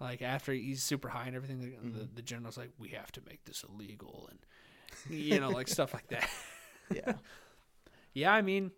like 0.00 0.22
after 0.22 0.52
he's 0.52 0.82
super 0.82 1.08
high 1.08 1.26
and 1.26 1.36
everything 1.36 1.60
the, 1.60 1.98
the, 2.00 2.08
the 2.16 2.22
general's 2.22 2.56
like 2.58 2.70
we 2.78 2.88
have 2.90 3.10
to 3.12 3.20
make 3.28 3.44
this 3.44 3.64
illegal 3.68 4.28
and 4.30 4.38
you 5.18 5.38
know 5.40 5.50
like 5.50 5.68
stuff 5.68 5.92
like 5.94 6.06
that 6.08 6.28
Yeah. 6.94 7.12
yeah 8.14 8.32
i 8.32 8.40
mean 8.42 8.72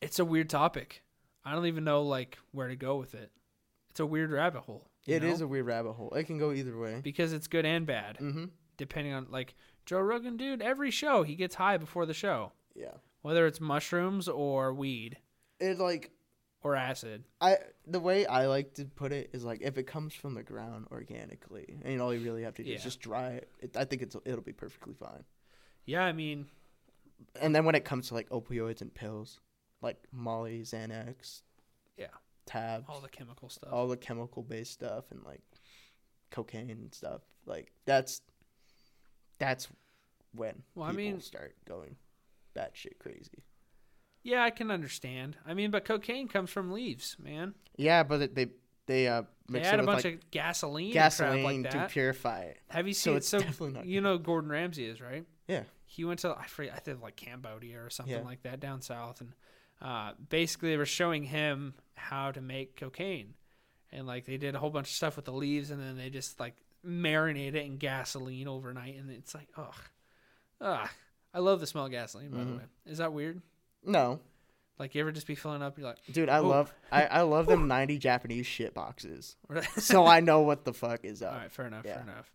it's 0.00 0.18
a 0.20 0.24
weird 0.24 0.48
topic 0.50 1.02
i 1.44 1.52
don't 1.54 1.66
even 1.66 1.84
know 1.84 2.02
like 2.02 2.38
where 2.52 2.68
to 2.68 2.76
go 2.76 2.96
with 2.96 3.14
it 3.14 3.30
it's 3.90 4.00
a 4.00 4.06
weird 4.06 4.30
rabbit 4.30 4.60
hole 4.62 4.88
It 5.06 5.24
is 5.24 5.40
know? 5.40 5.46
a 5.46 5.48
weird 5.48 5.66
rabbit 5.66 5.92
hole. 5.94 6.12
It 6.14 6.24
can 6.24 6.38
go 6.38 6.52
either 6.52 6.76
way. 6.78 7.00
because 7.02 7.32
it's 7.32 7.46
good 7.48 7.66
and 7.66 7.84
bad 7.86 8.18
Mm-hmm. 8.18 8.44
depending 8.76 9.12
on 9.12 9.26
like 9.30 9.54
joe 9.86 10.00
rogan 10.00 10.36
dude 10.36 10.62
every 10.62 10.90
show 10.90 11.22
he 11.22 11.34
gets 11.34 11.54
high 11.56 11.76
before 11.76 12.06
the 12.06 12.14
show 12.14 12.52
Yeah. 12.74 12.94
whether 13.22 13.46
it's 13.46 13.60
mushrooms 13.60 14.28
or 14.28 14.72
weed 14.74 15.18
It 15.60 15.78
like 15.78 16.10
or 16.62 16.76
acid 16.76 17.24
I 17.40 17.56
the 17.86 17.98
way 18.00 18.24
I 18.24 18.46
like 18.46 18.74
to 18.74 18.84
put 18.84 19.10
it 19.12 19.30
is 19.32 19.44
like 19.44 19.60
if 19.62 19.76
it 19.78 19.82
comes 19.88 20.14
from 20.14 20.34
the 20.34 20.44
ground 20.44 20.86
organically, 20.92 21.76
and 21.84 22.00
all 22.00 22.14
you 22.14 22.20
really 22.24 22.44
have 22.44 22.54
to 22.54 22.62
do 22.62 22.70
is 22.70 22.84
just 22.84 23.00
dry 23.00 23.30
it, 23.32 23.48
it. 23.58 23.76
I 23.76 23.84
think 23.84 24.00
it's 24.02 24.14
it'll 24.24 24.42
be 24.42 24.52
perfectly 24.52 24.94
fine. 24.94 25.24
yeah 25.84 26.04
i 26.04 26.12
mean 26.12 26.46
And 27.40 27.52
then 27.54 27.64
when 27.64 27.74
it 27.74 27.84
comes 27.84 28.08
to 28.08 28.14
like 28.14 28.28
opioids 28.30 28.80
and 28.80 28.92
pills, 28.94 29.40
like 29.80 29.96
Molly, 30.12 30.62
Xanax, 30.62 31.42
Yeah. 31.96 32.06
tabs, 32.46 32.86
all 32.88 33.00
the 33.00 33.08
chemical 33.08 33.48
stuff 33.48 33.72
all 33.72 33.88
the 33.88 33.96
chemical 33.96 34.42
based 34.44 34.72
stuff, 34.72 35.10
and 35.10 35.24
like 35.24 35.42
cocaine 36.30 36.70
and 36.70 36.94
stuff, 36.94 37.22
like 37.46 37.72
that's 37.86 38.20
that's 39.42 39.66
when 40.34 40.62
Well, 40.76 40.86
I 40.86 40.90
people 40.90 41.04
mean- 41.04 41.20
start 41.20 41.56
going 41.66 41.96
batshit 42.56 42.98
crazy. 43.00 43.42
Yeah, 44.22 44.44
I 44.44 44.50
can 44.50 44.70
understand. 44.70 45.36
I 45.44 45.52
mean, 45.52 45.72
but 45.72 45.84
cocaine 45.84 46.28
comes 46.28 46.48
from 46.50 46.70
leaves, 46.70 47.16
man. 47.18 47.54
Yeah, 47.76 48.04
but 48.04 48.34
they 48.36 48.46
they 48.86 49.08
uh 49.08 49.22
They 49.48 49.60
add 49.62 49.80
it 49.80 49.82
a 49.82 49.86
bunch 49.86 50.04
like 50.04 50.14
of 50.14 50.30
gasoline, 50.30 50.92
gasoline 50.92 51.62
like 51.64 51.72
to 51.72 51.88
purify 51.90 52.42
it. 52.42 52.60
Have 52.70 52.86
you 52.86 52.94
So 52.94 53.10
seen? 53.10 53.16
it's 53.16 53.28
So, 53.28 53.38
definitely 53.40 53.72
not 53.72 53.86
you 53.86 54.00
know, 54.00 54.18
Gordon 54.18 54.50
Ramsay 54.50 54.86
is 54.86 55.00
right. 55.00 55.26
Yeah. 55.48 55.64
He 55.86 56.04
went 56.04 56.20
to 56.20 56.36
I 56.38 56.46
forget, 56.46 56.72
I 56.74 56.78
think 56.78 57.02
like 57.02 57.16
Cambodia 57.16 57.82
or 57.82 57.90
something 57.90 58.14
Yeah. 58.14 58.22
like 58.22 58.42
that 58.44 58.60
down 58.60 58.80
south, 58.80 59.20
and 59.20 59.32
uh, 59.80 60.12
basically 60.28 60.70
they 60.70 60.76
were 60.76 60.86
showing 60.86 61.24
him 61.24 61.74
how 61.94 62.30
to 62.30 62.40
make 62.40 62.76
cocaine, 62.76 63.34
and 63.90 64.06
like 64.06 64.24
they 64.24 64.36
did 64.36 64.54
a 64.54 64.58
whole 64.60 64.70
bunch 64.70 64.86
of 64.88 64.94
stuff 64.94 65.16
with 65.16 65.24
the 65.24 65.32
leaves, 65.32 65.72
and 65.72 65.80
then 65.82 65.96
they 65.96 66.10
just 66.10 66.38
like 66.38 66.54
marinate 66.86 67.54
it 67.54 67.64
in 67.64 67.76
gasoline 67.78 68.48
overnight, 68.48 68.96
and 68.96 69.10
it's 69.10 69.34
like, 69.34 69.48
ugh, 69.56 69.74
ugh. 70.60 70.88
I 71.34 71.38
love 71.38 71.60
the 71.60 71.66
smell 71.66 71.86
of 71.86 71.90
gasoline. 71.90 72.30
By 72.30 72.38
the 72.38 72.44
Mhm. 72.44 72.58
way, 72.58 72.64
is 72.86 72.98
that 72.98 73.12
weird? 73.12 73.40
No, 73.84 74.20
Like 74.78 74.94
you 74.94 75.00
ever 75.02 75.12
just 75.12 75.26
be 75.26 75.34
filling 75.34 75.62
up, 75.62 75.78
you're 75.78 75.86
like, 75.86 75.98
dude, 76.10 76.28
I 76.28 76.38
love 76.38 76.72
I, 76.90 77.04
I 77.06 77.20
love 77.22 77.46
them 77.46 77.68
ninety 77.68 77.98
Japanese 77.98 78.46
shit 78.46 78.74
boxes. 78.74 79.36
So 79.78 80.04
I 80.06 80.20
know 80.20 80.40
what 80.40 80.64
the 80.64 80.72
fuck 80.72 81.04
is 81.04 81.22
up. 81.22 81.34
right, 81.34 81.52
fair 81.52 81.66
enough, 81.66 81.84
Yeah. 81.84 81.94
fair 81.94 82.02
enough. 82.02 82.32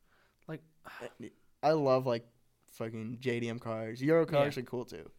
Like, 0.48 0.62
I 1.62 1.72
love 1.72 2.06
like 2.06 2.26
fucking 2.72 3.18
JDM 3.22 3.60
cars. 3.60 4.02
Euro 4.02 4.26
cars 4.26 4.58
are 4.58 4.62
cool 4.62 4.86
too. 4.86 5.10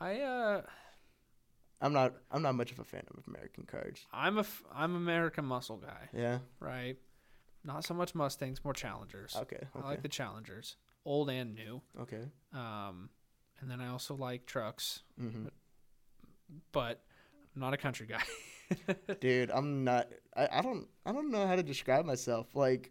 I 0.00 0.20
uh, 0.20 0.62
I'm 1.80 1.92
not 1.92 2.14
I'm 2.30 2.42
not 2.42 2.54
much 2.56 2.72
of 2.72 2.78
a 2.80 2.84
fan 2.84 3.04
of 3.16 3.22
American 3.28 3.64
cars. 3.64 4.04
I'm 4.12 4.36
a 4.38 4.40
f- 4.40 4.64
I'm 4.74 4.96
American 4.96 5.44
muscle 5.44 5.76
guy, 5.76 6.08
Yeah. 6.12 6.38
right? 6.60 6.96
Not 7.68 7.84
so 7.84 7.92
much 7.94 8.14
Mustangs, 8.14 8.64
more 8.64 8.72
Challengers. 8.72 9.36
Okay. 9.36 9.56
Okay. 9.56 9.66
I 9.84 9.88
like 9.90 10.02
the 10.02 10.08
Challengers, 10.08 10.76
old 11.04 11.28
and 11.28 11.54
new. 11.54 11.82
okay. 12.00 12.22
Um, 12.54 13.10
and 13.60 13.70
then 13.70 13.78
I 13.80 13.88
also 13.88 14.14
like 14.16 14.46
trucks, 14.46 15.02
hmm 15.20 15.46
but 16.72 17.02
I'm 17.54 17.60
not 17.60 17.74
a 17.74 17.76
country 17.76 18.06
guy. 18.06 18.22
Dude, 19.20 19.50
I'm 19.50 19.84
not. 19.84 20.08
I, 20.34 20.48
I 20.50 20.62
don't. 20.62 20.86
I 21.04 21.12
don't 21.12 21.30
know 21.30 21.46
how 21.46 21.56
to 21.56 21.62
describe 21.62 22.06
myself. 22.06 22.56
Like, 22.56 22.90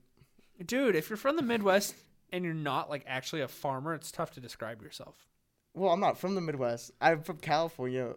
Dude, 0.63 0.95
if 0.95 1.09
you're 1.09 1.17
from 1.17 1.38
the 1.38 1.41
Midwest 1.41 1.95
and 2.32 2.45
you're 2.45 2.53
not 2.53 2.88
like 2.88 3.03
actually 3.07 3.41
a 3.41 3.47
farmer, 3.47 3.95
it's 3.95 4.11
tough 4.11 4.32
to 4.34 4.39
describe 4.39 4.82
yourself. 4.84 5.15
well, 5.73 5.91
I'm 5.91 5.99
not 5.99 6.19
from 6.19 6.36
the 6.36 6.41
Midwest. 6.41 6.91
I'm 7.01 7.23
from 7.23 7.38
California, 7.38 8.13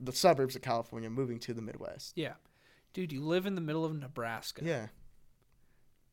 the 0.00 0.12
suburbs 0.12 0.56
of 0.56 0.62
California, 0.62 1.10
moving 1.10 1.38
to 1.40 1.52
the 1.52 1.62
Midwest. 1.62 2.12
Yeah. 2.16 2.34
Dude, 2.94 3.12
you 3.12 3.22
live 3.22 3.44
in 3.44 3.56
the 3.56 3.60
middle 3.60 3.84
of 3.84 3.94
Nebraska. 3.94 4.62
Yeah. 4.64 4.86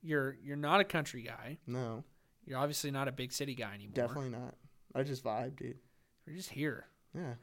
You're 0.02 0.38
you're 0.44 0.58
not 0.58 0.82
a 0.82 0.84
country 0.84 1.22
guy. 1.22 1.58
No, 1.68 2.04
You're 2.46 2.58
obviously 2.58 2.92
not 2.92 3.08
a 3.08 3.12
big 3.12 3.32
city 3.32 3.56
guy 3.56 3.74
anymore. 3.74 3.94
definitely 3.94 4.30
not. 4.32 4.56
I 4.96 5.04
just 5.04 5.24
vibe, 5.24 5.58
dude. 5.58 5.78
You're 6.26 6.36
just 6.36 6.50
here. 6.50 6.86
Yeah. 7.16 7.34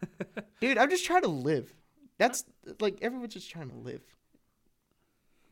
dude, 0.60 0.78
I'm 0.78 0.90
just 0.90 1.04
trying 1.04 1.22
to 1.22 1.28
live. 1.28 1.72
That's 2.18 2.44
like 2.80 2.98
everyone's 3.02 3.34
just 3.34 3.50
trying 3.50 3.70
to 3.70 3.76
live. 3.76 4.02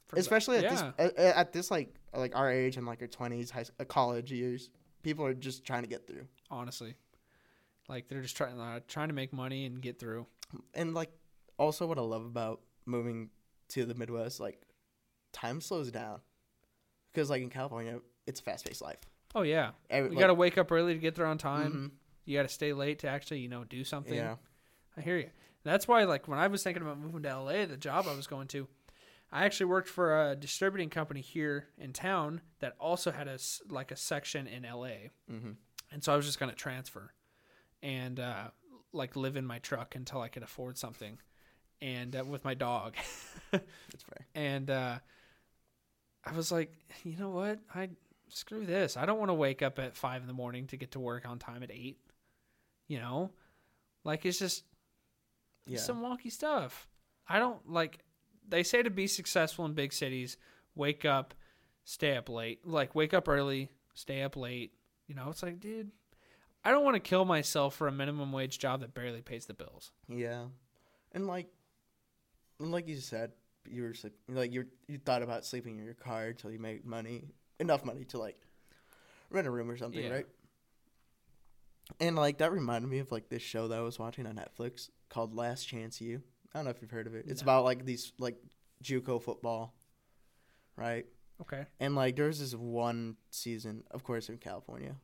For 0.06 0.16
the- 0.16 0.20
especially 0.20 0.58
at 0.58 0.62
yeah. 0.64 0.92
this 0.98 1.12
at, 1.16 1.16
at 1.16 1.52
this 1.52 1.70
like 1.70 1.94
like 2.14 2.34
our 2.36 2.50
age 2.50 2.76
and 2.76 2.86
like 2.86 3.02
our 3.02 3.08
20s 3.08 3.50
high, 3.50 3.64
uh, 3.78 3.84
college 3.84 4.32
years 4.32 4.70
people 5.02 5.24
are 5.26 5.34
just 5.34 5.64
trying 5.64 5.82
to 5.82 5.88
get 5.88 6.06
through 6.06 6.26
honestly. 6.50 6.94
Like 7.88 8.08
they're 8.08 8.22
just 8.22 8.36
trying 8.36 8.58
uh, 8.58 8.80
trying 8.88 9.08
to 9.08 9.14
make 9.14 9.32
money 9.32 9.66
and 9.66 9.80
get 9.80 9.98
through. 9.98 10.26
and 10.74 10.94
like 10.94 11.10
also 11.58 11.86
what 11.86 11.98
i 11.98 12.02
love 12.02 12.24
about 12.24 12.60
moving 12.84 13.30
to 13.68 13.84
the 13.84 13.94
midwest 13.94 14.38
like 14.40 14.60
time 15.32 15.60
slows 15.60 15.90
down 15.90 16.20
because 17.16 17.30
like 17.30 17.42
in 17.42 17.48
california 17.50 17.98
it's 18.26 18.40
a 18.40 18.42
fast-paced 18.42 18.82
life 18.82 18.98
Oh 19.34 19.42
yeah. 19.42 19.72
Every, 19.90 20.08
You 20.10 20.16
like, 20.16 20.22
got 20.22 20.26
to 20.28 20.34
wake 20.34 20.56
up 20.56 20.72
early 20.72 20.94
to 20.94 20.98
get 20.98 21.14
there 21.14 21.26
on 21.26 21.36
time. 21.36 21.72
mhm, 21.72 21.90
You 22.24 22.38
got 22.38 22.44
to 22.44 22.48
stay 22.48 22.72
late 22.72 23.00
to 23.00 23.08
actually, 23.08 23.40
you 23.40 23.48
know, 23.48 23.64
do 23.64 23.84
something. 23.84 24.14
yeah 24.14 24.36
I 24.96 25.02
hear 25.02 25.18
you. 25.18 25.28
That's 25.62 25.86
why, 25.86 26.04
like, 26.04 26.26
when 26.26 26.38
I 26.38 26.46
was 26.46 26.62
thinking 26.62 26.82
about 26.82 26.98
moving 26.98 27.22
to 27.24 27.28
LA, 27.28 27.66
the 27.66 27.76
job 27.76 28.06
I 28.08 28.14
was 28.14 28.26
going 28.26 28.48
to, 28.48 28.66
I 29.30 29.44
actually 29.44 29.66
worked 29.66 29.90
for 29.90 30.30
a 30.30 30.36
distributing 30.36 30.88
company 30.88 31.20
here 31.20 31.66
in 31.76 31.92
town 31.92 32.40
that 32.60 32.76
also 32.80 33.10
had 33.10 33.28
a 33.28 33.38
like 33.68 33.90
a 33.90 33.96
section 33.96 34.46
in 34.46 34.64
LA, 34.64 35.10
hmm 35.28 35.52
and 35.92 36.02
so 36.02 36.14
I 36.14 36.16
was 36.16 36.24
just 36.24 36.38
gonna 36.40 36.54
transfer, 36.54 37.12
and 37.82 38.18
uh, 38.18 38.44
like 38.92 39.16
live 39.16 39.36
in 39.36 39.44
my 39.44 39.58
truck 39.58 39.96
until 39.96 40.22
I 40.22 40.28
could 40.28 40.44
afford 40.44 40.78
something, 40.78 41.18
and 41.82 42.16
uh, 42.16 42.24
with 42.24 42.42
my 42.44 42.54
dog, 42.54 42.94
that's 43.50 44.04
fair 44.04 44.26
and 44.34 44.70
uh, 44.70 44.98
I 46.26 46.32
was 46.36 46.50
like, 46.50 46.72
you 47.04 47.16
know 47.16 47.30
what, 47.30 47.58
I 47.74 47.90
screw 48.28 48.66
this. 48.66 48.96
I 48.96 49.06
don't 49.06 49.18
want 49.18 49.30
to 49.30 49.34
wake 49.34 49.62
up 49.62 49.78
at 49.78 49.96
five 49.96 50.20
in 50.22 50.26
the 50.26 50.32
morning 50.32 50.66
to 50.68 50.76
get 50.76 50.92
to 50.92 51.00
work 51.00 51.28
on 51.28 51.38
time 51.38 51.62
at 51.62 51.70
eight. 51.70 51.98
You 52.88 52.98
know, 52.98 53.30
like 54.04 54.24
it's 54.26 54.38
just 54.38 54.64
yeah 55.66 55.78
some 55.78 56.00
wonky 56.02 56.30
stuff. 56.30 56.88
I 57.28 57.38
don't 57.38 57.68
like. 57.70 58.00
They 58.48 58.62
say 58.62 58.82
to 58.82 58.90
be 58.90 59.08
successful 59.08 59.64
in 59.64 59.72
big 59.74 59.92
cities, 59.92 60.36
wake 60.76 61.04
up, 61.04 61.34
stay 61.84 62.16
up 62.16 62.28
late. 62.28 62.66
Like 62.66 62.94
wake 62.94 63.12
up 63.12 63.28
early, 63.28 63.70
stay 63.94 64.22
up 64.22 64.36
late. 64.36 64.72
You 65.08 65.16
know, 65.16 65.30
it's 65.30 65.42
like, 65.42 65.58
dude, 65.58 65.90
I 66.64 66.70
don't 66.70 66.84
want 66.84 66.94
to 66.94 67.00
kill 67.00 67.24
myself 67.24 67.74
for 67.74 67.88
a 67.88 67.92
minimum 67.92 68.30
wage 68.32 68.58
job 68.60 68.80
that 68.80 68.94
barely 68.94 69.22
pays 69.22 69.46
the 69.46 69.54
bills. 69.54 69.92
yeah 70.08 70.44
and 71.12 71.26
like 71.26 71.46
and 72.60 72.70
like 72.70 72.86
you 72.88 72.96
said 72.96 73.32
you 73.70 73.82
were 73.82 73.94
sleep- 73.94 74.14
like 74.28 74.52
you 74.52 74.66
you 74.88 74.98
thought 74.98 75.22
about 75.22 75.44
sleeping 75.44 75.78
in 75.78 75.84
your 75.84 75.94
car 75.94 76.26
until 76.26 76.50
you 76.50 76.58
make 76.58 76.84
money 76.84 77.28
enough 77.60 77.84
money 77.84 78.04
to 78.04 78.18
like 78.18 78.38
rent 79.30 79.46
a 79.46 79.50
room 79.50 79.70
or 79.70 79.76
something 79.76 80.02
Yeah. 80.04 80.10
right 80.10 80.26
And 82.00 82.16
like 82.16 82.38
that 82.38 82.52
reminded 82.52 82.88
me 82.90 82.98
of 82.98 83.12
like 83.12 83.28
this 83.28 83.42
show 83.42 83.68
that 83.68 83.78
I 83.78 83.82
was 83.82 83.98
watching 83.98 84.26
on 84.26 84.36
Netflix 84.36 84.90
called 85.08 85.34
Last 85.34 85.64
Chance 85.64 86.00
U. 86.00 86.22
I 86.52 86.58
don't 86.58 86.64
know 86.64 86.70
if 86.70 86.82
you've 86.82 86.90
heard 86.90 87.06
of 87.06 87.14
it. 87.14 87.26
It's 87.28 87.42
No. 87.42 87.46
about 87.46 87.64
like 87.64 87.84
these 87.84 88.12
like 88.18 88.36
JUCO 88.82 89.22
football, 89.22 89.74
right? 90.76 91.06
Okay. 91.40 91.66
And 91.80 91.94
like 91.94 92.16
there's 92.16 92.40
this 92.40 92.54
one 92.54 93.16
season, 93.30 93.84
of 93.90 94.02
course, 94.04 94.28
in 94.28 94.38
California, 94.38 94.96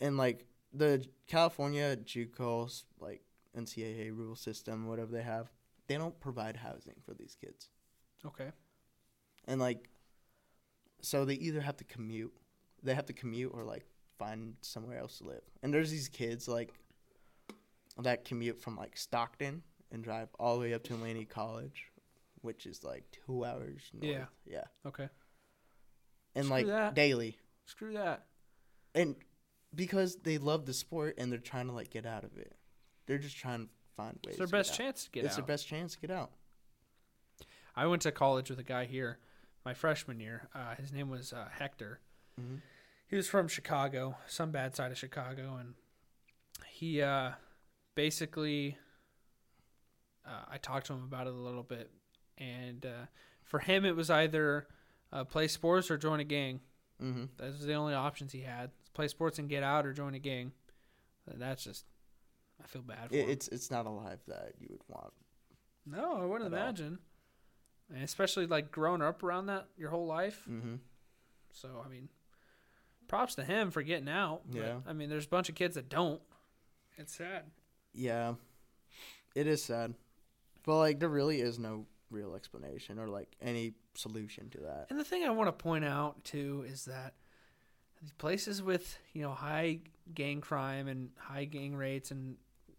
and 0.00 0.16
like 0.16 0.46
the 0.72 1.04
California 1.26 1.96
JUCO 1.96 2.84
like 3.00 3.22
NCAA 3.56 4.10
rule 4.16 4.36
system, 4.36 4.86
whatever 4.86 5.10
they 5.10 5.22
have, 5.22 5.50
they 5.88 5.96
don't 5.96 6.18
provide 6.20 6.56
housing 6.56 6.94
for 7.04 7.14
these 7.14 7.34
kids, 7.34 7.70
Okay. 8.26 8.50
and 9.46 9.60
like, 9.60 9.88
so 11.02 11.24
they 11.24 11.34
either 11.34 11.60
have 11.60 11.76
to 11.78 11.84
commute, 11.84 12.32
they 12.82 12.94
have 12.94 13.06
to 13.06 13.12
commute 13.12 13.52
or 13.54 13.64
like 13.64 13.86
find 14.18 14.54
somewhere 14.60 14.98
else 14.98 15.18
to 15.18 15.24
live. 15.24 15.42
And 15.62 15.72
there's 15.72 15.90
these 15.90 16.08
kids 16.08 16.46
like 16.48 16.72
that 18.02 18.24
commute 18.24 18.60
from 18.60 18.76
like 18.76 18.96
Stockton 18.96 19.62
and 19.90 20.04
drive 20.04 20.28
all 20.38 20.54
the 20.56 20.60
way 20.60 20.74
up 20.74 20.84
to 20.84 20.94
Laney 20.96 21.24
College, 21.24 21.86
which 22.42 22.66
is 22.66 22.84
like 22.84 23.04
two 23.26 23.44
hours. 23.44 23.80
North. 23.92 24.04
Yeah. 24.12 24.24
yeah, 24.46 24.64
Okay. 24.86 25.08
and 26.34 26.44
Screw 26.46 26.56
like 26.56 26.66
that. 26.66 26.94
daily. 26.94 27.36
Screw 27.66 27.92
that. 27.94 28.24
and 28.94 29.16
because 29.74 30.16
they 30.16 30.36
love 30.38 30.66
the 30.66 30.74
sport 30.74 31.14
and 31.18 31.30
they're 31.30 31.38
trying 31.38 31.66
to 31.68 31.72
like 31.72 31.90
get 31.90 32.04
out 32.06 32.24
of 32.24 32.36
it, 32.36 32.52
they're 33.06 33.18
just 33.18 33.36
trying 33.36 33.66
to 33.66 33.70
find 33.96 34.18
ways. 34.26 34.30
It's 34.34 34.38
their 34.38 34.46
best 34.46 34.74
chance 34.74 35.04
to 35.04 35.10
get 35.10 35.20
it's 35.24 35.26
out. 35.26 35.28
It's 35.28 35.36
their 35.36 35.44
best 35.54 35.66
chance 35.68 35.94
to 35.94 36.00
get 36.00 36.10
out. 36.10 36.30
I 37.76 37.86
went 37.86 38.02
to 38.02 38.12
college 38.12 38.50
with 38.50 38.58
a 38.58 38.64
guy 38.64 38.84
here, 38.84 39.18
my 39.64 39.74
freshman 39.74 40.20
year. 40.20 40.48
Uh, 40.54 40.74
his 40.76 40.92
name 40.92 41.08
was 41.08 41.32
uh, 41.32 41.48
Hector. 41.58 42.00
hmm 42.38 42.56
He 43.08 43.16
was 43.16 43.28
from 43.28 43.48
Chicago, 43.48 44.16
some 44.26 44.50
bad 44.50 44.74
side 44.76 44.90
of 44.92 44.98
Chicago, 44.98 45.56
and 45.56 45.74
he 46.68 47.02
uh, 47.02 47.32
basically. 47.94 48.76
Uh, 50.26 50.44
I 50.52 50.58
talked 50.58 50.86
to 50.86 50.92
him 50.92 51.02
about 51.02 51.26
it 51.26 51.32
a 51.32 51.36
little 51.36 51.62
bit, 51.62 51.90
and 52.38 52.84
uh, 52.84 53.06
for 53.42 53.58
him, 53.58 53.84
it 53.84 53.96
was 53.96 54.10
either 54.10 54.66
uh, 55.12 55.24
play 55.24 55.48
sports 55.48 55.90
or 55.90 55.96
join 55.96 56.20
a 56.20 56.24
gang. 56.24 56.60
hmm 57.00 57.24
Those 57.38 57.60
were 57.60 57.66
the 57.66 57.74
only 57.74 57.94
options 57.94 58.32
he 58.32 58.42
had: 58.42 58.70
play 58.94 59.08
sports 59.08 59.38
and 59.38 59.48
get 59.48 59.62
out, 59.62 59.86
or 59.86 59.92
join 59.92 60.14
a 60.14 60.18
gang. 60.18 60.52
That's 61.26 61.62
just, 61.64 61.84
I 62.62 62.66
feel 62.66 62.82
bad 62.82 63.08
for 63.08 63.14
It, 63.16 63.24
him. 63.24 63.30
it's 63.30 63.48
it's 63.48 63.70
not 63.70 63.86
a 63.86 63.90
life 63.90 64.18
that 64.28 64.52
you 64.60 64.66
would 64.70 64.82
want. 64.88 65.12
No, 65.86 66.16
I 66.20 66.24
wouldn't 66.26 66.52
imagine. 66.52 66.98
all. 67.00 67.09
And 67.92 68.02
especially 68.02 68.46
like 68.46 68.70
growing 68.70 69.02
up 69.02 69.22
around 69.22 69.46
that 69.46 69.66
your 69.76 69.90
whole 69.90 70.06
life. 70.06 70.42
hmm 70.46 70.76
So 71.52 71.82
I 71.84 71.88
mean, 71.88 72.08
props 73.08 73.34
to 73.36 73.44
him 73.44 73.70
for 73.70 73.82
getting 73.82 74.08
out. 74.08 74.42
but, 74.48 74.58
Yeah. 74.58 74.76
I 74.86 74.92
mean, 74.92 75.08
there's 75.10 75.26
a 75.26 75.28
bunch 75.28 75.48
of 75.48 75.54
kids 75.54 75.74
that 75.74 75.88
don't. 75.88 76.20
It's 76.96 77.14
sad. 77.16 77.44
Yeah, 77.92 78.34
it 79.34 79.46
is 79.46 79.62
sad, 79.64 79.94
but 80.64 80.78
like 80.78 81.00
there 81.00 81.08
really 81.08 81.40
is 81.40 81.58
no 81.58 81.86
real 82.10 82.34
explanation 82.34 82.98
or 82.98 83.08
like 83.08 83.34
any 83.40 83.74
solution 83.94 84.48
to 84.50 84.58
that. 84.60 84.86
And 84.90 84.98
the 84.98 85.04
thing 85.04 85.24
I 85.24 85.30
want 85.30 85.48
to 85.48 85.52
point 85.52 85.84
out 85.84 86.22
too 86.24 86.64
is 86.68 86.84
that 86.84 87.14
these 88.00 88.12
places 88.12 88.62
with 88.62 88.98
you 89.12 89.22
know 89.22 89.32
high 89.32 89.80
gang 90.14 90.40
crime 90.40 90.86
and 90.88 91.10
high 91.18 91.44
gang 91.46 91.74
rates 91.74 92.10
and 92.10 92.36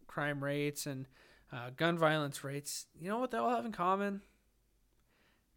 crime 0.07 0.43
rates 0.43 0.85
and 0.85 1.07
uh, 1.51 1.69
gun 1.75 1.97
violence 1.97 2.43
rates, 2.43 2.85
you 2.99 3.09
know 3.09 3.19
what 3.19 3.31
they 3.31 3.37
all 3.37 3.49
have 3.49 3.65
in 3.65 3.71
common? 3.73 4.21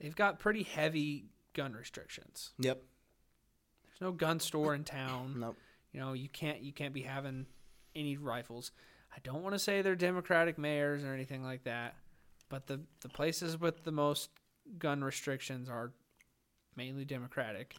They've 0.01 0.15
got 0.15 0.39
pretty 0.39 0.63
heavy 0.63 1.27
gun 1.55 1.73
restrictions. 1.73 2.53
Yep. 2.59 2.83
There's 3.85 4.01
no 4.01 4.13
gun 4.13 4.41
store 4.41 4.75
in 4.75 4.85
town. 4.85 5.37
Nope. 5.41 5.57
You 5.93 6.01
know, 6.01 6.13
you 6.13 6.29
can't 6.29 6.61
you 6.61 6.73
can't 6.73 6.93
be 6.93 7.03
having 7.03 7.47
any 7.95 8.17
rifles. 8.17 8.73
I 9.15 9.21
don't 9.23 9.45
want 9.45 9.55
to 9.55 9.61
say 9.61 9.81
they're 9.81 9.95
Democratic 9.95 10.59
mayors 10.59 11.05
or 11.05 11.15
anything 11.15 11.45
like 11.45 11.63
that, 11.65 11.95
but 12.49 12.67
the 12.67 12.81
the 13.03 13.09
places 13.09 13.61
with 13.61 13.85
the 13.85 13.93
most 13.93 14.31
gun 14.77 15.05
restrictions 15.05 15.69
are 15.69 15.93
mainly 16.75 17.05
Democratic. 17.05 17.77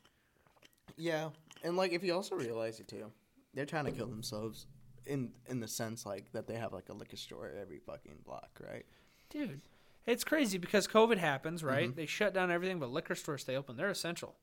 Yeah, 0.95 1.31
and 1.61 1.75
like 1.75 1.91
if 1.91 2.05
you 2.05 2.13
also 2.13 2.35
realize 2.35 2.79
it 2.79 2.87
too, 2.87 3.11
they're 3.53 3.65
trying 3.65 3.85
to 3.85 3.91
kill 3.91 4.07
themselves 4.07 4.67
in 5.05 5.31
in 5.47 5.59
the 5.59 5.67
sense 5.67 6.05
like 6.05 6.31
that 6.31 6.47
they 6.47 6.55
have 6.55 6.71
like 6.71 6.87
a 6.87 6.93
liquor 6.93 7.17
store 7.17 7.51
every 7.59 7.79
fucking 7.79 8.19
block, 8.25 8.61
right? 8.65 8.85
Dude, 9.29 9.61
It's 10.05 10.23
crazy 10.23 10.57
because 10.57 10.87
COVID 10.87 11.17
happens, 11.17 11.63
right? 11.63 11.89
Mhm. 11.91 11.95
They 11.95 12.05
shut 12.05 12.33
down 12.33 12.51
everything, 12.51 12.79
but 12.79 12.89
liquor 12.91 13.15
stores 13.15 13.41
stay 13.41 13.55
open. 13.55 13.75
They're 13.75 13.89
essential. 13.89 14.37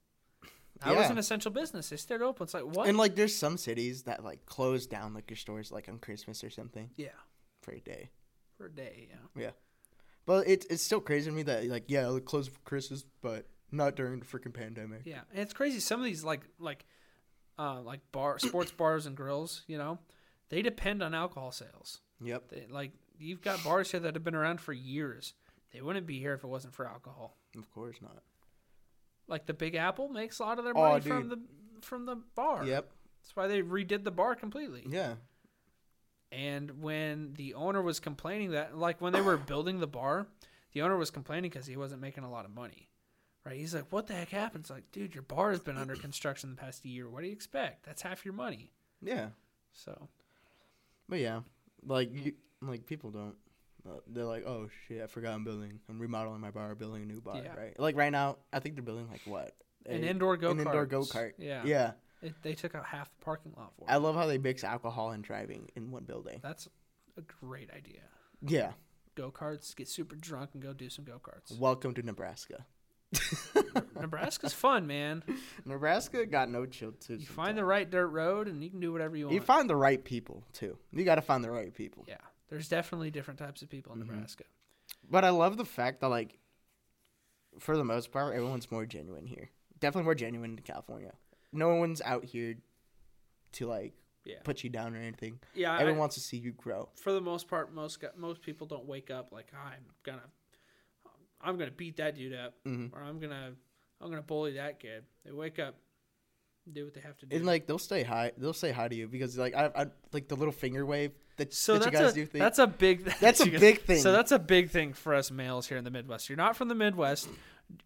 That 0.80 0.92
Yeah. 0.92 0.98
was 0.98 1.10
an 1.10 1.18
essential 1.18 1.52
business. 1.52 1.90
They 1.90 1.96
stayed 1.96 2.22
open. 2.22 2.44
It's 2.44 2.54
like 2.54 2.64
what? 2.64 2.88
And 2.88 2.98
like, 2.98 3.14
there's 3.14 3.36
some 3.36 3.56
cities 3.56 4.02
that 4.04 4.24
like 4.24 4.44
close 4.46 4.86
down 4.86 5.14
liquor 5.14 5.36
stores 5.36 5.70
like 5.70 5.88
on 5.88 5.98
Christmas 6.00 6.42
or 6.42 6.50
something 6.50 6.90
yeah, 6.96 7.10
for 7.60 7.72
a 7.72 7.80
day. 7.80 8.10
for 8.56 8.66
a 8.66 8.72
day. 8.72 9.08
Yeah. 9.10 9.42
Yeah. 9.42 9.50
But 10.26 10.48
it's 10.48 10.66
it's 10.66 10.82
still 10.82 11.00
crazy 11.00 11.30
to 11.30 11.36
me 11.36 11.42
that 11.44 11.64
like 11.66 11.84
yeah, 11.88 12.02
it'll 12.02 12.20
close 12.20 12.48
for 12.48 12.58
Christmas, 12.60 13.04
but 13.20 13.46
not 13.70 13.94
during 13.96 14.18
the 14.20 14.26
freaking 14.26 14.52
pandemic. 14.54 15.02
Yeah, 15.04 15.22
and 15.30 15.40
it's 15.40 15.52
crazy. 15.52 15.78
Some 15.80 16.00
of 16.00 16.04
these 16.04 16.24
like 16.24 16.42
like 16.58 16.84
uh, 17.58 17.80
like 17.82 18.00
bar 18.12 18.38
sports 18.40 18.72
bars 18.72 19.06
and 19.06 19.16
grills, 19.16 19.62
you 19.68 19.78
know, 19.78 19.98
they 20.48 20.62
depend 20.62 21.02
on 21.02 21.14
alcohol 21.14 21.52
sales. 21.52 22.00
Yep. 22.20 22.48
They, 22.48 22.66
like 22.68 22.92
you've 23.18 23.40
got 23.42 23.62
bars 23.62 23.90
here 23.90 24.00
that 24.00 24.14
have 24.14 24.24
been 24.24 24.34
around 24.34 24.60
for 24.60 24.72
years. 24.72 25.34
They 25.72 25.80
wouldn't 25.80 26.06
be 26.06 26.18
here 26.18 26.34
if 26.34 26.44
it 26.44 26.48
wasn't 26.48 26.74
for 26.74 26.86
alcohol. 26.86 27.36
Of 27.58 27.70
course 27.72 27.96
not. 28.02 28.22
Like 29.28 29.46
the 29.46 29.54
Big 29.54 29.74
Apple 29.74 30.08
makes 30.08 30.38
a 30.38 30.42
lot 30.42 30.58
of 30.58 30.64
their 30.64 30.76
Oh, 30.76 30.82
money 30.90 31.00
from 31.00 31.28
the 31.28 31.38
from 31.80 32.06
the 32.06 32.16
bar. 32.34 32.64
Yep. 32.64 32.90
That's 33.22 33.36
why 33.36 33.46
they 33.46 33.62
redid 33.62 34.04
the 34.04 34.10
bar 34.10 34.34
completely. 34.34 34.84
Yeah. 34.88 35.14
And 36.30 36.82
when 36.82 37.34
the 37.34 37.54
owner 37.54 37.82
was 37.82 38.00
complaining 38.00 38.52
that, 38.52 38.76
like 38.76 39.00
when 39.00 39.12
they 39.12 39.20
were 39.20 39.36
building 39.52 39.80
the 39.80 39.86
bar, 39.86 40.26
the 40.72 40.82
owner 40.82 40.96
was 40.96 41.10
complaining 41.10 41.50
because 41.50 41.66
he 41.66 41.76
wasn't 41.76 42.00
making 42.00 42.24
a 42.24 42.30
lot 42.30 42.44
of 42.44 42.54
money. 42.54 42.88
Right? 43.44 43.56
He's 43.56 43.74
like, 43.74 43.90
"What 43.90 44.06
the 44.06 44.14
heck 44.14 44.28
happened?" 44.30 44.68
Like, 44.70 44.90
dude, 44.92 45.14
your 45.14 45.22
bar 45.22 45.50
has 45.50 45.60
been 45.60 45.76
under 45.76 45.96
construction 46.06 46.50
the 46.50 46.56
past 46.56 46.84
year. 46.84 47.08
What 47.08 47.22
do 47.22 47.26
you 47.26 47.32
expect? 47.32 47.84
That's 47.84 48.02
half 48.02 48.24
your 48.24 48.34
money. 48.34 48.70
Yeah. 49.00 49.28
So 49.72 50.08
But 51.08 51.18
yeah, 51.18 51.40
like 51.84 52.12
you, 52.14 52.34
like 52.60 52.86
people 52.86 53.10
don't. 53.10 53.34
Uh, 53.88 53.94
they're 54.06 54.24
like, 54.24 54.46
oh 54.46 54.68
shit, 54.86 55.02
I 55.02 55.06
forgot 55.06 55.34
I'm 55.34 55.44
building. 55.44 55.80
I'm 55.88 55.98
remodeling 55.98 56.40
my 56.40 56.50
bar, 56.50 56.74
building 56.74 57.02
a 57.02 57.06
new 57.06 57.20
bar, 57.20 57.36
Yeah. 57.42 57.54
right? 57.56 57.78
Like 57.78 57.96
right 57.96 58.12
now, 58.12 58.38
I 58.52 58.60
think 58.60 58.76
they're 58.76 58.84
building 58.84 59.08
like 59.10 59.22
what? 59.24 59.54
an 59.86 60.04
indoor 60.04 60.36
go 60.36 60.50
an 60.52 60.60
indoor 60.60 60.86
go-kart. 60.86 61.32
Yeah. 61.38 61.62
Yeah. 61.64 61.92
It, 62.22 62.34
they 62.42 62.54
took 62.54 62.76
out 62.76 62.84
half 62.84 63.10
the 63.10 63.24
parking 63.24 63.52
lot 63.56 63.72
for 63.76 63.84
it. 63.88 63.92
I 63.92 63.96
love 63.96 64.14
how 64.14 64.26
they 64.26 64.38
mix 64.38 64.62
alcohol 64.62 65.10
and 65.10 65.24
driving 65.24 65.68
in 65.74 65.90
one 65.90 66.04
building. 66.04 66.38
That's 66.40 66.68
a 67.16 67.22
great 67.22 67.70
idea. 67.72 68.02
Yeah. 68.46 68.72
Go 69.16 69.32
karts, 69.32 69.74
get 69.74 69.88
super 69.88 70.14
drunk, 70.14 70.50
and 70.54 70.62
go 70.62 70.72
do 70.72 70.88
some 70.88 71.04
go 71.04 71.20
karts. 71.20 71.58
Welcome 71.58 71.94
to 71.94 72.02
Nebraska. 72.02 72.64
Nebraska's 74.00 74.52
fun, 74.54 74.86
man. 74.86 75.22
Nebraska 75.64 76.24
got 76.26 76.48
no 76.48 76.64
chill 76.66 76.92
too. 76.92 77.16
You 77.16 77.26
find 77.26 77.56
the 77.58 77.64
right 77.64 77.88
dirt 77.90 78.06
road, 78.08 78.48
and 78.48 78.62
you 78.62 78.70
can 78.70 78.80
do 78.80 78.92
whatever 78.92 79.16
you 79.16 79.26
want. 79.26 79.34
You 79.34 79.40
find 79.40 79.68
the 79.68 79.76
right 79.76 80.02
people 80.02 80.44
too. 80.52 80.78
You 80.92 81.04
got 81.04 81.16
to 81.16 81.22
find 81.22 81.42
the 81.44 81.50
right 81.50 81.74
people. 81.74 82.04
yeah, 82.08 82.16
there's 82.52 82.68
definitely 82.68 83.10
different 83.10 83.38
types 83.38 83.62
of 83.62 83.70
people 83.70 83.94
in 83.94 83.98
Mhm. 84.00 84.08
Nebraska. 84.08 84.44
But 85.10 85.24
I 85.24 85.30
love 85.30 85.56
the 85.56 85.64
fact 85.64 86.00
that 86.02 86.08
like, 86.08 86.38
for 87.58 87.76
the 87.78 87.84
most 87.84 88.12
part, 88.12 88.34
everyone's 88.34 88.70
more 88.70 88.84
genuine 88.84 89.24
here. 89.26 89.50
Definitely 89.80 90.04
more 90.04 90.14
genuine 90.14 90.50
in 90.52 90.58
California. 90.58 91.14
No 91.50 91.74
one's 91.76 92.02
out 92.02 92.24
here 92.26 92.56
to 93.52 93.66
like 93.66 93.94
Yeah, 94.24 94.40
put 94.44 94.62
you 94.62 94.68
down 94.70 94.94
or 94.94 94.98
anything. 94.98 95.40
yeah. 95.54 95.74
Everyone 95.78 95.96
I- 95.96 96.00
wants 96.00 96.14
to 96.16 96.20
see 96.20 96.36
you 96.36 96.52
grow. 96.52 96.90
for 96.96 97.12
the 97.12 97.20
most 97.22 97.48
part, 97.48 97.72
most 97.72 98.04
most 98.16 98.42
people 98.42 98.66
don't 98.66 98.84
wake 98.86 99.10
up 99.10 99.32
like 99.32 99.52
I'm 99.54 99.86
gonna, 100.02 100.30
I'm 101.40 101.56
gonna 101.58 101.70
beat 101.70 101.96
that 101.96 102.14
dude 102.16 102.34
up, 102.34 102.54
hmm 102.64 102.88
or 102.92 103.02
I'm 103.02 103.18
gonna, 103.18 103.56
I'm 104.00 104.10
gonna 104.10 104.20
bully 104.22 104.52
that 104.54 104.78
kid. 104.78 105.06
They 105.24 105.32
wake 105.32 105.58
up, 105.58 105.80
do 106.70 106.84
what 106.84 106.94
they 106.94 107.00
have 107.00 107.16
to 107.18 107.26
do. 107.26 107.36
And 107.36 107.46
like 107.46 107.66
they'll 107.66 107.78
stay 107.78 108.02
hi. 108.02 108.32
They'll 108.36 108.52
say 108.52 108.72
hi 108.72 108.88
to 108.88 108.94
you 108.94 109.08
because 109.08 109.36
like 109.38 109.54
I, 109.54 109.70
I 109.74 109.86
like 110.12 110.28
the 110.28 110.36
little 110.36 110.52
finger 110.52 110.84
wave 110.86 111.12
that, 111.36 111.52
so 111.52 111.78
that 111.78 111.86
you 111.86 111.98
guys 111.98 112.12
a 112.12 112.14
do. 112.14 112.26
Thing. 112.26 112.38
that's 112.40 112.58
a 112.58 112.66
big 112.66 113.04
That's 113.20 113.40
a 113.40 113.48
guys- 113.48 113.60
big 113.60 113.80
thing. 113.82 113.98
So 114.00 114.12
that's 114.12 114.32
a 114.32 114.38
big 114.38 114.70
thing 114.70 114.92
for 114.92 115.14
us 115.14 115.30
males 115.30 115.66
here 115.66 115.78
in 115.78 115.84
the 115.84 115.90
Midwest. 115.90 116.28
You're 116.28 116.36
not 116.36 116.56
from 116.56 116.68
the 116.68 116.74
Midwest. 116.74 117.28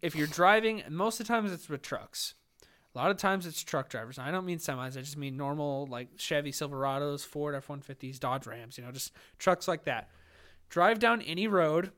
If 0.01 0.15
you're 0.15 0.27
driving, 0.27 0.83
most 0.89 1.19
of 1.19 1.27
the 1.27 1.33
times 1.33 1.51
it's 1.51 1.69
with 1.69 1.81
trucks. 1.81 2.35
A 2.93 2.97
lot 2.97 3.11
of 3.11 3.17
times 3.17 3.45
it's 3.45 3.61
truck 3.63 3.89
drivers. 3.89 4.17
And 4.17 4.27
I 4.27 4.31
don't 4.31 4.45
mean 4.45 4.57
semis. 4.57 4.97
I 4.97 5.01
just 5.01 5.17
mean 5.17 5.37
normal 5.37 5.85
like 5.87 6.09
Chevy 6.17 6.51
Silverados, 6.51 7.25
Ford 7.25 7.53
F-150s, 7.55 8.19
Dodge 8.19 8.47
Rams. 8.47 8.77
You 8.77 8.83
know, 8.83 8.91
just 8.91 9.11
trucks 9.37 9.67
like 9.67 9.83
that. 9.83 10.09
Drive 10.69 10.99
down 10.99 11.21
any 11.21 11.47
road 11.47 11.91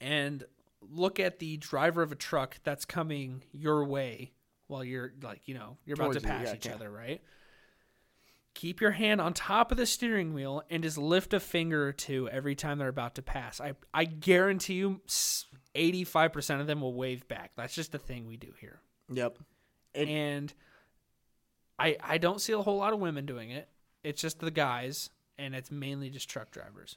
and 0.00 0.44
look 0.80 1.20
at 1.20 1.38
the 1.38 1.56
driver 1.58 2.02
of 2.02 2.12
a 2.12 2.16
truck 2.16 2.56
that's 2.64 2.84
coming 2.84 3.42
your 3.52 3.84
way 3.84 4.32
while 4.70 4.84
you're 4.84 5.12
like 5.22 5.42
you 5.46 5.54
know 5.54 5.76
you're 5.84 5.94
about 5.94 6.04
Towards 6.12 6.22
to 6.22 6.28
you, 6.28 6.32
pass 6.32 6.46
yeah, 6.46 6.54
each 6.54 6.66
yeah. 6.66 6.74
other, 6.74 6.90
right? 6.90 7.20
Keep 8.54 8.80
your 8.80 8.90
hand 8.90 9.20
on 9.20 9.32
top 9.32 9.70
of 9.70 9.76
the 9.76 9.86
steering 9.86 10.34
wheel 10.34 10.62
and 10.70 10.82
just 10.82 10.98
lift 10.98 11.32
a 11.34 11.40
finger 11.40 11.86
or 11.86 11.92
two 11.92 12.28
every 12.30 12.54
time 12.54 12.78
they're 12.78 12.88
about 12.88 13.14
to 13.14 13.22
pass. 13.22 13.60
I 13.60 13.74
I 13.94 14.04
guarantee 14.04 14.74
you, 14.74 15.00
eighty 15.74 16.04
five 16.04 16.32
percent 16.32 16.60
of 16.60 16.66
them 16.66 16.80
will 16.80 16.94
wave 16.94 17.26
back. 17.28 17.52
That's 17.56 17.74
just 17.74 17.92
the 17.92 17.98
thing 17.98 18.26
we 18.26 18.36
do 18.36 18.52
here, 18.60 18.80
yep. 19.12 19.38
It- 19.94 20.08
and 20.08 20.52
I 21.78 21.96
I 22.02 22.18
don't 22.18 22.40
see 22.40 22.52
a 22.52 22.58
whole 22.60 22.76
lot 22.76 22.92
of 22.92 22.98
women 22.98 23.24
doing 23.24 23.50
it. 23.50 23.68
It's 24.02 24.20
just 24.20 24.40
the 24.40 24.50
guys, 24.50 25.10
and 25.38 25.54
it's 25.54 25.70
mainly 25.70 26.10
just 26.10 26.28
truck 26.28 26.50
drivers. 26.50 26.96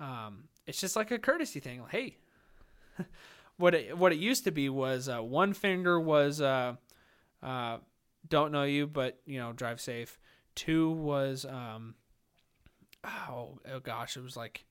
Um, 0.00 0.44
it's 0.66 0.80
just 0.80 0.96
like 0.96 1.10
a 1.10 1.18
courtesy 1.18 1.60
thing. 1.60 1.82
Like, 1.82 1.90
hey, 1.92 2.16
what 3.60 3.74
it 3.74 3.96
what 3.96 4.12
it 4.12 4.18
used 4.18 4.44
to 4.44 4.50
be 4.50 4.68
was 4.68 5.08
uh, 5.08 5.18
one 5.20 5.52
finger 5.52 6.00
was 6.00 6.40
uh, 6.40 6.74
uh, 7.42 7.78
don't 8.28 8.52
know 8.52 8.64
you, 8.64 8.86
but 8.86 9.20
you 9.26 9.38
know 9.38 9.52
drive 9.52 9.80
safe. 9.80 10.18
Two 10.54 10.90
was 10.90 11.44
um, 11.44 11.94
oh, 13.04 13.58
oh 13.70 13.80
gosh, 13.82 14.16
it 14.16 14.22
was 14.22 14.36
like 14.36 14.64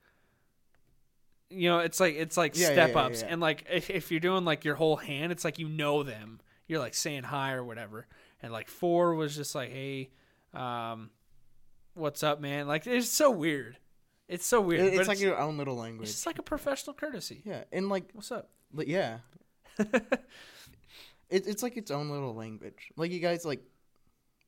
you 1.50 1.70
know 1.70 1.80
it's 1.80 2.00
like 2.00 2.16
it's 2.16 2.36
like 2.38 2.58
Yeah, 2.58 2.72
step 2.72 2.92
yeah, 2.92 3.00
ups. 3.02 3.22
yeah. 3.22 3.28
and 3.30 3.42
like 3.42 3.66
if, 3.72 3.90
if 3.90 4.12
you're 4.12 4.20
doing 4.20 4.44
like 4.46 4.66
your 4.66 4.76
whole 4.76 4.98
hand 4.98 5.32
it's 5.32 5.46
like 5.46 5.60
you 5.60 5.70
know 5.70 6.04
them. 6.04 6.42
You're 6.68 6.80
like 6.80 6.94
saying 6.94 7.24
hi 7.24 7.54
or 7.54 7.64
whatever. 7.64 8.06
And 8.42 8.52
like 8.52 8.68
four 8.68 9.16
was 9.16 9.36
just 9.36 9.56
like 9.56 9.72
hey 9.72 10.10
um 10.54 11.10
what's 11.94 12.24
up 12.24 12.42
man? 12.42 12.68
Like 12.68 12.86
it's 12.88 13.10
so 13.10 13.32
weird. 13.32 13.78
It's 14.28 14.46
so 14.46 14.62
weird 14.62 14.94
it's 14.94 15.08
like 15.08 15.20
your 15.20 15.40
own 15.40 15.58
little 15.58 15.76
language. 15.76 16.10
it's 16.10 16.28
like 16.28 16.38
a 16.38 16.44
professional 16.44 16.94
courtesy. 16.94 17.42
Yeah, 17.46 17.64
and 17.72 17.90
like, 17.90 18.06
what's 18.14 18.32
up 18.32 18.50
like 18.74 18.88
yeah, 18.88 19.18
it, 19.80 20.18
it's 21.30 21.64
like 21.64 21.78
its 21.78 21.92
own 21.92 22.10
little 22.10 22.34
language. 22.36 22.92
Like 22.96 23.12
you 23.12 23.20
guys 23.20 23.46
like 23.46 23.62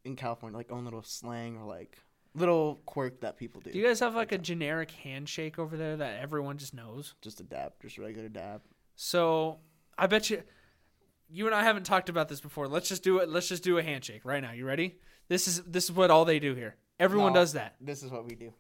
in 0.04 0.16
California, 0.16 0.58
like 0.58 0.72
own 0.72 0.86
little 0.86 1.04
slang 1.04 1.58
or 1.58 1.66
like 1.66 1.98
little 2.34 2.82
quirk 2.86 3.22
that 3.22 3.38
people 3.38 3.60
do. 3.62 3.72
do 3.72 3.78
you 3.78 3.86
guys 3.86 4.00
have 4.00 4.16
like 4.16 4.32
a 4.32 4.38
generic 4.38 4.90
handshake 4.92 5.60
over 5.60 5.76
there 5.76 5.98
that 5.98 6.20
everyone 6.22 6.58
just 6.58 6.74
knows 6.74 7.14
just 7.22 7.40
a 7.42 7.44
dab, 7.44 7.74
just 7.82 7.98
regular 7.98 8.30
dab. 8.30 8.62
So 8.96 9.60
I 9.98 10.08
bet 10.08 10.30
you, 10.30 10.42
you 11.30 11.46
and 11.46 11.54
I 11.56 11.64
haven't 11.64 11.84
talked 11.86 12.10
about 12.10 12.30
this 12.30 12.40
before. 12.42 12.68
Let's 12.68 12.90
just 12.90 13.04
do 13.04 13.18
it. 13.20 13.30
Let's 13.30 13.48
just 13.48 13.64
do 13.64 13.78
a 13.78 13.84
handshake 13.84 14.22
right 14.26 14.42
now. 14.42 14.52
You 14.52 14.66
ready? 14.66 14.98
This 15.28 15.48
is 15.48 15.62
this 15.64 15.86
is 15.86 15.92
what 15.92 16.12
all 16.12 16.26
they 16.26 16.40
do 16.40 16.56
here. 16.56 16.76
Everyone 17.00 17.34
No. 17.34 17.40
does 17.40 17.54
that. 17.54 17.76
This 17.82 18.04
is 18.04 18.12
what 18.12 18.26
we 18.26 18.36
do. 18.36 18.54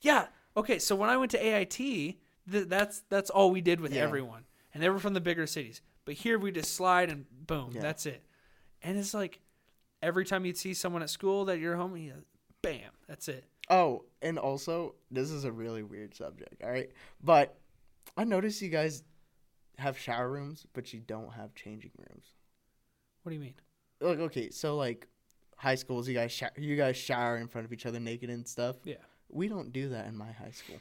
Yeah. 0.00 0.26
Okay. 0.56 0.78
So 0.78 0.94
when 0.96 1.08
I 1.08 1.16
went 1.16 1.30
to 1.32 1.38
AIT, 1.44 1.76
th- 1.76 2.16
that's 2.46 3.00
that's 3.08 3.30
all 3.30 3.50
we 3.50 3.60
did 3.60 3.80
with 3.80 3.92
Yeah. 3.94 4.02
everyone, 4.02 4.44
and 4.74 4.82
they 4.82 4.90
were 4.90 4.98
from 4.98 5.14
the 5.14 5.20
bigger 5.20 5.46
cities. 5.46 5.80
But 6.04 6.14
here 6.14 6.38
we 6.38 6.52
just 6.52 6.74
slide 6.74 7.10
and 7.10 7.24
boom, 7.46 7.70
Yeah. 7.74 7.80
that's 7.80 8.04
it. 8.04 8.22
And 8.82 8.98
it's 8.98 9.14
like 9.14 9.40
every 10.02 10.24
time 10.26 10.44
you'd 10.44 10.58
see 10.58 10.74
someone 10.74 11.02
at 11.02 11.08
school 11.08 11.46
that 11.46 11.58
you're 11.58 11.76
home, 11.76 11.96
you, 11.96 12.12
bam, 12.60 12.90
that's 13.08 13.28
it. 13.28 13.44
Oh, 13.70 14.04
and 14.20 14.38
also, 14.38 14.94
this 15.10 15.30
is 15.30 15.44
a 15.44 15.52
really 15.52 15.82
weird 15.82 16.14
subject, 16.14 16.62
all 16.62 16.70
right? 16.70 16.90
But 17.22 17.56
I 18.16 18.24
noticed 18.24 18.60
you 18.60 18.68
guys 18.68 19.02
have 19.78 19.98
shower 19.98 20.28
rooms, 20.30 20.66
but 20.74 20.92
you 20.92 21.00
don't 21.00 21.32
have 21.32 21.54
changing 21.54 21.92
rooms. 21.96 22.26
What 23.22 23.30
do 23.30 23.34
you 23.36 23.40
mean? 23.40 23.54
Like, 24.02 24.18
okay, 24.18 24.50
so 24.50 24.76
like 24.76 25.08
high 25.56 25.76
schools, 25.76 26.06
you 26.06 26.14
guys 26.14 26.42
you 26.58 26.76
guys 26.76 26.96
shower 26.98 27.38
in 27.38 27.48
front 27.48 27.64
of 27.64 27.72
each 27.72 27.86
other 27.86 27.98
naked 27.98 28.28
and 28.28 28.46
stuff. 28.46 28.76
Yeah. 28.84 28.96
We 29.30 29.48
don't 29.48 29.72
do 29.72 29.88
that 29.88 30.06
in 30.06 30.16
my 30.16 30.30
high 30.30 30.50
school. 30.50 30.76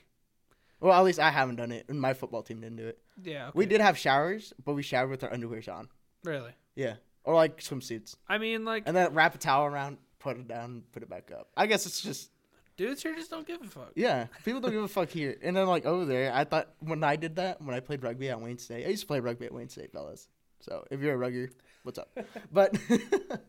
Well, 0.84 0.92
at 0.92 1.06
least 1.06 1.18
I 1.18 1.32
haven't 1.32 1.56
done 1.56 1.72
it, 1.72 1.86
and 1.88 2.00
my 2.00 2.14
football 2.14 2.44
team 2.44 2.60
didn't 2.60 2.76
do 2.76 2.86
it. 2.86 3.00
Yeah. 3.24 3.52
We 3.54 3.66
did 3.66 3.80
have 3.80 3.98
showers, 3.98 4.52
but 4.66 4.74
we 4.74 4.84
showered 4.84 5.10
with 5.10 5.24
our 5.24 5.30
underwears 5.30 5.74
on. 5.74 5.88
Really? 6.26 6.52
Yeah, 6.76 6.96
or 7.24 7.36
like 7.36 7.62
swimsuits, 7.62 8.18
I 8.28 8.38
mean, 8.38 8.66
like 8.66 8.84
and 8.86 8.96
then 8.96 9.14
wrap 9.14 9.34
a 9.34 9.38
towel 9.38 9.66
around, 9.66 9.98
put 10.20 10.38
it 10.38 10.48
down, 10.48 10.84
put 10.92 11.02
it 11.02 11.10
back 11.10 11.32
up. 11.32 11.48
I 11.56 11.68
guess 11.68 11.86
it's 11.86 12.02
just 12.02 12.32
dudes 12.76 13.02
here 13.02 13.16
just 13.16 13.32
don't 13.32 13.48
give 13.48 13.62
a 13.62 13.66
fuck. 13.66 13.92
Yeah, 13.96 14.28
people 14.44 14.60
don't 14.60 14.72
give 14.74 14.84
a 14.84 14.88
fuck 14.90 15.10
here. 15.10 15.38
And 15.42 15.56
then 15.56 15.68
like 15.68 15.86
over 15.86 16.04
there, 16.04 16.34
I 16.34 16.44
thought 16.44 16.70
when 16.80 17.02
I 17.04 17.16
did 17.16 17.38
that, 17.38 17.62
when 17.62 17.76
I 17.76 17.80
played 17.80 18.04
rugby 18.04 18.30
at 18.30 18.42
Wayne 18.42 18.58
State, 18.58 18.86
I 18.86 18.90
used 18.90 19.04
to 19.04 19.08
play 19.08 19.22
rugby 19.22 19.46
at 19.46 19.54
Wayne 19.54 19.70
State, 19.70 19.94
fellas. 19.94 20.28
So 20.60 20.86
if 20.92 21.00
you're 21.00 21.14
a 21.14 21.18
rugger, 21.18 21.50
what's 21.84 22.00
up? 22.00 22.18
but 22.52 22.76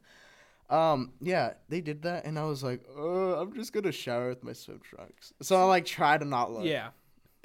um, 0.70 1.12
yeah, 1.20 1.54
they 1.68 1.80
did 1.80 2.02
that, 2.02 2.26
and 2.26 2.38
I 2.38 2.44
was 2.44 2.62
like, 2.62 2.84
uh, 2.96 3.40
I'm 3.40 3.54
just 3.54 3.72
gonna 3.72 3.92
shower 3.92 4.28
with 4.28 4.44
my 4.44 4.52
swim 4.52 4.80
trunks. 4.80 5.32
So 5.42 5.56
I 5.56 5.64
like 5.64 5.84
try 5.84 6.16
to 6.16 6.24
not 6.24 6.52
look. 6.52 6.64
Yeah. 6.64 6.90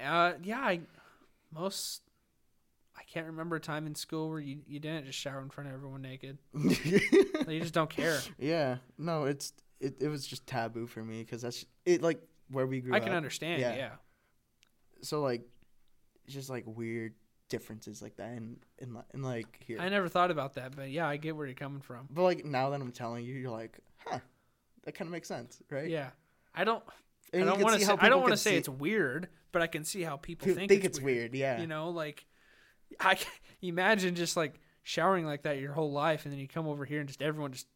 Uh, 0.03 0.33
yeah. 0.43 0.59
I 0.59 0.81
most 1.53 2.01
I 2.97 3.03
can't 3.03 3.27
remember 3.27 3.55
a 3.55 3.59
time 3.59 3.87
in 3.87 3.95
school 3.95 4.29
where 4.29 4.39
you, 4.39 4.59
you 4.67 4.79
didn't 4.79 5.05
just 5.05 5.17
shower 5.17 5.41
in 5.41 5.49
front 5.49 5.69
of 5.69 5.73
everyone 5.75 6.01
naked. 6.01 6.37
Like, 6.53 7.55
you 7.55 7.61
just 7.61 7.73
don't 7.73 7.89
care. 7.89 8.19
yeah, 8.37 8.77
no, 8.97 9.23
it's 9.23 9.53
it, 9.79 9.95
it 10.01 10.07
was 10.09 10.27
just 10.27 10.45
taboo 10.45 10.85
for 10.85 11.03
me 11.03 11.21
because 11.23 11.41
that's 11.41 11.65
it 11.85 12.01
like 12.03 12.21
where 12.51 12.67
we 12.67 12.81
grew 12.81 12.93
I 12.93 12.97
up. 12.97 13.03
can 13.03 13.13
understand. 13.13 13.61
Yeah. 13.61 13.75
Yeah. 13.75 13.89
so 15.01 15.21
like 15.21 15.41
just 16.27 16.49
like 16.49 16.65
weird 16.67 17.13
differences 17.47 18.01
like 18.01 18.17
that 18.17 18.33
in 18.37 18.57
in, 18.77 18.93
li- 18.93 19.01
in 19.13 19.23
like 19.23 19.63
here. 19.65 19.79
I 19.79 19.89
never 19.89 20.07
thought 20.09 20.29
about 20.31 20.53
that, 20.55 20.75
but 20.75 20.91
yeah, 20.91 21.07
I 21.07 21.17
get 21.17 21.35
where 21.35 21.47
you're 21.47 21.55
coming 21.55 21.81
from. 21.81 22.07
But 22.11 22.23
like 22.23 22.45
now 22.45 22.69
that 22.69 22.81
I'm 22.81 22.91
telling 22.91 23.25
you, 23.25 23.33
you're 23.33 23.49
like, 23.51 23.79
huh, 24.05 24.19
that 24.83 24.91
kind 24.93 25.07
of 25.07 25.11
makes 25.11 25.27
sense, 25.27 25.61
right? 25.71 25.89
Yeah, 25.89 26.09
I 26.53 26.63
don't. 26.65 26.83
And 27.33 27.43
I 27.43 27.45
don't 27.45 27.61
want 27.61 27.79
to 27.79 27.85
say. 27.85 27.95
I 27.99 28.09
don't 28.09 28.21
want 28.21 28.33
to 28.33 28.37
say 28.37 28.51
see- 28.51 28.57
it's 28.57 28.69
weird, 28.69 29.29
but 29.51 29.61
I 29.61 29.67
can 29.67 29.83
see 29.83 30.01
how 30.01 30.17
people 30.17 30.45
people 30.45 30.59
think, 30.59 30.69
think, 30.69 30.83
it's, 30.83 30.97
it's 30.97 31.03
weird. 31.05 31.33
Yeah. 31.35 31.59
You 31.61 31.67
know, 31.67 31.89
like 31.89 32.25
I 32.99 33.17
imagine 33.61 34.15
just 34.15 34.35
like 34.37 34.59
showering 34.83 35.25
like 35.25 35.43
that 35.43 35.59
your 35.59 35.73
whole 35.73 35.91
life, 35.91 36.25
and 36.25 36.33
then 36.33 36.39
you 36.39 36.47
come 36.47 36.67
over 36.67 36.85
here 36.85 36.99
and 36.99 37.07
just 37.07 37.21
everyone 37.21 37.51
just 37.51 37.67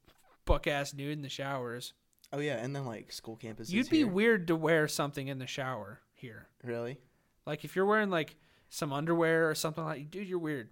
buck 0.46 0.68
ass 0.68 0.94
nude 0.94 1.14
in 1.14 1.22
the 1.22 1.30
showers. 1.30 1.94
Oh 2.32 2.40
yeah, 2.40 2.56
and 2.56 2.76
then 2.76 2.86
like 2.86 3.12
school 3.12 3.38
campuses. 3.42 3.70
You'd 3.72 3.90
be 3.90 3.98
here. 4.00 4.08
weird 4.08 4.48
to 4.48 4.56
wear 4.56 4.88
something 4.88 5.28
in 5.28 5.38
the 5.38 5.48
shower 5.48 6.00
here. 6.14 6.48
really. 6.64 6.98
Like 7.46 7.64
if 7.64 7.76
you're 7.76 7.86
wearing 7.86 8.10
like 8.10 8.36
some 8.70 8.92
underwear 8.92 9.50
or 9.50 9.56
something 9.56 9.84
like, 9.84 10.10
dude, 10.10 10.28
you're 10.28 10.40
weird. 10.40 10.70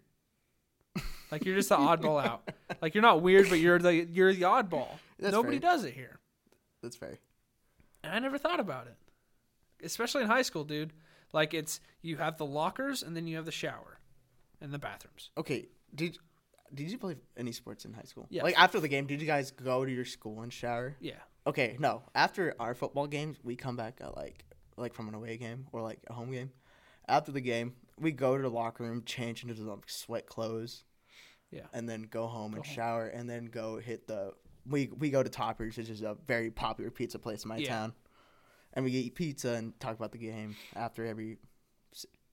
like 1.32 1.45
you're 1.45 1.56
just 1.56 1.70
the 1.70 1.78
oddball 1.78 2.24
out. 2.24 2.49
Like 2.82 2.95
you're 2.95 3.03
not 3.03 3.22
weird, 3.22 3.48
but 3.48 3.60
you're 3.60 3.78
the 3.78 3.94
you're 3.94 4.34
the 4.34 4.41
oddball. 4.44 4.88
That's 5.20 5.34
Nobody 5.34 5.60
fair. 5.60 5.70
does 5.70 5.84
it 5.84 5.94
here. 5.94 6.20
That's 6.82 6.95
fair. 6.95 7.20
And 8.03 8.14
I 8.14 8.19
never 8.19 8.38
thought 8.38 8.60
about 8.60 8.88
it. 8.88 8.95
Especially 9.84 10.23
in 10.23 10.28
high 10.28 10.41
school, 10.41 10.64
dude. 10.64 10.94
Like 11.34 11.53
it's 11.53 11.80
you 12.02 12.18
have 12.18 12.38
the 12.38 12.45
lockers 12.45 13.03
and 13.03 13.15
then 13.15 13.28
you 13.28 13.38
have 13.38 13.45
the 13.45 13.52
shower 13.52 13.99
and 14.60 14.73
the 14.73 14.80
bathrooms. 14.80 15.32
Okay, 15.38 15.68
did 15.94 16.18
did 16.73 16.91
you 16.91 16.98
play 16.98 17.15
any 17.38 17.52
sports 17.52 17.86
in 17.86 17.94
high 17.94 18.03
school? 18.03 18.28
Yeah. 18.30 18.44
Like 18.44 18.60
after 18.60 18.80
the 18.80 18.88
game, 18.88 19.06
did 19.07 19.22
you 19.22 19.28
guys 19.28 19.52
go 19.52 19.86
to 19.86 19.91
your 19.91 20.06
school 20.06 20.41
and 20.41 20.52
shower? 20.52 20.95
Yeah. 20.99 21.14
Okay, 21.48 21.76
no. 21.80 22.03
After 22.14 22.56
our 22.60 22.73
football 22.73 23.07
games, 23.07 23.38
we 23.44 23.56
come 23.56 23.76
back 23.76 23.99
at 24.02 24.15
like 24.15 24.45
like 24.78 24.94
from 24.94 25.07
an 25.07 25.15
away 25.15 25.38
game 25.38 25.68
or 25.72 25.82
like 25.82 25.99
a 26.07 26.14
home 26.14 26.32
game. 26.32 26.52
After 27.07 27.32
the 27.32 27.41
game, 27.41 27.73
we 27.99 28.11
go 28.11 28.38
to 28.38 28.44
the 28.44 28.49
locker 28.49 28.84
room, 28.84 29.03
change 29.06 29.44
into 29.44 29.56
the 29.56 29.78
sweat 29.88 30.28
clothes. 30.28 30.84
Yeah. 31.52 31.65
And 31.73 31.90
then 31.90 32.03
go 32.03 32.28
home 32.28 32.53
and 32.53 32.65
home. 32.65 32.76
shower, 32.76 33.07
and 33.07 33.30
then 33.30 33.45
go 33.45 33.78
hit 33.78 34.07
the. 34.07 34.34
We 34.66 34.88
we 34.98 35.10
go 35.10 35.24
to 35.24 35.30
Toppers, 35.30 35.78
which 35.78 35.90
is 35.90 36.02
a 36.02 36.16
very 36.28 36.52
popular 36.52 36.92
pizza 36.92 37.18
place 37.20 37.44
in 37.44 37.50
my 37.50 37.58
Yeah. 37.58 37.70
town, 37.70 37.94
and 38.74 38.86
we 38.86 38.92
eat 38.92 39.16
pizza 39.16 39.54
and 39.54 39.78
talk 39.80 39.96
about 39.96 40.12
the 40.12 40.18
game 40.18 40.56
after 40.76 41.06
every 41.06 41.38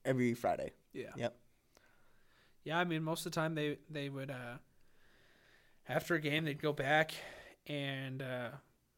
every 0.05 0.33
Friday. 0.33 0.71
Yeah. 0.93 1.11
Yep. 1.15 1.35
Yeah, 2.63 2.77
I 2.79 2.83
mean 2.83 3.03
most 3.03 3.25
of 3.25 3.31
the 3.31 3.35
time 3.35 3.55
they 3.55 3.77
they 3.89 4.09
would 4.09 4.29
uh 4.31 4.57
after 5.87 6.15
a 6.15 6.21
game 6.21 6.45
they'd 6.45 6.61
go 6.61 6.73
back 6.73 7.13
and 7.67 8.21
uh 8.21 8.49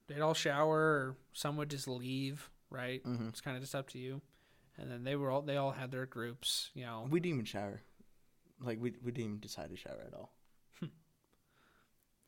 they'd 0.07 0.19
all 0.21 0.33
shower 0.33 0.77
or 0.77 1.15
some 1.33 1.55
would 1.57 1.69
just 1.69 1.87
leave, 1.87 2.49
right? 2.69 3.01
hmm 3.03 3.27
It's 3.29 3.41
kind 3.41 3.55
of 3.55 3.63
just 3.63 3.75
up 3.75 3.89
to 3.89 3.97
you. 3.99 4.21
And 4.77 4.89
then 4.91 5.03
they 5.03 5.15
were 5.15 5.31
all 5.31 5.41
they 5.41 5.57
all 5.57 5.71
had 5.71 5.91
their 5.91 6.05
groups, 6.05 6.69
you 6.73 6.83
know. 6.85 7.07
We 7.09 7.19
didn't 7.19 7.35
even 7.35 7.45
shower. 7.45 7.81
Like 8.59 8.79
we 8.81 8.93
we 9.03 9.11
didn't 9.11 9.25
even 9.29 9.39
decide 9.39 9.69
to 9.69 9.77
shower 9.77 10.03
at 10.05 10.13
all. 10.13 10.33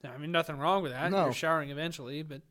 I 0.04 0.18
mean 0.18 0.32
nothing 0.32 0.58
wrong 0.58 0.84
with 0.84 0.92
that. 0.92 1.12
No. 1.12 1.26
You're 1.26 1.34
showering 1.34 1.70
eventually, 1.70 2.24
but 2.24 2.42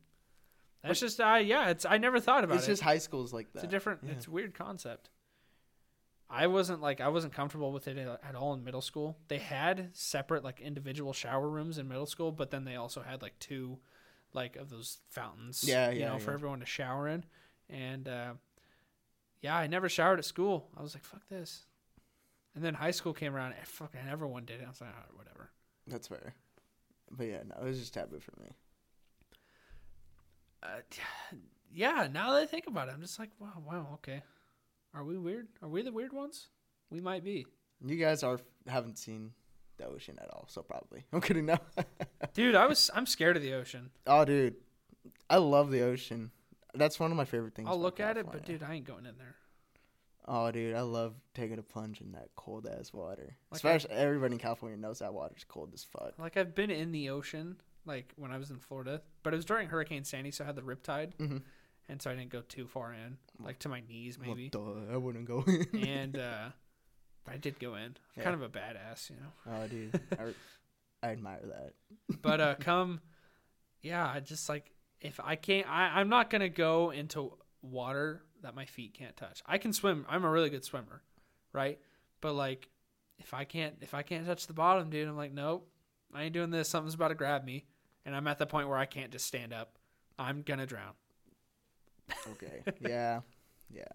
that's 0.83 0.99
just 0.99 1.19
uh 1.19 1.39
yeah, 1.43 1.69
it's 1.69 1.85
I 1.85 1.97
never 1.97 2.19
thought 2.19 2.43
about 2.43 2.57
it's 2.57 2.67
it. 2.67 2.71
It's 2.71 2.79
just 2.79 2.83
high 2.83 2.97
schools 2.97 3.33
like 3.33 3.51
that. 3.53 3.59
It's 3.59 3.63
a 3.65 3.67
different. 3.67 4.01
Yeah. 4.03 4.11
It's 4.13 4.27
a 4.27 4.31
weird 4.31 4.53
concept. 4.53 5.09
I 6.29 6.47
wasn't 6.47 6.81
like 6.81 6.99
I 6.99 7.09
wasn't 7.09 7.33
comfortable 7.33 7.71
with 7.71 7.87
it 7.87 7.97
at 7.97 8.35
all 8.35 8.53
in 8.53 8.63
middle 8.63 8.81
school. 8.81 9.17
They 9.27 9.37
had 9.37 9.89
separate 9.93 10.43
like 10.43 10.59
individual 10.59 11.13
shower 11.13 11.47
rooms 11.47 11.77
in 11.77 11.87
middle 11.87 12.07
school, 12.07 12.31
but 12.31 12.49
then 12.49 12.65
they 12.65 12.75
also 12.75 13.01
had 13.01 13.21
like 13.21 13.37
two, 13.37 13.77
like 14.33 14.55
of 14.55 14.69
those 14.69 14.97
fountains. 15.09 15.63
Yeah, 15.65 15.87
yeah 15.87 15.93
you 15.93 15.99
yeah, 15.99 16.09
know, 16.09 16.19
for 16.19 16.31
everyone 16.31 16.59
to 16.61 16.65
shower 16.65 17.07
in, 17.07 17.23
and 17.69 18.07
uh, 18.07 18.33
yeah, 19.41 19.55
I 19.55 19.67
never 19.67 19.87
showered 19.87 20.17
at 20.17 20.25
school. 20.25 20.69
I 20.75 20.81
was 20.81 20.95
like, 20.95 21.03
fuck 21.03 21.21
this. 21.29 21.65
And 22.55 22.63
then 22.63 22.73
high 22.73 22.91
school 22.91 23.13
came 23.13 23.35
around, 23.35 23.53
and 23.53 23.67
fucking 23.67 24.01
everyone 24.09 24.45
did 24.45 24.59
it. 24.59 24.65
I 24.65 24.69
was 24.69 24.81
like, 24.81 24.89
oh, 24.91 25.15
whatever. 25.15 25.51
That's 25.85 26.07
fair. 26.07 26.33
But 27.15 27.27
yeah, 27.27 27.43
no, 27.47 27.55
it 27.61 27.69
was 27.69 27.79
just 27.79 27.93
taboo 27.93 28.19
for 28.19 28.33
me. 28.41 28.49
Uh, 30.63 30.67
yeah, 31.73 32.07
now 32.11 32.33
that 32.33 32.43
I 32.43 32.45
think 32.45 32.67
about 32.67 32.87
it, 32.87 32.93
I'm 32.95 33.01
just 33.01 33.19
like, 33.19 33.29
wow, 33.39 33.61
wow, 33.65 33.87
okay. 33.95 34.23
Are 34.93 35.03
we 35.03 35.17
weird? 35.17 35.47
Are 35.61 35.69
we 35.69 35.81
the 35.81 35.91
weird 35.91 36.13
ones? 36.13 36.47
We 36.89 37.01
might 37.01 37.23
be. 37.23 37.45
You 37.85 37.95
guys 37.95 38.23
are 38.23 38.39
haven't 38.67 38.97
seen 38.97 39.31
the 39.77 39.87
ocean 39.87 40.17
at 40.21 40.29
all, 40.29 40.45
so 40.47 40.61
probably. 40.61 41.03
I'm 41.13 41.21
kidding. 41.21 41.45
No. 41.45 41.57
Dude, 42.33 42.55
I 42.55 42.65
was 42.67 42.89
I'm 42.93 43.05
scared 43.05 43.35
of 43.35 43.43
the 43.43 43.53
ocean. 43.53 43.89
oh, 44.07 44.25
dude, 44.25 44.55
I 45.29 45.37
love 45.37 45.71
the 45.71 45.81
ocean. 45.81 46.31
That's 46.75 46.99
one 46.99 47.11
of 47.11 47.17
my 47.17 47.25
favorite 47.25 47.53
things. 47.53 47.67
I'll 47.69 47.79
look 47.79 47.99
at 47.99 48.17
it, 48.17 48.25
but 48.31 48.45
dude, 48.45 48.63
I 48.63 48.73
ain't 48.73 48.85
going 48.85 49.05
in 49.05 49.17
there. 49.19 49.35
Oh, 50.27 50.51
dude, 50.51 50.75
I 50.75 50.81
love 50.81 51.15
taking 51.33 51.59
a 51.59 51.63
plunge 51.63 51.99
in 52.01 52.13
that 52.13 52.29
cold 52.35 52.65
ass 52.67 52.93
water. 52.93 53.35
Like 53.51 53.57
Especially 53.57 53.91
everybody 53.91 54.33
in 54.33 54.39
California 54.39 54.77
knows 54.77 54.99
that 54.99 55.13
water's 55.13 55.43
cold 55.47 55.71
as 55.73 55.83
fuck. 55.83 56.13
Like 56.17 56.37
I've 56.37 56.55
been 56.55 56.71
in 56.71 56.91
the 56.91 57.09
ocean, 57.09 57.57
like 57.85 58.13
when 58.15 58.31
I 58.31 58.37
was 58.37 58.49
in 58.49 58.59
Florida, 58.59 59.01
but 59.23 59.33
it 59.33 59.35
was 59.35 59.45
during 59.45 59.67
Hurricane 59.67 60.03
Sandy, 60.05 60.31
so 60.31 60.43
I 60.43 60.47
had 60.47 60.55
the 60.55 60.61
riptide, 60.61 61.13
Mm-hmm. 61.17 61.37
and 61.89 62.01
so 62.01 62.09
I 62.09 62.15
didn't 62.15 62.29
go 62.29 62.41
too 62.41 62.67
far 62.67 62.93
in, 62.93 63.17
like 63.43 63.59
to 63.59 63.69
my 63.69 63.81
knees 63.87 64.17
maybe. 64.17 64.49
Well, 64.53 64.75
duh, 64.87 64.93
I 64.93 64.97
wouldn't 64.97 65.25
go. 65.25 65.43
in. 65.73 65.83
and 65.87 66.17
uh, 66.17 66.49
but 67.25 67.33
I 67.33 67.37
did 67.37 67.59
go 67.59 67.75
in. 67.75 67.83
I'm 67.83 67.95
Yeah. 68.17 68.23
kind 68.23 68.35
of 68.35 68.41
a 68.43 68.49
badass, 68.49 69.09
you 69.09 69.17
know. 69.17 69.53
oh, 69.61 69.67
dude, 69.67 69.99
I, 71.03 71.07
I 71.07 71.11
admire 71.11 71.41
that. 71.43 71.73
But 72.21 72.39
uh, 72.39 72.55
come, 72.59 73.01
yeah, 73.81 74.09
I 74.09 74.21
just 74.21 74.47
like 74.47 74.71
if 75.01 75.19
I 75.21 75.35
can't, 75.35 75.67
I, 75.69 75.99
I'm 75.99 76.07
not 76.07 76.29
gonna 76.29 76.47
go 76.47 76.91
into 76.91 77.33
water 77.61 78.23
that 78.43 78.55
my 78.55 78.65
feet 78.65 78.93
can't 78.93 79.15
touch. 79.17 79.41
I 79.45 79.57
can 79.57 79.73
swim. 79.73 80.05
I'm 80.07 80.23
a 80.23 80.29
really 80.29 80.49
good 80.49 80.63
swimmer, 80.63 81.01
right? 81.51 81.79
But 82.21 82.33
like, 82.33 82.69
if 83.19 83.33
I 83.33 83.43
can't, 83.43 83.75
if 83.81 83.93
I 83.93 84.03
can't 84.03 84.25
touch 84.25 84.47
the 84.47 84.53
bottom, 84.53 84.89
dude, 84.89 85.07
I'm 85.07 85.17
like, 85.17 85.33
nope, 85.33 85.67
I 86.13 86.23
ain't 86.23 86.33
doing 86.33 86.51
this. 86.51 86.69
Something's 86.69 86.93
about 86.93 87.09
to 87.09 87.15
grab 87.15 87.43
me, 87.43 87.65
and 88.05 88.15
I'm 88.15 88.27
at 88.27 88.37
the 88.39 88.45
point 88.45 88.67
where 88.69 88.77
I 88.77 88.85
can't 88.85 89.11
just 89.11 89.25
stand 89.25 89.53
up. 89.53 89.77
I'm 90.19 90.41
gonna 90.43 90.65
drown. 90.65 90.93
Okay. 92.31 92.61
yeah. 92.81 93.21
Yeah. 93.73 93.85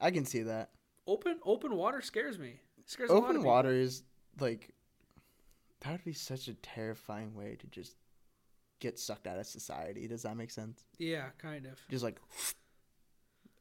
I 0.00 0.12
can 0.12 0.24
see 0.24 0.42
that. 0.42 0.70
Open, 1.08 1.38
open 1.44 1.74
water 1.74 2.00
scares 2.02 2.38
me. 2.38 2.60
It 2.78 2.88
scares 2.88 3.10
a 3.10 3.14
lot 3.14 3.18
of 3.18 3.24
Open 3.24 3.36
people. 3.38 3.50
water 3.50 3.72
is 3.72 4.04
like 4.38 4.70
that 5.80 5.90
would 5.90 6.04
be 6.04 6.12
such 6.12 6.46
a 6.46 6.54
terrifying 6.54 7.34
way 7.34 7.56
to 7.58 7.66
just 7.66 7.96
get 8.78 9.00
sucked 9.00 9.26
out 9.26 9.40
of 9.40 9.46
society. 9.46 10.06
Does 10.06 10.22
that 10.22 10.36
make 10.36 10.52
sense? 10.52 10.84
Yeah, 10.98 11.30
kind 11.38 11.66
of, 11.66 11.80
Just 11.90 12.04
like 12.04 12.20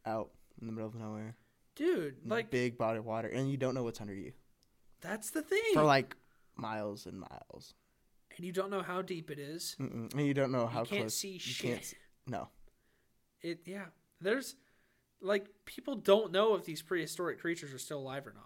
out 0.05 0.31
in 0.59 0.67
the 0.67 0.73
middle 0.73 0.87
of 0.89 0.95
nowhere, 0.95 1.35
dude. 1.75 2.15
Like 2.25 2.49
big 2.51 2.77
body 2.77 2.99
of 2.99 3.05
water, 3.05 3.27
and 3.27 3.49
you 3.49 3.57
don't 3.57 3.73
know 3.75 3.83
what's 3.83 4.01
under 4.01 4.13
you 4.13 4.33
that's 5.01 5.31
the 5.31 5.41
thing, 5.41 5.59
for 5.73 5.83
like 5.83 6.15
miles 6.55 7.05
and 7.07 7.19
miles, 7.19 7.73
and 8.37 8.45
you 8.45 8.51
don't 8.51 8.69
know 8.69 8.81
how 8.83 9.01
deep 9.01 9.31
it 9.31 9.39
is. 9.39 9.75
Mm-mm. 9.79 10.13
and 10.13 10.25
you 10.27 10.33
don't 10.33 10.51
know 10.51 10.67
how 10.67 10.81
you 10.81 10.85
can't 10.87 11.01
close. 11.03 11.15
see 11.17 11.29
you 11.33 11.39
shit. 11.39 11.79
s- 11.79 11.95
no. 12.27 12.49
it 13.41 13.61
yeah 13.65 13.85
there's 14.19 14.55
like 15.21 15.47
people 15.65 15.95
don't 15.95 16.31
know 16.31 16.53
if 16.55 16.65
these 16.65 16.81
prehistoric 16.83 17.39
creatures 17.41 17.73
are 17.73 17.77
still 17.79 17.99
alive 17.99 18.27
or 18.27 18.33
not 18.33 18.45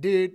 Dude, 0.00 0.34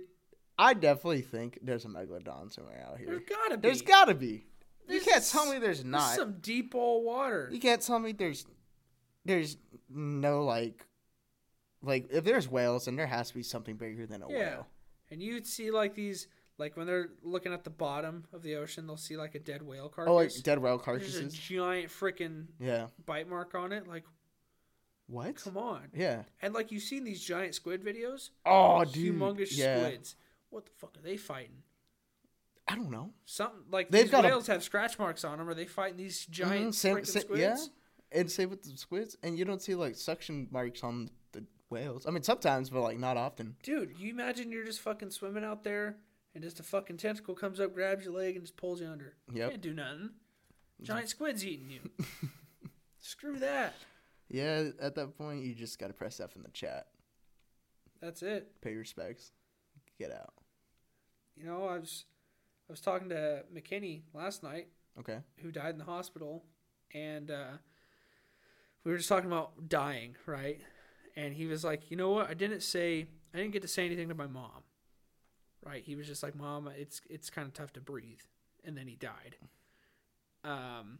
I 0.58 0.74
definitely 0.74 1.22
think 1.22 1.58
there's 1.62 1.84
a 1.84 1.88
megalodon 1.88 2.52
somewhere 2.52 2.84
out 2.88 2.98
there's 2.98 3.20
here. 3.20 3.22
gotta 3.28 3.56
be 3.56 3.68
There's 3.68 3.82
gotta 3.82 4.14
be. 4.14 4.46
You 4.88 5.00
can't 5.00 5.24
tell 5.24 5.46
me 5.50 5.58
there's 5.58 5.78
This 5.78 5.86
is 5.86 5.90
not. 5.92 6.14
some 6.16 6.38
deep 6.40 6.74
old 6.74 7.04
water 7.04 7.48
You 7.52 7.60
can't 7.60 7.80
tell 7.80 7.98
me 7.98 8.12
there's 8.12 8.44
there's 9.24 9.56
no 9.88 10.44
like 10.44 10.86
like 11.82 12.06
if 12.10 12.24
there's 12.24 12.48
whales 12.48 12.86
then 12.86 12.96
there 12.96 13.06
has 13.06 13.28
to 13.28 13.34
be 13.34 13.42
something 13.42 13.76
bigger 13.76 14.06
than 14.06 14.22
a 14.22 14.28
Yeah. 14.30 14.38
whale. 14.38 14.66
and 15.10 15.22
you'd 15.22 15.46
see 15.46 15.70
like 15.70 15.94
these 15.94 16.28
like 16.56 16.76
when 16.76 16.86
they're 16.86 17.08
looking 17.22 17.52
at 17.52 17.64
the 17.64 17.70
bottom 17.70 18.24
of 18.32 18.42
the 18.42 18.54
ocean 18.56 18.86
they'll 18.86 18.96
see 18.96 19.16
like 19.16 19.34
a 19.34 19.38
dead 19.40 19.62
whale 19.62 19.88
carcass 19.88 20.10
Oh, 20.10 20.14
like 20.14 20.30
dead 20.42 20.58
whale 20.58 20.76
there's 20.78 20.86
a 21.16 21.20
carcasses. 21.20 21.34
giant 21.34 21.88
freaking 21.90 22.46
Yeah. 22.58 22.86
bite 23.04 23.28
mark 23.28 23.54
on 23.54 23.72
it 23.72 23.86
like 23.86 24.04
What? 25.06 25.36
come 25.36 25.58
on 25.58 25.88
Yeah. 25.94 26.22
and 26.40 26.54
like 26.54 26.72
you've 26.72 26.82
seen 26.82 27.04
these 27.04 27.22
giant 27.22 27.54
squid 27.54 27.82
videos 27.84 28.30
Oh, 28.46 28.84
dude. 28.84 29.14
humongous 29.16 29.56
yeah. 29.56 29.78
squids 29.86 30.16
what 30.50 30.64
the 30.66 30.72
fuck 30.72 30.96
are 30.96 31.02
they 31.02 31.16
fighting 31.16 31.62
I 32.66 32.76
don't 32.76 32.90
know. 32.90 33.12
something 33.26 33.60
like 33.70 33.90
They've 33.90 34.02
these 34.04 34.10
got 34.10 34.24
a- 34.24 34.28
whales 34.28 34.46
have 34.46 34.62
scratch 34.62 34.98
marks 34.98 35.22
on 35.24 35.36
them 35.38 35.48
are 35.48 35.54
they 35.54 35.66
fighting 35.66 35.98
these 35.98 36.24
giant 36.26 36.68
Mhm, 36.70 36.74
same- 36.74 36.96
freaking 36.96 37.20
squids 37.20 37.40
yeah. 37.40 37.56
And 38.14 38.30
same 38.30 38.48
with 38.50 38.62
the 38.62 38.76
squids, 38.78 39.16
and 39.22 39.36
you 39.38 39.44
don't 39.44 39.60
see 39.60 39.74
like 39.74 39.96
suction 39.96 40.46
marks 40.50 40.82
on 40.84 41.10
the 41.32 41.44
whales. 41.68 42.06
I 42.06 42.10
mean, 42.10 42.22
sometimes, 42.22 42.70
but 42.70 42.80
like 42.82 42.98
not 42.98 43.16
often. 43.16 43.56
Dude, 43.62 43.94
you 43.98 44.10
imagine 44.10 44.52
you're 44.52 44.64
just 44.64 44.80
fucking 44.80 45.10
swimming 45.10 45.44
out 45.44 45.64
there 45.64 45.96
and 46.34 46.42
just 46.44 46.60
a 46.60 46.62
fucking 46.62 46.96
tentacle 46.98 47.34
comes 47.34 47.58
up, 47.60 47.74
grabs 47.74 48.04
your 48.04 48.14
leg, 48.14 48.36
and 48.36 48.44
just 48.44 48.56
pulls 48.56 48.80
you 48.80 48.86
under. 48.86 49.14
Yep. 49.32 49.50
Can't 49.50 49.62
do 49.62 49.74
nothing. 49.74 50.10
Giant 50.82 51.08
squid's 51.08 51.44
eating 51.44 51.70
you. 51.70 51.80
Screw 53.00 53.38
that. 53.38 53.74
Yeah. 54.28 54.70
At 54.80 54.94
that 54.94 55.16
point, 55.18 55.44
you 55.44 55.54
just 55.54 55.78
gotta 55.78 55.92
press 55.92 56.20
F 56.20 56.36
in 56.36 56.42
the 56.42 56.50
chat. 56.50 56.86
That's 58.00 58.22
it. 58.22 58.60
Pay 58.60 58.70
your 58.70 58.80
respects. 58.80 59.32
Get 59.98 60.12
out. 60.12 60.34
You 61.36 61.44
know, 61.46 61.64
I 61.66 61.78
was 61.78 62.04
I 62.68 62.72
was 62.72 62.80
talking 62.80 63.08
to 63.10 63.44
McKinney 63.54 64.02
last 64.12 64.42
night, 64.42 64.68
Okay. 64.98 65.18
who 65.42 65.50
died 65.50 65.70
in 65.70 65.78
the 65.78 65.84
hospital, 65.84 66.44
and 66.94 67.30
uh, 67.30 67.56
we 68.84 68.90
were 68.92 68.96
just 68.98 69.08
talking 69.08 69.30
about 69.30 69.68
dying, 69.68 70.14
right? 70.26 70.60
And 71.16 71.32
he 71.34 71.46
was 71.46 71.64
like, 71.64 71.90
you 71.90 71.96
know 71.96 72.10
what? 72.10 72.28
I 72.28 72.34
didn't 72.34 72.62
say 72.62 73.06
I 73.32 73.38
didn't 73.38 73.52
get 73.52 73.62
to 73.62 73.68
say 73.68 73.84
anything 73.86 74.08
to 74.08 74.14
my 74.14 74.26
mom. 74.26 74.62
Right? 75.64 75.82
He 75.82 75.96
was 75.96 76.06
just 76.06 76.22
like, 76.22 76.34
Mom, 76.34 76.68
it's 76.76 77.00
it's 77.08 77.30
kind 77.30 77.46
of 77.48 77.54
tough 77.54 77.72
to 77.74 77.80
breathe. 77.80 78.20
And 78.64 78.76
then 78.76 78.86
he 78.86 78.96
died. 78.96 79.36
Um 80.44 80.98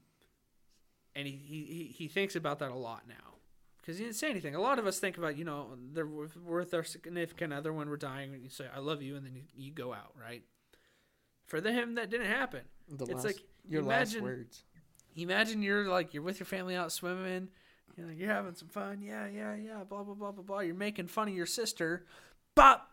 and 1.16 1.28
he, 1.28 1.36
he, 1.36 1.94
he- 1.96 2.08
thinks 2.08 2.34
about 2.34 2.58
that 2.58 2.70
a 2.72 2.74
lot 2.74 3.02
now 3.08 3.34
because 3.78 3.98
he 3.98 4.04
didn't 4.04 4.16
say 4.16 4.30
anything. 4.30 4.54
A 4.56 4.60
lot 4.60 4.78
of 4.80 4.86
us 4.86 4.98
think 4.98 5.16
about, 5.18 5.36
you 5.36 5.44
know, 5.44 5.68
they're 5.92 6.06
with 6.06 6.74
our 6.74 6.82
significant 6.82 7.52
other 7.52 7.72
when 7.72 7.88
we're 7.88 7.96
dying, 7.98 8.32
and 8.34 8.42
you 8.42 8.48
say, 8.48 8.64
I 8.74 8.80
love 8.80 9.00
you, 9.02 9.14
and 9.14 9.24
then 9.24 9.34
you, 9.36 9.42
you 9.54 9.70
go 9.72 9.92
out, 9.92 10.12
right? 10.20 10.42
For 11.44 11.60
him, 11.60 11.94
that 11.96 12.10
didn't 12.10 12.26
happen. 12.26 12.62
The 12.88 13.04
It's 13.04 13.12
last, 13.14 13.24
like, 13.26 13.42
your 13.68 13.82
imagine- 13.82 14.20
last 14.20 14.22
words. 14.24 14.64
Imagine 15.16 15.62
you're 15.62 15.86
like 15.86 16.14
you're 16.14 16.22
with 16.24 16.40
your 16.40 16.46
family 16.46 16.74
out 16.74 16.90
swimming, 16.90 17.48
you're 17.96 18.06
like 18.08 18.18
you're 18.18 18.28
having 18.30 18.54
some 18.54 18.68
fun, 18.68 19.00
yeah, 19.02 19.26
yeah, 19.28 19.54
yeah, 19.54 19.84
blah 19.88 20.02
blah 20.02 20.14
blah 20.14 20.32
blah 20.32 20.42
blah. 20.42 20.60
You're 20.60 20.74
making 20.74 21.06
fun 21.08 21.28
of 21.28 21.34
your 21.34 21.46
sister, 21.46 22.04
but 22.54 22.84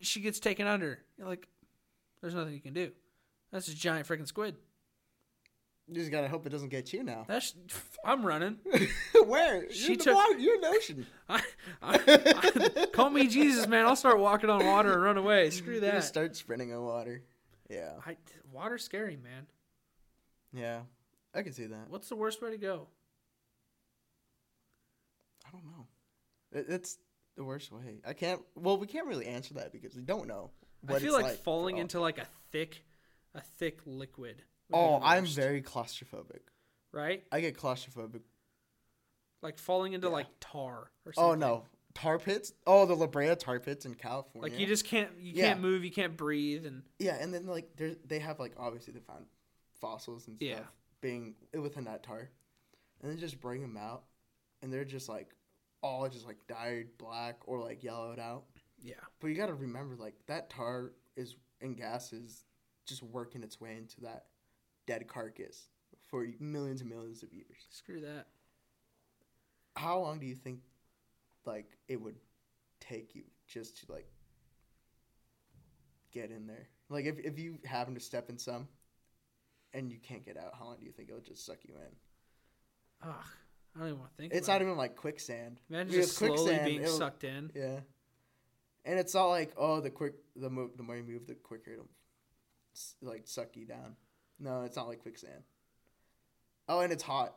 she 0.00 0.20
gets 0.20 0.40
taken 0.40 0.66
under. 0.66 0.98
You're 1.18 1.28
like, 1.28 1.48
there's 2.20 2.34
nothing 2.34 2.54
you 2.54 2.60
can 2.60 2.72
do. 2.74 2.90
That's 3.52 3.68
a 3.68 3.74
giant 3.74 4.06
freaking 4.08 4.26
squid. 4.26 4.56
You 5.88 5.96
just 5.96 6.10
gotta 6.10 6.28
hope 6.28 6.46
it 6.46 6.50
doesn't 6.50 6.70
get 6.70 6.92
you 6.92 7.02
now. 7.02 7.24
That's 7.28 7.54
I'm 8.04 8.24
running. 8.24 8.58
Where? 9.26 9.64
You're 9.64 9.72
She 9.72 9.96
the 9.96 10.04
took- 10.04 10.14
water. 10.14 10.38
You're 10.38 10.54
in 10.54 10.60
the 10.62 10.68
ocean. 10.68 11.06
I, 11.28 11.42
I, 11.82 12.00
I, 12.82 12.86
call 12.86 13.10
me 13.10 13.26
Jesus, 13.26 13.66
man. 13.66 13.86
I'll 13.86 13.96
start 13.96 14.18
walking 14.18 14.48
on 14.48 14.64
water 14.64 14.92
and 14.94 15.02
run 15.02 15.18
away. 15.18 15.50
Screw 15.50 15.74
You 15.74 15.80
that. 15.80 15.94
just 15.94 16.08
start 16.08 16.34
sprinting 16.36 16.72
on 16.72 16.82
water. 16.82 17.22
Yeah. 17.68 17.92
I, 18.06 18.16
water's 18.52 18.84
scary, 18.84 19.16
man. 19.16 19.46
Yeah. 20.54 20.80
I 21.34 21.42
can 21.42 21.52
see 21.52 21.66
that. 21.66 21.88
What's 21.88 22.08
the 22.08 22.16
worst 22.16 22.40
way 22.42 22.50
to 22.50 22.58
go? 22.58 22.86
I 25.52 25.58
don't 25.58 25.66
know. 25.66 25.86
It, 26.52 26.66
it's 26.68 26.98
the 27.36 27.44
worst 27.44 27.72
way. 27.72 28.00
I 28.06 28.12
can't. 28.12 28.40
Well, 28.54 28.78
we 28.78 28.86
can't 28.86 29.06
really 29.06 29.26
answer 29.26 29.54
that 29.54 29.72
because 29.72 29.94
we 29.94 30.02
don't 30.02 30.26
know. 30.28 30.50
I 30.88 30.98
feel 30.98 31.12
like, 31.12 31.26
for 31.26 31.42
falling 31.42 31.78
into 31.78 32.00
like 32.00 32.18
a 32.18 32.26
thick, 32.50 32.84
a 33.34 33.40
thick 33.40 33.80
liquid. 33.86 34.42
Oh, 34.72 35.00
I'm 35.02 35.26
very 35.26 35.62
claustrophobic. 35.62 36.40
right. 36.92 37.22
I 37.30 37.40
get 37.40 37.56
claustrophobic. 37.56 38.22
Like 39.42 39.58
falling 39.58 39.92
into 39.92 40.06
Yeah. 40.06 40.12
like 40.12 40.26
tar 40.40 40.90
or 41.04 41.12
oh, 41.16 41.32
something. 41.32 41.32
Oh 41.32 41.34
no, 41.34 41.64
tar 41.94 42.18
pits. 42.18 42.52
Oh, 42.66 42.86
the 42.86 42.94
La 42.94 43.06
Brea 43.06 43.34
tar 43.34 43.58
pits 43.60 43.84
in 43.86 43.94
California. 43.94 44.50
Like 44.50 44.60
you 44.60 44.66
just 44.66 44.84
can't 44.84 45.10
you 45.18 45.32
Yeah. 45.34 45.48
can't 45.48 45.60
move, 45.60 45.84
you 45.84 45.90
can't 45.90 46.16
breathe, 46.16 46.64
and 46.64 46.82
Yeah, 46.98 47.16
and 47.20 47.34
then 47.34 47.46
like 47.46 47.76
they 47.76 47.96
they 48.06 48.18
have 48.20 48.38
like 48.38 48.52
obviously 48.56 48.92
they 48.92 49.00
found 49.00 49.26
fossils 49.80 50.28
and 50.28 50.36
stuff 50.36 50.48
Yeah. 50.48 50.64
being 51.00 51.34
within 51.58 51.84
that 51.84 52.02
tar, 52.02 52.30
and 53.00 53.10
then 53.10 53.18
just 53.18 53.40
bring 53.40 53.62
them 53.62 53.76
out, 53.76 54.04
and 54.62 54.72
they're 54.72 54.84
just 54.84 55.08
like 55.08 55.34
all 55.82 56.08
just 56.08 56.26
like 56.26 56.38
dyed 56.48 56.88
black 56.98 57.36
or 57.46 57.60
like 57.60 57.82
yellowed 57.82 58.18
out. 58.18 58.44
yeah, 58.80 58.94
But 59.20 59.28
you 59.28 59.34
got 59.36 59.46
to 59.46 59.54
remember 59.54 59.96
like 59.96 60.14
that 60.26 60.48
tar 60.50 60.92
is 61.16 61.36
and 61.60 61.76
gas 61.76 62.12
is 62.12 62.44
just 62.86 63.02
working 63.02 63.42
its 63.42 63.60
way 63.60 63.76
into 63.76 64.00
that 64.02 64.26
dead 64.86 65.06
carcass 65.06 65.68
for 66.08 66.26
millions 66.40 66.80
and 66.80 66.90
millions 66.90 67.22
of 67.22 67.32
years. 67.32 67.66
screw 67.70 68.00
that. 68.00 68.26
How 69.76 69.98
long 69.98 70.18
do 70.20 70.26
you 70.26 70.34
think 70.34 70.60
like 71.44 71.76
it 71.88 72.00
would 72.00 72.16
take 72.80 73.14
you 73.14 73.24
just 73.46 73.78
to 73.86 73.92
like 73.92 74.08
get 76.12 76.30
in 76.30 76.46
there? 76.46 76.68
Like 76.88 77.06
if 77.06 77.18
if 77.18 77.38
you 77.38 77.58
happen 77.64 77.94
to 77.94 78.00
step 78.00 78.28
in 78.28 78.38
some 78.38 78.68
and 79.72 79.90
you 79.90 79.98
can't 79.98 80.24
get 80.24 80.36
out, 80.36 80.52
how 80.58 80.66
long 80.66 80.76
do 80.78 80.84
you 80.84 80.92
think 80.92 81.08
it 81.08 81.14
would 81.14 81.24
just 81.24 81.46
suck 81.46 81.58
you 81.64 81.74
in? 81.74 83.08
Ugh, 83.08 83.24
I 83.74 83.78
don't 83.78 83.88
even 83.88 84.00
want 84.00 84.10
to 84.10 84.16
think. 84.22 84.34
It's 84.34 84.48
not 84.48 84.60
it. 84.60 84.64
even 84.64 84.76
like 84.76 84.96
quicksand. 84.96 85.60
Imagine 85.70 85.88
because 85.88 86.06
just 86.06 86.18
slowly 86.18 86.36
quicksand, 86.36 86.64
being 86.66 86.82
it'll- 86.82 86.96
sucked 86.96 87.24
in. 87.24 87.50
Yeah. 87.54 87.80
And 88.84 88.98
it's 88.98 89.14
not 89.14 89.26
like 89.26 89.52
oh 89.56 89.80
the 89.80 89.90
quick 89.90 90.14
the 90.34 90.50
mo- 90.50 90.70
the 90.76 90.82
more 90.82 90.96
you 90.96 91.04
move 91.04 91.26
the 91.26 91.34
quicker 91.34 91.72
it'll 91.72 91.88
like 93.00 93.22
suck 93.26 93.56
you 93.56 93.64
down. 93.64 93.96
No, 94.40 94.62
it's 94.62 94.76
not 94.76 94.88
like 94.88 95.00
quicksand. 95.00 95.44
Oh, 96.68 96.80
and 96.80 96.92
it's 96.92 97.02
hot. 97.02 97.36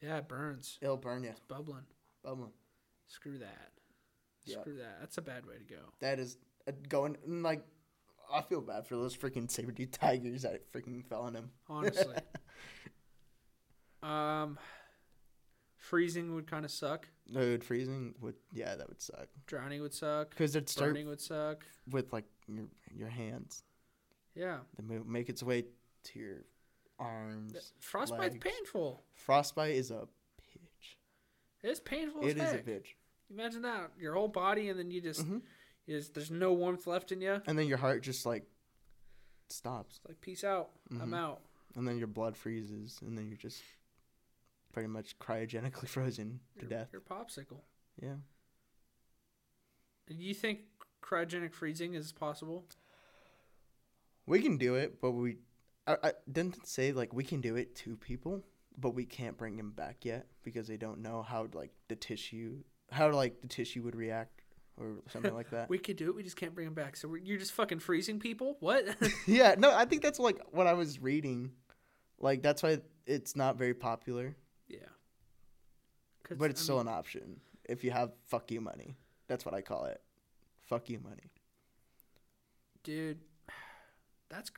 Yeah, 0.00 0.18
it 0.18 0.28
burns. 0.28 0.78
It'll 0.80 0.96
burn 0.96 1.22
you. 1.22 1.30
It's 1.30 1.40
bubbling. 1.40 1.84
Bubbling. 2.24 2.52
Screw 3.06 3.38
that. 3.38 3.70
Yeah. 4.44 4.60
Screw 4.60 4.76
that. 4.78 4.98
That's 5.00 5.18
a 5.18 5.22
bad 5.22 5.46
way 5.46 5.54
to 5.58 5.64
go. 5.64 5.80
That 6.00 6.18
is 6.18 6.38
uh, 6.66 6.72
going 6.88 7.16
like. 7.26 7.64
I 8.32 8.42
feel 8.42 8.60
bad 8.60 8.86
for 8.86 8.94
those 8.94 9.16
freaking 9.16 9.50
saber 9.50 9.72
tooth 9.72 9.90
tigers 9.90 10.42
that 10.42 10.72
freaking 10.72 11.04
fell 11.04 11.22
on 11.22 11.34
him. 11.34 11.50
Honestly. 11.68 12.14
um, 14.02 14.56
freezing 15.90 16.34
would 16.34 16.46
kind 16.46 16.64
of 16.64 16.70
suck. 16.70 17.08
Dude, 17.32 17.64
freezing 17.64 18.14
would 18.20 18.36
yeah, 18.52 18.76
that 18.76 18.88
would 18.88 19.02
suck. 19.02 19.26
Drowning 19.46 19.82
would 19.82 19.92
suck. 19.92 20.30
Because 20.30 20.54
it'd 20.54 20.68
start 20.68 20.90
Burning 20.92 21.08
would 21.08 21.20
suck. 21.20 21.64
with 21.90 22.12
like 22.12 22.24
your 22.46 22.66
your 22.96 23.08
hands. 23.08 23.64
Yeah. 24.36 24.58
Then 24.76 24.86
mo- 24.98 25.04
make 25.04 25.28
its 25.28 25.42
way 25.42 25.64
to 26.04 26.18
your 26.18 26.44
arms. 27.00 27.72
Frostbite's 27.80 28.34
legs. 28.34 28.44
painful. 28.44 29.02
Frostbite 29.14 29.74
is 29.74 29.90
a 29.90 30.06
bitch. 30.40 30.94
It's 31.62 31.80
painful 31.80 32.22
It 32.24 32.38
as 32.38 32.52
is 32.52 32.60
a 32.60 32.62
bitch. 32.62 32.86
Imagine 33.30 33.62
that. 33.62 33.90
Your 33.98 34.14
whole 34.14 34.28
body, 34.28 34.68
and 34.68 34.78
then 34.78 34.90
you 34.90 35.00
just, 35.00 35.26
Mhm. 35.26 35.42
you 35.86 35.98
just 35.98 36.14
there's 36.14 36.30
no 36.30 36.52
warmth 36.52 36.86
left 36.86 37.10
in 37.12 37.20
you. 37.20 37.42
And 37.46 37.58
then 37.58 37.66
your 37.66 37.78
heart 37.78 38.02
just 38.02 38.24
like 38.26 38.44
stops, 39.48 39.98
like, 40.06 40.20
peace 40.20 40.44
out. 40.44 40.70
I'm 40.90 41.10
Mhm. 41.10 41.16
out. 41.16 41.40
and 41.76 41.86
then 41.86 41.98
your 41.98 42.08
blood 42.08 42.36
freezes, 42.36 42.98
and 43.02 43.16
then 43.16 43.28
you're 43.28 43.36
just 43.36 43.62
pretty 44.72 44.88
much 44.88 45.18
cryogenically 45.18 45.88
frozen 45.96 46.40
to 46.58 46.62
Your, 46.62 46.70
death. 46.70 46.88
your 46.92 47.02
popsicle. 47.02 47.60
Yeah. 48.00 48.14
Do 50.06 50.14
you 50.14 50.34
think 50.34 50.60
cryogenic 51.02 51.54
freezing 51.54 51.94
is 51.94 52.12
possible? 52.12 52.64
We 54.26 54.40
can 54.42 54.58
do 54.58 54.74
it, 54.74 55.00
but 55.00 55.12
we 55.12 55.36
I, 55.86 55.96
I 56.02 56.12
didn't 56.30 56.66
say 56.66 56.92
like 56.92 57.12
we 57.12 57.24
can 57.24 57.40
do 57.40 57.56
it 57.56 57.74
to 57.76 57.96
people, 57.96 58.44
but 58.78 58.94
we 58.94 59.04
can't 59.04 59.36
bring 59.36 59.56
them 59.56 59.70
back 59.70 60.04
yet 60.04 60.26
because 60.42 60.66
they 60.68 60.76
don't 60.76 61.00
know 61.00 61.22
how 61.22 61.48
like 61.52 61.70
the 61.88 61.96
tissue 61.96 62.58
how 62.90 63.10
like 63.10 63.40
the 63.40 63.48
tissue 63.48 63.82
would 63.82 63.94
react 63.96 64.42
or 64.76 64.96
something 65.08 65.34
like 65.34 65.50
that. 65.50 65.68
We 65.68 65.78
could 65.78 65.96
do 65.96 66.08
it. 66.08 66.16
We 66.16 66.22
just 66.22 66.36
can't 66.36 66.54
bring 66.54 66.66
them 66.66 66.74
back. 66.74 66.96
So 66.96 67.08
we're, 67.08 67.18
you're 67.18 67.38
just 67.38 67.52
fucking 67.52 67.78
freezing 67.80 68.18
people? 68.18 68.56
What? 68.60 68.84
yeah, 69.26 69.54
no, 69.58 69.74
I 69.74 69.84
think 69.84 70.02
that's 70.02 70.18
like 70.18 70.40
what 70.50 70.66
I 70.66 70.72
was 70.72 71.00
reading. 71.00 71.52
Like 72.18 72.42
that's 72.42 72.62
why 72.62 72.78
it's 73.06 73.36
not 73.36 73.56
very 73.56 73.74
popular, 73.74 74.36
yeah. 74.70 74.78
but 76.38 76.50
it's 76.50 76.60
I 76.60 76.64
still 76.64 76.76
mean, 76.78 76.86
an 76.88 76.92
option 76.94 77.40
if 77.68 77.82
you 77.84 77.90
have 77.90 78.12
fuck 78.26 78.50
you 78.50 78.60
money. 78.60 78.96
That's 79.28 79.44
what 79.44 79.54
I 79.54 79.60
call 79.62 79.84
it. 79.86 80.00
Fuck 80.62 80.88
you 80.88 81.00
money. 81.00 81.30
dude. 82.82 83.18
That's 84.28 84.50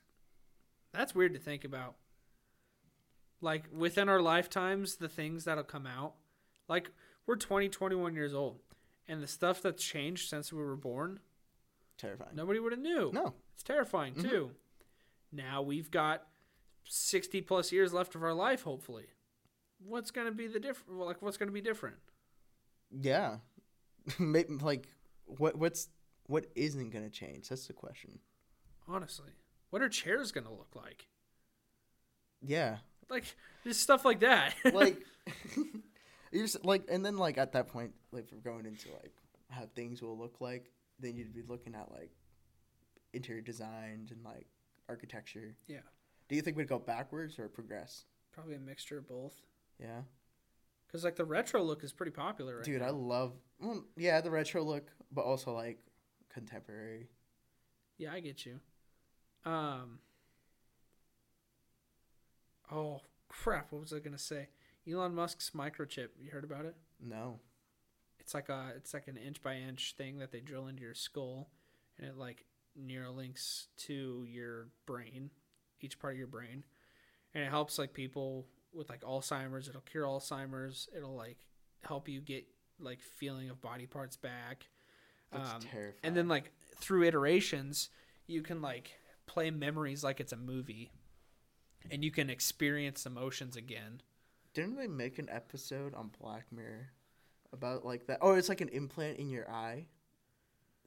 that's 0.93 1.15
weird 1.15 1.33
to 1.35 1.41
think 1.41 1.65
about. 1.65 1.95
Like 3.41 3.65
within 3.75 4.09
our 4.09 4.21
lifetimes, 4.21 4.97
the 4.97 5.09
things 5.09 5.45
that'll 5.45 5.65
come 5.65 5.87
out. 5.87 6.15
Like 6.69 6.91
we're 7.27 7.37
20, 7.37 7.69
21 7.71 8.15
years 8.15 8.35
old, 8.35 8.61
and 9.09 9.23
the 9.23 9.27
stuff 9.27 9.63
that's 9.63 9.83
changed 9.83 10.29
since 10.29 10.53
we 10.53 10.63
were 10.63 10.77
born, 10.77 11.21
Terrifying. 11.99 12.35
nobody 12.35 12.59
would 12.61 12.73
have 12.73 12.81
knew. 12.81 13.11
No. 13.13 13.35
It's 13.55 13.63
terrifying 13.63 14.15
Mhm. 14.15 14.29
too. 14.29 14.51
Now 15.33 15.63
we've 15.63 15.91
got 15.91 16.27
sixty 16.85 17.41
plus 17.41 17.73
years 17.73 17.93
left 17.93 18.15
of 18.15 18.23
our 18.23 18.35
life. 18.35 18.63
Hopefully, 18.63 19.07
what's 19.87 20.11
gonna 20.11 20.33
be 20.33 20.47
the 20.47 20.61
different? 20.61 21.01
Like 21.01 21.23
what's 21.23 21.37
gonna 21.37 21.53
be 21.53 21.61
different? 21.61 21.97
Yeah. 22.91 23.37
Maybe 24.19 24.55
like 24.55 24.89
what 25.27 25.57
what's 25.57 25.89
what 26.27 26.47
isn't 26.55 26.91
gonna 26.91 27.11
change? 27.11 27.49
That's 27.49 27.67
the 27.67 27.73
question. 27.73 28.19
Honestly, 28.89 29.31
what 29.71 29.83
are 29.83 29.89
chairs 29.89 30.33
gonna 30.33 30.51
look 30.51 30.75
like? 30.75 31.07
Yeah. 32.41 32.79
Like 33.09 33.25
just 33.65 33.81
stuff 33.81 34.05
like 34.05 34.21
that. 34.21 34.55
Like 34.73 34.99
you're 36.33 36.47
like 36.65 36.85
and 36.91 37.05
then 37.05 37.17
like 37.17 37.39
at 37.39 37.53
that 37.53 37.69
point, 37.69 37.93
like 38.11 38.29
we're 38.33 38.51
going 38.51 38.67
into 38.67 38.89
like 38.91 39.13
how 39.51 39.67
things 39.75 40.03
will 40.03 40.19
look 40.19 40.41
like, 40.41 40.71
then 40.99 41.17
you'd 41.17 41.35
be 41.35 41.43
looking 41.47 41.75
at 41.75 41.91
like 41.93 42.11
interior 43.13 43.43
designs 43.43 44.11
and 44.11 44.25
like 44.25 44.47
architecture. 44.89 45.57
Yeah. 45.67 45.81
Do 46.29 46.37
you 46.37 46.43
think 46.43 46.57
we'd 46.57 46.69
go 46.69 46.79
backwards 46.79 47.39
or 47.39 47.49
progress? 47.49 48.05
Probably 48.33 48.55
a 48.55 48.59
mixture 48.59 48.99
of 48.99 49.09
both. 49.09 49.35
Yeah. 49.83 50.03
Because 50.87 51.05
like 51.05 51.17
the 51.17 51.25
retro 51.25 51.63
look 51.63 51.83
is 51.85 51.93
pretty 51.93 52.13
popular 52.13 52.57
right 52.57 52.65
Dude, 52.65 52.81
now. 52.81 52.89
I 52.89 52.91
love 52.91 53.33
well, 53.61 53.85
yeah, 53.97 54.21
the 54.21 54.31
retro 54.31 54.63
look, 54.63 54.91
but 55.11 55.23
also 55.25 55.53
like 55.53 55.79
contemporary. 56.33 57.09
Yeah, 57.99 58.13
I 58.13 58.21
get 58.21 58.45
you. 58.45 58.61
Um. 59.45 59.99
Oh 62.71 63.01
crap! 63.29 63.73
What 63.73 63.81
was 63.81 63.93
I 63.93 63.99
gonna 63.99 64.19
say? 64.19 64.49
Elon 64.91 65.15
Musk's 65.15 65.51
microchip. 65.51 66.09
You 66.21 66.31
heard 66.31 66.45
about 66.45 66.65
it? 66.67 66.75
No. 67.01 67.39
It's 68.19 68.35
like 68.35 68.49
a 68.49 68.73
it's 68.77 68.95
like 68.95 69.09
an 69.09 69.17
inch 69.17 69.43
by 69.43 69.57
inch 69.57 69.95
thing 69.97 70.19
that 70.19 70.31
they 70.31 70.41
drill 70.41 70.67
into 70.67 70.83
your 70.83 70.95
skull, 70.95 71.49
and 71.99 72.07
it 72.07 72.17
like 72.17 72.45
neurolinks 72.81 73.67
to 73.77 74.25
your 74.29 74.69
brain, 74.87 75.31
each 75.81 75.99
part 75.99 76.15
of 76.15 76.19
your 76.19 76.29
brain, 76.29 76.65
and 77.35 77.43
it 77.43 77.51
helps 77.51 77.79
like 77.79 77.93
people 77.95 78.47
with 78.75 78.89
like 78.91 79.03
Alzheimer's. 79.03 79.69
It'll 79.69 79.81
cure 79.83 80.05
Alzheimer's. 80.07 80.89
It'll 80.97 81.15
like 81.17 81.39
help 81.83 82.09
you 82.09 82.21
get 82.21 82.45
like 82.79 83.01
feeling 83.01 83.51
of 83.51 83.61
body 83.61 83.87
parts 83.87 84.17
back. 84.17 84.67
That's 85.33 85.51
Um, 85.55 85.61
terrifying. 85.61 86.01
and 86.03 86.17
then 86.17 86.29
like 86.29 86.53
through 86.77 87.05
iterations, 87.05 87.91
you 88.27 88.43
can 88.43 88.61
like 88.63 88.93
play 89.27 89.51
memories 89.51 90.03
like 90.05 90.21
it's 90.21 90.33
a 90.33 90.37
movie, 90.37 90.93
and 91.91 92.05
you 92.05 92.11
can 92.11 92.29
experience 92.31 93.07
emotions 93.07 93.57
again. 93.57 94.03
didn't 94.55 94.77
they 94.77 94.87
make 94.87 95.19
an 95.19 95.31
episode 95.31 95.95
on 95.95 96.11
Black 96.21 96.45
Mirror 96.53 96.91
about 97.55 97.87
like 97.87 98.07
that? 98.09 98.19
Oh, 98.21 98.35
it's 98.35 98.51
like 98.51 98.61
an 98.61 98.69
implant 98.69 99.19
in 99.19 99.31
your 99.31 99.51
eye 99.51 99.87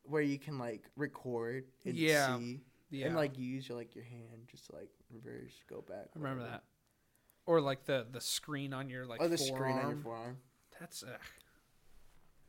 where 0.04 0.22
you 0.22 0.38
can 0.38 0.60
like 0.60 0.84
record 0.96 1.66
and 1.84 1.96
Yeah. 1.96 2.38
see 2.38 2.62
Yeah, 2.92 3.08
and 3.08 3.16
like 3.16 3.38
use 3.40 3.68
your 3.68 3.78
like 3.78 3.96
your 3.96 4.04
hand 4.04 4.48
just 4.52 4.68
to, 4.68 4.76
like 4.76 4.92
reverse, 5.10 5.54
go 5.68 5.82
back. 5.82 6.10
I 6.16 6.20
remember 6.20 6.44
that. 6.44 6.64
Or 7.46 7.62
like 7.62 7.86
the 7.86 8.06
the 8.12 8.22
screen 8.22 8.74
on 8.74 8.90
your 8.90 9.06
like 9.06 9.22
oh, 9.22 9.28
the 9.28 9.38
screen 9.38 9.78
on 9.78 9.90
your 9.90 9.98
forearm. 9.98 10.02
forearm. 10.04 10.38
That's 10.80 11.04
uh, 11.04 11.18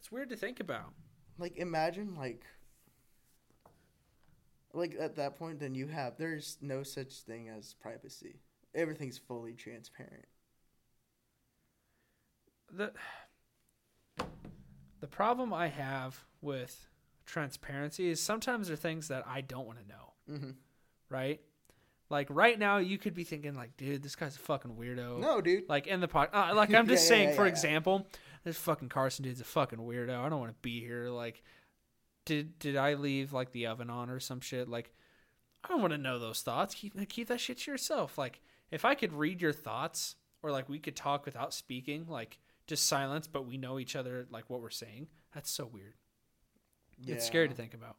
it's 0.00 0.10
weird 0.10 0.30
to 0.30 0.36
think 0.36 0.60
about. 0.60 0.92
Like 1.38 1.56
imagine 1.58 2.14
like 2.14 2.44
like 4.72 4.96
at 4.98 5.16
that 5.16 5.36
point 5.38 5.60
then 5.60 5.74
you 5.74 5.86
have 5.88 6.16
there's 6.16 6.58
no 6.60 6.82
such 6.82 7.12
thing 7.20 7.48
as 7.48 7.74
privacy. 7.74 8.40
Everything's 8.74 9.18
fully 9.18 9.52
transparent. 9.54 10.24
the 12.72 12.92
the 15.00 15.06
problem 15.06 15.52
I 15.52 15.68
have 15.68 16.24
with 16.40 16.88
transparency 17.26 18.08
is 18.08 18.20
sometimes 18.20 18.68
there 18.68 18.74
are 18.74 18.76
things 18.76 19.08
that 19.08 19.24
I 19.26 19.40
don't 19.40 19.66
want 19.66 19.78
to 19.80 19.86
know, 19.88 20.12
Mm-hmm. 20.30 20.50
right? 21.10 21.40
Like 22.08 22.28
right 22.30 22.58
now, 22.58 22.78
you 22.78 22.98
could 22.98 23.14
be 23.14 23.24
thinking 23.24 23.54
like, 23.54 23.76
dude, 23.76 24.02
this 24.02 24.14
guy's 24.14 24.36
a 24.36 24.40
fucking 24.40 24.72
weirdo. 24.72 25.18
No, 25.18 25.40
dude. 25.40 25.68
Like 25.68 25.86
in 25.86 26.00
the 26.00 26.08
pod, 26.08 26.28
uh, 26.32 26.52
like 26.54 26.72
I'm 26.74 26.86
just 26.86 27.04
Yeah, 27.04 27.08
saying, 27.08 27.28
yeah, 27.30 27.34
for 27.34 27.42
yeah. 27.46 27.50
example, 27.52 28.06
this 28.44 28.56
fucking 28.58 28.88
Carson 28.88 29.24
dude's 29.24 29.40
a 29.40 29.44
fucking 29.44 29.78
weirdo. 29.80 30.16
I 30.18 30.28
don't 30.28 30.38
want 30.40 30.52
to 30.52 30.58
be 30.62 30.80
here. 30.80 31.08
Like, 31.08 31.42
did 32.24 32.58
did 32.58 32.76
I 32.76 32.94
leave 32.94 33.32
like 33.32 33.52
the 33.52 33.66
oven 33.66 33.90
on 33.90 34.08
or 34.10 34.20
some 34.20 34.40
shit? 34.40 34.68
Like, 34.68 34.92
I 35.64 35.68
don't 35.68 35.80
want 35.80 35.92
to 35.94 35.98
know 35.98 36.18
those 36.18 36.42
thoughts. 36.42 36.74
Keep 36.74 37.08
keep 37.08 37.28
that 37.28 37.40
shit 37.40 37.58
to 37.58 37.70
yourself. 37.72 38.16
Like, 38.18 38.40
if 38.70 38.84
I 38.84 38.94
could 38.94 39.12
read 39.12 39.42
your 39.42 39.52
thoughts, 39.52 40.14
or 40.42 40.50
like 40.52 40.68
we 40.68 40.78
could 40.78 40.94
talk 40.96 41.24
without 41.24 41.52
speaking, 41.52 42.06
like 42.08 42.38
just 42.68 42.86
silence, 42.86 43.26
but 43.26 43.46
we 43.46 43.56
know 43.58 43.78
each 43.80 43.96
other, 43.96 44.26
like 44.30 44.48
what 44.48 44.60
we're 44.60 44.70
saying. 44.70 45.08
That's 45.34 45.50
so 45.50 45.66
weird. 45.66 45.94
It's 47.06 47.26
scary 47.26 47.48
to 47.48 47.54
think 47.54 47.74
about. 47.74 47.96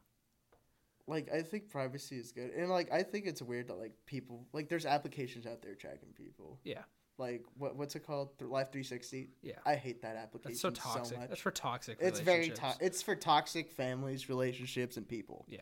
Like 1.07 1.31
I 1.33 1.41
think 1.41 1.69
privacy 1.69 2.17
is 2.17 2.31
good, 2.31 2.51
and 2.51 2.69
like 2.69 2.91
I 2.91 3.03
think 3.03 3.25
it's 3.25 3.41
weird 3.41 3.67
that 3.69 3.79
like 3.79 3.93
people 4.05 4.45
like 4.53 4.69
there's 4.69 4.85
applications 4.85 5.45
out 5.47 5.61
there 5.61 5.73
tracking 5.75 6.09
people. 6.15 6.59
Yeah. 6.63 6.81
Like 7.17 7.43
what 7.57 7.75
what's 7.75 7.95
it 7.95 8.05
called? 8.05 8.37
Th- 8.37 8.49
Life 8.49 8.67
360. 8.71 9.29
Yeah. 9.41 9.53
I 9.65 9.75
hate 9.75 10.01
that 10.03 10.17
application 10.17 10.51
That's 10.51 10.61
so 10.61 10.69
toxic. 10.69 11.17
much. 11.17 11.29
That's 11.29 11.41
for 11.41 11.51
toxic. 11.51 11.97
it's 11.99 12.19
very 12.19 12.39
relationships. 12.49 12.77
to- 12.77 12.85
it's 12.85 13.01
for 13.01 13.15
toxic 13.15 13.71
families, 13.71 14.29
relationships, 14.29 14.97
and 14.97 15.07
people. 15.07 15.45
Yeah. 15.47 15.61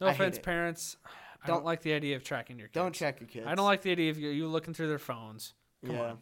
No 0.00 0.06
I 0.06 0.12
offense, 0.12 0.38
parents. 0.38 0.96
I 1.04 1.46
Don't- 1.46 1.56
don't 1.56 1.64
like 1.66 1.82
the 1.82 1.92
idea 1.92 2.16
of 2.16 2.24
tracking 2.24 2.58
your 2.58 2.68
kids. 2.68 2.74
Don't 2.74 2.94
check 2.94 3.20
your 3.20 3.28
kids. 3.28 3.46
I 3.46 3.54
don't 3.54 3.66
like 3.66 3.82
the 3.82 3.90
idea 3.90 4.10
of 4.10 4.18
you, 4.18 4.30
you 4.30 4.46
looking 4.48 4.72
through 4.72 4.88
their 4.88 4.98
phones. 4.98 5.52
Come 5.84 5.94
yeah. 5.96 6.02
on. 6.02 6.18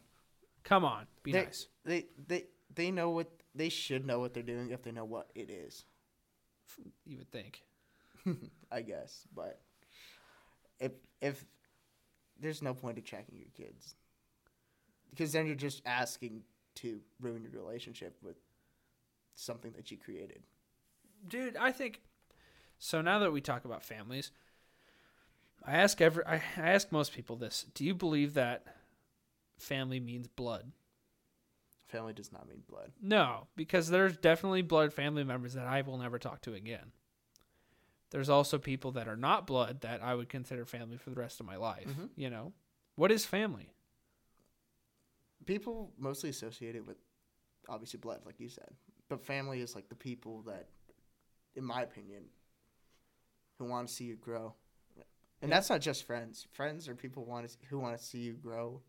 Come 0.65 0.85
on. 0.85 1.07
Be 1.23 1.33
They- 1.33 1.45
nice. 1.45 1.69
They 1.85 2.07
they 2.27 2.45
they 2.75 2.91
know 2.91 3.11
what 3.11 3.31
they 3.55 3.69
should 3.69 4.05
know 4.07 4.19
what 4.19 4.33
they're 4.35 4.43
doing 4.43 4.71
if 4.71 4.83
they 4.83 4.91
know 4.91 5.05
what 5.05 5.31
it 5.35 5.51
is. 5.51 5.85
You 7.05 7.19
would 7.19 7.31
think. 7.31 7.63
I 8.73 8.83
guess, 8.83 9.27
but 9.35 9.61
if 10.79 10.93
if 11.21 11.45
there's 12.41 12.63
no 12.63 12.75
point 12.75 12.97
to 12.97 13.03
checking 13.03 13.39
your 13.39 13.51
kids 13.57 13.95
because 15.11 15.33
then 15.33 15.47
you're 15.47 15.55
just 15.55 15.83
asking 15.87 16.43
to 16.75 17.01
ruin 17.21 17.43
your 17.43 17.53
relationship 17.53 18.17
with 18.23 18.37
something 19.35 19.73
that 19.77 19.91
you 19.91 19.97
created. 19.97 20.43
Dude, 21.27 21.57
I 21.57 21.71
think 21.73 22.01
so 22.79 23.01
now 23.01 23.21
that 23.21 23.33
we 23.33 23.41
talk 23.41 23.65
about 23.65 23.83
families, 23.83 24.33
I 25.65 25.77
ask 25.77 26.01
every 26.01 26.25
I, 26.27 26.43
I 26.57 26.71
ask 26.71 26.91
most 26.91 27.13
people 27.13 27.37
this. 27.37 27.67
Do 27.75 27.85
you 27.85 27.95
believe 27.95 28.35
that 28.35 28.65
family 29.59 30.01
means 30.01 30.27
blood? 30.27 30.73
Family 31.89 32.13
does 32.13 32.33
not 32.33 32.49
mean 32.49 32.63
blood. 32.69 32.91
No, 33.01 33.47
because 33.57 33.89
there's 33.89 34.17
definitely 34.17 34.63
blood 34.63 34.93
family 34.93 35.23
members 35.23 35.55
that 35.55 35.67
I 35.67 35.83
will 35.83 35.99
never 35.99 36.19
talk 36.19 36.41
to 36.43 36.55
again. 36.55 36.93
There's 38.15 38.29
also 38.29 38.59
people 38.59 38.93
that 38.93 39.09
are 39.09 39.17
not 39.17 39.45
blood 39.45 39.81
that 39.81 40.01
I 40.01 40.15
would 40.15 40.29
consider 40.29 40.65
family 40.65 40.97
for 40.99 41.11
the 41.11 41.17
rest 41.17 41.41
of 41.41 41.47
my 41.47 41.57
life. 41.57 41.89
Mhm. 41.89 42.11
You 42.15 42.31
know, 42.31 42.53
what 42.95 43.11
is 43.11 43.27
family? 43.27 43.73
People 45.47 45.93
mostly 45.99 46.31
associate 46.31 46.77
it 46.77 46.87
with 46.87 46.97
obviously 47.69 47.99
blood, 47.99 48.25
like 48.25 48.39
you 48.39 48.49
said, 48.49 48.71
but 49.09 49.21
family 49.21 49.61
is 49.63 49.75
like 49.75 49.89
the 49.89 49.97
people 49.97 50.43
that, 50.43 50.69
in 51.57 51.65
my 51.65 51.83
opinion, 51.83 52.31
who 53.59 53.65
want 53.65 53.89
to 53.89 53.93
see 53.93 54.05
you 54.05 54.15
grow, 54.15 54.55
and 55.43 55.51
Yeah. 55.51 55.57
that's 55.57 55.69
not 55.69 55.81
just 55.81 56.05
friends. 56.05 56.47
Friends 56.53 56.89
are 56.89 56.95
people 56.95 57.25
want 57.25 57.49
to, 57.49 57.67
who 57.67 57.81
want 57.81 57.99
to 57.99 58.03
see 58.05 58.21
you 58.21 58.35
grow. 58.35 58.81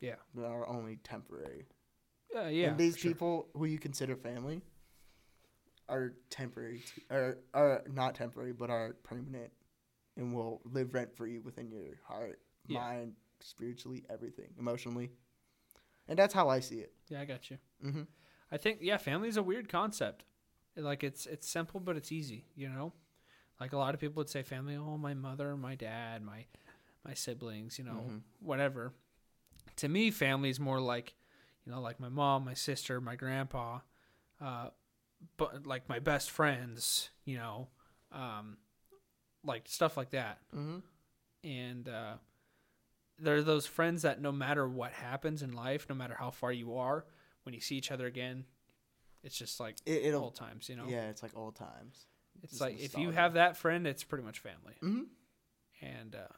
Yeah. 0.00 0.16
that 0.34 0.44
are 0.44 0.68
only 0.68 0.96
temporary. 0.96 1.66
Uh, 2.36 2.42
yeah. 2.48 2.68
and 2.68 2.78
these 2.78 2.96
for 2.96 3.00
sure. 3.00 3.12
people 3.12 3.48
who 3.54 3.64
you 3.64 3.78
consider 3.78 4.14
family 4.14 4.60
are 5.88 6.14
temporary, 6.30 6.80
t- 6.80 7.02
are 7.10 7.38
are 7.54 7.82
not 7.92 8.14
temporary, 8.14 8.52
but 8.52 8.70
are 8.70 8.94
permanent, 9.02 9.50
and 10.16 10.34
will 10.34 10.60
live 10.64 10.94
rent 10.94 11.16
free 11.16 11.38
within 11.38 11.70
your 11.70 11.98
heart, 12.06 12.40
Yeah. 12.66 12.80
mind, 12.80 13.14
spiritually, 13.40 14.04
everything, 14.10 14.48
emotionally, 14.58 15.10
and 16.08 16.18
that's 16.18 16.34
how 16.34 16.48
I 16.48 16.60
see 16.60 16.80
it. 16.80 16.92
Yeah, 17.08 17.20
I 17.20 17.24
got 17.24 17.50
you. 17.50 17.58
Mm-hmm. 17.84 18.02
I 18.50 18.56
think 18.56 18.78
yeah, 18.82 18.96
family 18.96 19.28
is 19.28 19.36
a 19.36 19.42
weird 19.42 19.68
concept. 19.68 20.24
Like 20.76 21.02
it's 21.04 21.26
it's 21.26 21.48
simple 21.48 21.80
but 21.80 21.96
it's 21.96 22.12
easy, 22.12 22.44
you 22.54 22.68
know? 22.68 22.92
Like 23.60 23.72
a 23.72 23.76
lot 23.78 23.94
of 23.94 24.00
people 24.00 24.20
would 24.20 24.28
say 24.30 24.42
family, 24.42 24.76
oh 24.76 24.96
my 24.96 25.14
mother, 25.14 25.56
my 25.56 25.74
dad, 25.74 26.22
my 26.22 26.44
my 27.04 27.14
siblings, 27.14 27.78
you 27.78 27.84
know, 27.84 28.04
Mhm. 28.08 28.22
whatever. 28.40 28.92
To 29.76 29.88
me, 29.88 30.10
family 30.10 30.50
is 30.50 30.58
more 30.60 30.80
like, 30.80 31.14
you 31.64 31.72
know, 31.72 31.80
like 31.80 31.98
my 32.00 32.08
mom, 32.08 32.44
my 32.44 32.54
sister, 32.54 33.00
my 33.00 33.16
grandpa, 33.16 33.80
uh, 34.40 34.70
but 35.36 35.66
like 35.66 35.88
my 35.88 35.98
best 35.98 36.30
friends, 36.30 37.10
you 37.24 37.36
know, 37.36 37.68
um, 38.12 38.56
like 39.44 39.62
stuff 39.66 39.96
like 39.96 40.10
that. 40.10 40.38
Mm-hmm. 40.54 40.78
And 41.48 41.88
uh, 41.88 42.14
they're 43.18 43.42
those 43.42 43.66
friends 43.66 44.02
that 44.02 44.20
no 44.20 44.32
matter 44.32 44.68
what 44.68 44.92
happens 44.92 45.42
in 45.42 45.52
life, 45.52 45.86
no 45.88 45.94
matter 45.94 46.14
how 46.18 46.30
far 46.30 46.52
you 46.52 46.76
are, 46.76 47.04
when 47.44 47.54
you 47.54 47.60
see 47.60 47.76
each 47.76 47.90
other 47.90 48.06
again, 48.06 48.44
it's 49.22 49.36
just 49.36 49.58
like 49.60 49.76
It, 49.86 50.14
old 50.14 50.34
times, 50.34 50.68
you 50.68 50.76
know. 50.76 50.84
yeah, 50.88 51.08
it's 51.08 51.22
like 51.22 51.36
old 51.36 51.56
times. 51.56 52.06
it's 52.42 52.52
just 52.52 52.60
like 52.60 52.78
if 52.80 52.96
you 52.96 53.10
have 53.10 53.34
that 53.34 53.56
friend, 53.56 53.86
it's 53.86 54.04
pretty 54.04 54.24
much 54.24 54.38
family. 54.40 54.74
Mm-hmm. 54.82 55.02
And 55.80 56.14
uh, 56.14 56.32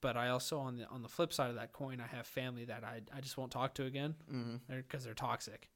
but 0.00 0.16
I 0.16 0.28
also 0.28 0.58
on 0.58 0.76
the 0.76 0.86
on 0.88 1.02
the 1.02 1.08
flip 1.08 1.32
side 1.32 1.50
of 1.50 1.56
that 1.56 1.72
coin, 1.72 2.00
I 2.00 2.06
have 2.14 2.26
family 2.26 2.64
that 2.66 2.84
I 2.84 3.00
I 3.14 3.20
just 3.20 3.36
won't 3.38 3.50
talk 3.52 3.74
to 3.74 3.84
again 3.84 4.14
Mm-hmm. 4.32 4.76
because 4.76 5.04
they're 5.04 5.14
toxic. 5.14 5.68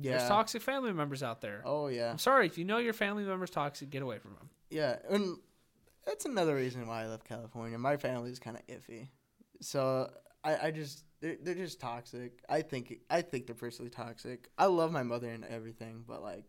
Yeah. 0.00 0.12
There's 0.12 0.28
toxic 0.28 0.62
family 0.62 0.92
members 0.92 1.22
out 1.22 1.40
there. 1.40 1.62
Oh 1.64 1.88
yeah. 1.88 2.10
I'm 2.10 2.18
sorry 2.18 2.46
if 2.46 2.56
you 2.56 2.64
know 2.64 2.78
your 2.78 2.94
family 2.94 3.24
member's 3.24 3.50
toxic, 3.50 3.90
get 3.90 4.02
away 4.02 4.18
from 4.18 4.34
them. 4.34 4.48
Yeah, 4.70 4.96
and 5.10 5.36
that's 6.06 6.24
another 6.24 6.54
reason 6.54 6.86
why 6.86 7.02
I 7.02 7.06
left 7.06 7.28
California. 7.28 7.78
My 7.78 7.96
family's 7.96 8.38
kind 8.38 8.56
of 8.56 8.66
iffy, 8.66 9.08
so 9.60 10.10
I, 10.42 10.68
I 10.68 10.70
just 10.70 11.04
they're, 11.20 11.36
they're 11.42 11.54
just 11.54 11.78
toxic. 11.78 12.42
I 12.48 12.62
think 12.62 13.00
I 13.10 13.22
think 13.22 13.46
they're 13.46 13.54
personally 13.54 13.90
toxic. 13.90 14.48
I 14.56 14.66
love 14.66 14.90
my 14.90 15.02
mother 15.02 15.28
and 15.28 15.44
everything, 15.44 16.04
but 16.06 16.22
like, 16.22 16.44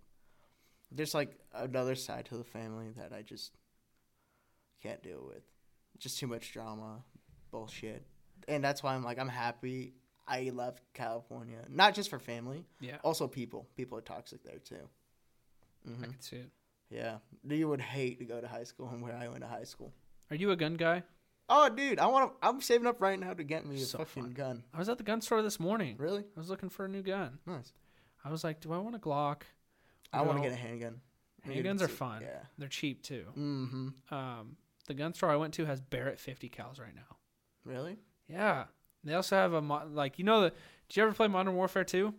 there's 0.91 1.14
like 1.14 1.38
another 1.53 1.95
side 1.95 2.26
to 2.28 2.38
the 2.38 2.44
family 2.44 2.91
that 2.98 3.11
I 3.11 3.22
just 3.22 3.52
can't 4.82 5.03
deal 5.03 5.24
with. 5.28 5.44
Just 5.99 6.18
too 6.18 6.28
much 6.28 6.53
drama, 6.53 7.03
bullshit, 7.52 8.06
and 8.48 8.64
that's 8.64 8.82
why 8.82 8.95
I'm 8.95 9.03
like 9.03 9.20
I'm 9.20 9.30
happy 9.30 9.94
I 10.28 10.52
left 10.54 10.84
California, 10.94 11.60
not 11.70 11.94
just 11.95 12.10
for 12.10 12.20
family, 12.20 12.66
Yeah, 12.80 12.98
also 13.04 13.28
people. 13.28 13.68
People 13.76 13.98
are 13.98 14.02
toxic 14.02 14.44
there 14.44 14.60
too. 14.60 14.88
hmm 15.86 16.04
I 16.04 16.06
can 16.08 16.22
see 16.22 16.38
it. 16.38 16.50
yeah, 16.90 17.18
you 17.48 17.68
would 17.68 17.82
hate 17.82 18.20
to 18.20 18.26
go 18.26 18.40
to 18.40 18.48
high 18.48 18.64
school 18.64 18.90
and 18.90 19.02
where 19.02 19.16
I 19.16 19.28
went 19.28 19.41
to 19.41 19.48
high 19.48 19.66
school. 19.66 19.91
Are 20.30 20.36
you 20.36 20.52
a 20.52 20.56
gun 20.56 20.76
guy? 20.76 21.04
Oh, 21.50 21.68
dude, 21.70 22.00
I 22.00 22.08
want 22.08 22.32
to. 22.41 22.48
I'm 22.48 22.62
saving 22.62 22.88
up 22.88 23.02
right 23.02 23.20
now 23.20 23.34
to 23.34 23.44
get 23.44 23.66
me 23.66 23.76
a 23.76 23.80
So 23.86 23.98
fucking 24.00 24.24
fun. 24.24 24.32
gun. 24.34 24.64
I 24.74 24.80
was 24.80 24.88
at 24.88 24.98
the 24.98 25.04
gun 25.04 25.20
store 25.22 25.41
this 25.41 25.60
morning. 25.60 25.95
Really 26.00 26.22
I 26.36 26.40
was 26.40 26.50
looking 26.50 26.70
for 26.70 26.86
a 26.86 26.90
new 26.90 27.02
gun. 27.04 27.40
nice. 27.45 27.74
I 28.24 28.32
was 28.32 28.44
like, 28.45 28.62
do 28.62 28.72
I 28.72 28.78
want 28.78 28.95
a 28.95 29.00
Glock? 29.00 29.41
I 30.14 30.22
want 30.22 30.38
to 30.38 30.44
get 30.44 30.54
a 30.54 30.56
handgun. 30.56 31.02
Handguns 31.45 31.82
are 31.82 31.90
fun. 31.90 32.22
Yeah. 32.22 32.40
They're 32.58 32.70
cheap 32.70 33.02
too. 33.04 33.26
Mm-hmm. 33.38 34.14
Um, 34.16 34.56
the 34.88 34.94
gun 34.94 35.14
store 35.14 35.30
I 35.32 35.36
went 35.36 35.54
to 35.56 35.66
has 35.66 35.82
Barrett 35.82 36.18
50 36.22 36.48
cals 36.50 36.80
right 36.80 36.95
now. 36.95 37.18
Really, 37.66 37.98
Yeah. 38.30 38.66
They 39.03 39.13
also 39.13 39.35
have 39.35 39.53
a 39.53 39.61
mo- 39.61 39.88
like 39.91 40.17
you 40.19 40.25
know 40.25 40.41
the. 40.41 40.49
Did 40.89 40.97
you 40.97 41.03
ever 41.03 41.13
play 41.13 41.27
Modern 41.27 41.55
Warfare 41.55 41.84
2? 41.84 42.13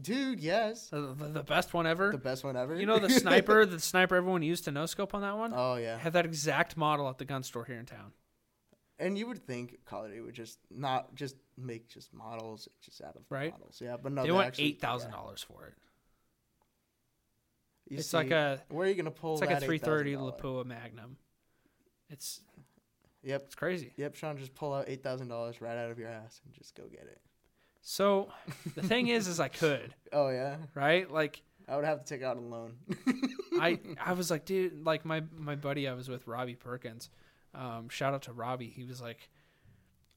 Dude. 0.00 0.40
Yes, 0.40 0.88
The, 0.88 1.14
the, 1.14 1.26
the 1.26 1.42
best 1.42 1.74
one 1.74 1.86
ever. 1.86 2.10
the 2.10 2.16
best 2.18 2.44
one 2.44 2.56
ever. 2.56 2.76
you 2.76 2.86
know 2.86 2.98
the 2.98 3.10
sniper, 3.10 3.66
the 3.66 3.78
sniper 3.78 4.16
everyone 4.16 4.42
used 4.42 4.64
to 4.64 4.70
no 4.70 4.86
scope 4.86 5.14
on 5.14 5.20
that 5.20 5.36
one. 5.36 5.52
oh 5.54 5.74
yeah. 5.76 5.98
Have 5.98 6.14
that 6.14 6.24
exact 6.24 6.76
model 6.78 7.08
at 7.10 7.18
the 7.18 7.24
gun 7.26 7.42
store 7.42 7.64
here 7.66 7.78
in 7.78 7.84
town. 7.84 8.12
And 8.98 9.18
you 9.18 9.26
would 9.26 9.46
think 9.46 9.78
Call 9.84 10.04
of 10.04 10.08
Duty 10.10 10.22
would 10.22 10.34
just 10.34 10.58
not 10.70 11.14
just 11.14 11.36
make 11.58 11.88
just 11.90 12.14
models 12.14 12.68
just 12.80 13.02
out 13.02 13.16
of 13.16 13.22
Right. 13.28 13.50
models. 13.52 13.78
Yeah, 13.84 13.96
but 14.02 14.12
no, 14.12 14.22
they 14.22 14.28
they 14.28 14.32
want 14.32 14.46
actually- 14.46 14.64
eight 14.64 14.80
thousand 14.80 15.10
yeah. 15.10 15.16
dollars 15.16 15.42
for 15.42 15.66
it. 15.66 15.74
You 17.90 17.98
It's 17.98 18.08
see, 18.08 18.16
like 18.16 18.30
a 18.30 18.62
where 18.70 18.86
are 18.86 18.88
you 18.88 18.96
gonna 18.96 19.10
pull? 19.10 19.34
it's 19.34 19.42
like 19.42 19.50
a 19.50 19.60
three 19.60 19.78
thirty 19.78 20.14
Lapua 20.14 20.64
Magnum. 20.64 21.18
It's 22.08 22.40
Yep, 23.26 23.42
it's 23.46 23.54
crazy. 23.56 23.92
yep. 23.96 24.14
Sean, 24.14 24.38
just 24.38 24.54
pull 24.54 24.72
out 24.72 24.84
eight 24.86 25.02
thousand 25.02 25.26
dollars 25.28 25.60
right 25.60 25.76
out 25.76 25.90
of 25.90 25.98
your 25.98 26.08
ass 26.08 26.40
and 26.44 26.54
just 26.54 26.76
go 26.76 26.84
get 26.84 27.02
it. 27.02 27.20
So 27.82 28.28
the 28.76 28.82
thing 28.82 29.08
is, 29.08 29.26
is 29.26 29.40
I 29.40 29.48
could 29.48 29.92
Oh 30.12 30.28
yeah, 30.30 30.56
right 30.74 31.10
like. 31.10 31.42
I 31.68 31.74
would 31.74 31.84
have 31.84 32.04
to 32.04 32.14
take 32.14 32.22
out 32.22 32.36
a 32.36 32.40
loan. 32.40 32.76
I 33.60 33.80
I 34.00 34.12
was 34.12 34.30
like, 34.30 34.44
dude, 34.44 34.86
like 34.86 35.04
my 35.04 35.24
my 35.36 35.56
buddy 35.56 35.88
I 35.88 35.94
was 35.94 36.08
with, 36.08 36.28
Robbie 36.28 36.54
Perkins. 36.54 37.10
Um, 37.52 37.88
shout 37.88 38.14
out 38.14 38.22
to 38.22 38.32
Robbie. 38.32 38.70
He 38.70 38.84
was 38.84 39.00
like, 39.00 39.28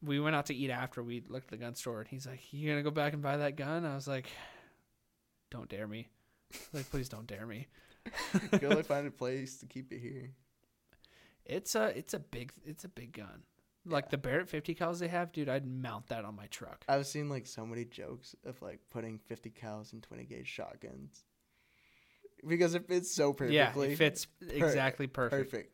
we 0.03 0.19
went 0.19 0.36
out 0.36 0.45
to 0.48 0.53
eat 0.53 0.69
after 0.69 1.02
we 1.02 1.23
looked 1.27 1.45
at 1.45 1.60
the 1.60 1.65
gun 1.65 1.73
store, 1.73 2.02
and 2.02 2.07
he's 2.07 2.27
like, 2.27 2.41
"You 2.53 2.69
gonna 2.69 2.84
go 2.84 2.91
back 2.91 3.14
and 3.14 3.23
buy 3.23 3.38
that 3.38 3.56
gun?" 3.56 3.84
I 3.84 3.95
was 3.95 4.07
like, 4.07 4.27
"Don't 5.49 5.68
dare 5.68 5.88
me." 5.88 6.10
Like, 6.72 6.88
please 6.91 7.10
don't 7.10 7.26
dare 7.26 7.48
me. 7.48 7.65
go 8.60 8.69
like 8.69 8.86
find 8.86 9.07
a 9.07 9.11
place 9.11 9.57
to 9.57 9.65
keep 9.65 9.91
it 9.91 9.99
here. 9.99 10.30
It's 11.50 11.76
a 11.76 11.98
it's 11.98 12.14
a 12.14 12.20
big 12.20 12.52
it's 12.66 12.84
a 12.86 12.90
big 12.90 13.12
gun. 13.14 13.44
Like 13.86 14.06
Yeah. 14.06 14.10
the 14.12 14.18
Barrett 14.20 14.50
50 14.50 14.76
cals 14.76 15.00
they 15.00 15.08
have, 15.08 15.32
dude. 15.32 15.50
I'd 15.50 15.66
mount 15.66 16.08
that 16.08 16.24
on 16.26 16.36
my 16.36 16.48
truck. 16.48 16.84
I've 16.88 17.08
seen 17.08 17.28
like 17.30 17.48
so 17.48 17.66
many 17.66 17.86
jokes 17.86 18.36
of 18.46 18.62
like 18.62 18.80
putting 18.90 19.18
50 19.18 19.50
cals 19.52 19.94
in 19.94 20.02
20 20.02 20.26
gauge 20.26 20.48
shotguns 20.48 21.24
because 22.48 22.76
it 22.76 22.88
fits 22.88 23.12
so 23.14 23.34
perfectly. 23.34 23.88
Yeah, 23.88 23.94
it 23.94 23.98
fits 23.98 24.28
exactly 24.50 25.08
perfect. 25.08 25.52
perfect. 25.52 25.74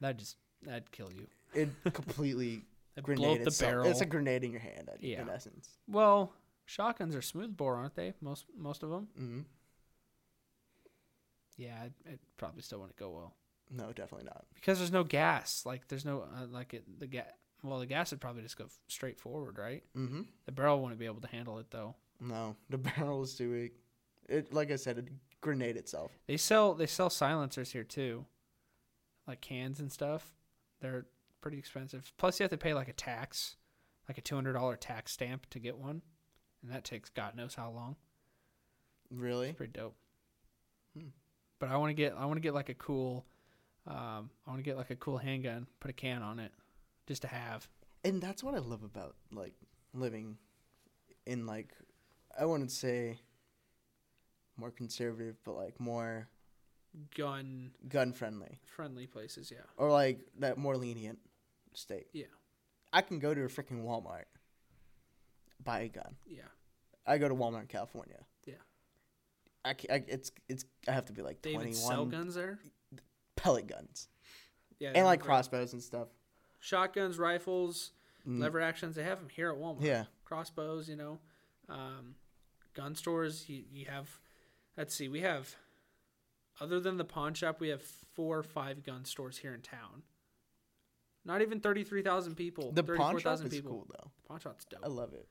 That 0.00 0.16
just 0.18 0.36
that'd 0.62 0.90
kill 0.92 1.12
you. 1.12 1.26
It 1.54 1.68
completely 1.92 2.64
blow 2.96 3.02
grenade 3.02 3.40
the 3.40 3.48
itself. 3.48 3.70
barrel. 3.70 3.90
It's 3.90 4.00
a 4.00 4.06
grenade 4.06 4.44
in 4.44 4.52
your 4.52 4.60
hand, 4.60 4.88
in 5.00 5.10
Yeah. 5.10 5.24
essence. 5.32 5.78
well, 5.88 6.32
shotguns 6.64 7.14
are 7.14 7.22
smooth 7.22 7.56
bore, 7.56 7.76
aren't 7.76 7.94
they? 7.96 8.14
Most 8.20 8.46
most 8.56 8.82
of 8.82 8.90
them. 8.90 9.08
hmm 9.16 9.40
Yeah, 11.56 11.84
it, 11.84 11.92
it 12.06 12.20
probably 12.36 12.62
still 12.62 12.78
wouldn't 12.80 12.96
go 12.96 13.10
well. 13.10 13.34
No, 13.74 13.92
definitely 13.92 14.26
not. 14.26 14.44
because 14.54 14.78
there's 14.78 14.92
no 14.92 15.02
gas. 15.04 15.64
Like 15.64 15.88
there's 15.88 16.04
no 16.04 16.22
uh, 16.22 16.46
like 16.50 16.74
it, 16.74 16.84
the 17.00 17.06
gas. 17.06 17.26
Well, 17.62 17.78
the 17.78 17.86
gas 17.86 18.10
would 18.10 18.20
probably 18.20 18.42
just 18.42 18.58
go 18.58 18.64
f- 18.64 18.78
straight 18.88 19.18
forward, 19.20 19.56
right? 19.58 19.82
hmm 19.94 20.22
The 20.46 20.52
barrel 20.52 20.80
wouldn't 20.82 20.98
be 20.98 21.06
able 21.06 21.20
to 21.22 21.28
handle 21.28 21.58
it 21.58 21.70
though. 21.70 21.94
No, 22.20 22.56
the 22.70 22.78
barrel 22.96 23.22
is 23.22 23.34
too 23.34 23.50
weak. 23.52 23.72
It, 24.28 24.52
like 24.52 24.70
I 24.70 24.76
said, 24.76 24.98
it 24.98 25.08
grenade 25.40 25.76
itself. 25.76 26.12
They 26.26 26.36
sell 26.36 26.74
they 26.74 26.86
sell 26.86 27.08
silencers 27.10 27.72
here 27.72 27.84
too, 27.84 28.26
like 29.26 29.40
cans 29.40 29.80
and 29.80 29.90
stuff. 29.90 30.34
They're 30.80 31.06
pretty 31.40 31.58
expensive. 31.58 32.12
Plus, 32.18 32.38
you 32.38 32.44
have 32.44 32.50
to 32.50 32.56
pay 32.58 32.74
like 32.74 32.88
a 32.88 32.92
tax, 32.92 33.56
like 34.08 34.18
a 34.18 34.20
two 34.20 34.34
hundred 34.34 34.52
dollar 34.54 34.76
tax 34.76 35.12
stamp 35.12 35.46
to 35.50 35.58
get 35.58 35.78
one, 35.78 36.02
and 36.62 36.70
that 36.72 36.84
takes 36.84 37.08
God 37.10 37.34
knows 37.36 37.54
how 37.54 37.70
long. 37.70 37.96
Really? 39.10 39.48
It's 39.48 39.56
pretty 39.56 39.72
dope. 39.72 39.94
Hmm. 40.96 41.08
But 41.58 41.70
I 41.70 41.76
want 41.76 41.90
to 41.90 41.94
get 41.94 42.14
I 42.18 42.24
want 42.26 42.36
to 42.38 42.40
get 42.42 42.54
like 42.54 42.68
a 42.68 42.74
cool, 42.74 43.24
um, 43.86 44.30
I 44.46 44.50
want 44.50 44.58
to 44.58 44.62
get 44.62 44.76
like 44.76 44.90
a 44.90 44.96
cool 44.96 45.18
handgun. 45.18 45.66
Put 45.80 45.90
a 45.90 45.94
can 45.94 46.22
on 46.22 46.38
it, 46.38 46.52
just 47.06 47.22
to 47.22 47.28
have. 47.28 47.68
And 48.04 48.20
that's 48.20 48.42
what 48.42 48.54
I 48.54 48.58
love 48.58 48.82
about 48.82 49.16
like 49.32 49.54
living 49.94 50.36
in 51.26 51.46
like 51.46 51.72
I 52.38 52.44
wouldn't 52.44 52.72
say 52.72 53.18
more 54.56 54.70
conservative, 54.70 55.36
but 55.44 55.52
like 55.52 55.80
more 55.80 56.28
gun 57.16 57.70
gun 57.88 58.12
friendly 58.12 58.58
friendly 58.64 59.06
places. 59.06 59.50
Yeah. 59.50 59.62
or 59.76 59.90
like 59.90 60.20
that 60.38 60.58
more 60.58 60.76
lenient 60.76 61.18
state. 61.74 62.06
Yeah. 62.12 62.26
I 62.92 63.00
can 63.00 63.18
go 63.18 63.34
to 63.34 63.42
a 63.42 63.48
freaking 63.48 63.84
Walmart, 63.84 64.24
buy 65.64 65.80
a 65.80 65.88
gun. 65.88 66.16
Yeah. 66.26 66.42
I 67.06 67.18
go 67.18 67.28
to 67.28 67.34
Walmart 67.34 67.62
in 67.62 67.66
California. 67.66 68.18
Yeah. 68.44 68.54
I, 69.64 69.70
I 69.90 70.04
it's 70.06 70.30
it's 70.48 70.64
I 70.86 70.92
have 70.92 71.06
to 71.06 71.12
be 71.12 71.22
like 71.22 71.42
They 71.42 71.54
twenty 71.54 71.70
even 71.70 71.80
sell 71.80 72.06
guns 72.06 72.34
there. 72.34 72.58
Pellet 73.42 73.66
guns 73.66 74.08
Yeah. 74.78 74.92
and 74.94 75.04
like 75.04 75.20
crossbows 75.20 75.72
and 75.72 75.82
stuff. 75.82 76.08
shotguns, 76.60 77.18
rifles, 77.18 77.92
Mm, 78.26 78.38
lever 78.40 78.60
actions. 78.60 78.94
They 78.94 79.02
have 79.02 79.18
them 79.18 79.28
here 79.28 79.50
at 79.50 79.58
Walmart. 79.58 79.82
Yeah, 79.82 80.04
Crossbows, 80.24 80.88
you 80.88 80.94
know, 80.94 81.18
um, 81.68 82.14
gun 82.72 82.94
stores. 82.94 83.48
You 83.48 83.64
you 83.72 83.86
have. 83.86 84.08
Let's 84.76 84.94
see. 84.94 85.08
We 85.08 85.20
have. 85.22 85.56
Other 86.60 86.78
than 86.78 86.98
the 86.98 87.04
pawn 87.04 87.34
shop, 87.34 87.58
we 87.58 87.68
have 87.70 87.82
four 87.82 88.38
or 88.38 88.42
five 88.44 88.84
gun 88.84 89.04
stores 89.04 89.38
here 89.38 89.52
in 89.54 89.60
town. 89.60 90.04
Not 91.24 91.42
even 91.42 91.58
thirty 91.60 91.82
three 91.82 92.02
thousand 92.02 92.36
people. 92.36 92.70
the 92.72 92.82
pawn 92.84 93.18
shop 93.18 93.38
34,000 93.38 93.46
is 93.48 93.52
people. 93.52 93.70
cool 93.72 93.86
though. 93.90 94.10
The 94.22 94.28
Pawn 94.28 94.38
shop's 94.40 94.64
dope. 94.66 94.80
I 94.84 94.88
love 94.88 95.12
it. 95.14 95.26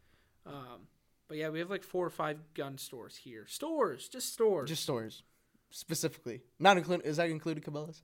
Um, 0.46 0.88
but 1.30 1.38
yeah, 1.38 1.48
we 1.50 1.60
have 1.60 1.70
like 1.70 1.84
four 1.84 2.06
or 2.06 2.10
five 2.10 2.40
gun 2.54 2.78
stores 2.78 3.16
here. 3.16 3.46
Stores, 3.48 4.10
just 4.10 4.34
stores. 4.34 4.68
Just 4.70 4.84
stores 4.84 5.24
specifically, 5.72 6.42
not 6.60 6.78
include. 6.78 7.02
Is 7.06 7.18
that 7.18 7.30
included 7.30 7.64
Cabela's? 7.64 8.04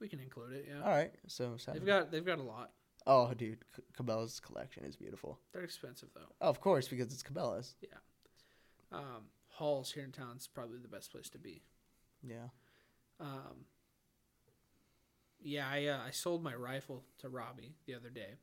we 0.00 0.08
can 0.08 0.20
include 0.20 0.54
it. 0.54 0.66
Yeah. 0.68 0.82
All 0.82 0.90
right, 0.90 1.12
so. 1.26 1.56
They've 1.72 1.84
got 1.84 2.10
they've 2.10 2.24
got 2.24 2.38
a 2.38 2.42
lot. 2.42 2.70
Oh, 3.06 3.32
dude, 3.34 3.58
C- 3.76 3.82
Cabela's 3.98 4.40
collection 4.40 4.84
is 4.84 4.96
beautiful. 4.96 5.38
They're 5.52 5.62
expensive 5.62 6.08
though. 6.14 6.32
Oh, 6.40 6.48
of 6.48 6.60
course, 6.60 6.88
because 6.88 7.12
it's 7.12 7.22
Cabela's. 7.22 7.74
Yeah. 7.82 7.98
Um, 8.92 9.26
Halls 9.48 9.92
here 9.92 10.04
in 10.04 10.12
town 10.12 10.36
is 10.36 10.46
probably 10.46 10.78
the 10.78 10.88
best 10.88 11.12
place 11.12 11.28
to 11.30 11.38
be. 11.38 11.62
Yeah. 12.22 12.48
Um, 13.20 13.66
yeah, 15.42 15.66
I 15.70 15.86
uh, 15.86 15.98
I 16.06 16.10
sold 16.10 16.42
my 16.42 16.54
rifle 16.54 17.04
to 17.18 17.28
Robbie 17.28 17.74
the 17.86 17.94
other 17.94 18.10
day, 18.10 18.36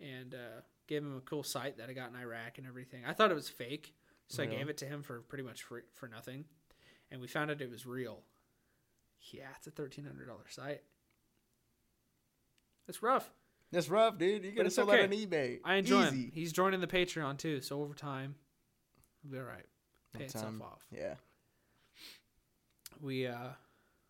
and 0.00 0.34
uh, 0.34 0.60
gave 0.86 1.02
him 1.02 1.16
a 1.16 1.20
cool 1.20 1.42
sight 1.42 1.78
that 1.78 1.90
I 1.90 1.92
got 1.92 2.10
in 2.10 2.16
Iraq 2.16 2.58
and 2.58 2.66
everything. 2.66 3.04
I 3.06 3.12
thought 3.12 3.30
it 3.30 3.34
was 3.34 3.48
fake, 3.48 3.94
so 4.28 4.42
I 4.42 4.46
gave 4.46 4.68
it 4.68 4.78
to 4.78 4.86
him 4.86 5.02
for 5.02 5.20
pretty 5.20 5.44
much 5.44 5.62
free, 5.62 5.82
for 5.94 6.08
nothing, 6.08 6.44
and 7.10 7.20
we 7.20 7.26
found 7.26 7.50
out 7.50 7.60
it 7.60 7.70
was 7.70 7.86
real. 7.86 8.22
Yeah, 9.32 9.48
it's 9.56 9.66
a 9.66 9.70
thirteen 9.70 10.04
hundred 10.04 10.26
dollar 10.26 10.48
site. 10.48 10.82
That's 12.86 13.02
rough. 13.02 13.30
That's 13.72 13.88
rough, 13.88 14.18
dude. 14.18 14.44
You 14.44 14.52
gotta 14.52 14.70
sell 14.70 14.86
that 14.86 15.00
on 15.00 15.10
eBay. 15.10 15.60
I 15.64 15.76
enjoy 15.76 16.06
Easy. 16.06 16.22
him. 16.24 16.32
He's 16.34 16.52
joining 16.52 16.80
the 16.80 16.86
Patreon 16.86 17.38
too, 17.38 17.60
so 17.60 17.80
over 17.82 17.94
time, 17.94 18.34
it'll 19.22 19.32
be 19.32 19.38
all 19.38 19.44
right. 19.44 19.66
Pay 20.16 20.24
itself 20.24 20.46
time. 20.46 20.62
off. 20.62 20.84
Yeah. 20.90 21.14
We 23.00 23.26
uh, 23.26 23.50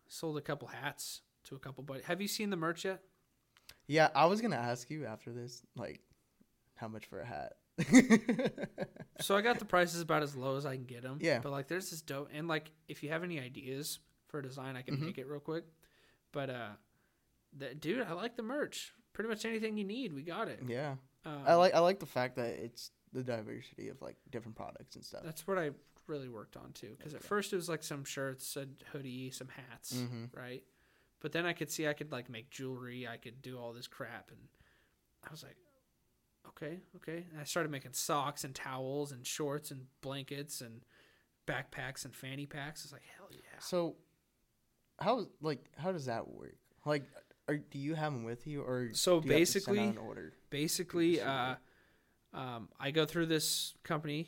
sold 0.07 0.37
a 0.37 0.41
couple 0.41 0.67
hats 0.67 1.21
to 1.45 1.55
a 1.55 1.59
couple 1.59 1.83
buddies. 1.83 2.05
Have 2.05 2.21
you 2.21 2.27
seen 2.27 2.49
the 2.49 2.57
merch 2.57 2.85
yet? 2.85 3.01
Yeah, 3.87 4.09
I 4.15 4.25
was 4.25 4.41
gonna 4.41 4.55
ask 4.55 4.89
you 4.89 5.05
after 5.05 5.31
this, 5.31 5.61
like, 5.75 6.01
how 6.75 6.87
much 6.87 7.05
for 7.05 7.19
a 7.19 7.25
hat? 7.25 7.53
So 9.21 9.35
I 9.35 9.41
got 9.41 9.59
the 9.59 9.65
prices 9.65 10.01
about 10.01 10.23
as 10.23 10.35
low 10.35 10.57
as 10.57 10.65
I 10.65 10.75
can 10.75 10.85
get 10.85 11.03
them. 11.03 11.19
Yeah. 11.21 11.39
But 11.39 11.51
like, 11.51 11.67
there's 11.67 11.91
this 11.91 12.01
dope, 12.01 12.29
and 12.33 12.47
like, 12.47 12.71
if 12.87 13.03
you 13.03 13.09
have 13.09 13.23
any 13.23 13.39
ideas 13.39 13.99
for 14.27 14.39
a 14.39 14.43
design, 14.43 14.75
I 14.75 14.81
can 14.81 14.97
Mhm. 14.97 15.01
make 15.01 15.17
it 15.19 15.27
real 15.27 15.39
quick. 15.39 15.65
But 16.31 16.49
uh, 16.49 16.71
the, 17.55 17.75
dude, 17.75 18.01
I 18.01 18.13
like 18.13 18.35
the 18.35 18.41
merch. 18.41 18.93
Pretty 19.13 19.29
much 19.29 19.45
anything 19.45 19.77
you 19.77 19.83
need, 19.83 20.11
we 20.13 20.23
got 20.23 20.47
it. 20.47 20.61
yeah. 20.65 20.95
Um, 21.23 21.43
I 21.45 21.53
like 21.53 21.75
I 21.75 21.79
like 21.79 21.99
the 21.99 22.07
fact 22.07 22.37
that 22.37 22.55
it's 22.55 22.89
the 23.13 23.21
diversity 23.23 23.89
of 23.89 24.01
like 24.01 24.15
different 24.31 24.55
products 24.57 24.95
and 24.95 25.05
stuff. 25.05 25.21
That's 25.23 25.45
what 25.45 25.59
I 25.59 25.69
really 26.07 26.29
worked 26.29 26.57
on 26.57 26.71
too. 26.73 26.95
Because 26.97 27.13
at 27.13 27.21
first 27.23 27.53
it 27.53 27.57
was 27.57 27.69
like 27.69 27.83
some 27.83 28.03
shirts, 28.03 28.57
a 28.57 28.65
hoodie, 28.91 29.29
some 29.29 29.49
hats, 29.49 29.93
Mhm. 29.97 30.35
right? 30.35 30.63
But 31.19 31.31
then 31.31 31.45
I 31.45 31.53
could 31.53 31.69
see 31.69 31.87
I 31.87 31.93
could 31.93 32.11
like 32.11 32.27
make 32.27 32.49
jewelry. 32.49 33.07
I 33.07 33.17
could 33.17 33.43
do 33.43 33.59
all 33.59 33.71
this 33.71 33.85
crap, 33.87 34.31
and 34.31 34.39
I 35.23 35.29
was 35.29 35.43
like, 35.43 35.57
okay, 36.49 36.79
okay. 36.97 37.25
And 37.31 37.39
I 37.39 37.43
started 37.43 37.71
making 37.71 37.93
socks 37.93 38.43
and 38.43 38.53
towels 38.55 39.11
and 39.11 39.25
shorts 39.25 39.71
and 39.71 39.85
blankets 40.01 40.61
and 40.61 40.81
backpacks 41.47 42.05
and 42.05 42.15
fanny 42.15 42.45
packs. 42.45 42.83
It's 42.83 42.93
like 42.93 43.03
hell 43.17 43.27
yeah. 43.31 43.59
So, 43.59 43.95
how 44.99 45.27
like 45.41 45.63
how 45.77 45.91
does 45.91 46.05
that 46.05 46.27
work? 46.27 46.55
Like, 46.85 47.03
are, 47.47 47.57
do 47.57 47.77
you 47.79 47.95
have 47.95 48.13
them 48.13 48.23
with 48.23 48.47
you, 48.47 48.61
or 48.61 48.89
So 48.93 49.15
you 49.15 49.15
have 49.17 49.23
to 49.23 49.27
send 49.27 49.31
out 49.33 49.37
basically- 49.39 49.79
an 49.79 49.97
order? 49.97 50.33
basically 50.49 51.21
uh, 51.21 51.55
um, 52.33 52.67
i 52.79 52.91
go 52.91 53.05
through 53.05 53.25
this 53.25 53.73
company 53.83 54.27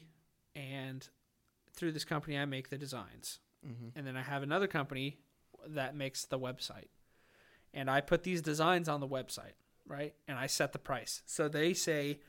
and 0.56 1.08
through 1.76 1.92
this 1.92 2.06
company 2.06 2.38
i 2.38 2.46
make 2.46 2.70
the 2.70 2.78
designs 2.78 3.40
Mm-hmm. 3.68 3.98
and 3.98 4.06
then 4.08 4.16
i 4.18 4.22
have 4.22 4.42
another 4.44 4.68
company 4.68 5.18
that 5.68 5.96
makes 5.96 6.26
the 6.26 6.38
website 6.40 6.88
and 7.74 7.90
i 7.90 8.00
put 8.02 8.24
these 8.24 8.42
designs 8.42 8.88
on 8.90 9.00
the 9.02 9.08
website 9.08 9.54
right 9.88 10.14
and 10.28 10.38
i 10.38 10.48
set 10.48 10.72
the 10.74 10.80
price 10.80 11.22
so 11.26 11.48
they 11.48 11.74
say 11.74 12.20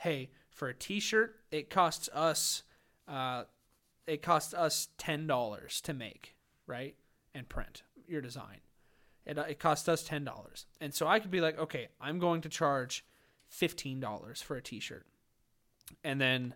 hey 0.00 0.30
for 0.50 0.68
a 0.68 0.74
t-shirt 0.74 1.36
it 1.50 1.70
costs 1.70 2.08
us 2.12 2.62
uh, 3.08 3.44
it 4.06 4.20
costs 4.22 4.52
us 4.54 4.88
$10 4.98 5.80
to 5.82 5.94
make 5.94 6.34
right 6.66 6.94
and 7.34 7.48
print 7.48 7.82
your 8.06 8.20
design 8.20 8.58
it, 9.24 9.36
it 9.38 9.58
costs 9.58 9.88
us 9.88 10.06
$10 10.08 10.64
and 10.80 10.92
so 10.94 11.06
i 11.06 11.18
could 11.18 11.30
be 11.30 11.40
like 11.40 11.58
okay 11.58 11.88
i'm 12.00 12.18
going 12.18 12.40
to 12.42 12.48
charge 12.48 13.04
$15 13.50 14.42
for 14.42 14.56
a 14.56 14.62
t-shirt 14.62 15.06
and 16.04 16.20
then 16.20 16.54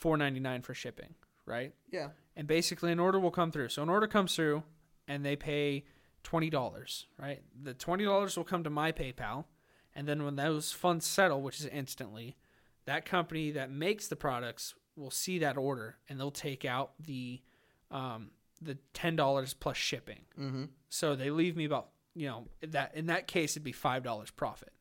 $4.99 0.00 0.64
for 0.64 0.74
shipping 0.74 1.14
right 1.46 1.72
Yeah. 1.90 2.08
and 2.36 2.46
basically 2.46 2.92
an 2.92 3.00
order 3.00 3.18
will 3.20 3.30
come 3.30 3.50
through. 3.50 3.68
So 3.68 3.82
an 3.82 3.88
order 3.88 4.06
comes 4.06 4.34
through 4.34 4.62
and 5.08 5.24
they 5.24 5.36
pay 5.36 5.84
twenty 6.22 6.48
dollars, 6.48 7.06
right? 7.20 7.42
The 7.62 7.74
twenty 7.74 8.04
dollars 8.04 8.34
will 8.36 8.44
come 8.44 8.64
to 8.64 8.70
my 8.70 8.92
PayPal, 8.92 9.44
And 9.96 10.08
then 10.08 10.24
when 10.24 10.36
those 10.36 10.72
funds 10.72 11.06
settle, 11.06 11.40
which 11.40 11.60
is 11.60 11.66
instantly, 11.66 12.36
that 12.86 13.04
company 13.04 13.52
that 13.52 13.70
makes 13.70 14.08
the 14.08 14.16
products 14.16 14.74
will 14.96 15.10
see 15.10 15.38
that 15.38 15.56
order 15.56 15.96
and 16.08 16.18
they'll 16.18 16.30
take 16.30 16.64
out 16.64 16.92
the 17.00 17.40
um, 17.90 18.30
the 18.60 18.78
ten 18.92 19.16
dollars 19.16 19.54
plus 19.54 19.76
shipping. 19.76 20.20
Mm-hmm. 20.38 20.64
So 20.88 21.14
they 21.14 21.30
leave 21.30 21.56
me 21.56 21.64
about 21.64 21.88
you 22.14 22.26
know 22.26 22.48
that 22.62 22.94
in 22.94 23.06
that 23.06 23.26
case 23.26 23.52
it'd 23.52 23.64
be 23.64 23.72
five 23.72 24.02
dollars 24.02 24.30
profit, 24.30 24.72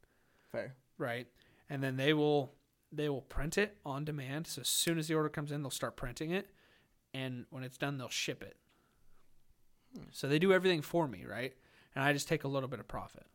Fair. 0.51 0.73
right? 0.97 1.27
And 1.69 1.83
then 1.83 1.97
they 1.97 2.13
will 2.13 2.53
they 2.91 3.09
will 3.09 3.21
print 3.21 3.57
it 3.57 3.77
on 3.85 4.05
demand. 4.05 4.47
So 4.47 4.61
as 4.61 4.67
soon 4.67 4.97
as 4.97 5.07
the 5.07 5.15
order 5.15 5.29
comes 5.29 5.51
in, 5.51 5.61
they'll 5.61 5.71
start 5.71 5.95
printing 5.95 6.31
it, 6.31 6.49
and 7.13 7.45
when 7.49 7.63
it's 7.63 7.77
done, 7.77 7.97
they'll 7.97 8.09
ship 8.09 8.43
it. 8.43 8.57
So 10.11 10.27
they 10.27 10.39
do 10.39 10.53
everything 10.53 10.81
for 10.81 11.07
me, 11.07 11.25
right? 11.29 11.53
And 11.95 12.03
I 12.03 12.13
just 12.13 12.27
take 12.27 12.43
a 12.43 12.47
little 12.47 12.69
bit 12.69 12.79
of 12.79 12.87
profit. 12.87 13.25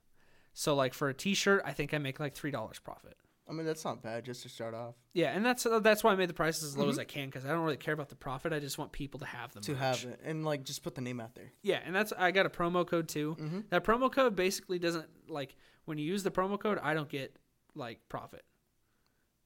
So 0.59 0.75
like 0.75 0.93
for 0.93 1.09
a 1.09 1.15
T-shirt, 1.15 1.63
I 1.65 1.73
think 1.73 1.95
I 1.95 1.99
make 1.99 2.19
like 2.19 2.35
three 2.35 2.51
dollars 2.51 2.81
profit. 2.81 3.17
I 3.49 3.53
mean, 3.53 3.65
that's 3.65 3.85
not 3.85 4.03
bad 4.03 4.25
just 4.25 4.43
to 4.43 4.49
start 4.49 4.75
off. 4.75 4.97
Yeah, 5.13 5.29
and 5.29 5.47
that's 5.47 5.65
that's 5.83 6.03
why 6.03 6.11
I 6.11 6.17
made 6.17 6.29
the 6.29 6.35
prices 6.35 6.65
as 6.65 6.77
low 6.77 6.89
as 6.89 6.99
I 6.99 7.05
can 7.05 7.27
because 7.29 7.47
I 7.47 7.51
don't 7.51 7.63
really 7.63 7.77
care 7.77 7.95
about 7.95 8.09
the 8.09 8.17
profit. 8.17 8.53
I 8.53 8.59
just 8.59 8.77
want 8.77 8.91
people 8.91 9.21
to 9.21 9.27
have 9.27 9.53
them 9.53 9.63
To 9.63 9.77
have 9.77 10.03
it 10.05 10.19
and 10.25 10.45
like 10.45 10.65
just 10.65 10.83
put 10.83 10.97
the 10.97 11.01
name 11.01 11.21
out 11.21 11.37
there. 11.37 11.53
Yeah, 11.63 11.79
and 11.87 11.95
that's 11.95 12.13
I 12.19 12.33
got 12.33 12.45
a 12.45 12.51
promo 12.51 12.85
code 12.85 13.07
too. 13.09 13.37
Mm-hmm. 13.41 13.61
That 13.71 13.85
promo 13.85 14.11
code 14.11 14.35
basically 14.35 14.81
doesn't 14.81 15.07
like 15.29 15.55
when 15.85 15.97
you 15.97 16.05
use 16.05 16.25
the 16.25 16.33
promo 16.33 16.59
code, 16.59 16.81
I 16.83 16.93
don't 16.93 17.09
get 17.09 17.37
like 17.77 18.01
profit, 18.09 18.45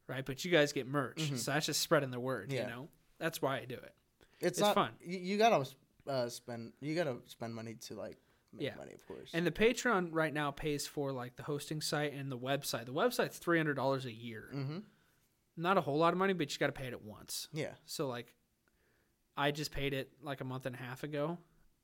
right? 0.09 0.24
But 0.24 0.47
you 0.47 0.51
guys 0.51 0.72
get 0.72 0.89
merch, 0.89 1.18
Mhm. 1.30 1.36
so 1.36 1.51
that's 1.51 1.66
just 1.66 1.82
spreading 1.82 2.10
the 2.10 2.20
word. 2.20 2.51
Yeah. 2.51 2.62
You 2.62 2.68
know, 2.68 2.89
that's 3.18 3.43
why 3.43 3.59
I 3.59 3.66
do 3.66 3.74
it. 3.74 3.94
It's, 4.40 4.52
It's 4.52 4.60
not 4.60 4.74
fun. 4.74 4.93
You, 5.02 5.18
you 5.18 5.36
gotta 5.36 5.66
uh, 6.09 6.30
spend. 6.30 6.72
You 6.80 6.94
gotta 6.94 7.16
spend 7.26 7.55
money 7.55 7.74
to 7.89 7.97
like 7.97 8.16
make 8.52 8.62
Yeah. 8.68 8.74
money, 8.76 8.92
of 8.92 9.06
course. 9.06 9.30
And 9.32 9.46
the 9.46 9.50
Patreon 9.50 10.08
right 10.12 10.32
now 10.32 10.50
pays 10.50 10.86
for 10.86 11.12
like 11.12 11.36
the 11.36 11.42
hosting 11.42 11.80
site 11.80 12.12
and 12.12 12.30
the 12.30 12.38
website. 12.38 12.86
The 12.86 12.92
website's 12.92 13.38
three 13.38 13.58
hundred 13.58 13.74
dollars 13.74 14.04
a 14.04 14.12
year. 14.12 14.50
mm-hmm. 14.54 14.78
Not 15.56 15.76
a 15.76 15.82
whole 15.82 15.98
lot 15.98 16.14
of 16.14 16.18
money, 16.18 16.32
but 16.32 16.50
you 16.52 16.58
got 16.58 16.68
to 16.68 16.72
pay 16.72 16.86
it 16.86 16.92
at 16.94 17.02
once. 17.04 17.48
Yeah. 17.52 17.72
So 17.84 18.06
like, 18.08 18.34
I 19.36 19.50
just 19.50 19.70
paid 19.70 19.92
it 19.92 20.10
like 20.22 20.40
a 20.40 20.44
month 20.44 20.64
and 20.66 20.74
a 20.74 20.78
half 20.78 21.02
ago, 21.02 21.36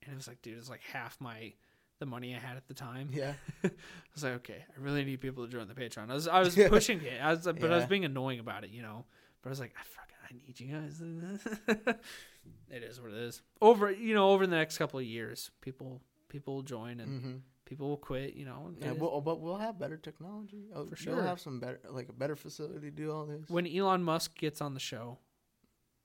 and 0.03 0.13
it 0.13 0.17
was 0.17 0.27
like, 0.27 0.41
dude, 0.43 0.57
it's 0.59 0.71
like 0.71 0.81
half 0.93 1.21
my 1.21 1.53
the 1.99 2.07
money 2.07 2.35
I 2.35 2.39
had 2.39 2.57
at 2.57 2.67
the 2.69 2.75
time. 2.75 3.11
Yeah. 3.13 3.33
I 3.65 3.71
was 4.15 4.23
like, 4.25 4.35
okay, 4.35 4.65
I 4.71 4.81
really 4.81 5.05
need 5.05 5.21
people 5.21 5.45
to 5.45 5.51
join 5.51 5.67
the 5.69 5.75
Patreon. 5.75 6.11
I 6.11 6.15
was, 6.15 6.29
I 6.29 6.41
was 6.41 6.55
pushing 6.69 7.01
it, 7.03 7.21
I 7.21 7.31
was, 7.35 7.45
but 7.45 7.73
I 7.73 7.77
was 7.77 7.87
being 7.87 8.05
annoying 8.05 8.39
about 8.41 8.65
it, 8.65 8.71
you 8.71 8.83
know. 8.83 9.05
But 9.43 9.49
I 9.49 9.51
was 9.51 9.61
like, 9.61 9.75
I 9.79 9.83
fucking, 9.83 10.17
I 10.31 10.47
need 10.47 10.61
you 10.61 11.87
guys. 11.87 11.97
it 12.71 12.83
is 12.83 13.01
what 13.01 13.11
it 13.11 13.19
is. 13.19 13.43
Over, 13.61 13.91
you 13.91 14.15
know, 14.15 14.31
over 14.31 14.47
the 14.47 14.57
next 14.57 14.79
couple 14.79 14.99
of 15.01 15.05
years, 15.07 15.51
people, 15.61 16.01
people 16.29 16.55
will 16.57 16.63
join 16.63 17.01
and 17.01 17.21
Mm-hmm. 17.21 17.37
people 17.65 17.89
will 17.89 17.97
quit. 17.97 18.35
You 18.35 18.45
know, 18.47 18.75
Yeah, 18.79 18.89
It 18.89 18.95
is- 18.95 19.01
we'll, 19.01 19.21
but 19.21 19.41
we'll 19.41 19.57
have 19.57 19.79
better 19.79 19.97
technology. 19.97 20.69
Oh, 20.75 20.87
For 20.87 21.11
We'll 21.11 21.23
have 21.23 21.41
some 21.41 21.61
better, 21.61 21.81
like 21.91 22.09
a 22.09 22.13
better 22.13 22.37
facility 22.37 22.81
to 22.91 22.91
do 22.91 23.11
all 23.13 23.27
this. 23.27 23.49
when 23.49 23.67
Elon 23.67 24.03
Musk 24.03 24.37
gets 24.37 24.61
on 24.61 24.75
the 24.75 24.81
show, 24.81 25.19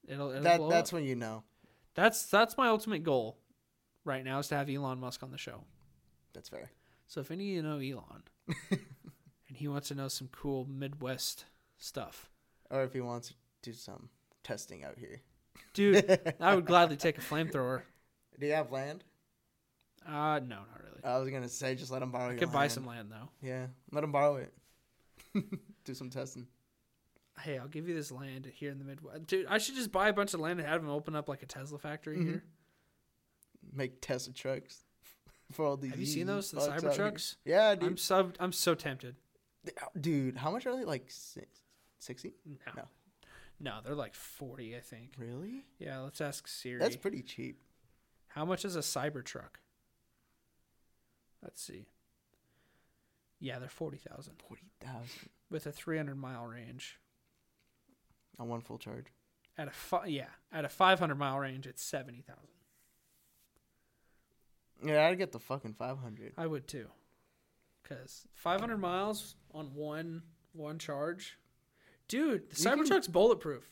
it'll, 0.08 0.30
it'll 0.32 0.44
that 0.44 0.62
that's 0.70 0.90
up. 0.91 0.94
when 0.95 1.04
you 1.06 1.16
know. 1.16 1.44
that's 1.95 2.26
that's 2.28 2.58
my 2.58 2.68
ultimate 2.70 3.04
goal 3.04 3.38
right 4.06 4.24
now 4.24 4.40
is 4.40 4.48
to 4.50 4.56
have 4.56 4.70
Elon 4.70 5.00
Musk 5.00 5.24
on 5.24 5.32
the 5.32 5.38
show. 5.38 5.64
That's 6.34 6.50
fair. 6.50 6.72
So 7.08 7.22
if 7.22 7.30
any 7.32 7.44
of 7.52 7.56
you 7.56 7.62
know 7.64 7.78
Elon 7.78 8.24
and 8.72 9.58
he 9.58 9.68
wants 9.68 9.90
to 9.90 9.95
know 9.95 10.08
some 10.08 10.30
cool 10.32 10.66
Midwest 10.66 11.45
stuff, 11.78 12.30
Or 12.72 12.84
if 12.84 12.94
he 12.94 13.02
wants 13.02 13.30
to 13.30 13.34
do 13.62 13.74
some 13.74 14.10
testing 14.44 14.84
out 14.84 14.98
here. 14.98 15.22
dude, 15.74 16.20
I 16.40 16.56
would 16.56 16.66
gladly 16.66 16.98
take 16.98 17.18
a 17.18 17.22
flamethrower. 17.30 17.84
Do 18.40 18.48
you 18.48 18.54
have 18.54 18.72
land? 18.72 19.04
Uh, 20.08 20.40
no, 20.40 20.58
not 20.58 20.82
really. 20.84 21.04
I 21.04 21.18
was 21.20 21.30
gonna 21.30 21.50
say 21.50 21.76
just 21.76 21.92
let 21.92 22.02
him 22.02 22.12
borrow. 22.12 22.28
I 22.28 22.30
your 22.32 22.40
could 22.40 22.52
buy 22.52 22.60
land. 22.62 22.72
some 22.72 22.86
land 22.86 23.12
though. 23.12 23.30
Yeah, 23.42 23.68
let 23.92 24.04
him 24.04 24.12
borrow 24.12 24.36
it. 24.38 24.54
do 25.86 25.94
some 25.94 26.10
testing. 26.10 26.48
Hey, 27.40 27.58
I'll 27.58 27.68
give 27.68 27.88
you 27.88 27.96
this 27.96 28.12
land 28.12 28.46
here 28.54 28.72
in 28.72 28.78
the 28.80 28.86
Midwest. 28.86 29.26
Dude, 29.28 29.48
I 29.48 29.58
should 29.58 29.76
just 29.76 29.92
buy 29.92 30.10
a 30.10 30.14
bunch 30.14 30.34
of 30.34 30.40
land 30.40 30.60
and 30.60 30.68
have 30.70 30.82
them 30.82 30.90
open 30.92 31.16
up 31.16 31.28
like 31.28 31.42
a 31.42 31.48
Tesla 31.48 31.80
factory 31.80 32.18
Mhm. 32.18 32.26
here. 32.26 32.44
Make 33.74 34.02
Tesla 34.02 34.34
trucks 34.34 34.84
for 35.52 35.66
all 35.66 35.78
these. 35.78 35.92
Have 35.92 36.00
you 36.00 36.06
seen 36.06 36.28
those, 36.28 36.52
the 36.52 36.60
here. 36.62 36.70
Cybertrucks? 36.80 37.36
Yeah, 37.46 37.76
dude. 37.76 37.90
I'm 37.92 37.98
so 37.98 38.32
I'm 38.40 38.52
so 38.52 38.76
tempted. 38.76 39.16
Dude, 40.00 40.38
how 40.38 40.52
much 40.52 40.66
are 40.68 40.76
they? 40.76 40.84
Like 40.86 41.10
sixty? 42.00 42.34
No. 42.46 42.74
No. 42.76 42.84
no, 43.60 43.80
they're 43.84 43.96
like 43.96 44.14
forty, 44.14 44.76
I 44.76 44.82
think. 44.82 45.14
Really? 45.18 45.64
Yeah, 45.80 46.00
let's 46.00 46.20
ask 46.22 46.48
Siri. 46.48 46.80
That's 46.80 46.98
pretty 46.98 47.22
cheap. 47.24 47.60
How 48.28 48.46
much 48.46 48.66
is 48.66 48.76
a 48.76 48.80
Cybertruck? 48.80 49.56
Let's 51.44 51.61
see. 51.61 51.86
Yeah, 53.40 53.60
they're 53.60 53.68
40,000 53.70 54.34
40,000 54.48 55.10
with 55.52 55.65
a 55.68 55.72
three 55.72 55.98
hundred 55.98 56.15
mile 56.15 56.45
range. 56.45 56.98
on 58.40 58.48
one 58.48 58.61
full 58.61 58.78
charge. 58.78 59.07
At 59.57 59.68
a 59.68 59.72
fi- 59.72 60.06
yeah, 60.07 60.30
at 60.52 60.64
a 60.65 60.70
five 60.70 60.98
hundred 60.99 61.15
mile 61.15 61.38
range, 61.38 61.68
it's 61.68 61.84
seventy 61.84 62.22
thousand. 62.22 62.48
Yeah, 64.84 65.06
I'd 65.07 65.18
get 65.18 65.32
the 65.32 65.40
fucking 65.40 65.74
five 65.74 65.98
hundred. 65.99 66.34
I 66.38 66.48
would 66.48 66.68
too, 66.68 66.88
because 67.84 68.28
five 68.34 68.60
hundred 68.60 68.78
miles 68.78 69.36
on 69.53 69.74
one 69.76 70.24
one 70.53 70.80
charge, 70.80 71.38
dude. 72.07 72.49
The 72.49 72.61
You 72.64 72.70
can- 72.78 72.86
Cybertruck's 72.86 73.07
bulletproof. 73.07 73.70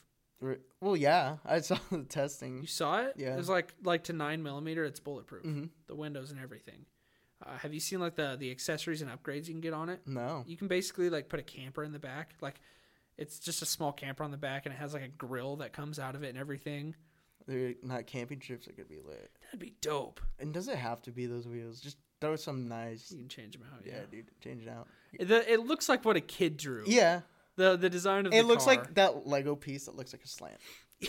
Well, 0.80 0.96
yeah, 0.96 1.36
I 1.44 1.60
saw 1.60 1.78
the 1.92 2.02
testing. 2.04 2.62
You 2.62 2.66
saw 2.66 3.02
it? 3.02 3.14
Yeah. 3.16 3.34
It 3.34 3.36
was 3.36 3.48
like 3.48 3.74
like 3.84 4.04
to 4.04 4.12
nine 4.12 4.42
millimeter. 4.42 4.84
It's 4.84 5.00
bulletproof. 5.00 5.44
hmm 5.44 5.64
The 5.86 5.94
windows 5.94 6.30
and 6.30 6.40
everything. 6.40 6.84
Uh, 7.44 7.56
have 7.58 7.74
you 7.74 7.80
seen 7.80 8.00
like 8.00 8.14
the 8.14 8.36
the 8.38 8.50
accessories 8.50 9.02
and 9.02 9.10
upgrades 9.10 9.46
you 9.48 9.54
can 9.54 9.60
get 9.60 9.72
on 9.74 9.88
it? 9.88 10.00
No. 10.06 10.44
You 10.46 10.56
can 10.56 10.68
basically 10.68 11.10
like 11.10 11.28
put 11.28 11.40
a 11.40 11.42
camper 11.42 11.82
in 11.84 11.92
the 11.92 11.98
back. 11.98 12.34
Like 12.40 12.60
it's 13.18 13.38
just 13.38 13.62
a 13.62 13.66
small 13.66 13.92
camper 13.92 14.22
on 14.24 14.30
the 14.30 14.36
back, 14.36 14.66
and 14.66 14.74
it 14.74 14.78
has 14.78 14.94
like 14.94 15.02
a 15.02 15.08
grill 15.08 15.56
that 15.56 15.72
comes 15.72 15.98
out 15.98 16.14
of 16.14 16.22
it 16.22 16.28
and 16.28 16.38
everything. 16.38 16.94
They're 17.46 17.74
not 17.82 18.06
camping 18.06 18.38
trips 18.38 18.66
that 18.66 18.76
could 18.76 18.88
be 18.88 19.00
lit. 19.04 19.30
That'd 19.44 19.58
be 19.60 19.74
dope. 19.80 20.20
And 20.38 20.54
does 20.54 20.68
it 20.68 20.76
have 20.76 21.02
to 21.02 21.10
be 21.10 21.26
those 21.26 21.46
wheels? 21.48 21.80
Just 21.80 21.96
throw 22.20 22.36
some 22.36 22.68
nice. 22.68 23.10
You 23.10 23.18
can 23.18 23.28
change 23.28 23.54
them 23.54 23.64
out. 23.74 23.80
Yeah, 23.84 23.94
Yeah. 23.94 24.00
dude, 24.10 24.26
change 24.40 24.62
it 24.62 24.68
out. 24.68 24.86
It, 25.12 25.26
the, 25.26 25.52
it 25.52 25.60
looks 25.66 25.88
like 25.88 26.04
what 26.04 26.16
a 26.16 26.20
kid 26.20 26.56
drew. 26.56 26.84
Yeah, 26.86 27.22
The 27.56 27.76
the 27.76 27.90
design 27.90 28.26
of 28.26 28.32
it 28.32 28.44
looks 28.44 28.64
car. 28.64 28.76
like 28.76 28.94
that 28.94 29.26
Lego 29.26 29.56
piece 29.56 29.86
that 29.86 29.96
looks 29.96 30.12
like 30.12 30.22
a 30.22 30.28
slant. 30.28 30.58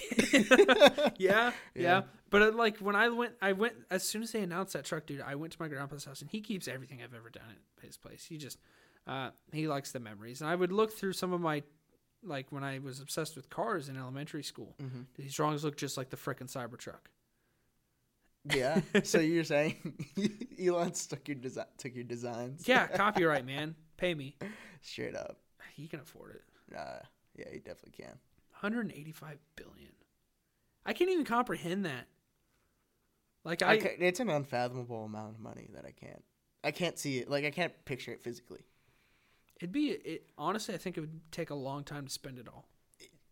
yeah, 1.20 1.20
yeah, 1.20 1.52
Yeah. 1.76 2.02
But 2.34 2.42
it, 2.42 2.56
like 2.56 2.80
when 2.80 2.96
I 2.96 3.10
went, 3.10 3.34
I 3.44 3.52
went 3.52 3.76
as 3.92 4.02
soon 4.02 4.24
as 4.24 4.32
they 4.32 4.42
announced 4.42 4.74
that 4.74 4.86
truck, 4.86 5.06
dude. 5.06 5.22
I 5.22 5.36
went 5.36 5.54
to 5.54 5.62
my 5.62 5.68
grandpa's 5.68 6.04
house, 6.04 6.22
and 6.22 6.32
he 6.32 6.42
keeps 6.42 6.68
everything 6.68 7.00
I've 7.04 7.14
ever 7.14 7.30
done 7.30 7.44
at 7.78 7.86
his 7.86 7.96
place. 7.96 8.26
He 8.28 8.38
just, 8.38 8.58
uh, 9.06 9.30
he 9.52 9.68
likes 9.68 9.92
the 9.92 10.00
memories. 10.00 10.42
And 10.42 10.50
I 10.50 10.56
would 10.56 10.72
look 10.72 10.92
through 10.98 11.14
some 11.14 11.32
of 11.32 11.42
my, 11.42 11.62
like 12.24 12.52
when 12.52 12.64
I 12.64 12.80
was 12.80 13.00
obsessed 13.00 13.36
with 13.36 13.52
cars 13.52 13.88
in 13.88 13.98
elementary 13.98 14.42
school. 14.42 14.74
Mm-hmm. 14.82 15.02
These 15.16 15.36
drawings 15.36 15.64
look 15.64 15.78
just 15.78 15.96
like 15.96 16.10
the 16.10 16.18
frickin' 16.18 16.52
Cybertruck. 16.52 17.06
Yeah. 18.52 18.82
so 19.04 19.20
you're 19.20 19.44
saying 19.44 19.94
Elon 20.60 20.92
took 20.92 21.28
your 21.28 21.36
design, 21.36 21.68
took 21.78 21.94
your 21.94 22.04
designs? 22.04 22.68
Yeah, 22.68 22.88
copyright, 22.88 23.46
man. 23.56 23.76
Pay 23.98 24.16
me. 24.16 24.38
Straight 24.82 25.16
up. 25.16 25.38
He 25.76 25.88
can 25.88 26.00
afford 26.00 26.32
it. 26.32 26.76
Uh, 26.76 26.98
yeah, 27.36 27.46
he 27.52 27.60
definitely 27.60 27.92
can. 27.92 28.18
185 28.54 29.38
billion. 29.56 29.92
I 30.84 30.94
can't 30.94 31.12
even 31.12 31.26
comprehend 31.26 31.86
that. 31.86 32.08
Like 33.44 33.62
I, 33.62 33.72
I, 33.74 33.78
ca- 33.78 33.96
it's 34.00 34.20
an 34.20 34.30
unfathomable 34.30 35.04
amount 35.06 35.36
of 35.36 35.40
money 35.40 35.70
that 35.74 35.86
I 35.86 35.92
can't. 35.92 36.24
I 36.64 36.72
can't 36.72 36.98
see 36.98 37.18
it. 37.20 37.30
Like 37.30 37.44
I 37.46 37.52
can't 37.52 37.74
picture 37.86 38.12
it 38.12 38.22
physically. 38.24 38.66
it'd 39.58 39.72
be 39.72 39.88
it. 39.92 40.30
Honestly, 40.38 40.74
I 40.74 40.78
think 40.78 40.98
it 40.98 41.02
would 41.02 41.20
take 41.32 41.50
a 41.50 41.56
long 41.56 41.84
time 41.84 42.06
to 42.08 42.12
spend 42.12 42.40
it 42.40 42.48
all. 42.48 42.68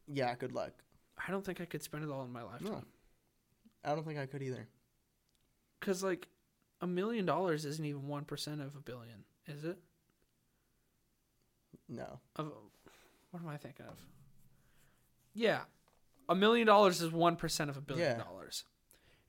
Yeah. 0.08 0.36
Good 0.36 0.52
luck. 0.54 0.72
I 1.28 1.32
don't 1.32 1.46
think 1.46 1.62
I 1.62 1.66
could 1.66 1.82
spend 1.84 2.04
it 2.04 2.10
all 2.10 2.24
in 2.24 2.32
my 2.32 2.44
lifetime. 2.44 2.72
No. 2.72 2.84
I 3.86 3.96
don't 3.96 4.06
think 4.06 4.20
I 4.20 4.26
could 4.26 4.42
either. 4.44 4.68
Because 5.80 6.04
like 6.04 6.28
a 6.82 6.88
million 6.88 7.26
dollars 7.26 7.64
isn't 7.66 7.86
even 7.86 8.08
one 8.08 8.26
percent 8.26 8.60
of 8.62 8.76
a 8.76 8.80
billion, 8.82 9.24
is 9.48 9.64
it? 9.64 9.78
No. 11.88 12.20
Of 12.36 12.52
what 13.32 13.42
am 13.42 13.48
I 13.50 13.58
thinking 13.58 13.86
of? 13.86 13.96
Yeah, 15.34 15.62
a 16.28 16.36
million 16.36 16.68
dollars 16.68 17.02
is 17.02 17.12
one 17.12 17.36
percent 17.38 17.70
of 17.70 17.78
a 17.78 17.82
billion 17.82 18.18
Yeah. 18.18 18.24
dollars, 18.24 18.66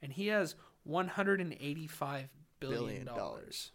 and 0.00 0.12
he 0.12 0.26
has 0.28 0.56
one 0.84 1.08
hundred 1.08 1.40
and 1.40 1.54
eighty-five 1.60 2.28
billion 2.60 2.80
Billion 2.80 3.06
dollars. 3.06 3.72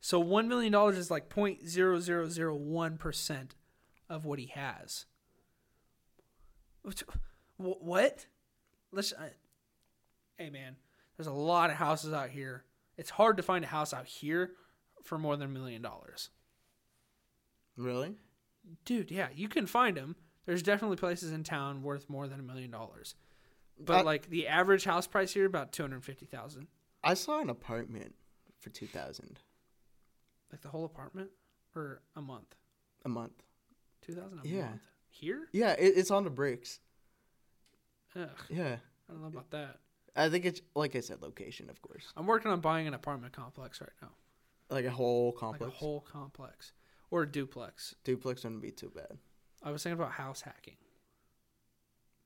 So 0.00 0.20
one 0.20 0.48
million 0.48 0.72
dollars 0.72 0.96
is 0.96 1.10
like 1.10 1.28
point 1.28 1.68
zero 1.68 2.00
zero 2.00 2.28
zero 2.28 2.54
one 2.54 2.98
percent 2.98 3.54
of 4.08 4.24
what 4.24 4.38
he 4.38 4.46
has. 4.46 5.06
What? 6.82 7.02
what? 7.56 8.26
Let's. 8.92 9.12
I, 9.12 9.30
hey 10.36 10.50
man, 10.50 10.76
there's 11.16 11.26
a 11.26 11.32
lot 11.32 11.70
of 11.70 11.76
houses 11.76 12.12
out 12.12 12.30
here. 12.30 12.64
It's 12.96 13.10
hard 13.10 13.36
to 13.36 13.42
find 13.42 13.64
a 13.64 13.68
house 13.68 13.92
out 13.92 14.06
here 14.06 14.52
for 15.02 15.18
more 15.18 15.36
than 15.36 15.48
a 15.48 15.52
million 15.52 15.82
dollars. 15.82 16.30
Really? 17.76 18.16
Dude, 18.84 19.10
yeah, 19.10 19.28
you 19.34 19.48
can 19.48 19.66
find 19.66 19.96
them. 19.96 20.16
There's 20.46 20.62
definitely 20.62 20.96
places 20.96 21.32
in 21.32 21.44
town 21.44 21.82
worth 21.82 22.08
more 22.08 22.26
than 22.26 22.40
a 22.40 22.42
million 22.42 22.70
dollars. 22.70 23.14
But 23.80 23.98
I- 23.98 24.02
like 24.02 24.28
the 24.30 24.48
average 24.48 24.84
house 24.84 25.06
price 25.06 25.32
here 25.32 25.46
about 25.46 25.72
250,000. 25.72 26.66
I 27.04 27.14
saw 27.14 27.40
an 27.40 27.48
apartment 27.50 28.14
for 28.58 28.70
two 28.70 28.86
thousand. 28.88 29.38
Like 30.50 30.62
the 30.62 30.68
whole 30.68 30.84
apartment 30.84 31.30
or 31.74 32.00
a 32.16 32.20
month? 32.22 32.54
a 33.04 33.08
month. 33.08 33.42
Two 34.02 34.14
thousand 34.14 34.40
a 34.44 34.48
Yeah. 34.48 34.68
month 34.70 34.82
here? 35.10 35.48
Yeah, 35.52 35.72
it, 35.78 35.96
it's 35.96 36.10
on 36.10 36.24
the 36.24 36.30
bricks. 36.30 36.80
Ugh, 38.16 38.28
Yeah, 38.48 38.78
I 39.08 39.12
don't 39.12 39.20
know 39.22 39.28
about 39.28 39.50
that. 39.50 39.78
I 40.16 40.28
think 40.28 40.44
it's 40.44 40.60
like 40.74 40.96
I 40.96 41.00
said, 41.00 41.22
location, 41.22 41.70
of 41.70 41.80
course, 41.80 42.12
I'm 42.16 42.26
working 42.26 42.50
on 42.50 42.60
buying 42.60 42.88
an 42.88 42.94
apartment 42.94 43.32
complex 43.32 43.80
right 43.80 43.90
now, 44.02 44.10
like 44.70 44.84
a 44.86 44.90
whole 44.90 45.30
complex. 45.32 45.60
like 45.62 45.72
a 45.72 45.76
whole 45.76 46.00
complex 46.00 46.72
or 47.12 47.22
a 47.22 47.30
duplex. 47.30 47.94
duplex 48.02 48.42
wouldn't 48.42 48.60
be 48.62 48.72
too 48.72 48.90
bad. 48.92 49.18
I 49.62 49.70
was 49.70 49.82
thinking 49.84 50.00
about 50.00 50.12
house 50.12 50.40
hacking, 50.40 50.76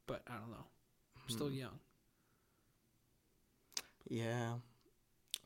but 0.06 0.22
I 0.26 0.38
don't 0.38 0.50
know. 0.50 0.64
I'm 1.22 1.28
still 1.28 1.48
Hmm. 1.48 1.54
young. 1.54 1.78
Yeah, 4.08 4.54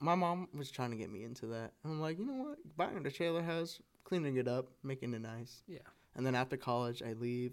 my 0.00 0.14
mom 0.14 0.48
was 0.54 0.70
trying 0.70 0.90
to 0.90 0.96
get 0.96 1.10
me 1.10 1.22
into 1.24 1.46
that. 1.48 1.72
I'm 1.84 2.00
like, 2.00 2.18
you 2.18 2.26
know 2.26 2.42
what? 2.42 2.58
Buying 2.76 3.04
a 3.06 3.10
trailer 3.10 3.42
house, 3.42 3.80
cleaning 4.04 4.36
it 4.36 4.48
up, 4.48 4.68
making 4.82 5.14
it 5.14 5.20
nice. 5.20 5.62
Yeah. 5.66 5.78
And 6.14 6.26
then 6.26 6.34
after 6.34 6.56
college, 6.56 7.02
I 7.02 7.12
leave, 7.12 7.52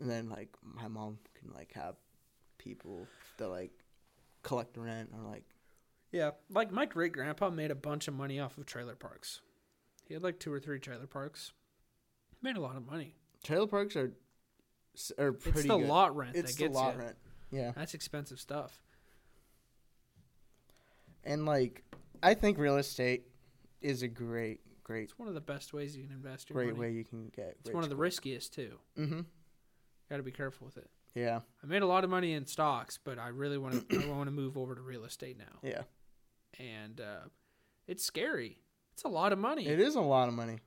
and 0.00 0.10
then 0.10 0.28
like 0.28 0.48
my 0.62 0.88
mom 0.88 1.18
can 1.34 1.52
like 1.52 1.72
have 1.74 1.96
people 2.58 3.06
that 3.36 3.48
like 3.48 3.70
collect 4.42 4.76
rent 4.76 5.10
or 5.14 5.22
like 5.30 5.44
Yeah, 6.10 6.32
like 6.50 6.72
my 6.72 6.86
great 6.86 7.12
grandpa 7.12 7.50
made 7.50 7.70
a 7.70 7.74
bunch 7.76 8.08
of 8.08 8.14
money 8.14 8.40
off 8.40 8.58
of 8.58 8.66
trailer 8.66 8.96
parks. 8.96 9.40
He 10.08 10.14
had 10.14 10.22
like 10.22 10.40
two 10.40 10.52
or 10.52 10.58
three 10.60 10.80
trailer 10.80 11.06
parks. 11.06 11.52
Made 12.40 12.56
a 12.56 12.60
lot 12.60 12.76
of 12.76 12.84
money. 12.86 13.14
trailer 13.44 13.66
parks 13.68 13.94
are 13.94 14.12
are 15.18 15.32
pretty 15.32 15.60
it's 15.60 15.68
the 15.68 15.78
good. 15.78 15.88
lot 15.88 16.16
rent 16.16 16.36
It's 16.36 16.52
that 16.52 16.58
the 16.58 16.64
gets 16.64 16.74
lot 16.74 16.94
you. 16.94 17.00
rent. 17.00 17.16
Yeah, 17.50 17.72
That's 17.76 17.94
expensive 17.94 18.40
stuff. 18.40 18.80
and 21.24 21.46
like 21.46 21.84
I 22.22 22.34
think 22.34 22.58
real 22.58 22.76
estate 22.76 23.24
is 23.80 24.02
a 24.02 24.08
great, 24.08 24.60
great, 24.84 25.04
It's 25.04 25.18
one 25.18 25.28
of 25.28 25.34
the 25.34 25.40
best 25.40 25.72
ways 25.72 25.96
you 25.96 26.04
can 26.04 26.12
invest 26.12 26.48
your 26.50 26.54
great 26.54 26.68
money. 26.76 26.78
way 26.80 26.90
you 26.92 27.04
can 27.04 27.30
get. 27.34 27.56
It's 27.60 27.74
one 27.74 27.82
of 27.84 27.90
the 27.90 27.96
riskiest 27.96 28.54
too. 28.54 28.78
Mm-hmm. 28.98 29.20
Got 30.08 30.16
to 30.18 30.22
be 30.22 30.30
careful 30.30 30.66
with 30.66 30.76
it. 30.76 30.88
Yeah, 31.14 31.40
I 31.62 31.66
made 31.66 31.82
a 31.82 31.86
lot 31.86 32.04
of 32.04 32.10
money 32.10 32.32
in 32.32 32.46
stocks, 32.46 32.98
but 33.02 33.18
I 33.18 33.28
really 33.28 33.58
want 33.58 33.88
to. 33.90 34.02
I 34.02 34.06
want 34.16 34.28
to 34.28 34.30
move 34.32 34.56
over 34.56 34.74
to 34.74 34.80
real 34.80 35.04
estate 35.04 35.36
now, 35.38 35.58
yeah. 35.68 35.82
and 36.58 37.00
uh, 37.00 37.28
it's 37.86 38.04
scary. 38.04 38.58
It's 38.94 39.02
a 39.04 39.08
lot 39.08 39.32
of 39.32 39.38
money. 39.38 39.66
It 39.66 39.80
is 39.80 39.94
a 39.94 40.00
lot 40.00 40.28
of 40.28 40.34
money. 40.34 40.58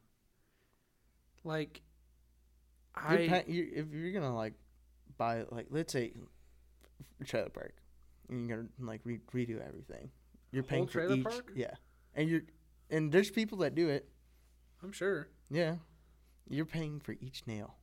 Like, 1.43 1.81
You're 3.09 3.19
I 3.19 3.27
pay- 3.27 3.43
you, 3.51 3.71
if 3.75 3.91
you're 3.93 4.11
gonna 4.11 4.35
like 4.35 4.53
buy 5.17 5.43
like 5.51 5.67
let's 5.69 5.91
say 5.93 6.13
trailer 7.25 7.49
park, 7.49 7.73
and 8.29 8.47
you're 8.47 8.57
gonna 8.57 8.69
like 8.79 9.01
re- 9.03 9.19
redo 9.33 9.65
everything. 9.65 10.09
You're 10.51 10.63
paying 10.63 10.83
whole 10.83 10.87
for 10.87 10.99
trailer 10.99 11.15
each, 11.15 11.23
park? 11.23 11.51
yeah, 11.55 11.73
and 12.15 12.29
you're 12.29 12.41
and 12.89 13.11
there's 13.11 13.29
people 13.31 13.57
that 13.59 13.75
do 13.75 13.89
it. 13.89 14.07
I'm 14.83 14.91
sure. 14.91 15.27
Yeah, 15.49 15.75
you're 16.47 16.65
paying 16.65 16.99
for 16.99 17.15
each 17.19 17.43
nail 17.47 17.75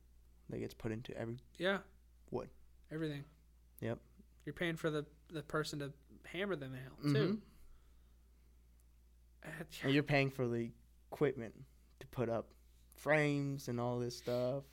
that 0.49 0.59
gets 0.59 0.73
put 0.73 0.91
into 0.91 1.15
every. 1.17 1.37
Yeah. 1.57 1.79
Wood. 2.31 2.49
Everything. 2.91 3.23
Yep. 3.81 3.99
You're 4.45 4.53
paying 4.53 4.75
for 4.75 4.89
the 4.89 5.05
the 5.31 5.43
person 5.43 5.79
to 5.79 5.91
hammer 6.25 6.55
the 6.55 6.69
nail 6.69 7.13
too. 7.13 7.39
Uh, 9.45 9.49
And 9.83 9.93
you're 9.93 10.03
paying 10.03 10.29
for 10.29 10.47
the 10.47 10.71
equipment 11.11 11.53
to 11.99 12.07
put 12.07 12.29
up 12.29 12.47
frames 12.95 13.67
and 13.67 13.79
all 13.79 13.99
this 13.99 14.17
stuff. 14.17 14.63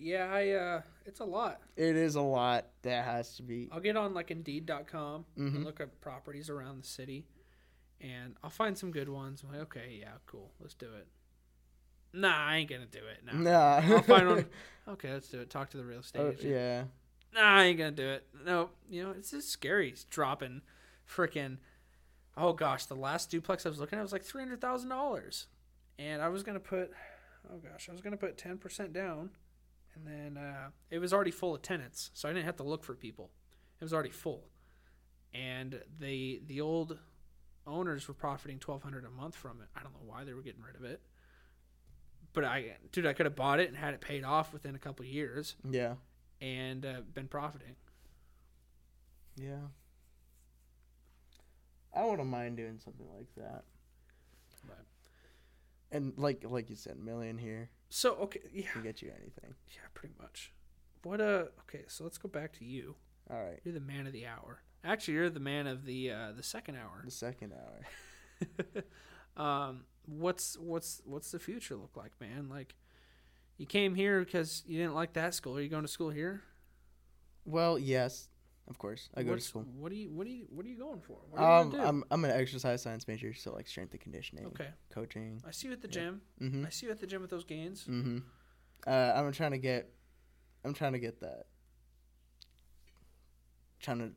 Yeah, 0.00 0.30
I 0.32 0.50
uh 0.50 0.82
it's 1.04 1.20
a 1.20 1.24
lot. 1.24 1.60
It 1.76 1.96
is 1.96 2.14
a 2.16 2.20
lot 2.22 2.66
that 2.82 3.04
has 3.04 3.36
to 3.36 3.42
be. 3.42 3.68
I'll 3.72 3.80
get 3.80 3.96
on 3.96 4.14
like 4.14 4.30
indeed.com 4.30 5.24
Mhm. 5.38 5.54
and 5.54 5.64
look 5.64 5.80
up 5.80 6.00
properties 6.00 6.48
around 6.50 6.82
the 6.82 6.86
city 6.86 7.26
and 8.00 8.34
I'll 8.42 8.50
find 8.50 8.76
some 8.76 8.90
good 8.90 9.08
ones. 9.08 9.42
I'm 9.42 9.52
like, 9.52 9.62
okay, 9.62 9.98
yeah, 10.00 10.12
cool. 10.26 10.50
Let's 10.60 10.74
do 10.74 10.86
it. 10.86 11.06
Nah, 12.12 12.34
I 12.48 12.56
ain't 12.56 12.70
gonna 12.70 12.86
do 12.86 12.98
it. 12.98 13.24
Nah. 13.24 13.32
Nah. 13.80 13.94
I'll 13.96 14.02
find 14.02 14.28
one. 14.28 14.46
Okay, 14.88 15.12
let's 15.12 15.28
do 15.28 15.40
it. 15.40 15.50
Talk 15.50 15.70
to 15.70 15.76
the 15.78 15.84
real 15.84 15.98
estate 15.98 16.20
Oh, 16.20 16.28
agent. 16.30 16.44
yeah. 16.48 16.84
Nah, 17.34 17.40
I 17.56 17.64
ain't 17.64 17.78
gonna 17.78 17.90
do 17.90 18.06
it. 18.08 18.24
No, 18.44 18.70
you 18.88 19.02
know, 19.02 19.10
it's 19.10 19.32
just 19.32 19.50
scary. 19.50 19.88
It's 19.90 20.04
dropping 20.04 20.62
freaking 21.08 21.58
oh 22.36 22.52
gosh, 22.52 22.86
the 22.86 22.94
last 22.94 23.28
duplex 23.30 23.66
I 23.66 23.68
was 23.70 23.80
looking 23.80 23.98
at 23.98 24.02
was 24.02 24.12
like 24.12 24.22
three 24.22 24.42
hundred 24.42 24.60
thousand 24.60 24.90
dollars. 24.90 25.46
And 25.98 26.22
I 26.22 26.28
was 26.28 26.42
gonna 26.44 26.60
put 26.60 26.92
oh 27.52 27.56
gosh, 27.58 27.88
I 27.88 27.92
was 27.92 28.00
gonna 28.00 28.16
put 28.16 28.38
ten 28.38 28.58
percent 28.58 28.92
down 28.92 29.30
and 29.96 30.06
then 30.06 30.36
uh, 30.42 30.68
it 30.90 30.98
was 30.98 31.12
already 31.12 31.30
full 31.30 31.54
of 31.54 31.62
tenants, 31.62 32.10
so 32.14 32.28
I 32.28 32.32
didn't 32.32 32.44
have 32.46 32.56
to 32.56 32.62
look 32.62 32.84
for 32.84 32.94
people. 32.94 33.30
It 33.80 33.84
was 33.84 33.92
already 33.92 34.10
full. 34.10 34.44
And 35.34 35.80
the 35.98 36.40
the 36.46 36.60
old 36.60 36.98
owners 37.66 38.06
were 38.08 38.14
profiting 38.14 38.58
twelve 38.58 38.82
hundred 38.82 39.04
a 39.04 39.10
month 39.10 39.34
from 39.36 39.60
it. 39.60 39.68
I 39.76 39.82
don't 39.82 39.92
know 39.92 40.04
why 40.06 40.24
they 40.24 40.32
were 40.34 40.42
getting 40.42 40.62
rid 40.62 40.76
of 40.76 40.84
it. 40.84 41.00
But 42.32 42.44
I 42.44 42.76
dude, 42.92 43.06
I 43.06 43.12
could 43.12 43.26
have 43.26 43.34
bought 43.36 43.60
it 43.60 43.68
and 43.68 43.76
had 43.76 43.94
it 43.94 44.00
paid 44.00 44.24
off 44.24 44.52
within 44.52 44.74
a 44.74 44.78
couple 44.78 45.04
of 45.04 45.10
years 45.10 45.56
Yeah. 45.68 45.94
and 46.40 46.84
uh, 46.84 47.00
been 47.14 47.28
profiting. 47.28 47.76
Yeah. 49.36 49.68
I 51.94 52.04
wouldn't 52.04 52.28
mind 52.28 52.56
doing 52.58 52.78
something 52.78 53.06
like 53.16 53.34
that. 53.36 53.64
But- 54.66 54.84
And 55.90 56.12
like 56.18 56.44
like 56.44 56.68
you 56.70 56.76
said, 56.76 56.98
million 56.98 57.38
here 57.38 57.70
So 57.88 58.14
okay, 58.14 58.40
yeah, 58.52 58.70
can 58.72 58.82
get 58.82 59.02
you 59.02 59.10
anything. 59.10 59.54
yeah, 59.68 59.80
pretty 59.94 60.14
much. 60.20 60.52
What 61.02 61.20
uh? 61.20 61.44
Okay, 61.60 61.84
so 61.88 62.04
let's 62.04 62.18
go 62.18 62.28
back 62.28 62.52
to 62.58 62.64
you. 62.64 62.96
All 63.30 63.42
right. 63.42 63.60
You're 63.64 63.74
the 63.74 63.80
man 63.80 64.06
of 64.06 64.12
the 64.12 64.26
hour. 64.26 64.60
Actually, 64.84 65.14
you're 65.14 65.30
the 65.30 65.40
man 65.40 65.66
of 65.66 65.84
the 65.84 66.10
uh, 66.10 66.32
the 66.36 66.42
second 66.42 66.76
hour. 66.76 67.02
The 67.04 67.10
second 67.10 67.52
hour. 67.52 68.82
um, 69.68 69.84
what's 70.06 70.56
what's 70.58 71.02
what's 71.04 71.30
the 71.30 71.38
future 71.38 71.76
look 71.76 71.96
like, 71.96 72.12
man? 72.20 72.48
Like, 72.48 72.74
you 73.58 73.66
came 73.66 73.94
here 73.94 74.20
because 74.20 74.62
you 74.66 74.78
didn't 74.78 74.94
like 74.94 75.12
that 75.14 75.34
school. 75.34 75.56
Are 75.56 75.60
you 75.60 75.68
going 75.68 75.82
to 75.82 75.88
school 75.88 76.10
here? 76.10 76.42
Well, 77.44 77.78
yes, 77.78 78.28
of 78.68 78.78
course. 78.78 79.08
I 79.14 79.22
go 79.22 79.34
to 79.34 79.40
school. 79.40 79.64
What 79.78 79.90
do 79.90 79.96
you 79.96 80.10
what 80.10 80.26
do 80.26 80.32
you 80.32 80.46
what 80.50 80.64
are 80.66 80.68
you 80.68 80.76
going 80.78 81.00
for? 81.00 81.18
What 81.30 81.40
are 81.40 81.60
you 81.60 81.64
Um, 81.66 81.70
do? 81.70 81.80
I'm 81.80 82.04
I'm 82.10 82.24
an 82.24 82.30
exercise 82.32 82.82
science 82.82 83.06
major, 83.08 83.32
so 83.34 83.52
like 83.54 83.68
strength 83.68 83.92
and 83.92 84.00
conditioning, 84.00 84.46
okay, 84.46 84.68
coaching. 84.90 85.42
I 85.46 85.50
see 85.52 85.68
you 85.68 85.72
at 85.72 85.82
the 85.82 85.88
Yeah. 85.88 85.92
gym. 85.94 86.20
Mhm. 86.40 86.66
I 86.66 86.70
see 86.70 86.86
you 86.86 86.92
at 86.92 87.00
the 87.00 87.06
gym 87.06 87.20
with 87.22 87.30
those 87.30 87.44
gains. 87.44 87.84
Mhm. 87.84 88.22
Uh, 88.86 89.12
I'm 89.14 89.30
trying 89.32 89.52
to 89.52 89.58
get. 89.58 89.92
I'm 90.64 90.74
trying 90.74 90.92
to 90.92 90.98
get 90.98 91.20
that. 91.20 91.46
Trying 93.80 93.98
to. 93.98 94.10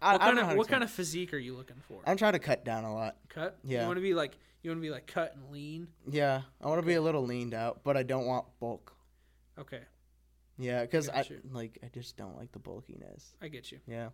I, 0.00 0.12
what 0.12 0.22
I 0.22 0.26
don't 0.26 0.34
kind 0.36 0.46
know 0.46 0.52
of 0.52 0.58
what 0.58 0.68
kind 0.68 0.84
of 0.84 0.90
physique 0.90 1.32
are 1.34 1.38
you 1.38 1.56
looking 1.56 1.80
for? 1.88 2.02
I'm 2.06 2.16
trying 2.16 2.34
to 2.34 2.38
cut 2.38 2.64
down 2.64 2.84
a 2.84 2.94
lot. 2.94 3.16
cut. 3.28 3.58
Yeah. 3.64 3.80
You 3.82 3.86
want 3.86 3.96
to 3.98 4.02
be 4.02 4.14
like 4.14 4.36
you 4.62 4.70
want 4.70 4.78
to 4.78 4.82
be 4.82 4.90
like 4.90 5.06
cut 5.06 5.34
and 5.34 5.50
lean. 5.50 5.88
Yeah, 6.08 6.42
I 6.60 6.66
want 6.68 6.80
to 6.80 6.86
be 6.86 6.94
a 6.94 7.02
little 7.02 7.22
leaned 7.24 7.54
out, 7.54 7.82
but 7.84 7.96
I 7.96 8.02
don't 8.02 8.26
want 8.26 8.46
bulk. 8.60 8.94
Okay, 9.58 9.80
Yeah, 10.58 10.82
because 10.82 11.08
I 11.08 11.20
you. 11.28 11.40
like 11.50 11.78
I 11.82 11.88
just 11.92 12.16
don't 12.16 12.36
like 12.36 12.52
the 12.52 12.58
bulkiness. 12.58 13.34
I 13.42 13.48
get 13.48 13.70
you. 13.72 13.78
Yeah. 13.86 14.08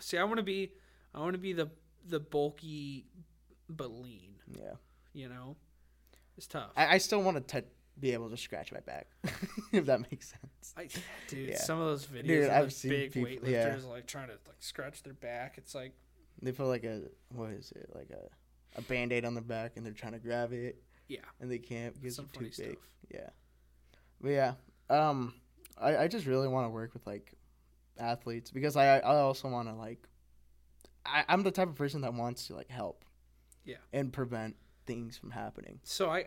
See, 0.00 0.18
I 0.18 0.24
want 0.24 0.38
to 0.38 0.42
be, 0.42 0.72
I 1.14 1.18
want 1.20 1.32
to 1.34 1.38
be 1.38 1.52
the 1.52 1.70
the 2.08 2.20
bulky, 2.20 3.06
but 3.68 3.90
lean. 3.90 4.34
Yeah. 4.50 4.72
You 5.12 5.28
know, 5.28 5.56
it's 6.36 6.46
tough. 6.46 6.70
I, 6.76 6.94
I 6.94 6.98
still 6.98 7.22
want 7.22 7.46
to 7.48 7.64
be 7.98 8.12
able 8.12 8.30
to 8.30 8.36
scratch 8.36 8.72
my 8.72 8.80
back, 8.80 9.08
if 9.72 9.84
that 9.86 10.00
makes 10.10 10.28
sense. 10.30 10.74
I, 10.76 10.88
dude, 11.28 11.50
Yeah. 11.50 11.58
some 11.58 11.78
of 11.80 11.86
those 11.88 12.06
videos 12.06 12.26
Dude, 12.26 12.44
of 12.44 12.50
I've 12.50 12.62
those 12.64 12.76
seen 12.76 12.90
big 12.90 13.12
people- 13.12 13.30
weightlifters 13.30 13.82
yeah. 13.82 13.88
like 13.90 14.06
trying 14.06 14.28
to 14.28 14.34
like 14.46 14.56
scratch 14.60 15.02
their 15.02 15.12
back. 15.12 15.54
It's 15.58 15.74
like, 15.74 15.92
They 16.40 16.52
put 16.52 16.66
like 16.66 16.84
a 16.84 17.02
what 17.34 17.50
is 17.50 17.72
it 17.76 17.90
like 17.94 18.10
a 18.10 18.78
a 18.78 18.82
band 18.82 19.12
aid 19.12 19.24
on 19.24 19.34
their 19.34 19.42
back 19.42 19.72
and 19.76 19.84
they're 19.84 19.92
trying 19.92 20.12
to 20.12 20.18
grab 20.20 20.52
it 20.52 20.80
yeah, 21.08 21.18
and 21.40 21.50
they 21.50 21.58
can't 21.58 21.92
because 22.00 22.16
they're 22.16 22.26
too 22.32 22.40
big. 22.44 22.54
stuff. 22.54 22.76
Yeah. 23.12 23.28
But 24.20 24.28
yeah, 24.30 24.52
um, 24.88 25.34
I 25.80 26.04
I 26.04 26.08
just 26.08 26.26
really 26.26 26.48
want 26.48 26.66
to 26.66 26.70
work 26.70 26.92
with 26.94 27.06
like 27.06 27.34
athletes 27.98 28.50
because 28.50 28.76
I 28.76 28.98
I 28.98 29.16
also 29.16 29.48
want 29.48 29.68
to 29.68 29.74
like 29.74 30.06
I 31.06 31.24
I'm 31.28 31.42
the 31.42 31.50
type 31.50 31.68
of 31.68 31.76
person 31.76 32.02
that 32.02 32.14
wants 32.14 32.46
to 32.48 32.54
like 32.54 32.68
help. 32.70 33.04
Yeah. 33.64 33.76
And 33.92 34.12
prevent 34.12 34.56
things 34.86 35.16
from 35.18 35.30
happening. 35.30 35.80
So 35.84 36.08
I, 36.10 36.26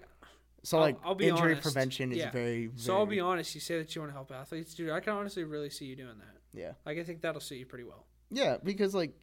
So 0.64 0.78
I'll- 0.78 0.84
like 0.84 0.98
I'll 1.04 1.16
be 1.16 1.28
injury 1.28 1.54
honest. 1.54 1.64
prevention 1.64 2.12
is 2.12 2.20
Yeah. 2.20 2.32
very, 2.32 2.68
very 2.68 2.80
so 2.80 2.96
I'll 2.98 3.06
be 3.08 3.20
honest. 3.20 3.54
You 3.56 3.62
say 3.62 3.78
that 3.80 3.94
you 3.96 4.02
want 4.02 4.12
to 4.12 4.14
help 4.14 4.32
athletes, 4.32 4.74
dude. 4.76 4.92
I 4.92 5.00
can 5.00 5.14
honestly 5.14 5.44
really 5.44 5.70
see 5.70 5.86
you 5.86 5.96
doing 5.96 6.20
that. 6.20 6.38
Yeah. 6.60 6.74
Like 6.86 6.98
I 7.00 7.04
think 7.04 7.22
that'll 7.22 7.42
suit 7.42 7.56
you 7.58 7.66
pretty 7.66 7.84
well. 7.86 8.06
Yeah, 8.30 8.58
because 8.64 8.94
like 8.96 9.14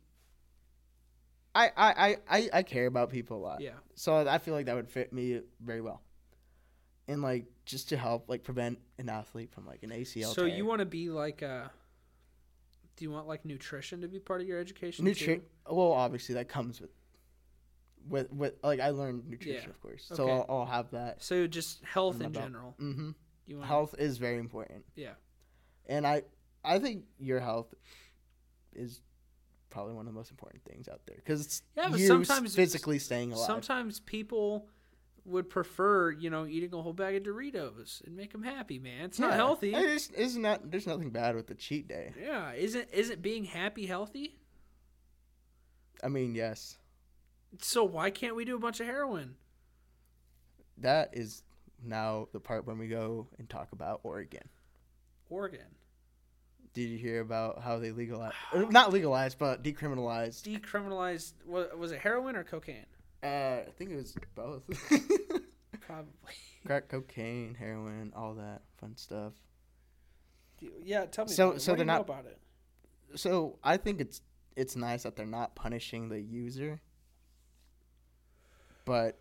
I 1.54 1.70
I, 1.76 1.92
I, 2.10 2.16
I 2.38 2.50
I 2.54 2.62
care 2.62 2.86
about 2.86 3.10
people 3.10 3.38
a 3.38 3.42
lot. 3.42 3.60
Yeah. 3.60 3.78
So 3.94 4.16
I 4.28 4.38
feel 4.38 4.54
like 4.54 4.66
that 4.66 4.76
would 4.76 4.88
fit 4.90 5.12
me 5.12 5.40
very 5.60 5.80
well. 5.80 6.02
And 7.10 7.22
like 7.22 7.46
just 7.64 7.88
to 7.90 7.96
help 7.96 8.28
like 8.28 8.44
prevent 8.44 8.78
an 8.98 9.08
athlete 9.08 9.50
from 9.52 9.66
like 9.66 9.82
an 9.82 9.90
ACL. 9.90 10.32
so 10.34 10.46
tear. 10.46 10.56
you 10.56 10.64
want 10.64 10.78
to 10.80 10.86
be 10.86 11.10
like 11.10 11.42
uh 11.42 11.64
Do 12.96 13.04
you 13.04 13.10
want 13.10 13.26
like 13.26 13.44
nutrition 13.44 14.00
to 14.02 14.08
be 14.08 14.18
part 14.20 14.40
of 14.40 14.46
your 14.46 14.58
education? 14.60 15.04
Nutrition. 15.04 15.42
well 15.68 15.92
obviously 15.92 16.34
that 16.36 16.48
comes 16.48 16.80
with 16.80 16.90
with 18.08 18.32
with 18.32 18.54
like 18.62 18.80
I 18.80 18.90
learned 18.90 19.28
nutrition 19.28 19.62
Yeah. 19.64 19.70
of 19.70 19.80
course. 19.80 20.04
So 20.06 20.24
Okay. 20.24 20.32
I'll, 20.32 20.46
I'll 20.60 20.66
have 20.66 20.90
that. 20.92 21.22
So 21.22 21.46
just 21.46 21.84
health 21.84 22.20
in 22.20 22.32
belt. 22.32 22.44
general. 22.44 22.74
Mhm. 22.80 23.14
You 23.46 23.56
want 23.56 23.68
Health 23.68 23.94
is 23.98 24.18
very 24.18 24.38
important. 24.38 24.84
Yeah. 24.94 25.14
And 25.86 26.06
I 26.06 26.22
I 26.64 26.78
think 26.78 27.04
your 27.18 27.40
health 27.40 27.74
is 28.72 29.00
probably 29.70 29.94
one 29.94 30.06
of 30.06 30.12
the 30.12 30.18
most 30.18 30.30
important 30.30 30.62
things 30.64 30.88
out 30.88 31.00
there 31.06 31.16
because 31.16 31.62
Yeah, 31.76 31.88
but 31.90 31.98
you 32.00 32.06
sometimes- 32.06 32.54
physically 32.54 32.98
staying 32.98 33.32
alive. 33.32 33.46
Sometimes 33.46 34.00
people 34.00 34.68
would 35.24 35.48
prefer, 35.50 36.10
you 36.10 36.30
know, 36.30 36.46
eating 36.46 36.72
a 36.74 36.80
whole 36.82 36.92
bag 36.92 37.14
of 37.16 37.22
Doritos 37.22 38.04
and 38.06 38.16
make 38.16 38.32
them 38.32 38.42
happy, 38.42 38.78
man. 38.78 39.04
It's 39.06 39.18
not 39.18 39.30
Yeah. 39.30 39.36
healthy. 39.36 39.74
It 39.74 39.82
is, 39.84 40.10
it's 40.16 40.34
not. 40.36 40.70
There's 40.70 40.86
nothing 40.86 41.10
bad 41.10 41.34
with 41.36 41.46
the 41.46 41.54
cheat 41.54 41.88
day. 41.88 42.12
Yeah, 42.20 42.52
isn't 42.52 42.88
isn't 42.92 43.20
being 43.22 43.44
happy 43.44 43.86
healthy? 43.86 44.36
I 46.02 46.08
mean, 46.08 46.34
yes, 46.34 46.78
So 47.60 47.84
why 47.84 48.10
can't 48.10 48.34
we 48.36 48.44
do 48.44 48.56
a 48.56 48.58
bunch 48.60 48.80
of 48.80 48.86
heroin? 48.86 49.36
that 50.78 51.10
is 51.12 51.42
now 51.84 52.26
the 52.32 52.40
part 52.40 52.66
when 52.66 52.78
we 52.78 52.88
go 52.88 53.26
and 53.38 53.48
talk 53.50 53.72
about 53.72 54.00
Oregon. 54.02 54.48
Oregon 55.28 55.66
Did 56.72 56.88
you 56.88 56.96
hear 56.98 57.20
about 57.20 57.60
how 57.62 57.78
they 57.78 57.90
legalized, 57.90 58.34
not 58.70 58.90
legalized, 58.92 59.38
but 59.38 59.62
decriminalized? 59.62 60.42
decriminalized. 60.44 61.32
Was, 61.46 61.66
was 61.76 61.92
it 61.92 61.98
heroin 62.00 62.34
or 62.34 62.44
cocaine? 62.44 62.86
Uh, 63.22 63.26
I 63.66 63.70
think 63.76 63.90
it 63.90 63.96
was 63.96 64.14
both. 64.34 64.62
Probably. 65.80 66.34
Crack 66.66 66.88
cocaine, 66.88 67.54
heroin, 67.54 68.12
all 68.16 68.34
that 68.34 68.62
fun 68.78 68.96
stuff. 68.96 69.32
Yeah, 70.84 71.06
tell 71.06 71.24
me. 71.26 71.32
So- 71.32 71.58
so 71.58 71.72
What 71.72 71.76
they're 71.78 71.84
you 71.84 71.92
not- 71.92 72.00
about 72.02 72.26
it. 72.26 72.38
So 73.16 73.58
I 73.64 73.76
think 73.76 74.00
it's 74.00 74.20
it's 74.56 74.76
nice 74.76 75.02
that 75.02 75.16
they're 75.16 75.26
not 75.26 75.54
punishing 75.56 76.08
the 76.08 76.20
user, 76.20 76.80
but 78.84 79.18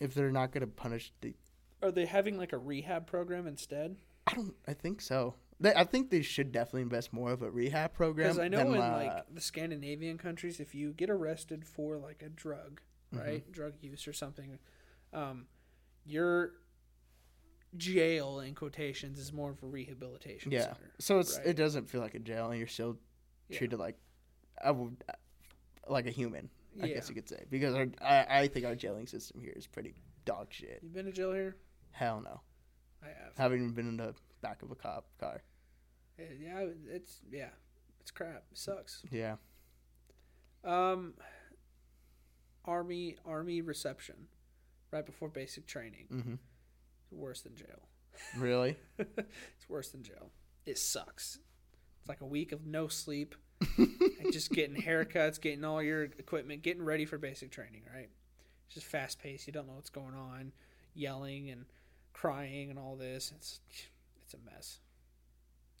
if 0.00 0.12
they're 0.14 0.30
not 0.32 0.52
gonna 0.52 0.66
punish 0.66 1.12
the, 1.22 1.34
Are 1.82 1.90
they 1.90 2.04
having 2.06 2.36
like 2.36 2.52
a 2.52 2.58
rehab 2.58 3.06
program 3.06 3.46
instead? 3.46 3.96
I 4.26 4.34
don't. 4.34 4.54
I 4.68 4.74
think 4.74 5.00
so. 5.00 5.34
They, 5.62 5.72
I 5.74 5.84
think 5.84 6.10
they 6.10 6.22
should 6.22 6.50
definitely 6.50 6.82
invest 6.82 7.12
more 7.12 7.30
of 7.32 7.40
a 7.42 7.50
rehab 7.50 7.94
program. 7.94 8.26
Because 8.28 8.38
I 8.38 8.48
know 8.48 8.60
in 8.72 8.78
like 8.78 9.24
the 9.32 9.40
Scandinavian 9.40 10.18
countries, 10.18 10.58
if 10.60 10.74
you 10.74 10.92
get 10.92 11.08
arrested 11.08 11.64
for 11.64 11.96
like 11.98 12.22
a 12.22 12.28
drug, 12.28 12.80
Mm-hmm. 13.14 13.24
right, 13.26 13.52
drug 13.52 13.74
use 13.82 14.08
or 14.08 14.14
something, 14.14 14.58
um, 15.12 15.44
your 16.06 16.52
jail 17.76 18.40
in 18.40 18.54
quotations 18.54 19.18
is 19.18 19.32
more 19.34 19.50
of 19.50 19.62
a 19.62 19.66
rehabilitation 19.66 20.50
yeah. 20.50 20.62
center. 20.62 20.92
So 20.98 21.18
it's 21.18 21.36
right? 21.36 21.48
it 21.48 21.56
doesn't 21.56 21.90
feel 21.90 22.00
like 22.00 22.14
a 22.14 22.18
jail, 22.18 22.48
and 22.50 22.58
you're 22.58 22.66
still 22.66 22.98
Yeah. 23.48 23.58
treated 23.58 23.78
like 23.78 23.96
I 24.64 24.70
would 24.70 25.04
like 25.86 26.06
a 26.06 26.10
human. 26.10 26.48
I 26.82 26.86
Yeah. 26.86 26.94
guess 26.94 27.08
you 27.10 27.14
could 27.14 27.28
say 27.28 27.44
because 27.50 27.74
our, 27.74 27.86
I 28.00 28.40
I 28.40 28.48
think 28.48 28.64
our 28.64 28.74
jailing 28.74 29.06
system 29.06 29.40
here 29.42 29.52
is 29.54 29.66
pretty 29.66 29.94
dog 30.24 30.46
shit. 30.50 30.80
You 30.82 30.88
been 30.88 31.04
to 31.06 31.12
jail 31.12 31.32
here? 31.32 31.56
Hell 31.90 32.22
no. 32.22 32.40
I 33.02 33.08
have. 33.08 33.36
Haven't 33.36 33.58
even 33.58 33.72
been 33.74 33.88
in 33.88 33.96
the 33.98 34.14
back 34.40 34.62
of 34.62 34.70
a 34.70 34.74
cop 34.74 35.06
car. 35.18 35.42
Yeah, 36.18 36.66
it's 36.90 37.20
yeah, 37.30 37.48
it's 38.00 38.10
crap. 38.10 38.44
It 38.52 38.58
sucks. 38.58 39.02
Yeah. 39.10 39.36
Um, 40.64 41.14
army 42.64 43.16
army 43.24 43.60
reception, 43.60 44.28
right 44.90 45.04
before 45.04 45.28
basic 45.28 45.66
training, 45.66 46.06
Mm-hmm. 46.12 46.34
worse 47.10 47.40
than 47.42 47.56
jail. 47.56 47.88
Really? 48.38 48.76
it's 48.98 49.68
worse 49.68 49.88
than 49.90 50.02
jail. 50.02 50.30
It 50.66 50.78
sucks. 50.78 51.38
It's 52.00 52.08
like 52.08 52.20
a 52.20 52.26
week 52.26 52.52
of 52.52 52.66
no 52.66 52.86
sleep, 52.88 53.34
and 53.78 54.32
just 54.32 54.50
getting 54.52 54.80
haircuts, 54.80 55.40
getting 55.40 55.64
all 55.64 55.82
your 55.82 56.04
equipment, 56.04 56.62
getting 56.62 56.84
ready 56.84 57.04
for 57.06 57.18
basic 57.18 57.50
training. 57.50 57.82
Right? 57.92 58.10
It's 58.66 58.74
just 58.74 58.86
fast 58.86 59.18
paced. 59.18 59.46
You 59.46 59.52
don't 59.52 59.66
know 59.66 59.74
what's 59.74 59.90
going 59.90 60.14
on, 60.14 60.52
yelling 60.94 61.50
and 61.50 61.64
crying 62.12 62.70
and 62.70 62.78
all 62.78 62.96
this. 62.96 63.32
It's 63.34 63.60
it's 64.22 64.34
a 64.34 64.38
mess. 64.54 64.78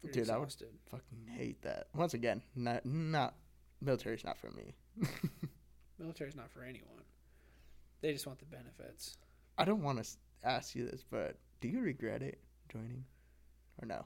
You're 0.02 0.12
Dude, 0.12 0.30
I 0.30 0.36
would- 0.38 0.44
exhausted. 0.44 0.68
Fucking 0.90 1.26
hate 1.36 1.62
that. 1.62 1.88
Once 1.94 2.14
again, 2.14 2.42
not 2.56 2.84
not 2.84 3.34
military's 3.80 4.24
not 4.24 4.38
for 4.38 4.50
me. 4.50 4.74
Military's 5.98 6.34
not 6.36 6.50
for 6.50 6.62
anyone. 6.64 7.04
They 8.00 8.12
just 8.12 8.26
want 8.26 8.40
the 8.40 8.44
benefits. 8.46 9.16
I 9.56 9.64
don't 9.64 9.82
want 9.82 10.02
to 10.02 10.08
ask 10.42 10.74
you 10.74 10.84
this, 10.86 11.04
but 11.08 11.36
do 11.60 11.68
you 11.68 11.80
regret 11.80 12.22
it 12.22 12.40
joining, 12.72 13.04
or 13.80 13.86
no? 13.86 14.04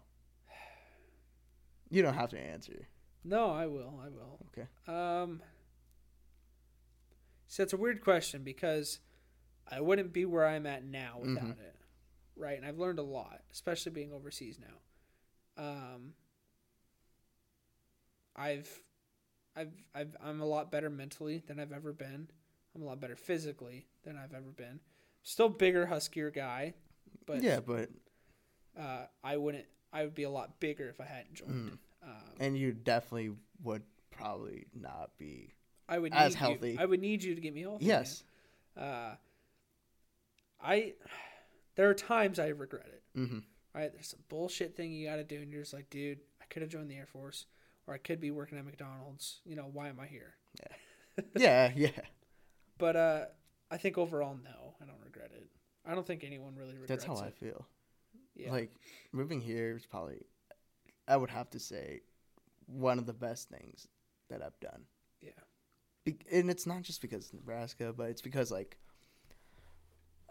You 1.89 2.03
don't 2.03 2.15
have 2.15 2.31
to 2.31 2.39
answer. 2.39 2.89
No, 3.25 3.51
I 3.51 3.67
will. 3.67 4.01
I 4.05 4.09
will. 4.09 4.39
Okay. 4.49 4.67
Um. 4.87 5.41
So 7.47 7.63
it's 7.63 7.73
a 7.73 7.77
weird 7.77 8.03
question 8.03 8.43
because 8.43 8.99
I 9.71 9.81
wouldn't 9.81 10.13
be 10.13 10.25
where 10.25 10.47
I'm 10.47 10.67
at 10.67 10.85
now 10.85 11.19
without 11.21 11.45
Mhm. 11.45 11.61
it, 11.61 11.77
right? 12.37 12.57
And 12.57 12.67
I've 12.67 12.79
learned 12.79 12.99
a 12.99 13.03
lot, 13.05 13.43
especially 13.53 13.93
being 13.93 14.13
overseas 14.13 14.59
now. 14.59 14.81
Um. 15.57 16.15
I've, 18.39 18.69
I've, 19.57 19.73
I've, 19.95 20.15
I'm 20.23 20.43
a 20.43 20.45
lot 20.45 20.71
better 20.71 20.91
mentally 20.91 21.43
than 21.47 21.59
I've 21.59 21.73
ever 21.73 21.95
been. 21.95 22.29
I'm 22.75 22.83
a 22.83 22.85
lot 22.85 23.01
better 23.01 23.17
physically 23.17 23.87
than 24.05 24.19
I've 24.19 24.35
ever 24.35 24.51
been. 24.55 24.81
Still 25.23 25.49
bigger, 25.49 25.87
huskier 25.87 26.31
guy, 26.31 26.75
but 27.25 27.43
yeah, 27.43 27.61
but 27.61 27.89
uh, 28.79 29.07
I 29.25 29.39
wouldn't. 29.39 29.65
I 29.91 30.05
would 30.05 30.15
be 30.15 30.25
a 30.25 30.31
lot 30.31 30.61
bigger 30.61 30.89
if 30.91 31.01
I 31.01 31.07
hadn't 31.07 31.33
joined. 31.33 31.71
Mm. 31.71 31.79
Um, 32.03 32.13
and 32.39 32.59
you 32.59 32.73
definitely 32.73 33.31
would 33.63 33.83
probably 34.11 34.67
not 34.79 35.17
be. 35.17 35.55
I 35.89 35.99
would 35.99 36.13
as 36.13 36.35
need 36.35 36.39
healthy. 36.39 36.73
You. 36.73 36.79
I 36.79 36.85
would 36.85 37.01
need 37.01 37.25
you 37.25 37.35
to 37.35 37.41
get 37.41 37.55
me 37.55 37.63
healthy. 37.63 37.87
Yes. 37.87 38.23
man. 38.77 38.85
Uh, 38.85 39.15
I. 40.63 40.93
There 41.77 41.89
are 41.89 41.95
times 41.95 42.39
I 42.39 42.49
regret 42.49 42.87
it. 42.87 43.03
Right. 43.77 43.93
There's 43.93 44.09
some 44.09 44.21
bullshit 44.29 44.75
thing 44.75 44.91
you 44.91 45.07
got 45.07 45.17
to 45.17 45.25
do, 45.25 45.37
and 45.37 45.53
you're 45.53 45.61
just 45.63 45.75
like, 45.75 45.91
dude, 45.91 46.21
I 46.41 46.47
could 46.47 46.63
have 46.63 46.71
joined 46.71 46.91
the 46.91 46.97
Air 46.97 47.07
Force, 47.07 47.45
or 47.87 47.93
I 47.93 47.99
could 47.99 48.21
be 48.21 48.31
working 48.31 48.57
at 48.57 48.65
McDonald's. 48.65 49.41
You 49.45 49.55
know, 49.55 49.69
why 49.71 49.89
am 49.89 50.01
I 50.01 50.07
here? 50.07 50.35
Yeah, 50.59 51.23
yeah. 51.37 51.73
Yeah. 51.77 52.05
But 52.79 52.97
uh, 52.97 53.25
I 53.71 53.77
think 53.77 53.99
overall, 53.99 54.37
no, 54.43 54.75
I 54.81 54.87
don't 54.87 55.01
regret 55.05 55.31
it. 55.35 55.47
I 55.85 55.95
don't 55.95 56.07
think 56.07 56.25
anyone 56.25 56.55
really 56.57 56.79
regrets 56.79 57.05
That's 57.05 57.05
how 57.05 57.25
I 57.25 57.31
feel. 57.31 57.67
Yeah. 58.35 58.51
Like 58.51 58.71
moving 59.13 59.41
here 59.41 59.77
is 59.77 59.87
probably, 59.87 60.25
I 61.07 61.17
would 61.17 61.31
have 61.31 61.51
to 61.51 61.59
say, 61.61 62.01
one 62.67 62.99
of 62.99 63.07
the 63.07 63.13
best 63.13 63.49
things 63.49 63.87
that 64.31 64.43
I've 64.43 64.59
done. 64.61 64.83
yeah. 65.21 65.31
Be- 66.05 66.19
and 66.33 66.51
it's 66.51 66.67
not 66.67 66.83
just 66.83 67.01
because 67.01 67.33
Nebraska, 67.33 67.93
but 67.97 68.11
it's 68.11 68.23
because 68.23 68.51
like 68.51 68.79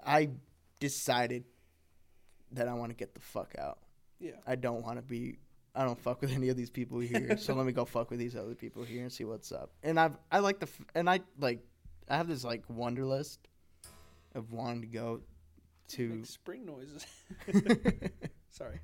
I 0.06 0.30
decided 0.80 1.46
that 2.56 2.68
I 2.68 2.74
want 2.74 2.92
to 2.92 2.96
get 2.96 3.14
the 3.14 3.22
fuck 3.22 3.54
out. 3.58 3.80
Yeah. 4.20 4.32
I 4.46 4.56
don't 4.56 4.84
want 4.84 4.98
to 4.98 5.02
be. 5.02 5.40
I 5.74 5.84
don't 5.84 6.00
fuck 6.00 6.22
with 6.22 6.32
any 6.32 6.50
of 6.50 6.56
these 6.56 6.70
people 6.70 7.00
here, 7.00 7.38
so 7.38 7.54
let 7.56 7.66
me 7.66 7.74
go 7.74 7.84
fuck 7.84 8.10
with 8.10 8.20
these 8.20 8.36
other 8.36 8.56
people 8.56 8.84
here 8.84 9.02
and 9.02 9.12
see 9.12 9.26
what's 9.26 9.52
up. 9.52 9.72
And 9.84 10.00
I've 10.00 10.18
I 10.32 10.40
like 10.40 10.60
the 10.60 10.68
f- 10.68 10.86
and 10.96 11.10
I 11.10 11.20
like 11.40 11.60
I 12.10 12.18
have 12.18 12.28
this 12.28 12.44
like 12.44 12.64
wonder 12.70 13.06
list 13.06 13.48
of 14.34 14.52
wanting 14.52 14.82
to 14.82 14.88
go 14.88 15.22
to. 15.90 16.10
Make 16.10 16.26
spring 16.26 16.66
noises. 16.66 17.06
Sorry. 18.50 18.80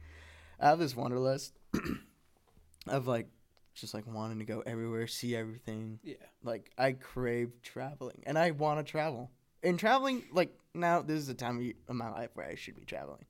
I 0.60 0.68
have 0.68 0.80
this 0.80 0.95
wonder 0.95 1.18
list 1.19 1.57
of 2.88 3.07
like 3.07 3.27
just 3.73 3.93
like 3.93 4.06
wanting 4.06 4.39
to 4.39 4.45
go 4.45 4.61
everywhere, 4.65 5.07
see 5.07 5.35
everything. 5.35 5.99
Yeah. 6.03 6.15
Like 6.43 6.72
I 6.77 6.91
crave 6.91 7.52
traveling, 7.64 8.23
and 8.26 8.38
I 8.38 8.52
want 8.52 8.85
to 8.85 8.89
travel. 8.89 9.31
And 9.64 9.80
traveling, 9.80 10.23
like 10.34 10.57
now, 10.73 11.02
this 11.02 11.19
is 11.19 11.27
the 11.27 11.34
time 11.34 11.57
of 11.60 11.89
of 11.89 11.95
my 11.95 12.11
life 12.11 12.31
where 12.34 12.48
I 12.48 12.56
should 12.56 12.76
be 12.76 12.85
traveling. 12.85 13.26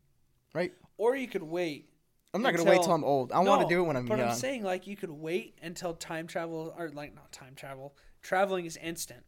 Or 0.98 1.15
you 1.15 1.28
could 1.28 1.44
wait 1.44 1.88
I'm 2.34 2.41
not 2.41 2.52
gonna 2.56 2.64
wait 2.64 2.78
Until- 2.78 2.84
till 2.86 2.94
I'm 2.94 3.03
old. 3.03 3.32
I 3.32 3.40
want 3.40 3.61
to 3.61 3.68
do 3.68 3.84
it 3.84 3.88
when 3.88 3.98
I'm 3.98 4.06
but 4.06 4.18
young. 4.18 4.30
I'm 4.30 4.36
saying 4.36 4.64
like 4.64 4.88
you 4.88 4.95
could 4.95 5.10
wait 5.10 5.57
until 5.61 5.94
time 5.94 6.28
travel 6.28 6.73
or 6.78 6.90
like 6.90 7.14
not 7.14 7.32
time 7.32 7.56
travel. 7.56 7.95
Traveling 8.22 8.65
is 8.65 8.78
instant, 8.78 9.23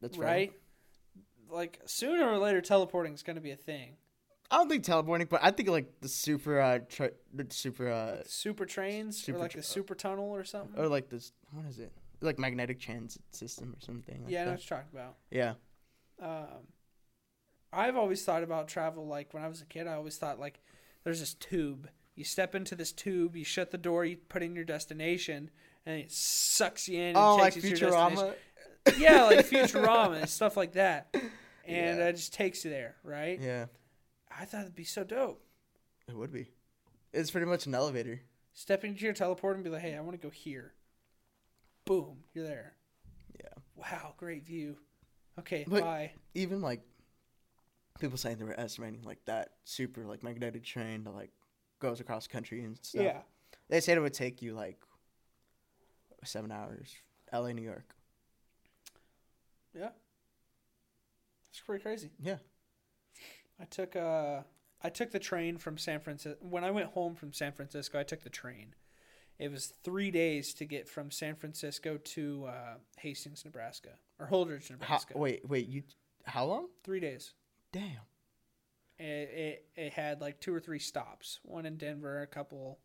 That's 0.00 0.16
right? 0.18 0.52
Like 1.48 1.80
sooner 1.86 2.28
or 2.28 2.38
later, 2.38 2.60
teleporting 2.60 3.14
is 3.14 3.22
going 3.22 3.36
to 3.36 3.42
be 3.42 3.52
a 3.52 3.56
thing. 3.56 3.96
I 4.50 4.56
don't 4.56 4.68
think 4.68 4.82
teleporting, 4.82 5.26
but 5.30 5.40
I 5.42 5.50
think 5.50 5.68
like 5.68 6.00
the 6.00 6.08
super, 6.08 6.60
uh, 6.60 6.78
tra- 6.88 7.12
the 7.32 7.46
super, 7.50 7.88
uh, 7.88 8.22
Super 8.26 8.64
trains 8.64 9.22
Super 9.22 9.38
or 9.38 9.42
like 9.42 9.50
tra- 9.52 9.60
a 9.60 9.62
super 9.62 9.94
tunnel 9.94 10.30
or 10.30 10.42
something. 10.44 10.80
or 10.80 10.88
like 10.88 11.08
this. 11.08 11.32
What 11.52 11.66
is 11.66 11.78
it? 11.78 11.92
Like 12.20 12.38
magnetic 12.38 12.80
transit 12.80 13.22
system 13.30 13.74
or 13.76 13.80
something. 13.84 14.24
Like 14.24 14.32
yeah, 14.32 14.42
I 14.42 14.44
know 14.46 14.50
what 14.52 14.70
you're 14.70 14.78
talking 14.78 14.98
about. 14.98 15.16
Yeah. 15.30 15.54
Um, 16.20 16.66
I've 17.72 17.96
always 17.96 18.24
thought 18.24 18.42
about 18.42 18.68
travel 18.68 19.06
like 19.06 19.34
when 19.34 19.42
I 19.42 19.48
was 19.48 19.60
a 19.60 19.66
kid. 19.66 19.86
I 19.86 19.94
always 19.94 20.16
thought 20.16 20.38
like 20.38 20.60
there's 21.04 21.20
this 21.20 21.34
tube. 21.34 21.88
You 22.14 22.24
step 22.24 22.54
into 22.54 22.74
this 22.74 22.92
tube, 22.92 23.36
you 23.36 23.44
shut 23.44 23.70
the 23.70 23.78
door, 23.78 24.04
you 24.04 24.16
put 24.16 24.42
in 24.42 24.54
your 24.56 24.64
destination, 24.64 25.50
and 25.84 26.00
it 26.00 26.10
sucks 26.10 26.88
you 26.88 26.98
in. 26.98 27.08
And 27.08 27.16
Oh, 27.18 27.36
like 27.36 27.54
takes 27.54 27.66
you 27.66 27.76
to 27.76 27.80
your 27.80 27.90
destination. 27.90 28.34
Futurama. 28.86 28.98
yeah, 28.98 29.24
like 29.24 29.46
Futurama 29.50 30.20
and 30.20 30.28
stuff 30.28 30.56
like 30.56 30.72
that. 30.72 31.08
And 31.14 31.98
Yeah. 31.98 32.06
it 32.08 32.16
just 32.16 32.32
takes 32.32 32.64
you 32.64 32.70
there, 32.70 32.94
right? 33.02 33.38
Yeah, 33.40 33.66
I 34.30 34.44
thought 34.46 34.62
it'd 34.62 34.74
be 34.74 34.84
so 34.84 35.04
dope. 35.04 35.42
it 36.08 36.16
would 36.16 36.32
be. 36.32 36.52
It's 37.12 37.30
pretty 37.30 37.46
much 37.46 37.66
an 37.66 37.74
elevator. 37.74 38.20
Step 38.54 38.84
into 38.84 39.04
your 39.04 39.12
teleport 39.12 39.56
and 39.56 39.64
be 39.64 39.70
like, 39.70 39.82
hey, 39.82 39.94
I 39.96 40.00
want 40.00 40.12
to 40.12 40.24
go 40.26 40.30
here. 40.30 40.72
Boom, 41.84 42.18
you're 42.34 42.46
there. 42.46 42.74
Yeah. 43.38 43.48
Wow, 43.74 44.14
great 44.16 44.44
view. 44.46 44.76
Okay, 45.38 45.64
But- 45.68 45.82
bye. 45.82 46.12
Even 46.34 46.60
like 46.62 46.80
people 47.98 48.16
saying 48.18 48.38
they 48.38 48.44
were 48.44 48.58
estimating 48.58 49.02
like 49.02 49.24
that 49.26 49.50
super 49.64 50.04
like 50.04 50.22
magnetic 50.22 50.64
train 50.64 51.04
that 51.04 51.14
like 51.14 51.30
goes 51.80 52.00
across 52.00 52.26
country 52.26 52.62
and 52.62 52.78
stuff. 52.82 53.02
Yeah. 53.02 53.18
They 53.68 53.80
said 53.80 53.98
it 53.98 54.00
would 54.00 54.14
take 54.14 54.42
you 54.42 54.54
like 54.54 54.78
seven 56.24 56.50
hours. 56.52 56.94
L.A. 57.32 57.52
New 57.52 57.62
York. 57.62 57.94
Yeah. 59.76 59.90
It's 61.50 61.60
pretty 61.60 61.82
crazy. 61.82 62.10
Yeah. 62.22 62.36
I 63.60 63.64
took 63.64 63.96
uh 63.96 64.42
I 64.82 64.88
took 64.90 65.10
the 65.10 65.18
train 65.18 65.56
from 65.58 65.78
San 65.78 66.00
Francisco. 66.00 66.38
When 66.40 66.64
I 66.64 66.70
went 66.70 66.88
home 66.90 67.14
from 67.14 67.32
San 67.32 67.52
Francisco, 67.52 67.98
I 67.98 68.02
took 68.02 68.22
the 68.22 68.30
train. 68.30 68.74
It 69.38 69.50
was 69.50 69.72
three 69.82 70.10
days 70.10 70.54
to 70.54 70.64
get 70.64 70.88
from 70.88 71.10
San 71.10 71.34
Francisco 71.34 71.98
to 71.98 72.46
uh, 72.48 72.74
Hastings, 72.98 73.44
Nebraska, 73.44 73.90
or 74.18 74.26
Holdrege, 74.28 74.68
How, 74.68 74.74
Nebraska. 74.74 75.18
wait, 75.18 75.46
wait. 75.46 75.68
You 75.68 75.82
how 76.24 76.44
long? 76.46 76.68
Three 76.84 77.00
days. 77.00 77.34
Damn. 77.72 78.00
It, 78.98 79.04
it 79.04 79.66
it 79.76 79.92
had 79.92 80.20
like 80.20 80.40
two 80.40 80.54
or 80.54 80.60
three 80.60 80.78
stops. 80.78 81.40
One 81.42 81.66
in 81.66 81.76
Denver, 81.76 82.22
a 82.22 82.26
couple, 82.26 82.78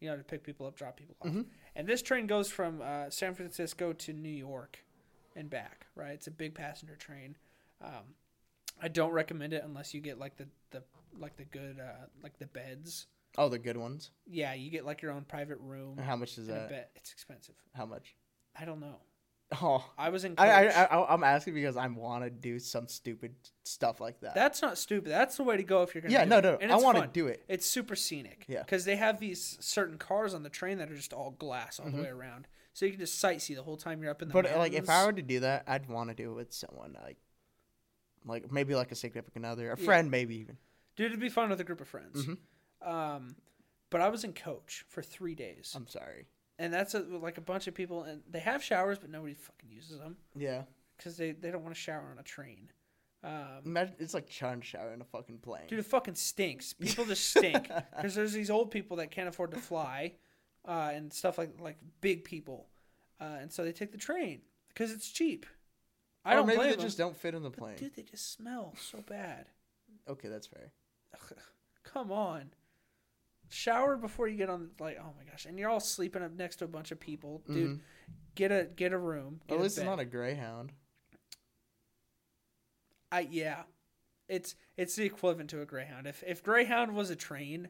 you 0.00 0.08
know, 0.10 0.16
to 0.16 0.24
pick 0.24 0.42
people 0.42 0.66
up, 0.66 0.76
drop 0.76 0.96
people 0.96 1.14
off. 1.20 1.28
Mhm. 1.28 1.46
And 1.76 1.86
this 1.86 2.02
train 2.02 2.26
goes 2.26 2.50
from 2.50 2.80
uh, 2.82 3.10
San 3.10 3.34
Francisco 3.34 3.92
to 3.92 4.12
New 4.12 4.28
York 4.28 4.84
and 5.36 5.48
back. 5.48 5.86
Right, 5.94 6.12
it's 6.14 6.26
a 6.26 6.32
big 6.32 6.54
passenger 6.54 6.96
train. 6.96 7.36
Um, 7.80 8.14
I 8.80 8.88
don't 8.88 9.12
recommend 9.12 9.52
it 9.52 9.62
unless 9.64 9.94
you 9.94 10.00
get 10.00 10.18
like 10.18 10.36
the, 10.36 10.48
the 10.70 10.82
like 11.16 11.36
the 11.36 11.44
good 11.44 11.78
uh, 11.78 12.06
like 12.22 12.38
the 12.38 12.46
beds. 12.46 13.06
Oh, 13.38 13.48
the 13.48 13.58
good 13.58 13.76
ones. 13.76 14.10
Yeah, 14.26 14.52
you 14.54 14.70
get 14.70 14.84
like 14.84 15.00
your 15.00 15.12
own 15.12 15.24
private 15.24 15.58
room 15.60 15.96
How 15.96 16.16
much 16.16 16.36
is 16.38 16.48
that? 16.48 16.90
It's 16.96 17.12
expensive. 17.12 17.54
How 17.74 17.86
much? 17.86 18.14
I 18.58 18.64
don't 18.64 18.80
know. 18.80 18.96
Oh, 19.62 19.84
I 19.98 20.08
was 20.08 20.24
in. 20.24 20.34
I, 20.38 20.66
I, 20.68 20.84
I 20.84 21.12
I'm 21.14 21.22
asking 21.24 21.54
because 21.54 21.76
I 21.76 21.86
want 21.88 22.24
to 22.24 22.30
do 22.30 22.58
some 22.58 22.88
stupid 22.88 23.34
stuff 23.64 24.00
like 24.00 24.20
that. 24.20 24.34
That's 24.34 24.62
not 24.62 24.78
stupid. 24.78 25.10
That's 25.10 25.36
the 25.36 25.44
way 25.44 25.56
to 25.56 25.62
go 25.62 25.82
if 25.82 25.94
you're 25.94 26.02
gonna. 26.02 26.12
yeah, 26.14 26.24
do 26.24 26.30
no, 26.30 26.40
no. 26.40 26.58
And 26.60 26.72
I 26.72 26.76
want 26.76 26.98
to 26.98 27.06
do 27.06 27.26
it. 27.26 27.44
It's 27.48 27.66
super 27.66 27.94
scenic. 27.96 28.44
Yeah. 28.48 28.60
Because 28.62 28.84
they 28.84 28.96
have 28.96 29.20
these 29.20 29.58
certain 29.60 29.98
cars 29.98 30.32
on 30.34 30.42
the 30.42 30.48
train 30.50 30.78
that 30.78 30.90
are 30.90 30.96
just 30.96 31.12
all 31.12 31.32
glass 31.32 31.78
all 31.78 31.86
Mhm. 31.86 31.96
the 31.96 32.02
way 32.02 32.08
around, 32.08 32.48
so 32.72 32.86
you 32.86 32.92
can 32.92 33.00
just 33.00 33.22
sightsee 33.22 33.54
the 33.54 33.62
whole 33.62 33.76
time 33.76 34.00
you're 34.02 34.10
up 34.10 34.22
in 34.22 34.28
the. 34.28 34.32
But 34.34 34.56
like, 34.56 34.72
if 34.72 34.88
I 34.88 35.04
were 35.06 35.12
to 35.12 35.22
do 35.22 35.40
that, 35.40 35.64
I'd 35.66 35.88
want 35.88 36.08
to 36.10 36.14
do 36.14 36.30
it 36.30 36.34
with 36.34 36.52
someone 36.52 36.96
like, 37.04 37.18
like 38.24 38.50
maybe 38.52 38.74
like 38.74 38.92
a 38.92 38.94
significant 38.96 39.44
other, 39.44 39.70
a 39.72 39.78
Yeah. 39.78 39.84
friend, 39.84 40.10
maybe 40.10 40.36
even. 40.36 40.56
dude, 40.96 41.06
it'd 41.06 41.20
be 41.20 41.28
fun 41.28 41.50
with 41.50 41.60
a 41.60 41.64
group 41.64 41.80
of 41.80 41.88
friends. 41.88 42.26
Mhm. 42.26 42.38
Um, 42.86 43.36
but 43.90 44.00
I 44.00 44.08
was 44.08 44.24
in 44.24 44.32
coach 44.32 44.84
for 44.88 45.02
three 45.02 45.34
days, 45.34 45.72
I'm 45.76 45.86
sorry. 45.86 46.26
And 46.62 46.72
that's 46.72 46.94
a, 46.94 47.00
like 47.00 47.38
a 47.38 47.42
bunch 47.42 47.66
of 47.66 47.74
people, 47.74 48.04
and 48.04 48.22
they 48.30 48.40
have 48.40 48.62
showers, 48.62 48.98
but 48.98 49.10
nobody 49.10 49.34
fucking 49.34 49.70
uses 49.70 49.98
them 49.98 50.16
Yeah. 50.36 50.62
because 50.96 51.16
they 51.16 51.32
they 51.32 51.50
don't 51.50 51.62
want 51.62 51.74
to 51.74 51.80
shower 51.80 52.08
on 52.10 52.18
a 52.18 52.22
train. 52.22 52.70
Um, 53.24 53.62
Imagine 53.64 53.94
it's 54.00 54.14
like 54.14 54.28
trying 54.28 54.60
to 54.60 54.66
shower 54.66 54.92
in 54.92 55.00
a 55.00 55.04
fucking 55.04 55.38
plane. 55.38 55.66
Dude, 55.68 55.78
it 55.78 55.86
fucking 55.86 56.16
stinks. 56.16 56.72
People 56.72 57.04
just 57.04 57.28
stink 57.30 57.68
because 57.96 58.14
there's 58.14 58.32
these 58.32 58.50
old 58.50 58.70
people 58.70 58.96
that 58.98 59.10
can't 59.10 59.28
afford 59.28 59.52
to 59.52 59.58
fly, 59.58 60.14
uh, 60.66 60.90
and 60.92 61.12
stuff 61.12 61.38
like 61.38 61.50
like 61.60 61.76
big 62.00 62.24
people, 62.24 62.66
uh, 63.20 63.38
and 63.40 63.52
so 63.52 63.64
they 63.64 63.72
take 63.72 63.92
the 63.92 63.98
train 63.98 64.40
because 64.68 64.90
it's 64.92 65.08
cheap. 65.10 65.46
I 66.24 66.32
or 66.32 66.36
don't 66.38 66.46
maybe 66.46 66.56
blame 66.58 66.70
they 66.70 66.76
them. 66.76 66.84
just 66.84 66.98
don't 66.98 67.16
fit 67.16 67.34
in 67.34 67.42
the 67.42 67.50
but 67.50 67.58
plane. 67.58 67.76
dude, 67.76 67.94
they 67.94 68.02
just 68.02 68.32
smell 68.32 68.74
so 68.80 68.98
bad. 69.08 69.46
Okay, 70.08 70.28
that's 70.28 70.46
fair. 70.48 70.72
Come 71.84 72.10
on, 72.12 72.50
shower 73.52 73.96
before 73.96 74.26
you 74.28 74.36
get 74.36 74.48
on. 74.50 74.70
Like, 74.80 74.98
oh 75.00 75.12
my 75.18 75.30
gosh, 75.30 75.46
and 75.46 75.58
you're 75.58 75.70
all 75.70 75.80
sleeping 75.80 76.22
up 76.22 76.32
next 76.32 76.56
to 76.56 76.64
a 76.64 76.68
bunch 76.68 76.90
of 76.90 76.98
people, 76.98 77.42
dude. 77.46 77.78
Mhm. 77.78 77.80
Get 78.34 78.50
a 78.50 78.64
get 78.64 78.92
a 78.92 78.98
room. 78.98 79.40
Get 79.46 79.56
At 79.56 79.60
least 79.62 79.78
it's 79.78 79.84
not 79.86 80.00
a 80.00 80.04
Greyhound. 80.04 80.72
I 83.10 83.20
yeah, 83.30 83.62
it's 84.28 84.54
it's 84.76 84.96
the 84.96 85.04
equivalent 85.04 85.50
to 85.50 85.60
a 85.60 85.66
Greyhound. 85.66 86.06
If 86.06 86.22
if 86.26 86.42
Greyhound 86.42 86.94
was 86.94 87.10
a 87.10 87.16
train, 87.16 87.68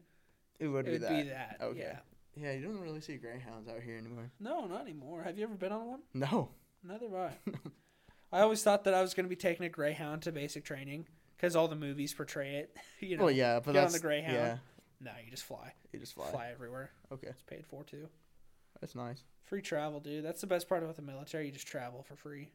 It 0.61 0.69
would 0.69 0.87
it 0.87 0.91
be 0.91 0.93
would 0.93 1.03
that. 1.03 1.11
be 1.25 1.29
that. 1.31 1.57
Okay. 1.61 1.79
Yeah. 1.81 1.99
Yeah, 2.35 2.53
you 2.53 2.65
don't 2.65 2.81
really 2.81 3.03
see 3.03 3.17
Greyhounds 3.19 3.69
out 3.69 3.83
here 3.83 3.99
anymore. 3.99 4.31
No, 4.41 4.67
not 4.67 4.81
anymore. 4.83 5.23
Have 5.23 5.37
you 5.37 5.45
ever 5.45 5.55
been 5.55 5.71
on 5.73 5.87
one? 5.87 6.01
No. 6.15 6.49
Neither 6.83 7.05
have 7.11 7.15
I. 7.15 7.33
I 8.39 8.41
always 8.41 8.63
thought 8.63 8.85
that 8.85 8.95
I 8.95 9.03
was 9.03 9.13
going 9.13 9.27
to 9.27 9.29
be 9.29 9.37
taking 9.37 9.67
a 9.67 9.69
Greyhound 9.69 10.23
to 10.23 10.33
basic 10.33 10.65
training 10.65 11.09
because 11.37 11.55
all 11.55 11.69
the 11.69 11.77
movies 11.77 12.15
portray 12.15 12.55
it. 12.57 12.75
You 13.01 13.19
know, 13.19 13.25
well, 13.25 13.33
yeah, 13.35 13.61
but 13.61 13.73
get 13.73 13.85
on 13.85 13.93
the 13.93 13.99
Greyhound. 13.99 14.33
Yeah, 14.35 14.59
no, 15.03 15.11
you 15.25 15.31
just 15.31 15.45
fly. 15.45 15.73
you 15.93 15.99
just 15.99 16.15
Fly. 16.15 16.31
fly. 16.31 16.49
everywhere. 16.53 16.91
Okay, 17.13 17.29
It's 17.29 17.43
paid 17.43 17.67
for 17.67 17.83
too. 17.85 18.09
that's 18.81 18.95
nice. 18.95 19.25
Free 19.45 19.63
travel, 19.63 20.01
dude. 20.01 20.25
That's 20.25 20.41
the 20.41 20.47
best 20.47 20.69
part 20.69 20.83
about 20.83 20.97
the 20.97 21.03
military. 21.03 21.47
You 21.47 21.53
just 21.53 21.67
travel 21.67 22.03
for 22.03 22.17
free. 22.17 22.53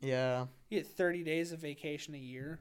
Yeah, 0.00 0.46
You 0.70 0.78
get 0.78 0.86
30 0.86 1.24
days 1.24 1.50
of 1.52 1.58
vacation 1.58 2.14
a 2.14 2.18
year. 2.18 2.60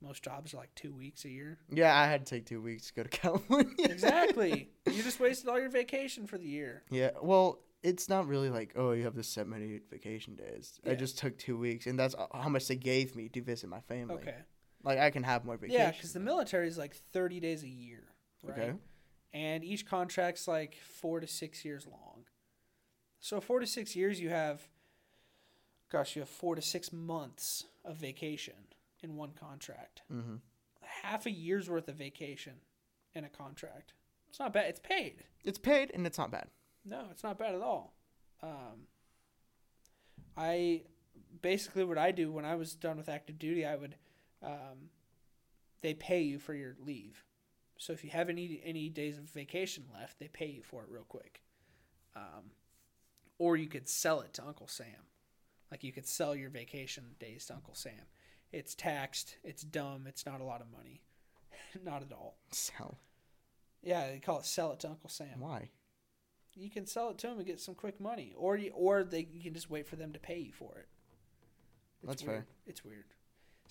Most 0.00 0.22
jobs 0.22 0.54
are 0.54 0.58
like 0.58 0.74
two 0.74 0.92
weeks 0.92 1.24
a 1.24 1.28
year. 1.28 1.58
yeah. 1.70 1.96
I 1.96 2.06
had 2.06 2.24
to 2.26 2.34
take 2.36 2.46
two 2.46 2.60
weeks 2.60 2.88
to 2.88 2.94
go 2.94 3.02
to 3.02 3.08
California. 3.20 3.72
Exactly. 3.80 4.68
you 4.86 5.02
just 5.02 5.20
wasted 5.20 5.48
all 5.48 5.60
your 5.60 5.70
vacation 5.70 6.26
for 6.26 6.38
the 6.38 6.46
year. 6.46 6.82
Yeah, 6.90 7.10
well, 7.20 7.60
it's 7.82 8.08
not 8.08 8.28
really 8.28 8.48
like 8.48 8.72
oh 8.76 8.92
you 8.92 9.02
have 9.04 9.14
this 9.16 9.26
set 9.28 9.48
many 9.48 9.80
vacation 9.90 10.36
days. 10.36 10.80
I 10.88 10.94
just 10.94 11.18
took 11.18 11.36
two 11.36 11.56
weeks, 11.56 11.86
and 11.86 11.98
that's 11.98 12.14
uh, 12.14 12.26
how 12.32 12.48
much 12.48 12.68
they 12.68 12.76
gave 12.76 13.14
me 13.16 13.28
to 13.30 13.42
visit 13.42 13.68
my 13.68 13.80
family. 13.80 14.14
Okay. 14.16 14.36
Like 14.84 14.98
I 14.98 15.10
can 15.10 15.22
have 15.22 15.44
more 15.44 15.56
vacation. 15.56 15.80
Yeah, 15.80 15.90
because 15.90 16.12
the 16.12 16.20
military 16.20 16.68
is 16.68 16.76
like 16.78 16.94
30 17.12 17.40
days 17.40 17.62
a 17.62 17.68
year. 17.68 18.04
Right? 18.44 18.58
Okay. 18.58 18.72
and 19.32 19.62
each 19.62 19.86
contract's 19.86 20.48
like 20.48 20.76
four 20.82 21.20
to 21.20 21.26
six 21.28 21.64
years 21.64 21.86
long. 21.86 22.24
So 23.20 23.40
four 23.40 23.60
to 23.60 23.66
six 23.68 23.94
years, 23.94 24.20
you 24.20 24.30
have, 24.30 24.62
gosh, 25.92 26.16
you 26.16 26.22
have 26.22 26.28
four 26.28 26.56
to 26.56 26.62
six 26.62 26.92
months 26.92 27.66
of 27.84 27.96
vacation 27.96 28.54
in 29.00 29.14
one 29.16 29.30
contract. 29.38 30.02
Mm-hmm. 30.12 30.34
Half 30.80 31.26
a 31.26 31.30
year's 31.30 31.70
worth 31.70 31.86
of 31.88 31.94
vacation 31.94 32.54
in 33.14 33.22
a 33.24 33.28
contract. 33.28 33.92
It's 34.28 34.40
not 34.40 34.52
bad. 34.52 34.66
It's 34.66 34.80
paid. 34.80 35.22
It's 35.44 35.58
paid 35.58 35.92
and 35.94 36.04
it's 36.04 36.18
not 36.18 36.32
bad. 36.32 36.48
No, 36.84 37.04
it's 37.12 37.22
not 37.22 37.38
bad 37.38 37.54
at 37.54 37.60
all. 37.60 37.94
Um, 38.42 38.88
I 40.36 40.82
basically 41.40 41.84
what 41.84 41.98
I 41.98 42.10
do 42.10 42.32
when 42.32 42.44
I 42.44 42.56
was 42.56 42.74
done 42.74 42.96
with 42.96 43.08
active 43.08 43.38
duty, 43.38 43.64
I 43.64 43.76
would, 43.76 43.94
um, 44.42 44.90
they 45.82 45.94
pay 45.94 46.20
you 46.22 46.38
for 46.38 46.54
your 46.54 46.76
leave. 46.84 47.24
So 47.78 47.92
if 47.92 48.04
you 48.04 48.10
have 48.10 48.28
any 48.28 48.60
any 48.64 48.88
days 48.88 49.18
of 49.18 49.24
vacation 49.30 49.84
left, 49.92 50.18
they 50.18 50.28
pay 50.28 50.46
you 50.46 50.62
for 50.62 50.82
it 50.82 50.88
real 50.90 51.04
quick. 51.08 51.42
Um, 52.14 52.52
or 53.38 53.56
you 53.56 53.66
could 53.68 53.88
sell 53.88 54.20
it 54.20 54.32
to 54.34 54.44
Uncle 54.46 54.68
Sam, 54.68 55.08
like 55.70 55.82
you 55.82 55.92
could 55.92 56.06
sell 56.06 56.34
your 56.36 56.50
vacation 56.50 57.04
days 57.18 57.46
to 57.46 57.54
Uncle 57.54 57.74
Sam. 57.74 58.06
It's 58.52 58.74
taxed. 58.74 59.36
It's 59.42 59.62
dumb. 59.62 60.04
It's 60.06 60.26
not 60.26 60.40
a 60.40 60.44
lot 60.44 60.60
of 60.60 60.66
money, 60.70 61.00
not 61.84 62.02
at 62.02 62.12
all. 62.12 62.36
So 62.50 62.98
Yeah, 63.82 64.08
they 64.10 64.18
call 64.20 64.38
it 64.40 64.46
sell 64.46 64.72
it 64.72 64.80
to 64.80 64.88
Uncle 64.90 65.08
Sam 65.10 65.40
why? 65.40 65.70
you 66.54 66.68
can 66.68 66.84
sell 66.86 67.08
it 67.08 67.16
to 67.18 67.28
him 67.28 67.38
and 67.38 67.46
get 67.46 67.60
some 67.60 67.74
quick 67.74 67.98
money, 67.98 68.34
or 68.36 68.56
you, 68.58 68.70
or 68.74 69.02
they 69.04 69.26
you 69.32 69.42
can 69.42 69.54
just 69.54 69.70
wait 69.70 69.88
for 69.88 69.96
them 69.96 70.12
to 70.12 70.18
pay 70.20 70.38
you 70.38 70.52
for 70.52 70.76
it. 70.78 70.86
It's 72.02 72.08
That's 72.08 72.22
weird. 72.22 72.44
fair. 72.44 72.46
It's 72.66 72.84
weird. 72.84 73.04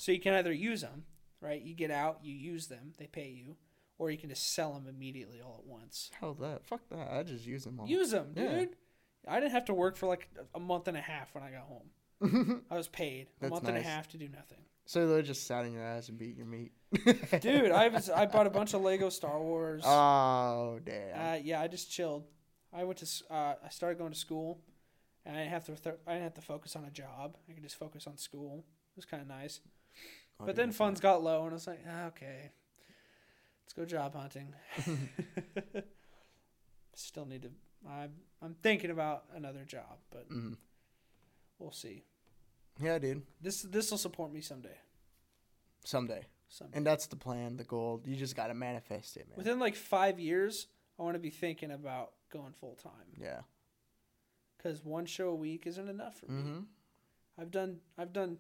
So 0.02 0.12
you 0.12 0.20
can 0.20 0.34
either 0.34 0.52
use 0.52 0.82
them, 0.82 1.04
right? 1.42 1.62
You 1.62 1.76
get 1.76 1.92
out, 1.92 2.22
you 2.24 2.34
use 2.34 2.66
them, 2.66 2.94
they 2.98 3.06
pay 3.06 3.30
you, 3.30 3.56
or 4.00 4.10
you 4.10 4.18
can 4.18 4.30
just 4.30 4.56
sell 4.56 4.74
them 4.74 4.88
immediately 4.90 5.42
all 5.42 5.58
at 5.60 5.70
once. 5.70 6.10
Hell 6.20 6.34
that. 6.42 6.66
Fuck 6.66 6.82
that. 6.90 7.14
I 7.14 7.22
just 7.22 7.46
use 7.46 7.66
them 7.66 7.80
all. 7.80 7.88
Use 7.88 8.10
them, 8.10 8.34
dude. 8.34 8.46
Yeah. 8.46 8.66
I 9.32 9.40
didn't 9.40 9.52
have 9.52 9.66
to 9.66 9.76
work 9.76 9.96
for 9.96 10.08
like 10.08 10.28
a 10.56 10.60
month 10.60 10.88
and 10.88 10.98
a 10.98 11.02
half 11.02 11.36
when 11.36 11.44
I 11.44 11.52
got 11.52 11.68
home. 11.68 12.64
I 12.72 12.78
was 12.78 12.88
paid 12.88 13.28
a 13.28 13.42
That's 13.42 13.52
month 13.52 13.68
and 13.68 13.78
a 13.78 13.82
half 13.82 14.08
to 14.10 14.18
do 14.18 14.28
nothing. 14.28 14.58
so 14.86 15.08
they're 15.08 15.22
just 15.22 15.46
sat 15.46 15.66
in 15.66 15.74
your 15.74 15.84
ass 15.84 16.10
and 16.10 16.18
beat 16.18 16.36
your 16.36 16.48
meat. 16.48 16.72
Dude, 17.40 17.72
I 17.72 17.90
was 17.90 18.10
I 18.10 18.26
bought 18.26 18.48
a 18.48 18.52
bunch 18.52 18.74
of 18.74 18.82
Lego 18.82 19.10
Star 19.10 19.40
Wars. 19.40 19.84
Oh 19.86 20.80
damn. 20.84 21.36
Uh, 21.36 21.38
yeah, 21.44 21.62
I 21.62 21.68
just 21.68 21.92
chilled. 21.92 22.26
I 22.74 22.86
went 22.86 22.98
to 22.98 23.08
uh, 23.32 23.54
I 23.64 23.70
started 23.70 24.00
going 24.00 24.14
to 24.14 24.18
school, 24.18 24.62
and 25.28 25.38
I 25.38 25.42
didn't 25.42 25.52
have 25.52 25.66
to 25.66 25.76
th- 25.76 25.96
I 26.08 26.14
didn't 26.14 26.24
have 26.24 26.34
to 26.34 26.42
focus 26.42 26.76
on 26.76 26.86
a 26.86 26.92
job. 26.92 27.38
I 27.48 27.54
could 27.54 27.62
just 27.62 27.78
focus 27.78 28.08
on 28.08 28.18
school. 28.18 28.66
It 28.94 28.98
was 28.98 29.06
kind 29.06 29.22
of 29.22 29.28
nice. 29.30 29.60
But 30.46 30.56
then 30.56 30.72
funds 30.72 31.00
got 31.00 31.24
low, 31.24 31.44
and 31.44 31.52
I 31.52 31.54
was 31.54 31.68
like, 31.68 31.84
ah, 31.90 32.08
okay, 32.08 32.52
let's 33.64 33.74
go 33.74 33.86
job 33.86 34.16
hunting. 34.16 34.54
Still 36.96 37.26
need 37.26 37.44
to. 37.44 37.50
I'm 37.90 38.12
I'm 38.42 38.56
thinking 38.62 38.92
about 38.92 39.26
another 39.36 39.64
job, 39.66 40.00
but. 40.12 40.30
Mhm. 40.30 40.58
we'll 41.60 41.72
see. 41.72 42.04
Yeah, 42.80 43.00
dude. 43.00 43.24
This 43.42 43.62
this 43.62 43.92
will 43.92 43.98
support 43.98 44.32
me 44.32 44.42
someday. 44.42 44.78
Someday. 45.86 46.26
Someday. 46.48 46.78
And 46.78 46.86
that's 46.86 47.08
the 47.08 47.16
plan, 47.16 47.58
the 47.58 47.64
goal. 47.64 48.02
You 48.06 48.16
just 48.16 48.36
gotta 48.36 48.54
manifest 48.54 49.18
it, 49.18 49.28
man. 49.30 49.38
Within 49.38 49.60
like 49.60 49.76
five 49.76 50.20
years, 50.20 50.68
I 51.00 51.04
want 51.04 51.16
to 51.16 51.20
be 51.20 51.30
thinking 51.30 51.72
about 51.72 52.12
going 52.32 52.54
full 52.54 52.76
time 52.76 52.92
yeah. 53.20 53.42
because 54.58 54.84
one 54.84 55.06
show 55.06 55.30
a 55.30 55.36
week 55.36 55.66
isn't 55.66 55.90
enough 55.90 56.20
for 56.20 56.32
me. 56.32 56.42
Mm-hmm. 56.42 56.60
I've 57.40 57.52
done 57.52 57.78
I've 57.98 58.14
done 58.14 58.38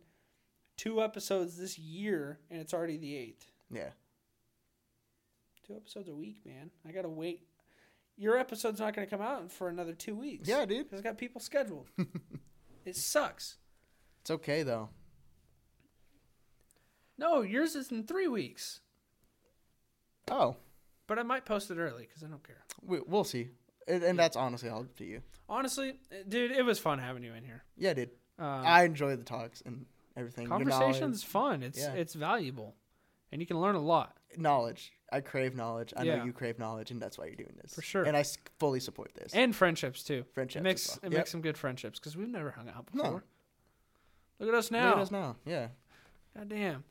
two 0.81 0.99
episodes 1.01 1.57
this 1.57 1.77
year 1.77 2.39
and 2.49 2.59
it's 2.59 2.73
already 2.73 2.97
the 2.97 3.15
eighth. 3.15 3.51
Yeah. 3.71 3.89
Two 5.67 5.75
episodes 5.75 6.09
a 6.09 6.13
week, 6.15 6.37
man. 6.43 6.71
I 6.87 6.91
gotta 6.91 7.07
wait. 7.09 7.45
Your 8.17 8.35
episode's 8.37 8.79
not 8.79 8.95
gonna 8.95 9.05
come 9.05 9.21
out 9.21 9.51
for 9.51 9.69
another 9.69 9.93
two 9.93 10.15
weeks. 10.15 10.49
Yeah, 10.49 10.65
dude. 10.65 10.85
because 10.89 10.99
I 10.99 11.03
got 11.03 11.17
people 11.19 11.39
scheduled. 11.39 11.87
it 12.85 12.95
sucks. 12.95 13.57
It's 14.21 14.31
okay 14.31 14.63
though. 14.63 14.89
No, 17.17 17.41
yours 17.41 17.75
is 17.75 17.91
in 17.91 18.03
three 18.05 18.27
weeks, 18.27 18.79
Oh, 20.31 20.55
but 21.05 21.19
I 21.19 21.23
might 21.23 21.45
post 21.45 21.69
it 21.69 21.77
early 21.77 22.07
because 22.07 22.23
I 22.23 22.27
don't 22.27 22.43
care. 22.43 22.63
we, 22.81 22.99
we'll 23.05 23.23
see. 23.23 23.49
and, 23.87 24.01
and 24.01 24.17
that's 24.17 24.35
honestly 24.35 24.69
all 24.69 24.79
up 24.81 24.95
to 24.97 25.05
you. 25.05 25.21
Honestly, 25.47 25.93
dude, 26.27 26.51
it 26.51 26.63
was 26.65 26.79
fun 26.79 26.97
having 26.97 27.21
you 27.23 27.33
in 27.33 27.43
here. 27.43 27.63
Yeah, 27.77 27.93
dude. 27.93 28.09
Um, 28.39 28.63
I 28.65 28.83
enjoy 28.85 29.15
the 29.15 29.23
talks 29.23 29.61
and 29.65 29.85
everything. 30.17 30.47
Conversation's 30.47 31.23
fun. 31.23 31.63
It's 31.63 31.79
Yeah. 31.79 31.93
it's 31.93 32.13
valuable, 32.13 32.75
and 33.31 33.41
you 33.41 33.47
can 33.47 33.59
learn 33.59 33.75
a 33.75 33.79
lot. 33.81 34.17
knowledge. 34.38 34.93
I 35.11 35.19
crave 35.19 35.57
knowledge. 35.57 35.93
I 35.97 36.03
Yeah. 36.03 36.15
know 36.17 36.23
you 36.23 36.31
crave 36.31 36.57
knowledge, 36.57 36.89
and 36.89 37.01
that's 37.01 37.17
why 37.17 37.25
you're 37.25 37.35
doing 37.35 37.53
this 37.61 37.73
For 37.75 37.81
sure. 37.81 38.03
And 38.03 38.15
I 38.15 38.23
fully 38.59 38.79
support 38.79 39.13
this. 39.13 39.33
And 39.35 39.53
friendships 39.53 40.03
too. 40.05 40.23
Friendships 40.33 40.61
It 40.61 40.63
makes 40.63 40.88
well. 40.88 40.99
it 41.03 41.11
Yep. 41.11 41.19
makes 41.19 41.31
some 41.31 41.41
good 41.41 41.57
friendships 41.57 41.99
because 41.99 42.15
we've 42.15 42.29
never 42.29 42.51
hung 42.51 42.69
out 42.69 42.88
No. 42.93 43.03
before. 43.03 43.23
Look 44.39 44.47
at 44.49 44.55
us 44.55 44.71
now. 44.71 44.85
Look 44.88 44.95
at 44.95 45.01
us 45.01 45.11
now. 45.11 45.35
Yeah, 45.45 45.67
God 46.35 46.47
damn. 46.47 46.83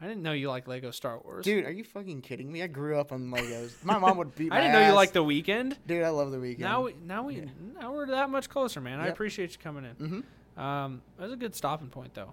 I 0.00 0.06
didn't 0.06 0.22
know 0.22 0.32
you 0.32 0.48
like 0.48 0.68
Lego 0.68 0.90
Star 0.92 1.18
Wars. 1.18 1.44
dude, 1.44 1.64
are 1.64 1.72
you 1.72 1.82
fucking 1.82 2.20
kidding 2.22 2.52
me? 2.52 2.62
I 2.62 2.66
grew 2.68 3.00
up 3.00 3.10
on 3.12 3.30
Legos. 3.30 3.82
My 3.82 3.98
mom 3.98 4.18
would 4.18 4.34
beat. 4.36 4.52
I 4.52 4.58
didn't 4.60 4.74
know 4.74 4.80
you 4.80 4.84
ass. 4.86 4.94
liked 4.94 5.14
the 5.14 5.24
Weeknd. 5.24 5.76
Dude, 5.86 6.04
I 6.04 6.10
love 6.10 6.30
the 6.30 6.36
Weeknd. 6.38 6.58
Now 6.60 6.82
we 6.84 6.92
now 7.02 7.24
we 7.24 7.36
Yeah. 7.40 7.44
now 7.80 7.92
we're 7.92 8.06
that 8.06 8.30
much 8.30 8.48
closer, 8.48 8.80
man. 8.80 9.00
I 9.00 9.08
appreciate 9.08 9.52
you 9.52 9.58
coming 9.58 9.84
in. 9.86 9.96
mm-hmm. 9.96 10.60
Um, 10.60 11.02
that 11.16 11.24
was 11.24 11.32
a 11.32 11.36
good 11.36 11.54
stopping 11.56 11.88
point 11.90 12.14
though. 12.14 12.32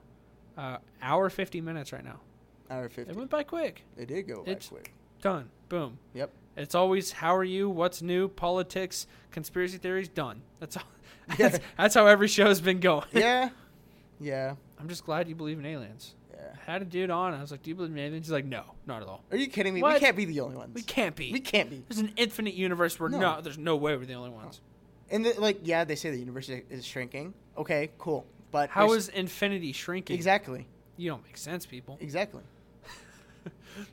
Uh, 0.57 0.77
hour 1.01 1.29
fifty 1.29 1.61
minutes 1.61 1.91
right 1.93 2.03
now. 2.03 2.19
Hour 2.69 2.89
fifty. 2.89 3.11
It 3.11 3.17
went 3.17 3.29
by 3.29 3.43
quick. 3.43 3.83
It 3.97 4.07
did 4.07 4.27
go 4.27 4.43
by 4.43 4.51
It's- 4.51 4.69
quick. 4.69 4.93
Done. 5.21 5.49
Boom. 5.69 5.97
Yep. 6.13 6.31
It's 6.57 6.75
always 6.75 7.11
how 7.13 7.35
are 7.35 7.43
you? 7.43 7.69
What's 7.69 8.01
new? 8.01 8.27
Politics, 8.27 9.07
conspiracy 9.31 9.77
theories. 9.77 10.09
Done. 10.09 10.41
That's 10.59 10.77
all. 10.77 10.83
Yeah. 11.39 11.47
That's, 11.47 11.59
that's 11.77 11.95
how 11.95 12.05
every 12.07 12.27
show's 12.27 12.59
been 12.61 12.79
going. 12.79 13.05
Yeah. 13.13 13.49
Yeah. 14.19 14.55
I'm 14.79 14.87
just 14.87 15.05
glad 15.05 15.27
you 15.27 15.35
believe 15.35 15.59
in 15.59 15.65
aliens. 15.65 16.13
Yeah. 16.33 16.39
I 16.67 16.71
had 16.71 16.81
a 16.81 16.85
dude 16.85 17.09
on. 17.09 17.33
I 17.33 17.41
was 17.41 17.51
like, 17.51 17.61
"Do 17.63 17.69
you 17.71 17.75
believe 17.75 17.91
in 17.91 17.97
aliens?" 17.97 18.27
He's 18.27 18.31
like, 18.31 18.45
"No, 18.45 18.63
not 18.85 19.01
at 19.01 19.07
all. 19.07 19.23
Are 19.31 19.37
you 19.37 19.47
kidding 19.47 19.73
me? 19.73 19.81
What? 19.81 19.93
We 19.95 19.99
can't 19.99 20.15
be 20.15 20.25
the 20.25 20.39
only 20.41 20.55
ones. 20.55 20.73
We 20.73 20.81
can't 20.81 21.15
be. 21.15 21.31
We 21.33 21.39
can't 21.39 21.69
be. 21.69 21.83
There's 21.89 21.99
an 21.99 22.11
infinite 22.15 22.53
universe 22.53 22.99
where 22.99 23.09
no, 23.09 23.19
No. 23.19 23.41
there's 23.41 23.57
no 23.57 23.75
way 23.75 23.97
we're 23.97 24.05
the 24.05 24.13
only 24.13 24.29
ones. 24.29 24.61
And 25.09 25.25
the, 25.25 25.33
like, 25.41 25.59
yeah, 25.63 25.83
they 25.83 25.95
say 25.95 26.11
the 26.11 26.17
universe 26.19 26.47
is 26.49 26.85
shrinking. 26.85 27.33
Okay, 27.57 27.89
cool. 27.97 28.25
But 28.53 28.69
How 28.69 28.93
is 28.93 29.09
infinity 29.09 29.73
shrinking? 29.73 30.15
exactly, 30.15 30.67
You 30.95 31.09
don't 31.09 31.23
make 31.25 31.35
sense, 31.37 31.65
people. 31.65 31.97
exactly. 31.99 32.43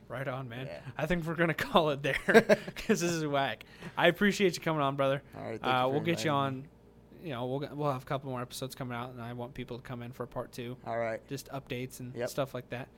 Right 0.07 0.27
on, 0.27 0.47
man. 0.47 0.67
Yeah. 0.67 0.79
I 0.97 1.07
think 1.07 1.25
we're 1.25 1.33
gonna 1.35 1.53
call 1.71 1.89
it 1.89 2.03
there 2.03 2.15
because 2.27 3.01
this 3.01 3.11
is 3.11 3.25
whack. 3.25 3.63
I 3.97 4.07
appreciate 4.07 4.55
you 4.55 4.61
coming 4.61 4.81
on, 4.81 4.95
brother. 4.95 5.23
All 5.35 5.43
right. 5.49 5.59
Uh, 5.63 5.89
we'll 5.89 6.01
get 6.01 6.23
you 6.23 6.29
on. 6.31 6.65
You 7.23 7.31
know, 7.31 7.45
we'll 7.47 7.67
we'll 7.73 7.91
have 7.91 8.03
a 8.03 8.05
couple 8.05 8.29
more 8.29 8.41
episodes 8.41 8.75
coming 8.75 8.95
out, 8.95 9.09
and 9.11 9.19
I 9.21 9.33
want 9.33 9.53
people 9.55 9.77
to 9.77 9.83
come 9.83 10.03
in 10.03 10.11
for 10.11 10.25
part 10.27 10.51
two. 10.51 10.77
All 10.85 10.97
right. 10.99 11.19
just 11.27 11.49
updates 11.49 11.99
and 11.99 12.15
Yep. 12.15 12.29
stuff 12.29 12.53
like 12.53 12.69
that. 12.69 12.89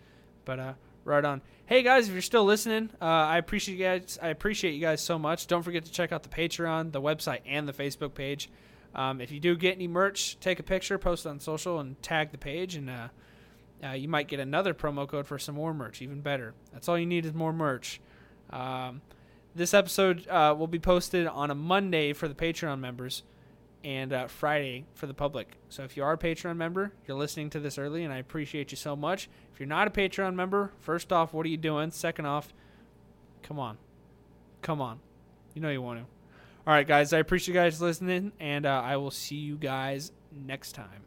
But 0.43 0.59
uh, 0.59 0.73
right 1.05 1.23
on. 1.23 1.41
Hey 1.65 1.83
guys, 1.83 2.07
if 2.09 2.13
you're 2.13 2.21
still 2.21 2.43
listening, 2.43 2.89
uh, 3.01 3.05
I 3.05 3.37
appreciate 3.37 3.77
you 3.77 3.83
guys. 3.85 4.19
I 4.21 4.27
appreciate 4.27 4.73
you 4.73 4.81
guys 4.81 4.99
so 5.01 5.17
much. 5.17 5.47
Don't 5.47 5.63
forget 5.63 5.85
to 5.85 5.91
check 5.91 6.11
out 6.11 6.23
the 6.23 6.29
Patreon, 6.29 6.91
the 6.91 7.01
website, 7.01 7.39
and 7.45 7.65
the 7.67 7.73
Facebook 7.73 8.13
page. 8.13 8.49
Um, 8.95 9.21
if 9.21 9.31
you 9.31 9.39
do 9.39 9.55
get 9.55 9.75
any 9.75 9.87
merch, 9.87 10.39
take 10.39 10.59
a 10.59 10.63
picture, 10.63 10.97
post 10.97 11.25
it 11.25 11.29
on 11.29 11.39
social, 11.39 11.79
and 11.79 12.01
tag 12.01 12.31
the 12.31 12.37
page, 12.37 12.75
and 12.75 12.89
uh, 12.89 13.07
uh, 13.83 13.91
you 13.91 14.07
might 14.07 14.27
get 14.27 14.39
another 14.39 14.73
promo 14.73 15.07
code 15.07 15.25
for 15.25 15.39
some 15.39 15.55
more 15.55 15.73
merch. 15.73 16.01
Even 16.01 16.21
better. 16.21 16.53
That's 16.71 16.87
all 16.87 16.97
you 16.97 17.05
need 17.05 17.25
is 17.25 17.33
more 17.33 17.53
merch. 17.53 17.99
Um, 18.49 19.01
this 19.55 19.73
episode 19.73 20.27
uh, 20.27 20.55
will 20.57 20.67
be 20.67 20.79
posted 20.79 21.27
on 21.27 21.51
a 21.51 21.55
Monday 21.55 22.13
for 22.13 22.27
the 22.27 22.35
Patreon 22.35 22.79
members 22.79 23.23
and 23.83 24.13
uh, 24.13 24.27
Friday 24.27 24.85
for 24.93 25.07
the 25.07 25.13
public. 25.13 25.57
So 25.69 25.83
if 25.83 25.97
you 25.97 26.03
are 26.03 26.13
a 26.13 26.17
Patreon 26.17 26.55
member, 26.55 26.93
you're 27.05 27.17
listening 27.17 27.49
to 27.51 27.59
this 27.59 27.77
early, 27.77 28.03
and 28.03 28.13
I 28.13 28.17
appreciate 28.17 28.71
you 28.71 28.77
so 28.77 28.95
much. 28.95 29.29
If 29.53 29.59
you're 29.59 29.67
not 29.67 29.87
a 29.87 29.91
Patreon 29.91 30.35
member, 30.35 30.71
first 30.79 31.11
off, 31.11 31.33
what 31.33 31.45
are 31.45 31.49
you 31.49 31.57
doing? 31.57 31.91
Second 31.91 32.25
off, 32.25 32.53
come 33.41 33.59
on. 33.59 33.77
Come 34.61 34.81
on. 34.81 34.99
You 35.53 35.61
know 35.61 35.69
you 35.69 35.81
want 35.81 35.99
to. 35.99 36.12
All 36.65 36.73
right, 36.73 36.87
guys, 36.87 37.11
I 37.11 37.19
appreciate 37.19 37.53
you 37.53 37.59
guys 37.59 37.81
listening, 37.81 38.31
and 38.39 38.65
uh, 38.65 38.81
I 38.85 38.95
will 38.95 39.11
see 39.11 39.35
you 39.35 39.57
guys 39.57 40.13
next 40.31 40.71
time. 40.71 41.03